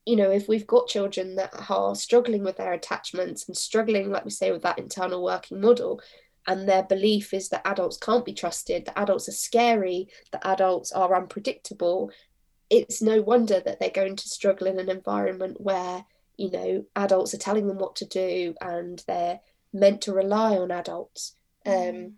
you 0.05 0.15
know, 0.15 0.31
if 0.31 0.47
we've 0.47 0.67
got 0.67 0.87
children 0.87 1.35
that 1.35 1.53
are 1.69 1.93
struggling 1.93 2.43
with 2.43 2.55
their 2.57 2.71
attachments 2.71 3.47
and 3.47 3.57
struggling, 3.57 4.09
like 4.09 4.23
we 4.23 4.31
say, 4.31 4.51
with 4.51 4.61
that 4.61 4.79
internal 4.79 5.21
working 5.21 5.59
model, 5.59 6.01
and 6.47 6.67
their 6.67 6.83
belief 6.83 7.33
is 7.33 7.49
that 7.49 7.67
adults 7.67 7.97
can't 7.97 8.23
be 8.23 8.33
trusted, 8.33 8.85
that 8.85 8.97
adults 8.97 9.27
are 9.27 9.33
scary, 9.33 10.07
that 10.31 10.47
adults 10.47 10.93
are 10.93 11.13
unpredictable, 11.13 12.09
it's 12.69 13.01
no 13.01 13.21
wonder 13.21 13.59
that 13.59 13.81
they're 13.81 13.89
going 13.89 14.15
to 14.15 14.29
struggle 14.29 14.67
in 14.67 14.79
an 14.79 14.89
environment 14.89 15.59
where, 15.59 16.05
you 16.37 16.51
know, 16.51 16.85
adults 16.95 17.33
are 17.33 17.39
telling 17.39 17.67
them 17.67 17.77
what 17.77 17.97
to 17.97 18.05
do 18.05 18.55
and 18.61 19.03
they're 19.07 19.41
meant 19.73 20.01
to 20.01 20.13
rely 20.13 20.55
on 20.55 20.71
adults. 20.71 21.35
Um, 21.65 21.73
mm 21.73 22.13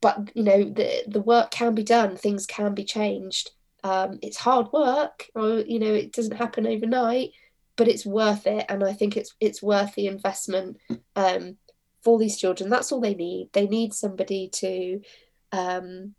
but 0.00 0.30
you 0.34 0.42
know 0.42 0.64
the 0.64 1.04
the 1.06 1.20
work 1.20 1.50
can 1.50 1.74
be 1.74 1.82
done 1.82 2.16
things 2.16 2.46
can 2.46 2.74
be 2.74 2.84
changed. 2.84 3.50
Um, 3.84 4.18
it's 4.22 4.36
hard 4.36 4.72
work 4.72 5.28
or 5.34 5.60
you 5.60 5.78
know 5.78 5.92
it 5.92 6.12
doesn't 6.12 6.36
happen 6.36 6.66
overnight 6.66 7.30
but 7.76 7.86
it's 7.86 8.04
worth 8.04 8.46
it 8.46 8.64
and 8.68 8.82
i 8.82 8.92
think 8.92 9.16
it's 9.16 9.34
it's 9.38 9.62
worth 9.62 9.94
the 9.94 10.08
investment 10.08 10.78
um, 11.14 11.56
for 12.02 12.18
these 12.18 12.36
children. 12.36 12.70
That's 12.70 12.90
all 12.90 13.00
they 13.00 13.14
need. 13.14 13.50
They 13.52 13.66
need 13.66 13.94
somebody 13.94 14.48
to 14.54 15.00
um, 15.52 16.14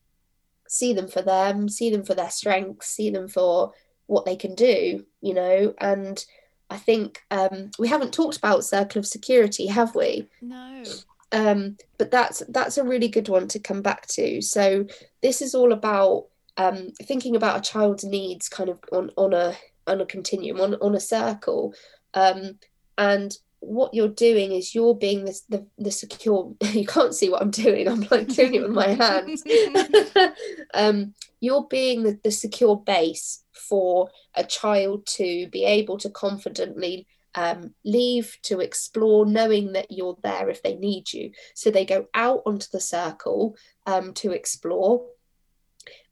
see 0.67 0.93
them 0.93 1.07
for 1.07 1.21
them 1.21 1.69
see 1.69 1.89
them 1.89 2.03
for 2.03 2.13
their 2.13 2.29
strengths 2.29 2.87
see 2.89 3.09
them 3.09 3.27
for 3.27 3.71
what 4.05 4.25
they 4.25 4.35
can 4.35 4.55
do 4.55 5.05
you 5.21 5.33
know? 5.33 5.73
And 5.79 6.23
i 6.69 6.77
think 6.77 7.23
um, 7.31 7.71
we 7.79 7.87
haven't 7.87 8.13
talked 8.13 8.37
about 8.37 8.65
circle 8.65 8.99
of 8.99 9.07
security 9.07 9.67
have 9.67 9.95
we? 9.95 10.27
No 10.41 10.83
um, 11.31 11.77
but 11.97 12.11
that's 12.11 12.43
that's 12.49 12.77
a 12.77 12.83
really 12.83 13.07
good 13.07 13.29
one 13.29 13.47
to 13.49 13.59
come 13.59 13.81
back 13.81 14.07
to. 14.07 14.41
So 14.41 14.85
this 15.21 15.41
is 15.41 15.53
all 15.53 15.71
about 15.71 16.27
um, 16.57 16.91
thinking 17.01 17.35
about 17.35 17.57
a 17.57 17.69
child's 17.69 18.03
needs, 18.03 18.49
kind 18.49 18.69
of 18.69 18.79
on 18.91 19.11
on 19.17 19.33
a 19.33 19.55
on 19.87 20.01
a 20.01 20.05
continuum, 20.05 20.59
on 20.61 20.75
on 20.75 20.95
a 20.95 20.99
circle, 20.99 21.73
um, 22.13 22.59
and 22.97 23.37
what 23.59 23.93
you're 23.93 24.07
doing 24.07 24.51
is 24.51 24.75
you're 24.75 24.95
being 24.95 25.25
this 25.25 25.41
the, 25.49 25.65
the 25.77 25.91
secure 25.91 26.53
you 26.73 26.85
can't 26.85 27.15
see 27.15 27.29
what 27.29 27.41
i'm 27.41 27.49
doing 27.49 27.87
i'm 27.87 28.05
like 28.11 28.27
doing 28.27 28.53
it 28.53 28.61
with 28.61 28.71
my 28.71 28.89
hands 28.89 29.43
um, 30.73 31.13
you're 31.39 31.65
being 31.69 32.03
the, 32.03 32.19
the 32.23 32.31
secure 32.31 32.77
base 32.77 33.43
for 33.53 34.09
a 34.35 34.43
child 34.43 35.05
to 35.05 35.47
be 35.49 35.65
able 35.65 35.97
to 35.97 36.09
confidently 36.09 37.07
um, 37.37 37.75
leave 37.85 38.35
to 38.41 38.59
explore, 38.59 39.23
knowing 39.25 39.73
that 39.73 39.91
you're 39.91 40.17
there 40.23 40.49
if 40.49 40.63
they 40.63 40.75
need 40.75 41.13
you. 41.13 41.31
So 41.53 41.69
they 41.69 41.85
go 41.85 42.07
out 42.15 42.41
onto 42.47 42.65
the 42.73 42.81
circle 42.81 43.55
um, 43.85 44.13
to 44.15 44.31
explore. 44.31 45.05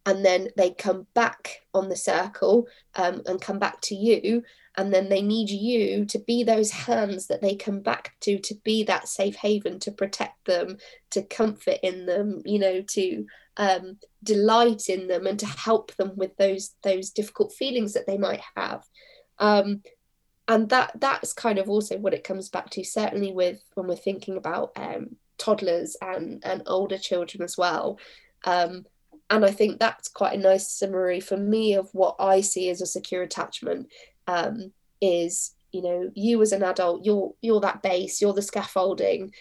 And 0.05 0.23
then 0.23 0.49
they 0.55 0.69
come 0.69 1.07
back 1.15 1.61
on 1.73 1.89
the 1.89 1.95
circle 1.95 2.67
um, 2.93 3.23
and 3.25 3.41
come 3.41 3.57
back 3.57 3.81
to 3.81 3.95
you. 3.95 4.43
And 4.77 4.93
then 4.93 5.09
they 5.09 5.23
need 5.23 5.49
you 5.49 6.05
to 6.05 6.19
be 6.19 6.43
those 6.43 6.69
hands 6.69 7.25
that 7.27 7.41
they 7.41 7.55
come 7.55 7.79
back 7.79 8.13
to, 8.21 8.37
to 8.37 8.53
be 8.63 8.83
that 8.83 9.07
safe 9.07 9.35
haven, 9.35 9.79
to 9.79 9.91
protect 9.91 10.45
them, 10.45 10.77
to 11.09 11.23
comfort 11.23 11.79
in 11.81 12.05
them, 12.05 12.43
you 12.45 12.59
know, 12.59 12.81
to 12.81 13.25
um, 13.57 13.97
delight 14.21 14.89
in 14.89 15.07
them 15.07 15.25
and 15.25 15.39
to 15.39 15.47
help 15.47 15.95
them 15.95 16.11
with 16.15 16.37
those 16.37 16.75
those 16.83 17.09
difficult 17.09 17.53
feelings 17.53 17.93
that 17.93 18.05
they 18.05 18.19
might 18.19 18.41
have. 18.55 18.83
Um, 19.39 19.81
and 20.47 20.69
that 20.69 20.91
that's 20.99 21.33
kind 21.33 21.57
of 21.57 21.69
also 21.69 21.97
what 21.97 22.13
it 22.13 22.23
comes 22.23 22.49
back 22.49 22.69
to 22.71 22.83
certainly 22.83 23.31
with 23.31 23.63
when 23.73 23.87
we're 23.87 23.95
thinking 23.95 24.37
about 24.37 24.71
um, 24.75 25.15
toddlers 25.37 25.97
and 26.01 26.43
and 26.45 26.63
older 26.67 26.97
children 26.97 27.43
as 27.43 27.57
well. 27.57 27.99
Um, 28.45 28.85
and 29.29 29.43
I 29.43 29.51
think 29.51 29.79
that's 29.79 30.07
quite 30.07 30.37
a 30.37 30.41
nice 30.41 30.69
summary 30.69 31.19
for 31.19 31.35
me 31.35 31.73
of 31.73 31.89
what 31.93 32.15
I 32.19 32.41
see 32.41 32.69
as 32.69 32.81
a 32.81 32.85
secure 32.85 33.23
attachment 33.23 33.87
um, 34.27 34.71
is 35.01 35.55
you 35.71 35.81
know 35.81 36.11
you 36.13 36.41
as 36.41 36.51
an 36.51 36.63
adult 36.63 37.03
you're 37.03 37.33
you're 37.41 37.61
that 37.61 37.81
base 37.81 38.21
you're 38.21 38.33
the 38.33 38.41
scaffolding. 38.41 39.31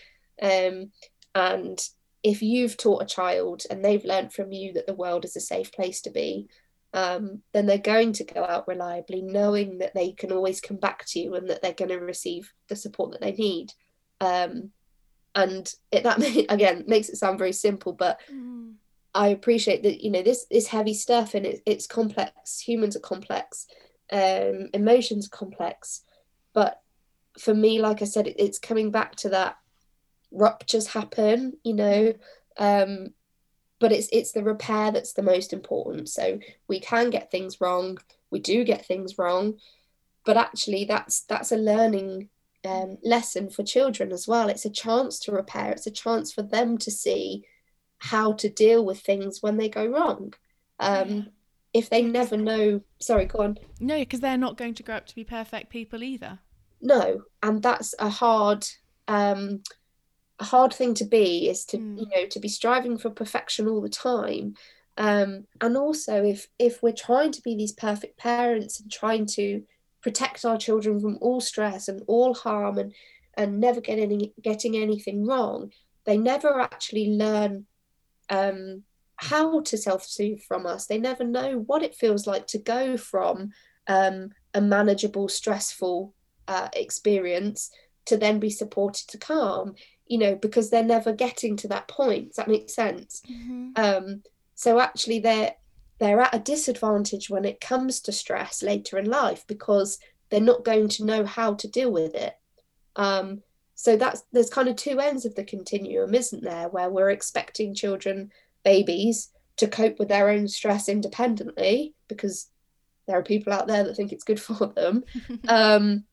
Um, 0.41 0.91
and 1.35 1.79
if 2.23 2.41
you've 2.41 2.79
taught 2.79 3.03
a 3.03 3.07
child 3.07 3.65
and 3.71 3.85
they've 3.85 4.05
learned 4.05 4.33
from 4.33 4.51
you 4.51 4.73
that 4.73 4.87
the 4.87 4.95
world 4.95 5.27
is 5.27 5.37
a 5.37 5.41
safe 5.41 5.71
place 5.73 6.01
to 6.03 6.11
be 6.11 6.49
um, 6.95 7.43
then 7.53 7.67
they're 7.67 7.79
going 7.79 8.13
to 8.15 8.25
go 8.25 8.45
out 8.45 8.69
reliably 8.69 9.21
knowing 9.21 9.79
that 9.79 9.95
they 9.95 10.13
can 10.13 10.33
always 10.33 10.61
come 10.61 10.77
back 10.77 11.05
to 11.09 11.19
you 11.19 11.35
and 11.35 11.51
that 11.51 11.61
they're 11.61 11.73
going 11.73 11.91
to 11.91 11.99
receive 11.99 12.53
the 12.69 12.77
support 12.77 13.11
that 13.11 13.21
they 13.21 13.33
need. 13.33 13.73
Um, 14.21 14.71
and 15.35 15.73
it 15.91 16.05
that 16.05 16.19
may, 16.21 16.47
again 16.49 16.85
makes 16.87 17.09
it 17.09 17.17
sound 17.17 17.39
very 17.39 17.53
simple 17.53 17.93
but 17.93 18.21
mm. 18.33 18.73
i 19.15 19.29
appreciate 19.29 19.83
that 19.83 20.03
you 20.03 20.11
know 20.11 20.23
this 20.23 20.47
is 20.51 20.69
heavy 20.69 20.95
stuff 20.95 21.35
and 21.35 21.47
it, 21.47 21.61
it's 21.67 21.87
complex. 21.87 22.61
Humans 22.61 22.97
are 22.97 23.01
complex. 23.01 23.67
Um, 24.13 24.69
emotions 24.73 25.27
are 25.27 25.37
complex. 25.37 26.03
But 26.53 26.81
for 27.39 27.53
me 27.53 27.81
like 27.81 28.01
i 28.01 28.05
said 28.05 28.29
it, 28.29 28.37
it's 28.39 28.61
coming 28.61 28.93
back 28.93 29.17
to 29.17 29.29
that 29.31 29.57
ruptures 30.31 30.87
happen 30.87 31.55
you 31.65 31.75
know? 31.75 32.15
Um, 32.57 33.09
but 33.85 33.93
it's 33.93 34.09
it's 34.13 34.33
the 34.33 34.43
repair 34.43 34.91
that's 34.91 35.13
the 35.13 35.23
most 35.23 35.53
important 35.53 36.09
so 36.09 36.39
we 36.69 36.81
can 36.81 37.11
get 37.11 37.31
things 37.31 37.61
wrong 37.61 37.99
we 38.31 38.41
do 38.41 38.65
get 38.65 38.87
things 38.87 39.19
wrong 39.19 39.55
but 40.25 40.39
actually 40.39 40.85
that's 40.85 41.21
that's 41.23 41.53
a 41.53 41.57
learning 41.57 42.29
um, 42.65 42.99
lesson 43.03 43.51
for 43.51 43.63
children 43.63 44.13
as 44.13 44.27
well. 44.27 44.49
It's 44.49 44.65
a 44.65 44.71
chance 44.71 45.19
to 45.21 45.33
repair, 45.33 45.73
it's 45.73 45.87
a 45.87 45.91
chance 45.91 46.33
for 46.33 46.43
them 46.43 46.79
to 46.79 46.91
see 46.91 47.45
how 47.99 48.33
to 48.35 48.49
deal 48.49 48.85
with 48.85 49.01
things 49.01 49.43
when 49.43 49.57
they 49.57 49.69
go 49.69 49.87
wrong. 49.87 50.35
Um. 50.81 51.29
If 51.73 51.91
they 51.91 52.03
never 52.03 52.37
know, 52.37 52.83
sorry, 53.01 53.25
go 53.25 53.41
on. 53.41 53.59
No, 53.81 53.99
because 53.99 54.21
they're 54.21 54.37
not 54.37 54.57
going 54.57 54.75
to 54.75 54.85
grow 54.85 54.95
up 54.95 55.07
to 55.07 55.15
be 55.17 55.25
perfect 55.25 55.71
people 55.71 56.05
either. 56.05 56.39
No, 56.81 57.23
and 57.43 57.61
that's 57.61 57.97
a 57.99 58.09
hard, 58.09 58.65
um, 59.09 59.65
a 60.39 60.45
hard 60.45 60.73
thing 60.73 60.95
to 60.95 61.05
be 61.05 61.49
is 61.49 61.65
to 61.67 61.79
mm. 61.79 61.99
you 61.99 62.07
know 62.07 62.27
to 62.27 62.41
be 62.41 62.49
striving 62.49 62.99
for 62.99 63.11
perfection 63.11 63.69
all 63.69 63.81
the 63.81 63.89
time. 63.89 64.55
Um, 64.97 65.47
and 65.61 65.77
also 65.77 66.25
if 66.25 66.49
if 66.59 66.83
we're 66.83 66.93
trying 66.93 67.33
to 67.33 67.43
be 67.43 67.57
these 67.57 67.73
perfect 67.73 68.17
parents 68.17 68.81
and 68.81 68.91
trying 68.91 69.27
to 69.35 69.63
protect 70.03 70.45
our 70.45 70.59
children 70.59 71.01
from 71.01 71.19
all 71.21 71.41
stress 71.41 71.89
and 71.89 72.03
all 72.07 72.35
harm 72.35 72.79
and 72.79 72.93
and 73.37 73.59
never 73.59 73.81
get 73.81 73.99
any, 73.99 74.33
getting 74.41 74.77
anything 74.77 75.27
wrong 75.27 75.73
they 76.05 76.17
never 76.17 76.61
actually 76.61 77.11
learn 77.11 77.67
um, 78.31 78.83
how 79.17 79.61
to 79.63 79.77
self-soothe 79.77 80.41
from 80.43 80.67
us 80.67 80.87
they 80.87 80.99
never 80.99 81.25
know 81.25 81.65
what 81.67 81.83
it 81.83 81.95
feels 81.95 82.27
like 82.27 82.47
to 82.47 82.59
go 82.59 82.97
from 82.97 83.51
um, 83.87 84.31
a 84.53 84.61
manageable 84.61 85.29
stressful 85.29 86.15
uh, 86.47 86.69
experience 86.75 87.71
to 88.05 88.17
then 88.17 88.39
be 88.39 88.51
supported 88.51 89.09
to 89.09 89.19
calm 89.19 89.75
you 90.07 90.19
know 90.19 90.35
because 90.35 90.71
they're 90.71 90.83
never 90.83 91.13
getting 91.13 91.57
to 91.57 91.69
that 91.69 91.89
point 91.89 92.29
does 92.29 92.37
that 92.37 92.49
make 92.49 92.69
sense 92.69 93.23
mm-hmm. 93.31 93.71
um, 93.77 94.23
so 94.55 94.81
actually 94.81 95.19
they're 95.19 95.55
they're 95.99 96.21
at 96.21 96.35
a 96.35 96.39
disadvantage 96.39 97.31
when 97.31 97.45
it 97.45 97.61
comes 97.61 98.01
to 98.01 98.13
stress 98.13 98.63
later 98.63 98.99
in 98.99 99.07
life 99.07 99.47
because 99.47 99.99
they're 100.31 100.41
not 100.41 100.65
going 100.65 100.89
to 100.89 101.05
know 101.05 101.25
how 101.25 101.55
to 101.55 101.69
deal 101.69 101.93
with 101.93 102.15
it. 102.15 102.35
Um, 102.97 103.43
so 103.75 103.97
that's 103.97 104.23
there's 104.33 104.51
kind 104.51 104.69
of 104.69 104.77
two 104.77 105.01
ends 105.01 105.25
of 105.25 105.35
the 105.35 105.45
continuum, 105.45 106.15
isn't 106.15 106.43
there? 106.43 106.69
Where 106.69 106.91
we're 106.91 107.11
expecting 107.11 107.75
children, 107.75 108.31
babies, 108.65 109.31
to 109.57 109.69
cope 109.69 109.99
with 109.99 110.09
their 110.09 110.29
own 110.29 110.49
stress 110.49 110.89
independently 110.89 111.95
because 112.09 112.49
there 113.07 113.19
are 113.19 113.23
people 113.23 113.53
out 113.53 113.67
there 113.67 113.85
that 113.85 113.97
think 113.97 114.13
it's 114.13 114.25
good 114.25 114.41
for 114.41 114.67
them. 114.67 115.05
um, 115.49 116.05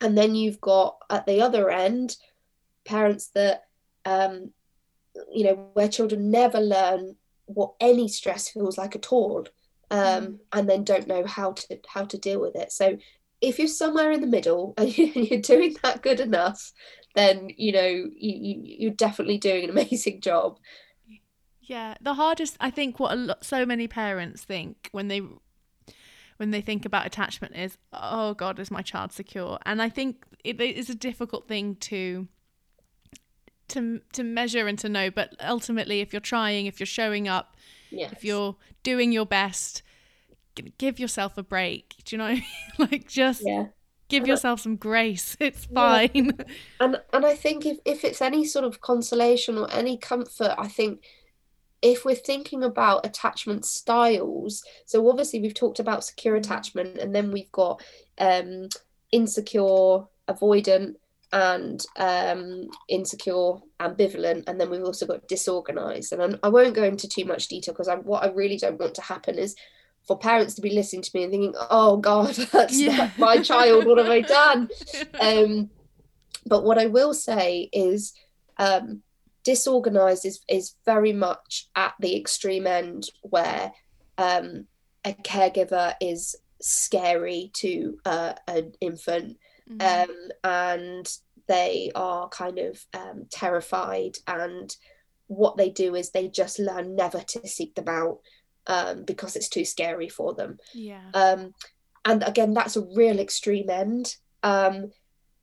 and 0.00 0.18
then 0.18 0.34
you've 0.34 0.60
got 0.60 0.98
at 1.10 1.26
the 1.26 1.40
other 1.40 1.70
end 1.70 2.16
parents 2.84 3.30
that 3.34 3.64
um, 4.04 4.50
you 5.32 5.44
know 5.44 5.68
where 5.72 5.88
children 5.88 6.30
never 6.30 6.60
learn 6.60 7.16
what 7.46 7.74
any 7.80 8.08
stress 8.08 8.48
feels 8.48 8.78
like 8.78 8.96
at 8.96 9.12
all 9.12 9.46
um, 9.90 10.00
mm. 10.00 10.38
and 10.52 10.68
then 10.68 10.84
don't 10.84 11.06
know 11.06 11.24
how 11.24 11.52
to 11.52 11.78
how 11.86 12.04
to 12.04 12.18
deal 12.18 12.40
with 12.40 12.56
it. 12.56 12.72
So 12.72 12.98
if 13.40 13.58
you're 13.58 13.68
somewhere 13.68 14.10
in 14.10 14.20
the 14.20 14.26
middle 14.26 14.74
and 14.78 14.96
you're 14.96 15.40
doing 15.40 15.76
that 15.82 16.02
good 16.02 16.20
enough 16.20 16.72
then 17.14 17.48
you 17.56 17.72
know 17.72 17.86
you, 17.86 18.10
you 18.16 18.60
you're 18.64 18.90
definitely 18.90 19.38
doing 19.38 19.64
an 19.64 19.70
amazing 19.78 20.20
job. 20.20 20.58
Yeah 21.62 21.94
the 22.00 22.14
hardest 22.14 22.56
i 22.60 22.70
think 22.70 23.00
what 23.00 23.12
a 23.12 23.16
lot, 23.16 23.44
so 23.44 23.64
many 23.64 23.88
parents 23.88 24.42
think 24.42 24.88
when 24.92 25.08
they 25.08 25.22
when 26.36 26.50
they 26.50 26.60
think 26.60 26.84
about 26.84 27.06
attachment 27.06 27.54
is 27.56 27.78
oh 27.92 28.34
god 28.34 28.58
is 28.58 28.70
my 28.70 28.82
child 28.82 29.12
secure? 29.12 29.58
And 29.64 29.80
i 29.80 29.88
think 29.88 30.26
it 30.42 30.60
is 30.60 30.90
a 30.90 30.94
difficult 30.94 31.48
thing 31.48 31.76
to 31.76 32.28
to 33.68 34.00
to 34.12 34.22
measure 34.22 34.66
and 34.66 34.78
to 34.78 34.88
know 34.88 35.10
but 35.10 35.34
ultimately 35.44 36.00
if 36.00 36.12
you're 36.12 36.20
trying 36.20 36.66
if 36.66 36.78
you're 36.78 36.86
showing 36.86 37.28
up 37.28 37.56
yes. 37.90 38.12
if 38.12 38.24
you're 38.24 38.56
doing 38.82 39.12
your 39.12 39.26
best 39.26 39.82
give 40.78 41.00
yourself 41.00 41.36
a 41.38 41.42
break 41.42 41.94
do 42.04 42.16
you 42.16 42.18
know 42.18 42.36
like 42.78 43.08
just 43.08 43.42
yeah. 43.44 43.66
give 44.08 44.22
and 44.22 44.28
yourself 44.28 44.60
I, 44.60 44.62
some 44.62 44.76
grace 44.76 45.36
it's 45.40 45.66
fine 45.66 46.10
yeah. 46.14 46.44
and 46.80 47.00
and 47.12 47.26
i 47.26 47.34
think 47.34 47.66
if, 47.66 47.78
if 47.84 48.04
it's 48.04 48.22
any 48.22 48.44
sort 48.44 48.64
of 48.64 48.80
consolation 48.80 49.58
or 49.58 49.70
any 49.72 49.96
comfort 49.96 50.54
i 50.58 50.68
think 50.68 51.02
if 51.82 52.04
we're 52.04 52.14
thinking 52.14 52.62
about 52.62 53.04
attachment 53.04 53.64
styles 53.64 54.62
so 54.86 55.08
obviously 55.08 55.40
we've 55.40 55.54
talked 55.54 55.78
about 55.78 56.04
secure 56.04 56.36
mm. 56.36 56.38
attachment 56.38 56.98
and 56.98 57.14
then 57.14 57.30
we've 57.30 57.52
got 57.52 57.82
um 58.18 58.68
insecure 59.10 60.04
avoidant 60.28 60.94
and 61.34 61.84
um, 61.96 62.68
insecure, 62.88 63.54
ambivalent, 63.80 64.44
and 64.46 64.60
then 64.60 64.70
we've 64.70 64.84
also 64.84 65.04
got 65.04 65.26
disorganized. 65.26 66.12
And 66.12 66.22
I'm, 66.22 66.38
I 66.44 66.48
will 66.48 66.66
not 66.66 66.74
go 66.74 66.84
into 66.84 67.08
too 67.08 67.24
much 67.24 67.48
detail 67.48 67.74
because 67.74 67.90
what 68.04 68.22
I 68.22 68.28
really 68.28 68.56
don't 68.56 68.78
want 68.78 68.94
to 68.94 69.02
happen 69.02 69.36
is 69.36 69.56
for 70.06 70.16
parents 70.16 70.54
to 70.54 70.62
be 70.62 70.70
listening 70.70 71.02
to 71.02 71.10
me 71.12 71.24
and 71.24 71.32
thinking, 71.32 71.54
"Oh 71.70 71.96
God, 71.96 72.34
that's 72.52 72.80
yeah. 72.80 73.10
my 73.18 73.38
child. 73.38 73.84
What 73.84 73.98
have 73.98 74.08
I 74.08 74.20
done?" 74.40 74.68
Um, 75.20 75.70
but 76.46 76.62
what 76.62 76.78
I 76.78 76.86
will 76.86 77.12
say 77.12 77.68
is, 77.72 78.12
um, 78.58 79.02
disorganized 79.42 80.24
is 80.24 80.40
is 80.48 80.76
very 80.86 81.12
much 81.12 81.68
at 81.74 81.94
the 81.98 82.16
extreme 82.16 82.68
end 82.68 83.08
where 83.22 83.72
um, 84.18 84.68
a 85.04 85.14
caregiver 85.14 85.94
is 86.00 86.36
scary 86.60 87.50
to 87.54 87.98
uh, 88.04 88.34
an 88.46 88.72
infant 88.80 89.36
mm-hmm. 89.68 90.10
um, 90.10 90.30
and 90.44 91.18
they 91.46 91.90
are 91.94 92.28
kind 92.28 92.58
of 92.58 92.78
um, 92.94 93.26
terrified 93.30 94.16
and 94.26 94.74
what 95.26 95.56
they 95.56 95.70
do 95.70 95.94
is 95.94 96.10
they 96.10 96.28
just 96.28 96.58
learn 96.58 96.94
never 96.94 97.20
to 97.20 97.46
seek 97.46 97.74
them 97.74 97.88
out 97.88 98.18
um, 98.66 99.04
because 99.04 99.36
it's 99.36 99.48
too 99.48 99.64
scary 99.64 100.08
for 100.08 100.34
them. 100.34 100.58
Yeah. 100.72 101.10
Um, 101.14 101.54
and 102.04 102.22
again 102.22 102.54
that's 102.54 102.76
a 102.76 102.86
real 102.94 103.18
extreme 103.18 103.70
end. 103.70 104.16
Um, 104.42 104.90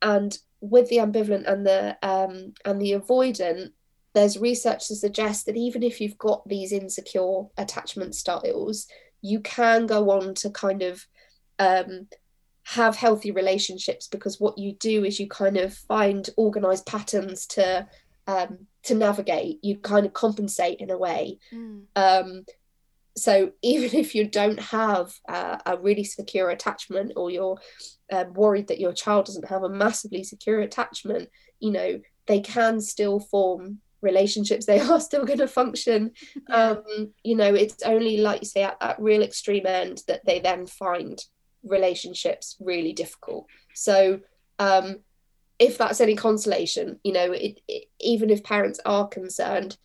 and 0.00 0.36
with 0.60 0.88
the 0.88 0.98
ambivalent 0.98 1.50
and 1.50 1.66
the 1.66 1.96
um, 2.02 2.54
and 2.64 2.80
the 2.80 2.92
avoidant 2.92 3.70
there's 4.14 4.38
research 4.38 4.88
to 4.88 4.94
suggest 4.94 5.46
that 5.46 5.56
even 5.56 5.82
if 5.82 6.00
you've 6.00 6.18
got 6.18 6.46
these 6.46 6.70
insecure 6.70 7.44
attachment 7.56 8.14
styles 8.14 8.86
you 9.22 9.40
can 9.40 9.86
go 9.86 10.10
on 10.10 10.34
to 10.34 10.50
kind 10.50 10.82
of 10.82 11.04
um, 11.58 12.08
have 12.64 12.96
healthy 12.96 13.30
relationships 13.30 14.06
because 14.06 14.40
what 14.40 14.56
you 14.58 14.72
do 14.72 15.04
is 15.04 15.18
you 15.18 15.28
kind 15.28 15.56
of 15.56 15.74
find 15.74 16.30
organized 16.36 16.86
patterns 16.86 17.46
to 17.46 17.86
um, 18.26 18.66
to 18.84 18.94
navigate. 18.94 19.58
You 19.62 19.76
kind 19.78 20.06
of 20.06 20.12
compensate 20.12 20.80
in 20.80 20.90
a 20.90 20.98
way. 20.98 21.38
Mm. 21.52 21.82
um, 21.96 22.44
so 23.16 23.52
even 23.62 23.98
if 23.98 24.14
you 24.14 24.26
don't 24.26 24.60
have 24.60 25.12
uh, 25.28 25.58
a 25.66 25.76
really 25.78 26.04
secure 26.04 26.50
attachment 26.50 27.12
or 27.16 27.30
you're 27.30 27.58
um, 28.12 28.32
worried 28.34 28.68
that 28.68 28.80
your 28.80 28.92
child 28.92 29.26
doesn't 29.26 29.48
have 29.48 29.62
a 29.62 29.68
massively 29.68 30.24
secure 30.24 30.60
attachment 30.60 31.28
you 31.60 31.70
know 31.70 32.00
they 32.26 32.40
can 32.40 32.80
still 32.80 33.18
form 33.18 33.78
relationships. 34.00 34.66
They 34.72 34.80
are 34.80 35.00
still 35.00 35.24
going 35.24 35.38
to 35.38 35.48
function 35.48 36.12
um, 36.50 36.82
you 37.22 37.36
know 37.36 37.54
it's 37.54 37.82
only 37.82 38.18
like 38.18 38.42
you 38.42 38.46
say 38.46 38.62
at 38.62 38.80
that 38.80 39.00
real 39.00 39.22
extreme 39.22 39.66
end 39.66 40.02
that 40.08 40.24
they 40.26 40.40
then 40.40 40.66
find 40.66 41.22
relationships 41.64 42.56
really 42.60 42.92
difficult. 42.92 43.46
So 43.74 44.20
um, 44.58 45.00
if 45.58 45.78
that's 45.78 46.00
any 46.00 46.16
consolation, 46.16 46.98
you 47.04 47.12
know, 47.12 47.32
it, 47.32 47.60
it, 47.68 47.84
even 48.00 48.30
if 48.30 48.42
parents 48.42 48.80
are 48.84 49.08
concerned, 49.08 49.76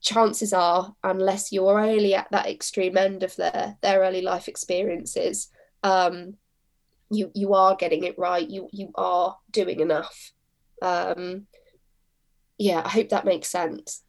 chances 0.00 0.52
are, 0.52 0.94
unless 1.02 1.52
you're 1.52 1.76
really 1.76 2.14
at 2.14 2.30
that 2.30 2.46
extreme 2.46 2.96
end 2.96 3.22
of 3.22 3.34
their 3.36 3.76
their 3.80 4.00
early 4.00 4.22
life 4.22 4.48
experiences, 4.48 5.48
um, 5.82 6.34
you 7.10 7.30
you 7.34 7.54
are 7.54 7.76
getting 7.76 8.04
it 8.04 8.18
right. 8.18 8.48
You 8.48 8.68
you 8.72 8.90
are 8.94 9.36
doing 9.50 9.80
enough. 9.80 10.32
Um, 10.82 11.46
yeah, 12.58 12.82
I 12.84 12.88
hope 12.88 13.08
that 13.10 13.24
makes 13.24 13.48
sense. 13.48 14.02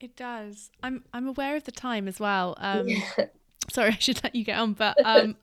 It 0.00 0.16
does. 0.16 0.70
I'm 0.82 1.04
I'm 1.12 1.26
aware 1.26 1.56
of 1.56 1.64
the 1.64 1.72
time 1.72 2.08
as 2.08 2.20
well. 2.20 2.56
Um, 2.58 2.88
Yeah. 2.88 3.26
sorry, 3.70 3.90
I 3.92 3.98
should 3.98 4.22
let 4.22 4.34
you 4.34 4.44
get 4.44 4.58
on, 4.58 4.72
but 4.74 4.96
um, 5.04 5.36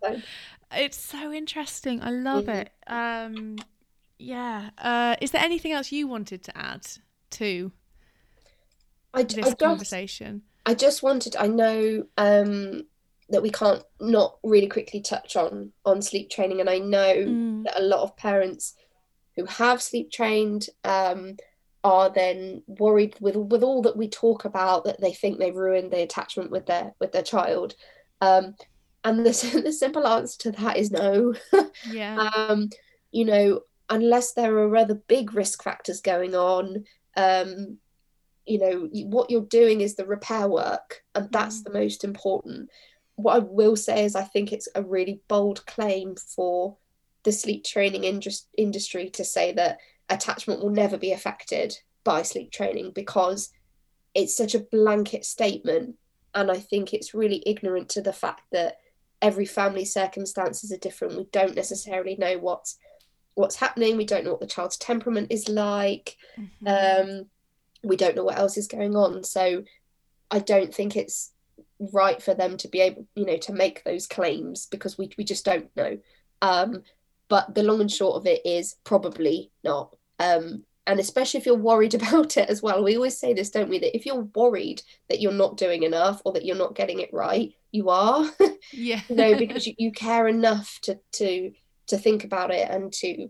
it's 0.72 0.98
so 0.98 1.32
interesting. 1.32 2.02
I 2.02 2.12
love 2.12 2.48
Mhm. 2.48 2.50
it. 2.50 2.72
Um, 2.88 3.66
yeah. 4.20 4.70
Uh, 4.78 5.16
is 5.22 5.32
there 5.32 5.44
anything 5.44 5.72
else 5.72 5.92
you 5.92 6.08
wanted 6.08 6.44
to 6.46 6.58
add 6.58 6.86
to 7.32 7.72
I, 9.14 9.22
I 9.22 9.26
this 9.34 9.54
just 9.60 9.60
conversation? 9.62 10.44
I 10.66 10.76
just 10.76 11.04
wanted, 11.04 11.36
I 11.38 11.48
know 11.48 12.06
um, 12.18 12.84
that 13.30 13.44
we 13.44 13.52
can't 13.52 13.84
not 14.02 14.38
really 14.44 14.68
quickly 14.68 15.02
touch 15.02 15.36
on 15.36 15.74
on 15.86 16.02
sleep 16.02 16.30
training, 16.30 16.62
and 16.62 16.70
I 16.70 16.80
know 16.80 17.38
Mm, 17.38 17.66
that 17.66 17.80
a 17.80 17.84
lot 17.84 18.04
of 18.04 18.18
parents 18.18 18.76
who 19.36 19.46
have 19.46 19.82
sleep 19.82 20.12
trained 20.12 20.68
um, 20.84 21.38
are 21.84 22.10
then 22.10 22.64
worried 22.68 23.16
with 23.22 23.36
with 23.38 23.64
all 23.64 23.82
that 23.84 23.98
we 23.98 24.10
talk 24.10 24.46
about 24.46 24.86
that 24.86 25.02
they 25.02 25.14
think 25.14 25.40
they've 25.40 25.56
ruined 25.56 25.92
the 25.92 26.04
attachment 26.04 26.52
with 26.52 26.68
their 26.68 26.96
with 27.00 27.12
their 27.14 27.24
child. 27.24 27.76
Um, 28.22 28.56
and 29.06 29.20
the, 29.26 29.62
the 29.64 29.72
simple 29.72 30.06
answer 30.08 30.38
to 30.40 30.52
that 30.64 30.78
is 30.78 30.92
no. 30.92 31.34
yeah. 31.84 32.24
Um, 32.36 32.70
you 33.12 33.26
know, 33.26 33.62
unless 33.90 34.34
there 34.34 34.58
are 34.58 34.76
other 34.76 34.96
big 34.96 35.34
risk 35.34 35.64
factors 35.64 36.02
going 36.02 36.36
on, 36.36 36.86
um, 37.16 37.78
you 38.46 38.60
know 38.60 38.90
what 39.08 39.32
you're 39.32 39.42
doing 39.42 39.82
is 39.82 39.96
the 39.96 40.06
repair 40.06 40.48
work 40.48 41.04
and 41.16 41.32
that's 41.32 41.62
Mm, 41.62 41.64
the 41.64 41.74
most 41.74 42.04
important 42.04 42.70
what 43.16 43.36
i 43.36 43.40
will 43.40 43.76
say 43.76 44.06
is 44.06 44.16
i 44.16 44.24
think 44.24 44.52
it's 44.54 44.68
a 44.76 44.84
really 44.84 45.22
bold 45.28 45.66
claim 45.66 46.16
for 46.16 46.78
the 47.24 47.32
sleep 47.32 47.64
training 47.64 48.04
indus- 48.04 48.48
industry 48.58 49.10
to 49.10 49.26
say 49.26 49.52
that 49.54 49.80
attachment 50.10 50.62
will 50.62 50.70
never 50.70 50.98
be 50.98 51.12
affected 51.12 51.76
by 52.04 52.22
sleep 52.22 52.52
training 52.52 52.92
because 52.94 53.50
it's 54.14 54.38
such 54.38 54.56
a 54.56 54.60
blanket 54.72 55.26
statement 55.26 55.96
and 56.36 56.52
i 56.52 56.58
think 56.60 56.94
it's 56.94 57.14
really 57.16 57.42
ignorant 57.48 57.90
to 57.90 58.02
the 58.02 58.14
fact 58.14 58.44
that 58.52 58.76
every 59.22 59.46
family 59.46 59.86
circumstances 59.86 60.72
are 60.72 60.78
different 60.78 61.18
we 61.18 61.26
don't 61.32 61.56
necessarily 61.56 62.16
know 62.18 62.38
what's 62.38 62.78
what's 63.34 63.56
happening 63.56 63.98
we 63.98 64.06
don't 64.06 64.24
know 64.24 64.32
what 64.32 64.40
the 64.40 64.48
child's 64.48 64.78
temperament 64.78 65.28
is 65.30 65.50
like 65.50 66.18
mhm. 66.38 67.22
um 67.22 67.26
we 67.86 67.96
don't 67.96 68.16
know 68.16 68.24
what 68.24 68.38
else 68.38 68.58
is 68.58 68.68
going 68.68 68.96
on. 68.96 69.24
So 69.24 69.64
I 70.32 70.40
don't 70.40 70.74
think 70.74 70.96
it's 70.96 71.32
right 71.80 72.22
for 72.22 72.34
them 72.34 72.58
to 72.58 72.68
be 72.68 72.82
able, 72.82 73.08
you 73.16 73.26
know, 73.26 73.38
to 73.38 73.54
make 73.54 73.84
those 73.84 74.08
claims 74.08 74.66
because 74.66 74.98
we 74.98 75.10
we 75.18 75.24
just 75.24 75.46
don't 75.46 75.70
know. 75.76 75.98
Um, 76.42 76.84
but 77.30 77.56
the 77.56 77.64
long 77.64 77.82
and 77.82 77.92
short 77.92 78.18
of 78.18 78.26
it 78.26 78.46
is 78.46 78.76
probably 78.84 79.52
not. 79.64 79.96
Um, 80.20 80.64
and 80.88 81.00
especially 81.00 81.40
if 81.40 81.46
you're 81.46 81.56
worried 81.56 81.94
about 82.02 82.38
it 82.38 82.50
as 82.50 82.62
well. 82.62 82.84
We 82.84 82.96
always 82.96 83.18
say 83.18 83.34
this, 83.34 83.50
don't 83.50 83.70
we? 83.70 83.80
That 83.80 83.96
if 83.96 84.06
you're 84.06 84.28
worried 84.36 84.82
that 85.10 85.20
you're 85.22 85.32
not 85.32 85.58
doing 85.58 85.84
enough 85.84 86.22
or 86.26 86.34
that 86.34 86.46
you're 86.46 86.56
not 86.56 86.76
getting 86.76 87.00
it 87.00 87.14
right, 87.14 87.54
you 87.72 87.90
are, 87.90 88.26
Yeah. 88.74 89.02
you 89.10 89.16
know, 89.16 89.36
because 89.38 89.66
you, 89.68 89.74
you 89.78 89.92
care 89.92 90.28
enough 90.28 90.80
to 90.84 91.00
to 91.14 91.52
to 91.88 91.98
think 91.98 92.24
about 92.24 92.52
it 92.52 92.68
and 92.70 92.92
to 92.94 93.28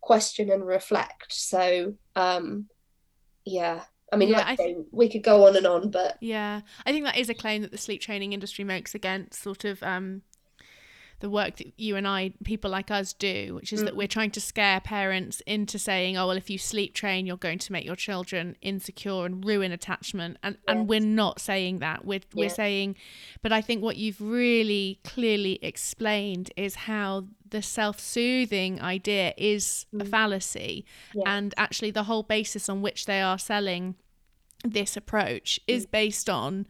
question 0.00 0.50
and 0.50 0.66
reflect. 0.66 1.32
So 1.32 1.94
um 2.16 2.66
yeah. 3.44 3.82
I 4.10 4.16
mean, 4.16 4.30
Yeah, 4.30 4.38
like 4.38 4.46
I 4.46 4.56
th- 4.56 4.76
we 4.90 5.08
could 5.10 5.22
go 5.22 5.46
on 5.46 5.56
and 5.56 5.66
on, 5.66 5.90
but 5.90 6.16
yeah. 6.20 6.62
I 6.86 6.92
think 6.92 7.04
that 7.04 7.18
is 7.18 7.28
a 7.28 7.34
claim 7.34 7.60
that 7.62 7.70
the 7.72 7.78
sleep 7.78 8.00
training 8.00 8.32
industry 8.32 8.64
makes 8.64 8.94
against 8.94 9.42
sort 9.42 9.64
of 9.64 9.82
um 9.82 10.22
the 11.20 11.28
work 11.28 11.56
that 11.56 11.72
you 11.76 11.96
and 11.96 12.06
I, 12.06 12.32
people 12.44 12.70
like 12.70 12.90
us, 12.90 13.12
do, 13.12 13.54
which 13.56 13.72
is 13.72 13.82
that 13.82 13.94
mm, 13.94 13.96
we're 13.96 14.08
trying 14.08 14.30
to 14.32 14.40
scare 14.40 14.80
parents 14.80 15.40
into 15.46 15.78
saying, 15.78 16.16
"Oh, 16.16 16.28
well, 16.28 16.36
if 16.36 16.48
you 16.48 16.58
sleep 16.58 16.94
train, 16.94 17.26
you're 17.26 17.36
going 17.36 17.58
to 17.58 17.72
make 17.72 17.84
your 17.84 17.96
children 17.96 18.56
insecure 18.62 19.26
and 19.26 19.44
ruin 19.44 19.72
attachment." 19.72 20.38
And 20.42 20.58
and 20.68 20.88
we're 20.88 21.00
not 21.00 21.40
saying 21.40 21.80
that. 21.80 22.04
We're 22.04 22.20
we're 22.34 22.48
saying, 22.48 22.96
but 23.42 23.52
I 23.52 23.60
think 23.60 23.82
what 23.82 23.96
you've 23.96 24.20
really 24.20 25.00
clearly 25.04 25.58
explained 25.62 26.52
is 26.56 26.74
how 26.74 27.26
the 27.50 27.62
self-soothing 27.62 28.80
idea 28.80 29.34
is 29.36 29.86
a 29.94 30.04
mm, 30.04 30.08
fallacy, 30.08 30.84
yeah, 31.14 31.22
and 31.26 31.52
actually 31.56 31.90
the 31.90 32.04
whole 32.04 32.22
basis 32.22 32.68
on 32.68 32.80
which 32.80 33.06
they 33.06 33.20
are 33.20 33.38
selling 33.38 33.96
this 34.64 34.96
approach 34.96 35.58
is 35.66 35.86
mm, 35.86 35.90
based 35.90 36.30
on 36.30 36.66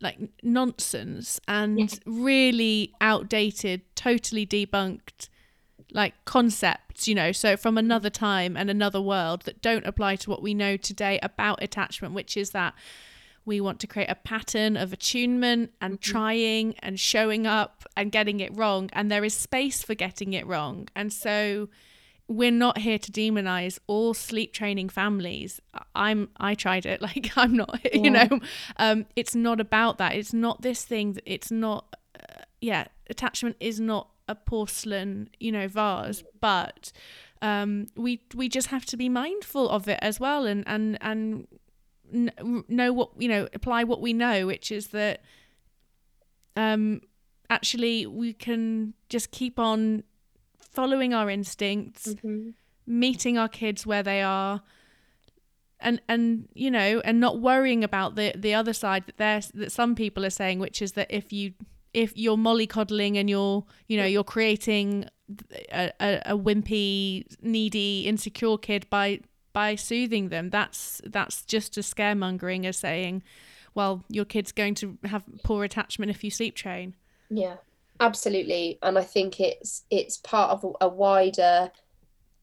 like 0.00 0.18
nonsense 0.42 1.40
and 1.48 1.98
really 2.06 2.92
outdated, 3.00 3.82
totally 3.94 4.46
debunked 4.46 5.28
like 5.92 6.14
concepts, 6.24 7.08
you 7.08 7.14
know, 7.14 7.32
so 7.32 7.56
from 7.56 7.78
another 7.78 8.10
time 8.10 8.56
and 8.56 8.68
another 8.68 9.00
world 9.00 9.42
that 9.42 9.62
don't 9.62 9.86
apply 9.86 10.16
to 10.16 10.30
what 10.30 10.42
we 10.42 10.52
know 10.54 10.76
today 10.76 11.18
about 11.22 11.62
attachment, 11.62 12.14
which 12.14 12.36
is 12.36 12.50
that 12.50 12.74
we 13.44 13.60
want 13.60 13.80
to 13.80 13.86
create 13.86 14.10
a 14.10 14.14
pattern 14.14 14.76
of 14.76 14.92
attunement 14.92 15.72
and 15.80 15.98
mhm, 15.98 16.02
trying 16.02 16.74
and 16.80 17.00
showing 17.00 17.46
up 17.46 17.84
and 17.96 18.12
getting 18.12 18.40
it 18.40 18.54
wrong. 18.54 18.90
And 18.92 19.10
there 19.10 19.24
is 19.24 19.32
space 19.32 19.82
for 19.82 19.94
getting 19.94 20.34
it 20.34 20.46
wrong. 20.46 20.88
And 20.94 21.12
so 21.12 21.68
we're 22.28 22.50
not 22.50 22.78
here 22.78 22.98
to 22.98 23.10
demonize 23.10 23.78
all 23.86 24.12
sleep 24.12 24.52
training 24.52 24.90
families. 24.90 25.60
I'm 25.94 26.28
i 26.36 26.54
tried 26.54 26.86
it. 26.86 27.00
Like 27.08 27.30
i'm 27.36 27.56
not 27.56 27.80
you 27.94 28.10
know? 28.10 28.28
Um 28.76 29.06
it's 29.16 29.34
not 29.34 29.60
about 29.60 29.98
that. 29.98 30.14
It's 30.14 30.34
not 30.34 30.62
this 30.62 30.84
thing 30.84 31.14
that 31.14 31.24
it's 31.26 31.50
not 31.50 31.96
uh, 32.14 32.42
yeah 32.60 32.86
attachment 33.08 33.56
is 33.60 33.80
not 33.80 34.10
a 34.28 34.34
porcelain 34.34 35.30
you 35.40 35.50
know 35.50 35.66
vase 35.66 36.22
but 36.38 36.92
um 37.40 37.86
we 37.96 38.20
we 38.34 38.46
just 38.46 38.68
have 38.68 38.84
to 38.84 38.96
be 38.96 39.08
mindful 39.08 39.70
of 39.70 39.88
it 39.88 39.98
as 40.02 40.20
well 40.20 40.44
and 40.44 40.64
and 40.66 40.98
and 41.00 41.46
know 42.68 42.92
what 42.92 43.10
you 43.18 43.28
know 43.28 43.48
apply 43.54 43.84
what 43.84 44.02
we 44.02 44.12
know 44.12 44.46
which 44.46 44.70
is 44.70 44.88
that 44.88 45.22
um 46.56 47.00
actually 47.48 48.04
we 48.04 48.34
can 48.34 48.92
just 49.08 49.30
keep 49.30 49.58
on 49.58 50.02
following 50.70 51.14
our 51.14 51.30
instincts 51.30 52.08
mhm, 52.08 52.54
meeting 52.86 53.36
our 53.38 53.48
kids 53.48 53.86
where 53.86 54.02
they 54.02 54.22
are 54.22 54.62
and 55.80 56.00
and 56.08 56.48
you 56.54 56.70
know 56.70 57.00
and 57.04 57.20
not 57.20 57.40
worrying 57.40 57.84
about 57.84 58.16
the 58.16 58.32
the 58.36 58.54
other 58.54 58.72
side 58.72 59.04
that 59.06 59.18
there's 59.18 59.48
that 59.48 59.72
some 59.72 59.94
people 59.94 60.24
are 60.24 60.30
saying 60.30 60.58
which 60.58 60.82
is 60.82 60.92
that 60.92 61.06
if 61.10 61.32
you 61.32 61.52
if 61.94 62.16
you're 62.16 62.36
mollycoddling 62.36 63.16
and 63.16 63.30
you're 63.30 63.64
you 63.86 63.96
know 63.96 64.04
you're 64.04 64.24
creating 64.24 65.04
a, 65.72 65.92
a, 66.00 66.22
a 66.26 66.38
wimpy 66.38 67.24
needy 67.42 68.06
insecure 68.06 68.58
kid 68.58 68.88
by 68.90 69.20
by 69.52 69.74
soothing 69.74 70.28
them 70.28 70.50
that's 70.50 71.00
that's 71.06 71.44
just 71.44 71.78
as 71.78 71.92
scaremongering 71.92 72.64
as 72.64 72.76
saying 72.76 73.22
well 73.74 74.04
your 74.08 74.24
kid's 74.24 74.52
going 74.52 74.74
to 74.74 74.98
have 75.04 75.22
poor 75.44 75.64
attachment 75.64 76.10
if 76.10 76.24
you 76.24 76.30
sleep 76.30 76.54
train. 76.56 76.96
Yeah, 77.30 77.56
absolutely. 78.00 78.78
And 78.82 78.98
I 78.98 79.02
think 79.02 79.40
it's 79.40 79.84
it's 79.90 80.16
part 80.18 80.50
of 80.50 80.76
a, 80.80 80.88
wider 80.88 81.70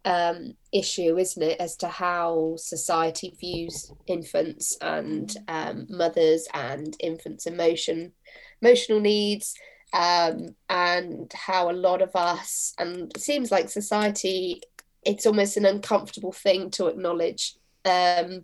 um, 0.04 0.56
issue, 0.72 1.18
isn't 1.18 1.42
it, 1.42 1.60
as 1.60 1.76
to 1.78 1.88
how 1.88 2.56
society 2.58 3.36
views 3.40 3.92
infants 4.08 4.78
and 4.82 5.36
um, 5.48 5.88
mothers 5.90 6.48
and 6.54 6.96
infants' 7.00 7.48
emotion, 7.48 8.14
emotional 8.62 9.00
needs, 9.00 9.56
um, 9.94 10.56
and 10.70 11.32
how 11.34 11.72
a 11.72 11.74
lot 11.74 12.02
of 12.02 12.16
us, 12.16 12.74
and 12.78 13.12
it 13.16 13.22
seems 13.22 13.52
like 13.52 13.70
society, 13.70 14.62
it's 15.04 15.26
almost 15.26 15.58
an 15.58 15.66
uncomfortable 15.66 16.32
thing 16.32 16.70
to 16.72 16.88
acknowledge 16.88 17.56
um, 17.86 18.44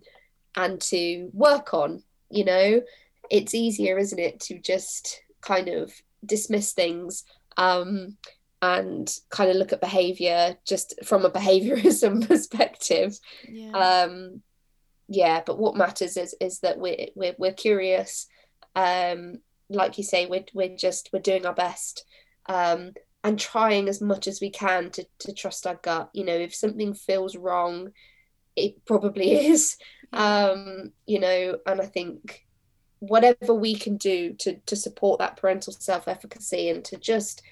and 0.56 0.80
to 0.80 1.30
work 1.32 1.74
on. 1.74 2.02
You 2.30 2.44
know, 2.44 2.82
it's 3.30 3.54
easier, 3.54 3.98
isn't 3.98 4.18
it, 4.18 4.40
to 4.40 4.58
just 4.58 5.22
kind 5.42 5.68
of 5.68 5.92
dismiss 6.24 6.72
things. 6.72 7.24
Um, 7.56 8.16
and 8.62 9.12
kind 9.30 9.50
of 9.50 9.56
look 9.56 9.72
at 9.72 9.80
behavior 9.80 10.56
just 10.64 10.94
from 11.04 11.24
a 11.24 11.30
behaviorism 11.30 12.26
perspective. 12.28 13.18
yeah 13.48 13.72
Um, 13.72 14.42
yeah, 15.08 15.42
but 15.44 15.58
what 15.58 15.76
matters 15.76 16.16
is 16.16 16.34
is 16.40 16.60
that 16.60 16.78
we're 16.78 17.08
we're 17.14 17.34
we're 17.38 17.52
curious. 17.52 18.26
Um, 18.74 19.38
like 19.68 19.98
you 19.98 20.04
say, 20.04 20.26
we're 20.26 20.44
we're 20.54 20.76
just 20.76 21.10
we're 21.12 21.20
doing 21.20 21.44
our 21.44 21.54
best. 21.54 22.04
Um, 22.48 22.92
and 23.24 23.38
trying 23.38 23.88
as 23.88 24.00
much 24.00 24.26
as 24.26 24.40
we 24.40 24.50
can 24.50 24.90
to 24.90 25.06
to 25.20 25.32
trust 25.32 25.66
our 25.66 25.74
gut. 25.74 26.10
You 26.12 26.24
know, 26.24 26.34
if 26.34 26.54
something 26.54 26.94
feels 26.94 27.36
wrong, 27.36 27.90
it 28.56 28.84
probably 28.84 29.32
is. 29.46 29.76
Um, 30.12 30.92
you 31.06 31.20
know, 31.20 31.58
and 31.66 31.80
I 31.80 31.86
think 31.86 32.46
whatever 33.02 33.52
we 33.52 33.74
can 33.74 33.96
do 33.96 34.32
to 34.34 34.56
to 34.64 34.76
support 34.76 35.18
that 35.18 35.36
parental 35.36 35.72
self-efficacy 35.72 36.68
and 36.68 36.84
to 36.84 36.96
just 36.96 37.42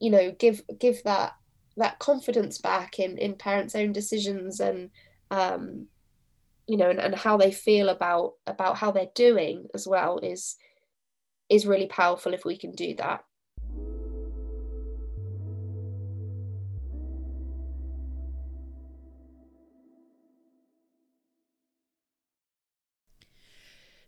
you 0.00 0.10
know 0.10 0.34
give 0.38 0.62
give 0.78 1.02
that 1.04 1.34
that 1.76 1.98
confidence 1.98 2.56
back 2.56 2.98
in 2.98 3.18
in 3.18 3.34
parents 3.34 3.74
own 3.74 3.92
decisions 3.92 4.58
and 4.58 4.88
um 5.30 5.86
you 6.66 6.78
know 6.78 6.88
and, 6.88 6.98
and 6.98 7.14
how 7.14 7.36
they 7.36 7.52
feel 7.52 7.90
about 7.90 8.32
about 8.46 8.78
how 8.78 8.90
they're 8.90 9.10
doing 9.14 9.66
as 9.74 9.86
well 9.86 10.18
is 10.20 10.56
is 11.50 11.66
really 11.66 11.86
powerful 11.86 12.32
if 12.32 12.46
we 12.46 12.56
can 12.56 12.72
do 12.72 12.94
that. 12.94 13.22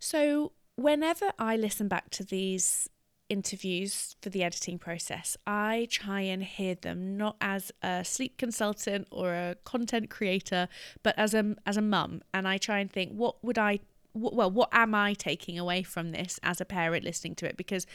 So, 0.01 0.53
whenever 0.79 1.33
I 1.41 1.57
listen 1.57 1.89
back 1.89 2.09
to 2.11 2.25
these 2.25 2.89
interviews 3.29 4.15
for 4.23 4.31
the 4.31 4.45
editing 4.45 4.79
process, 4.79 5.37
I 5.45 5.89
try 5.91 6.21
and 6.21 6.43
hear 6.43 6.77
them 6.77 7.17
not 7.17 7.37
as 7.41 7.73
a 7.83 8.05
sleep 8.05 8.39
consultant 8.39 9.09
or 9.11 9.35
a 9.35 9.57
content 9.65 10.09
creator, 10.09 10.69
but 11.03 11.19
as 11.19 11.35
a 11.35 11.57
as 11.67 11.77
a 11.77 11.83
mum, 11.83 12.23
and 12.33 12.47
I 12.47 12.59
try 12.59 12.79
and 12.79 12.91
think 12.91 13.13
what 13.13 13.43
would 13.45 13.59
I 13.59 13.81
well, 14.15 14.51
what 14.51 14.69
am 14.73 14.95
I 14.95 15.15
taking 15.15 15.59
away 15.59 15.83
from 15.83 16.13
this 16.13 16.39
as 16.43 16.61
a 16.61 16.65
parent 16.65 17.05
listening 17.05 17.35
to 17.37 17.47
it 17.47 17.57
because 17.57 17.87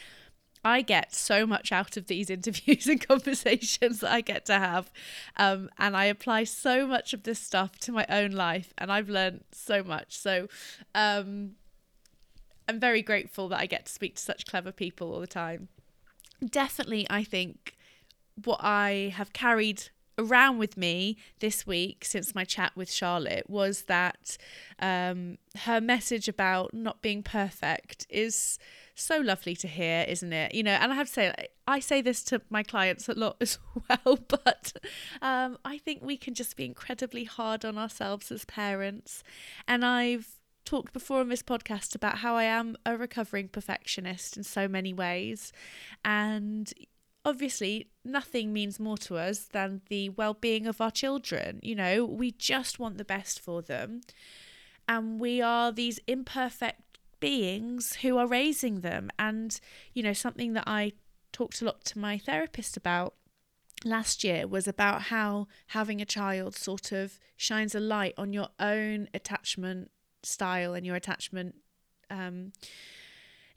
I 0.66 0.82
get 0.82 1.14
so 1.14 1.46
much 1.46 1.72
out 1.72 1.98
of 1.98 2.08
these 2.08 2.30
interviews 2.38 2.88
and 2.88 3.06
conversations 3.06 4.02
that 4.02 4.12
I 4.12 4.22
get 4.22 4.46
to 4.48 4.60
have. 4.60 4.92
Um, 5.38 5.70
and 5.78 5.96
I 5.96 6.06
apply 6.06 6.46
so 6.46 6.86
much 6.86 7.14
of 7.14 7.24
this 7.24 7.40
stuff 7.40 7.80
to 7.80 7.92
my 7.92 8.06
own 8.10 8.32
life, 8.32 8.74
and 8.78 8.92
I've 8.92 9.10
learned 9.10 9.46
so 9.52 9.84
much. 9.84 10.18
So 10.18 10.48
um, 10.94 11.56
I'm 12.68 12.80
very 12.80 13.02
grateful 13.02 13.50
that 13.50 13.60
I 13.60 13.66
get 13.66 13.86
to 13.86 13.92
speak 13.92 14.16
to 14.16 14.22
such 14.22 14.46
clever 14.46 14.72
people 14.72 15.14
all 15.14 15.20
the 15.20 15.28
time. 15.28 15.70
Definitely, 16.44 17.08
I 17.10 17.24
think 17.24 17.76
what 18.44 18.60
I 18.62 19.14
have 19.16 19.34
carried 19.34 19.90
around 20.18 20.58
with 20.60 20.78
me 20.78 21.18
this 21.40 21.66
week 21.66 22.06
since 22.06 22.36
my 22.36 22.44
chat 22.44 22.72
with 22.76 22.92
Charlotte 22.92 23.50
was 23.50 23.84
that 23.84 24.38
um, 24.80 25.38
her 25.60 25.82
message 25.82 26.28
about 26.28 26.74
not 26.74 27.02
being 27.02 27.24
perfect 27.24 28.06
is 28.10 28.60
so 28.96 29.18
lovely 29.18 29.56
to 29.56 29.68
hear, 29.68 30.06
isn't 30.08 30.32
it? 30.34 30.54
You 30.54 30.64
know, 30.64 30.74
and 30.74 30.92
I 30.92 30.96
have 30.96 31.08
to 31.08 31.14
say, 31.14 31.34
I 31.68 31.80
say 31.80 32.02
this 32.02 32.24
to 32.26 32.42
my 32.50 32.62
clients 32.62 33.10
a 33.10 33.14
lot 33.14 33.38
as 33.42 33.58
well, 33.90 34.20
but 34.28 34.74
um, 35.22 35.58
I 35.66 35.78
think 35.78 36.04
we 36.04 36.18
can 36.18 36.34
just 36.34 36.56
be 36.56 36.66
incredibly 36.66 37.24
hard 37.24 37.66
on 37.66 37.78
ourselves 37.78 38.32
as 38.32 38.46
parents. 38.46 39.24
And 39.68 39.84
I've 39.84 40.28
talked 40.66 40.94
before 40.94 41.20
on 41.20 41.30
this 41.30 41.44
podcast 41.44 41.96
about 41.96 42.20
how 42.20 42.36
I 42.36 42.44
am 42.44 42.76
a 42.86 42.98
recovering 42.98 43.48
perfectionist 43.48 44.38
in 44.38 44.44
so 44.44 44.68
many 44.68 44.94
ways. 44.94 45.52
And 46.04 46.72
obviously, 47.26 47.90
nothing 48.04 48.54
means 48.54 48.80
more 48.80 48.98
to 49.00 49.18
us 49.18 49.46
than 49.46 49.82
the 49.90 50.10
well 50.10 50.34
being 50.34 50.68
of 50.68 50.82
our 50.82 50.92
children. 50.92 51.60
You 51.62 51.76
know, 51.76 52.06
we 52.06 52.32
just 52.32 52.80
want 52.80 52.98
the 52.98 53.06
best 53.06 53.40
for 53.40 53.62
them. 53.62 54.02
And 54.88 55.20
we 55.20 55.42
are 55.42 55.72
these 55.72 56.00
imperfect 56.08 57.00
beings 57.20 57.96
who 58.02 58.18
are 58.18 58.28
raising 58.28 58.82
them. 58.82 59.10
And, 59.18 59.60
you 59.94 60.04
know, 60.04 60.14
something 60.14 60.54
that 60.54 60.66
I 60.68 60.94
talked 61.32 61.62
a 61.62 61.66
lot 61.66 61.86
to 61.86 62.00
my 62.00 62.18
therapist 62.18 62.76
about 62.76 63.16
last 63.86 64.24
year 64.24 64.48
was 64.48 64.68
about 64.68 65.04
how 65.04 65.48
having 65.68 66.02
a 66.02 66.06
child 66.06 66.56
sort 66.56 66.92
of 66.92 67.20
shines 67.38 67.76
a 67.76 67.80
light 67.80 68.14
on 68.18 68.34
your 68.34 68.50
own 68.60 69.08
attachment 69.14 69.90
style 70.26 70.74
and 70.74 70.86
your 70.86 70.96
attachment 70.96 71.56
um, 72.10 72.54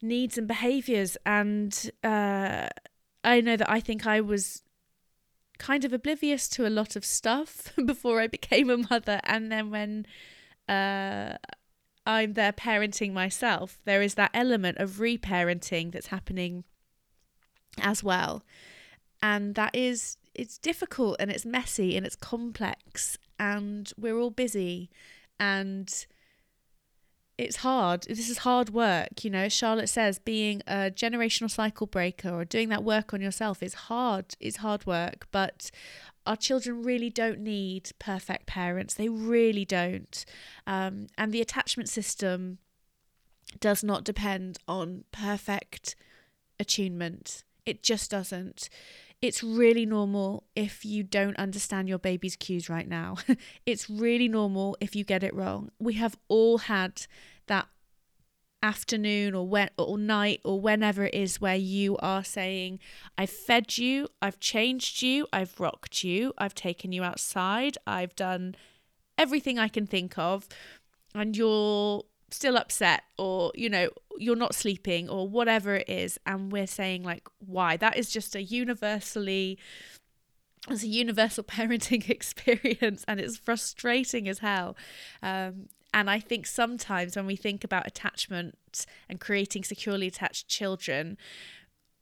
needs 0.02 0.38
and 0.38 0.46
behaviors. 0.48 1.16
And 1.24 1.90
uh, 2.02 2.68
I 3.24 3.40
know 3.40 3.56
that 3.56 3.70
I 3.70 3.80
think 3.80 4.06
I 4.06 4.20
was 4.20 4.62
kind 5.58 5.84
of 5.84 5.92
oblivious 5.92 6.48
to 6.48 6.66
a 6.66 6.70
lot 6.70 6.96
of 6.96 7.04
stuff 7.04 7.72
before 7.84 8.20
I 8.20 8.26
became 8.26 8.70
a 8.70 8.76
mother. 8.76 9.20
And 9.24 9.50
then 9.50 9.70
when 9.70 10.06
uh, 10.68 11.36
I'm 12.06 12.34
there 12.34 12.52
parenting 12.52 13.12
myself, 13.12 13.78
there 13.84 14.02
is 14.02 14.14
that 14.14 14.30
element 14.34 14.78
of 14.78 14.92
reparenting 14.92 15.92
that's 15.92 16.08
happening 16.08 16.64
as 17.80 18.02
well. 18.02 18.42
And 19.22 19.54
that 19.54 19.74
is, 19.74 20.18
it's 20.34 20.58
difficult 20.58 21.16
and 21.18 21.30
it's 21.30 21.46
messy 21.46 21.96
and 21.96 22.04
it's 22.04 22.16
complex 22.16 23.18
and 23.38 23.90
we're 23.98 24.18
all 24.18 24.30
busy 24.30 24.90
and 25.38 26.06
it's 27.38 27.56
hard. 27.56 28.02
This 28.04 28.30
is 28.30 28.38
hard 28.38 28.70
work. 28.70 29.22
You 29.22 29.30
know, 29.30 29.48
Charlotte 29.48 29.88
says 29.88 30.18
being 30.18 30.62
a 30.66 30.90
generational 30.90 31.50
cycle 31.50 31.86
breaker 31.86 32.30
or 32.30 32.44
doing 32.44 32.70
that 32.70 32.82
work 32.82 33.12
on 33.12 33.20
yourself 33.20 33.62
is 33.62 33.74
hard. 33.74 34.34
It's 34.40 34.58
hard 34.58 34.86
work, 34.86 35.28
but 35.32 35.70
our 36.24 36.36
children 36.36 36.82
really 36.82 37.10
don't 37.10 37.40
need 37.40 37.90
perfect 37.98 38.46
parents. 38.46 38.94
They 38.94 39.08
really 39.08 39.64
don't. 39.64 40.24
Um, 40.66 41.08
and 41.18 41.32
the 41.32 41.42
attachment 41.42 41.88
system 41.88 42.58
does 43.60 43.84
not 43.84 44.04
depend 44.04 44.58
on 44.66 45.04
perfect 45.12 45.94
attunement. 46.58 47.44
It 47.64 47.82
just 47.82 48.10
doesn't. 48.10 48.68
It's 49.22 49.42
really 49.42 49.86
normal 49.86 50.44
if 50.54 50.84
you 50.84 51.02
don't 51.02 51.36
understand 51.36 51.88
your 51.88 51.98
baby's 51.98 52.36
cues 52.36 52.68
right 52.68 52.88
now. 52.88 53.16
it's 53.66 53.88
really 53.88 54.28
normal 54.28 54.76
if 54.80 54.94
you 54.94 55.04
get 55.04 55.22
it 55.22 55.34
wrong. 55.34 55.70
We 55.78 55.94
have 55.94 56.16
all 56.28 56.58
had 56.58 57.06
that 57.46 57.68
afternoon 58.62 59.34
or 59.34 59.46
when 59.46 59.70
or 59.78 59.96
night 59.98 60.40
or 60.44 60.60
whenever 60.60 61.04
it 61.04 61.14
is 61.14 61.40
where 61.40 61.56
you 61.56 61.96
are 61.98 62.24
saying 62.24 62.80
I've 63.16 63.30
fed 63.30 63.78
you, 63.78 64.08
I've 64.20 64.40
changed 64.40 65.02
you, 65.02 65.26
I've 65.32 65.58
rocked 65.60 66.02
you, 66.02 66.32
I've 66.36 66.54
taken 66.54 66.92
you 66.92 67.04
outside, 67.04 67.78
I've 67.86 68.16
done 68.16 68.56
everything 69.18 69.58
I 69.58 69.68
can 69.68 69.86
think 69.86 70.18
of 70.18 70.48
and 71.14 71.36
you're 71.36 72.04
still 72.30 72.56
upset 72.56 73.04
or 73.18 73.52
you 73.54 73.70
know 73.70 73.88
you're 74.18 74.34
not 74.34 74.54
sleeping 74.54 75.08
or 75.08 75.28
whatever 75.28 75.76
it 75.76 75.88
is 75.88 76.18
and 76.26 76.50
we're 76.50 76.66
saying 76.66 77.02
like 77.02 77.28
why? 77.38 77.76
That 77.76 77.96
is 77.96 78.10
just 78.10 78.34
a 78.34 78.42
universally 78.42 79.58
it's 80.68 80.82
a 80.82 80.88
universal 80.88 81.44
parenting 81.56 82.08
experience 82.10 83.04
and 83.06 83.20
it's 83.20 83.36
frustrating 83.36 84.28
as 84.28 84.40
hell. 84.40 84.76
Um, 85.22 85.68
and 85.94 86.10
I 86.10 86.20
think 86.20 86.46
sometimes 86.46 87.16
when 87.16 87.26
we 87.26 87.36
think 87.36 87.64
about 87.64 87.86
attachment 87.86 88.86
and 89.08 89.18
creating 89.18 89.64
securely 89.64 90.08
attached 90.08 90.46
children, 90.46 91.16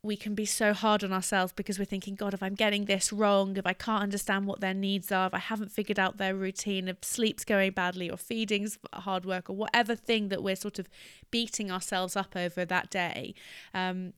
we 0.05 0.15
can 0.15 0.35
be 0.35 0.45
so 0.45 0.73
hard 0.73 1.03
on 1.03 1.11
ourselves 1.11 1.51
because 1.51 1.79
we're 1.79 1.85
thinking, 1.85 2.15
God, 2.15 2.33
if 2.33 2.43
I'm 2.43 2.53
getting 2.53 2.85
this 2.85 3.11
wrong, 3.11 3.57
if 3.57 3.65
I 3.65 3.73
can't 3.73 4.03
understand 4.03 4.45
what 4.45 4.61
their 4.61 4.73
needs 4.73 5.11
are, 5.11 5.27
if 5.27 5.33
I 5.33 5.39
haven't 5.39 5.71
figured 5.71 5.99
out 5.99 6.17
their 6.17 6.35
routine, 6.35 6.87
if 6.87 6.97
sleep's 7.03 7.43
going 7.43 7.71
badly 7.71 8.09
or 8.09 8.17
feeding's 8.17 8.77
hard 8.93 9.25
work 9.25 9.49
or 9.49 9.55
whatever 9.55 9.95
thing 9.95 10.29
that 10.29 10.43
we're 10.43 10.55
sort 10.55 10.79
of 10.79 10.87
beating 11.31 11.71
ourselves 11.71 12.15
up 12.15 12.35
over 12.35 12.63
that 12.65 12.89
day, 12.89 13.33
um, 13.73 14.13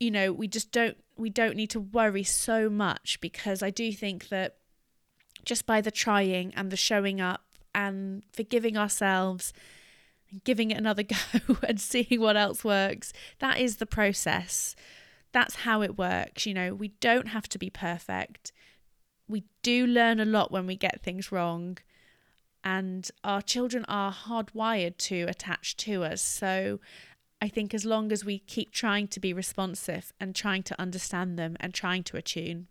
you 0.00 0.10
know, 0.10 0.32
we 0.32 0.48
just 0.48 0.72
don't 0.72 0.96
we 1.16 1.30
don't 1.30 1.56
need 1.56 1.70
to 1.70 1.80
worry 1.80 2.22
so 2.22 2.68
much 2.68 3.20
because 3.20 3.62
I 3.62 3.70
do 3.70 3.92
think 3.92 4.28
that 4.28 4.56
just 5.44 5.66
by 5.66 5.80
the 5.80 5.90
trying 5.90 6.52
and 6.54 6.70
the 6.70 6.76
showing 6.76 7.20
up 7.20 7.42
and 7.74 8.22
forgiving 8.32 8.76
ourselves 8.76 9.52
and 10.30 10.42
giving 10.44 10.70
it 10.70 10.78
another 10.78 11.02
go 11.04 11.16
and 11.66 11.80
seeing 11.80 12.20
what 12.20 12.36
else 12.36 12.64
works. 12.64 13.12
That 13.38 13.58
is 13.58 13.76
the 13.76 13.86
process. 13.86 14.76
That's 15.32 15.56
how 15.56 15.82
it 15.82 15.98
works. 15.98 16.46
You 16.46 16.54
know, 16.54 16.74
we 16.74 16.88
don't 17.00 17.28
have 17.28 17.48
to 17.50 17.58
be 17.58 17.70
perfect. 17.70 18.52
We 19.28 19.44
do 19.62 19.86
learn 19.86 20.20
a 20.20 20.24
lot 20.24 20.50
when 20.50 20.66
we 20.66 20.76
get 20.76 21.02
things 21.02 21.30
wrong. 21.30 21.78
And 22.64 23.08
our 23.22 23.40
children 23.40 23.84
are 23.88 24.12
hardwired 24.12 24.96
to 24.98 25.22
attach 25.22 25.76
to 25.78 26.04
us. 26.04 26.22
So 26.22 26.80
I 27.40 27.48
think 27.48 27.72
as 27.72 27.84
long 27.84 28.10
as 28.10 28.24
we 28.24 28.40
keep 28.40 28.72
trying 28.72 29.06
to 29.08 29.20
be 29.20 29.32
responsive 29.32 30.12
and 30.18 30.34
trying 30.34 30.64
to 30.64 30.80
understand 30.80 31.38
them 31.38 31.56
and 31.60 31.72
trying 31.72 32.02
to 32.04 32.16
attune, 32.16 32.66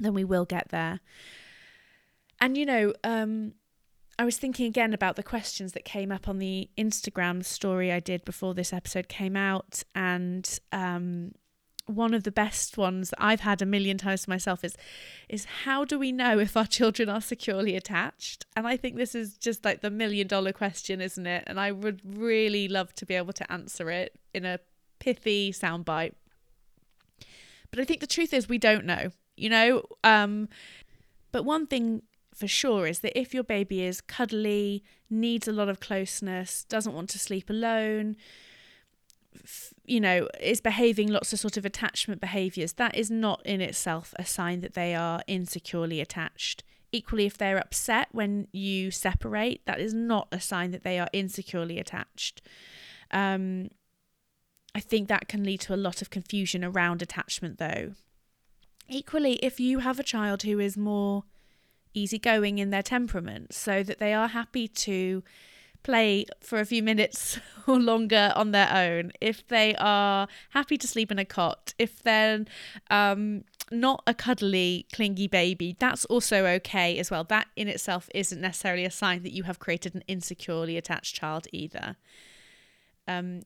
then 0.00 0.14
we 0.14 0.24
will 0.24 0.44
get 0.44 0.70
there. 0.70 1.00
And 2.40 2.56
you 2.56 2.66
know, 2.66 2.92
um, 3.04 3.52
I 4.18 4.24
was 4.24 4.36
thinking 4.36 4.66
again 4.66 4.92
about 4.92 5.16
the 5.16 5.22
questions 5.22 5.72
that 5.72 5.84
came 5.84 6.10
up 6.10 6.28
on 6.28 6.38
the 6.38 6.68
Instagram 6.76 7.44
story 7.44 7.92
I 7.92 8.00
did 8.00 8.24
before 8.24 8.54
this 8.54 8.72
episode 8.72 9.08
came 9.08 9.36
out, 9.36 9.82
and 9.94 10.58
um, 10.72 11.32
one 11.90 12.14
of 12.14 12.24
the 12.24 12.30
best 12.30 12.78
ones 12.78 13.10
that 13.10 13.22
I've 13.22 13.40
had 13.40 13.60
a 13.60 13.66
million 13.66 13.98
times 13.98 14.22
to 14.22 14.30
myself 14.30 14.64
is 14.64 14.76
is 15.28 15.44
how 15.64 15.84
do 15.84 15.98
we 15.98 16.12
know 16.12 16.38
if 16.38 16.56
our 16.56 16.66
children 16.66 17.08
are 17.08 17.20
securely 17.20 17.76
attached? 17.76 18.46
And 18.56 18.66
I 18.66 18.76
think 18.76 18.96
this 18.96 19.14
is 19.14 19.36
just 19.36 19.64
like 19.64 19.80
the 19.80 19.90
million 19.90 20.26
dollar 20.26 20.52
question, 20.52 21.00
isn't 21.00 21.26
it? 21.26 21.44
And 21.46 21.60
I 21.60 21.72
would 21.72 22.00
really 22.04 22.68
love 22.68 22.94
to 22.96 23.06
be 23.06 23.14
able 23.14 23.32
to 23.34 23.52
answer 23.52 23.90
it 23.90 24.18
in 24.32 24.44
a 24.44 24.60
pithy 24.98 25.52
soundbite. 25.52 26.14
But 27.70 27.80
I 27.80 27.84
think 27.84 28.00
the 28.00 28.06
truth 28.06 28.32
is 28.32 28.48
we 28.48 28.58
don't 28.58 28.84
know, 28.84 29.10
you 29.36 29.48
know. 29.48 29.82
Um, 30.02 30.48
but 31.32 31.44
one 31.44 31.66
thing 31.66 32.02
for 32.34 32.48
sure 32.48 32.86
is 32.86 33.00
that 33.00 33.18
if 33.18 33.34
your 33.34 33.44
baby 33.44 33.82
is 33.82 34.00
cuddly, 34.00 34.82
needs 35.08 35.46
a 35.46 35.52
lot 35.52 35.68
of 35.68 35.80
closeness, 35.80 36.64
doesn't 36.64 36.94
want 36.94 37.10
to 37.10 37.18
sleep 37.18 37.50
alone, 37.50 38.16
you 39.84 40.00
know, 40.00 40.28
is 40.40 40.60
behaving 40.60 41.08
lots 41.08 41.32
of 41.32 41.40
sort 41.40 41.56
of 41.56 41.64
attachment 41.64 42.20
behaviors, 42.20 42.74
that 42.74 42.96
is 42.96 43.10
not 43.10 43.44
in 43.44 43.60
itself 43.60 44.14
a 44.18 44.24
sign 44.24 44.60
that 44.60 44.74
they 44.74 44.94
are 44.94 45.22
insecurely 45.26 46.00
attached. 46.00 46.62
Equally, 46.92 47.26
if 47.26 47.38
they're 47.38 47.58
upset 47.58 48.08
when 48.12 48.48
you 48.52 48.90
separate, 48.90 49.64
that 49.66 49.80
is 49.80 49.94
not 49.94 50.28
a 50.32 50.40
sign 50.40 50.72
that 50.72 50.82
they 50.82 50.98
are 50.98 51.08
insecurely 51.12 51.78
attached. 51.78 52.42
Um, 53.12 53.68
I 54.74 54.80
think 54.80 55.08
that 55.08 55.28
can 55.28 55.44
lead 55.44 55.60
to 55.62 55.74
a 55.74 55.76
lot 55.76 56.02
of 56.02 56.10
confusion 56.10 56.64
around 56.64 57.02
attachment, 57.02 57.58
though. 57.58 57.92
Equally, 58.88 59.34
if 59.34 59.60
you 59.60 59.80
have 59.80 60.00
a 60.00 60.04
child 60.04 60.42
who 60.42 60.58
is 60.58 60.76
more 60.76 61.24
easygoing 61.94 62.58
in 62.58 62.70
their 62.70 62.82
temperament 62.82 63.52
so 63.52 63.82
that 63.82 63.98
they 63.98 64.14
are 64.14 64.28
happy 64.28 64.68
to 64.68 65.22
play 65.82 66.26
for 66.40 66.60
a 66.60 66.64
few 66.64 66.82
minutes 66.82 67.38
or 67.66 67.78
longer 67.78 68.32
on 68.36 68.52
their 68.52 68.72
own, 68.72 69.12
if 69.20 69.46
they 69.48 69.74
are 69.76 70.28
happy 70.50 70.76
to 70.78 70.86
sleep 70.86 71.10
in 71.10 71.18
a 71.18 71.24
cot, 71.24 71.74
if 71.78 72.02
they're 72.02 72.44
um, 72.90 73.44
not 73.70 74.02
a 74.06 74.14
cuddly, 74.14 74.86
clingy 74.92 75.26
baby, 75.26 75.76
that's 75.78 76.04
also 76.06 76.46
okay 76.46 76.98
as 76.98 77.10
well. 77.10 77.24
That 77.24 77.48
in 77.56 77.68
itself 77.68 78.08
isn't 78.14 78.40
necessarily 78.40 78.84
a 78.84 78.90
sign 78.90 79.22
that 79.22 79.32
you 79.32 79.44
have 79.44 79.58
created 79.58 79.94
an 79.94 80.02
insecurely 80.08 80.76
attached 80.76 81.14
child 81.14 81.46
either. 81.52 81.96
Um, 83.06 83.42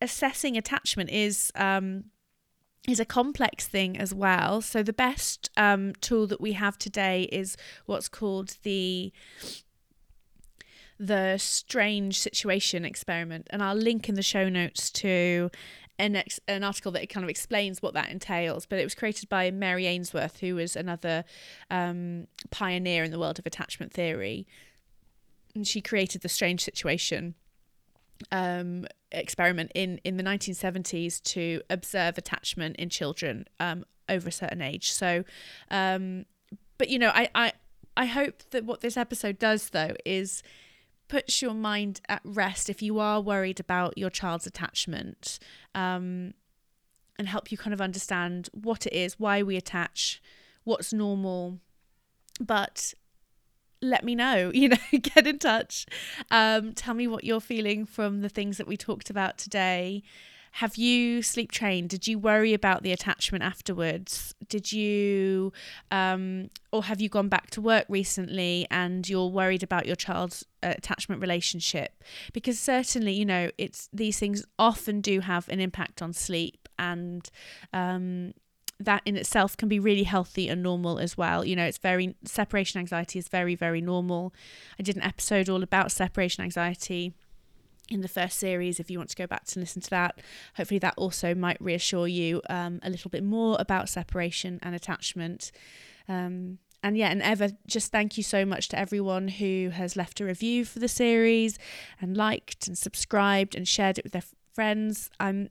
assessing 0.00 0.56
attachment 0.56 1.10
is 1.10 1.52
um, 1.54 2.04
is 2.88 3.00
a 3.00 3.04
complex 3.04 3.66
thing 3.68 3.98
as 3.98 4.14
well. 4.14 4.62
So 4.62 4.82
the 4.82 4.92
best 4.92 5.50
um, 5.56 5.92
tool 6.00 6.26
that 6.28 6.40
we 6.40 6.52
have 6.52 6.78
today 6.78 7.24
is 7.30 7.56
what's 7.86 8.08
called 8.08 8.56
the 8.62 9.12
the 10.98 11.38
strange 11.38 12.18
situation 12.18 12.84
experiment, 12.84 13.46
and 13.50 13.62
I'll 13.62 13.74
link 13.74 14.08
in 14.08 14.14
the 14.14 14.22
show 14.22 14.48
notes 14.48 14.90
to 14.92 15.50
an 15.98 16.16
ex- 16.16 16.40
an 16.46 16.64
article 16.64 16.92
that 16.92 17.08
kind 17.08 17.24
of 17.24 17.30
explains 17.30 17.82
what 17.82 17.94
that 17.94 18.10
entails. 18.10 18.66
But 18.66 18.78
it 18.78 18.84
was 18.84 18.94
created 18.94 19.28
by 19.28 19.50
Mary 19.50 19.86
Ainsworth, 19.86 20.40
who 20.40 20.56
was 20.56 20.76
another 20.76 21.24
um, 21.70 22.26
pioneer 22.50 23.04
in 23.04 23.10
the 23.10 23.18
world 23.18 23.38
of 23.38 23.46
attachment 23.46 23.92
theory, 23.92 24.46
and 25.54 25.66
she 25.66 25.80
created 25.80 26.22
the 26.22 26.28
strange 26.28 26.62
situation 26.62 27.34
um, 28.32 28.86
experiment 29.12 29.72
in 29.74 30.00
in 30.04 30.16
the 30.16 30.22
1970s 30.22 31.22
to 31.22 31.62
observe 31.70 32.18
attachment 32.18 32.76
in 32.76 32.88
children 32.88 33.46
um, 33.60 33.84
over 34.08 34.28
a 34.28 34.32
certain 34.32 34.62
age. 34.62 34.90
So, 34.90 35.24
um, 35.70 36.26
but 36.76 36.88
you 36.88 36.98
know, 36.98 37.10
I, 37.14 37.28
I 37.34 37.52
I 37.96 38.06
hope 38.06 38.42
that 38.50 38.64
what 38.64 38.80
this 38.80 38.96
episode 38.96 39.38
does 39.38 39.70
though 39.70 39.94
is 40.04 40.42
puts 41.08 41.42
your 41.42 41.54
mind 41.54 42.00
at 42.08 42.20
rest 42.24 42.68
if 42.68 42.82
you 42.82 42.98
are 42.98 43.20
worried 43.20 43.58
about 43.58 43.96
your 43.96 44.10
child's 44.10 44.46
attachment 44.46 45.38
um, 45.74 46.34
and 47.18 47.28
help 47.28 47.50
you 47.50 47.58
kind 47.58 47.74
of 47.74 47.80
understand 47.80 48.48
what 48.52 48.86
it 48.86 48.92
is, 48.92 49.18
why 49.18 49.42
we 49.42 49.56
attach, 49.56 50.22
what's 50.64 50.92
normal. 50.92 51.58
But 52.40 52.94
let 53.80 54.04
me 54.04 54.14
know, 54.14 54.50
you 54.54 54.68
know, 54.68 54.76
get 55.00 55.26
in 55.26 55.38
touch. 55.38 55.86
Um, 56.30 56.72
tell 56.74 56.94
me 56.94 57.06
what 57.06 57.24
you're 57.24 57.40
feeling 57.40 57.86
from 57.86 58.20
the 58.20 58.28
things 58.28 58.58
that 58.58 58.68
we 58.68 58.76
talked 58.76 59.10
about 59.10 59.38
today. 59.38 60.02
Have 60.52 60.76
you 60.76 61.22
sleep 61.22 61.52
trained? 61.52 61.88
Did 61.90 62.06
you 62.06 62.18
worry 62.18 62.54
about 62.54 62.82
the 62.82 62.92
attachment 62.92 63.44
afterwards? 63.44 64.34
Did 64.48 64.72
you, 64.72 65.52
um, 65.90 66.50
or 66.72 66.84
have 66.84 67.00
you 67.00 67.08
gone 67.08 67.28
back 67.28 67.50
to 67.50 67.60
work 67.60 67.86
recently 67.88 68.66
and 68.70 69.08
you're 69.08 69.28
worried 69.28 69.62
about 69.62 69.86
your 69.86 69.96
child's 69.96 70.44
uh, 70.62 70.74
attachment 70.76 71.20
relationship? 71.20 72.02
Because 72.32 72.58
certainly, 72.58 73.12
you 73.12 73.24
know, 73.24 73.50
it's 73.58 73.88
these 73.92 74.18
things 74.18 74.44
often 74.58 75.00
do 75.00 75.20
have 75.20 75.48
an 75.48 75.60
impact 75.60 76.02
on 76.02 76.12
sleep 76.12 76.68
and 76.78 77.30
um, 77.72 78.32
that 78.80 79.02
in 79.04 79.16
itself 79.16 79.56
can 79.56 79.68
be 79.68 79.80
really 79.80 80.04
healthy 80.04 80.48
and 80.48 80.62
normal 80.62 80.98
as 80.98 81.16
well. 81.16 81.44
You 81.44 81.56
know, 81.56 81.64
it's 81.64 81.78
very 81.78 82.14
separation 82.24 82.78
anxiety 82.78 83.18
is 83.18 83.28
very 83.28 83.54
very 83.54 83.80
normal. 83.80 84.32
I 84.78 84.82
did 84.82 84.96
an 84.96 85.02
episode 85.02 85.48
all 85.48 85.62
about 85.62 85.90
separation 85.90 86.44
anxiety 86.44 87.12
in 87.88 88.00
the 88.00 88.08
first 88.08 88.38
series 88.38 88.78
if 88.78 88.90
you 88.90 88.98
want 88.98 89.10
to 89.10 89.16
go 89.16 89.26
back 89.26 89.44
to 89.44 89.60
listen 89.60 89.80
to 89.82 89.90
that 89.90 90.20
hopefully 90.56 90.78
that 90.78 90.94
also 90.96 91.34
might 91.34 91.60
reassure 91.60 92.06
you 92.06 92.42
um, 92.50 92.80
a 92.82 92.90
little 92.90 93.10
bit 93.10 93.24
more 93.24 93.56
about 93.58 93.88
separation 93.88 94.58
and 94.62 94.74
attachment 94.74 95.50
um, 96.08 96.58
and 96.82 96.96
yeah 96.96 97.08
and 97.08 97.22
ever 97.22 97.50
just 97.66 97.90
thank 97.90 98.16
you 98.16 98.22
so 98.22 98.44
much 98.44 98.68
to 98.68 98.78
everyone 98.78 99.28
who 99.28 99.70
has 99.70 99.96
left 99.96 100.20
a 100.20 100.24
review 100.24 100.64
for 100.64 100.78
the 100.78 100.88
series 100.88 101.58
and 102.00 102.16
liked 102.16 102.66
and 102.66 102.76
subscribed 102.76 103.54
and 103.54 103.66
shared 103.66 103.98
it 103.98 104.04
with 104.04 104.12
their 104.12 104.24
friends 104.54 105.10
i'm 105.18 105.48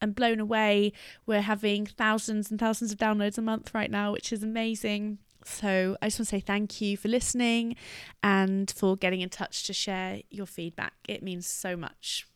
and 0.00 0.14
blown 0.14 0.40
away. 0.40 0.92
We're 1.26 1.42
having 1.42 1.86
thousands 1.86 2.50
and 2.50 2.58
thousands 2.58 2.92
of 2.92 2.98
downloads 2.98 3.38
a 3.38 3.42
month 3.42 3.74
right 3.74 3.90
now, 3.90 4.12
which 4.12 4.32
is 4.32 4.42
amazing. 4.42 5.18
So 5.44 5.96
I 6.00 6.06
just 6.06 6.18
want 6.18 6.28
to 6.28 6.36
say 6.36 6.40
thank 6.40 6.80
you 6.80 6.96
for 6.96 7.08
listening 7.08 7.76
and 8.22 8.70
for 8.70 8.96
getting 8.96 9.20
in 9.20 9.28
touch 9.28 9.64
to 9.64 9.72
share 9.72 10.20
your 10.30 10.46
feedback. 10.46 10.94
It 11.08 11.22
means 11.22 11.46
so 11.46 11.76
much. 11.76 12.26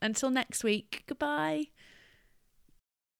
Until 0.00 0.30
next 0.30 0.62
week, 0.62 1.04
goodbye. 1.06 1.66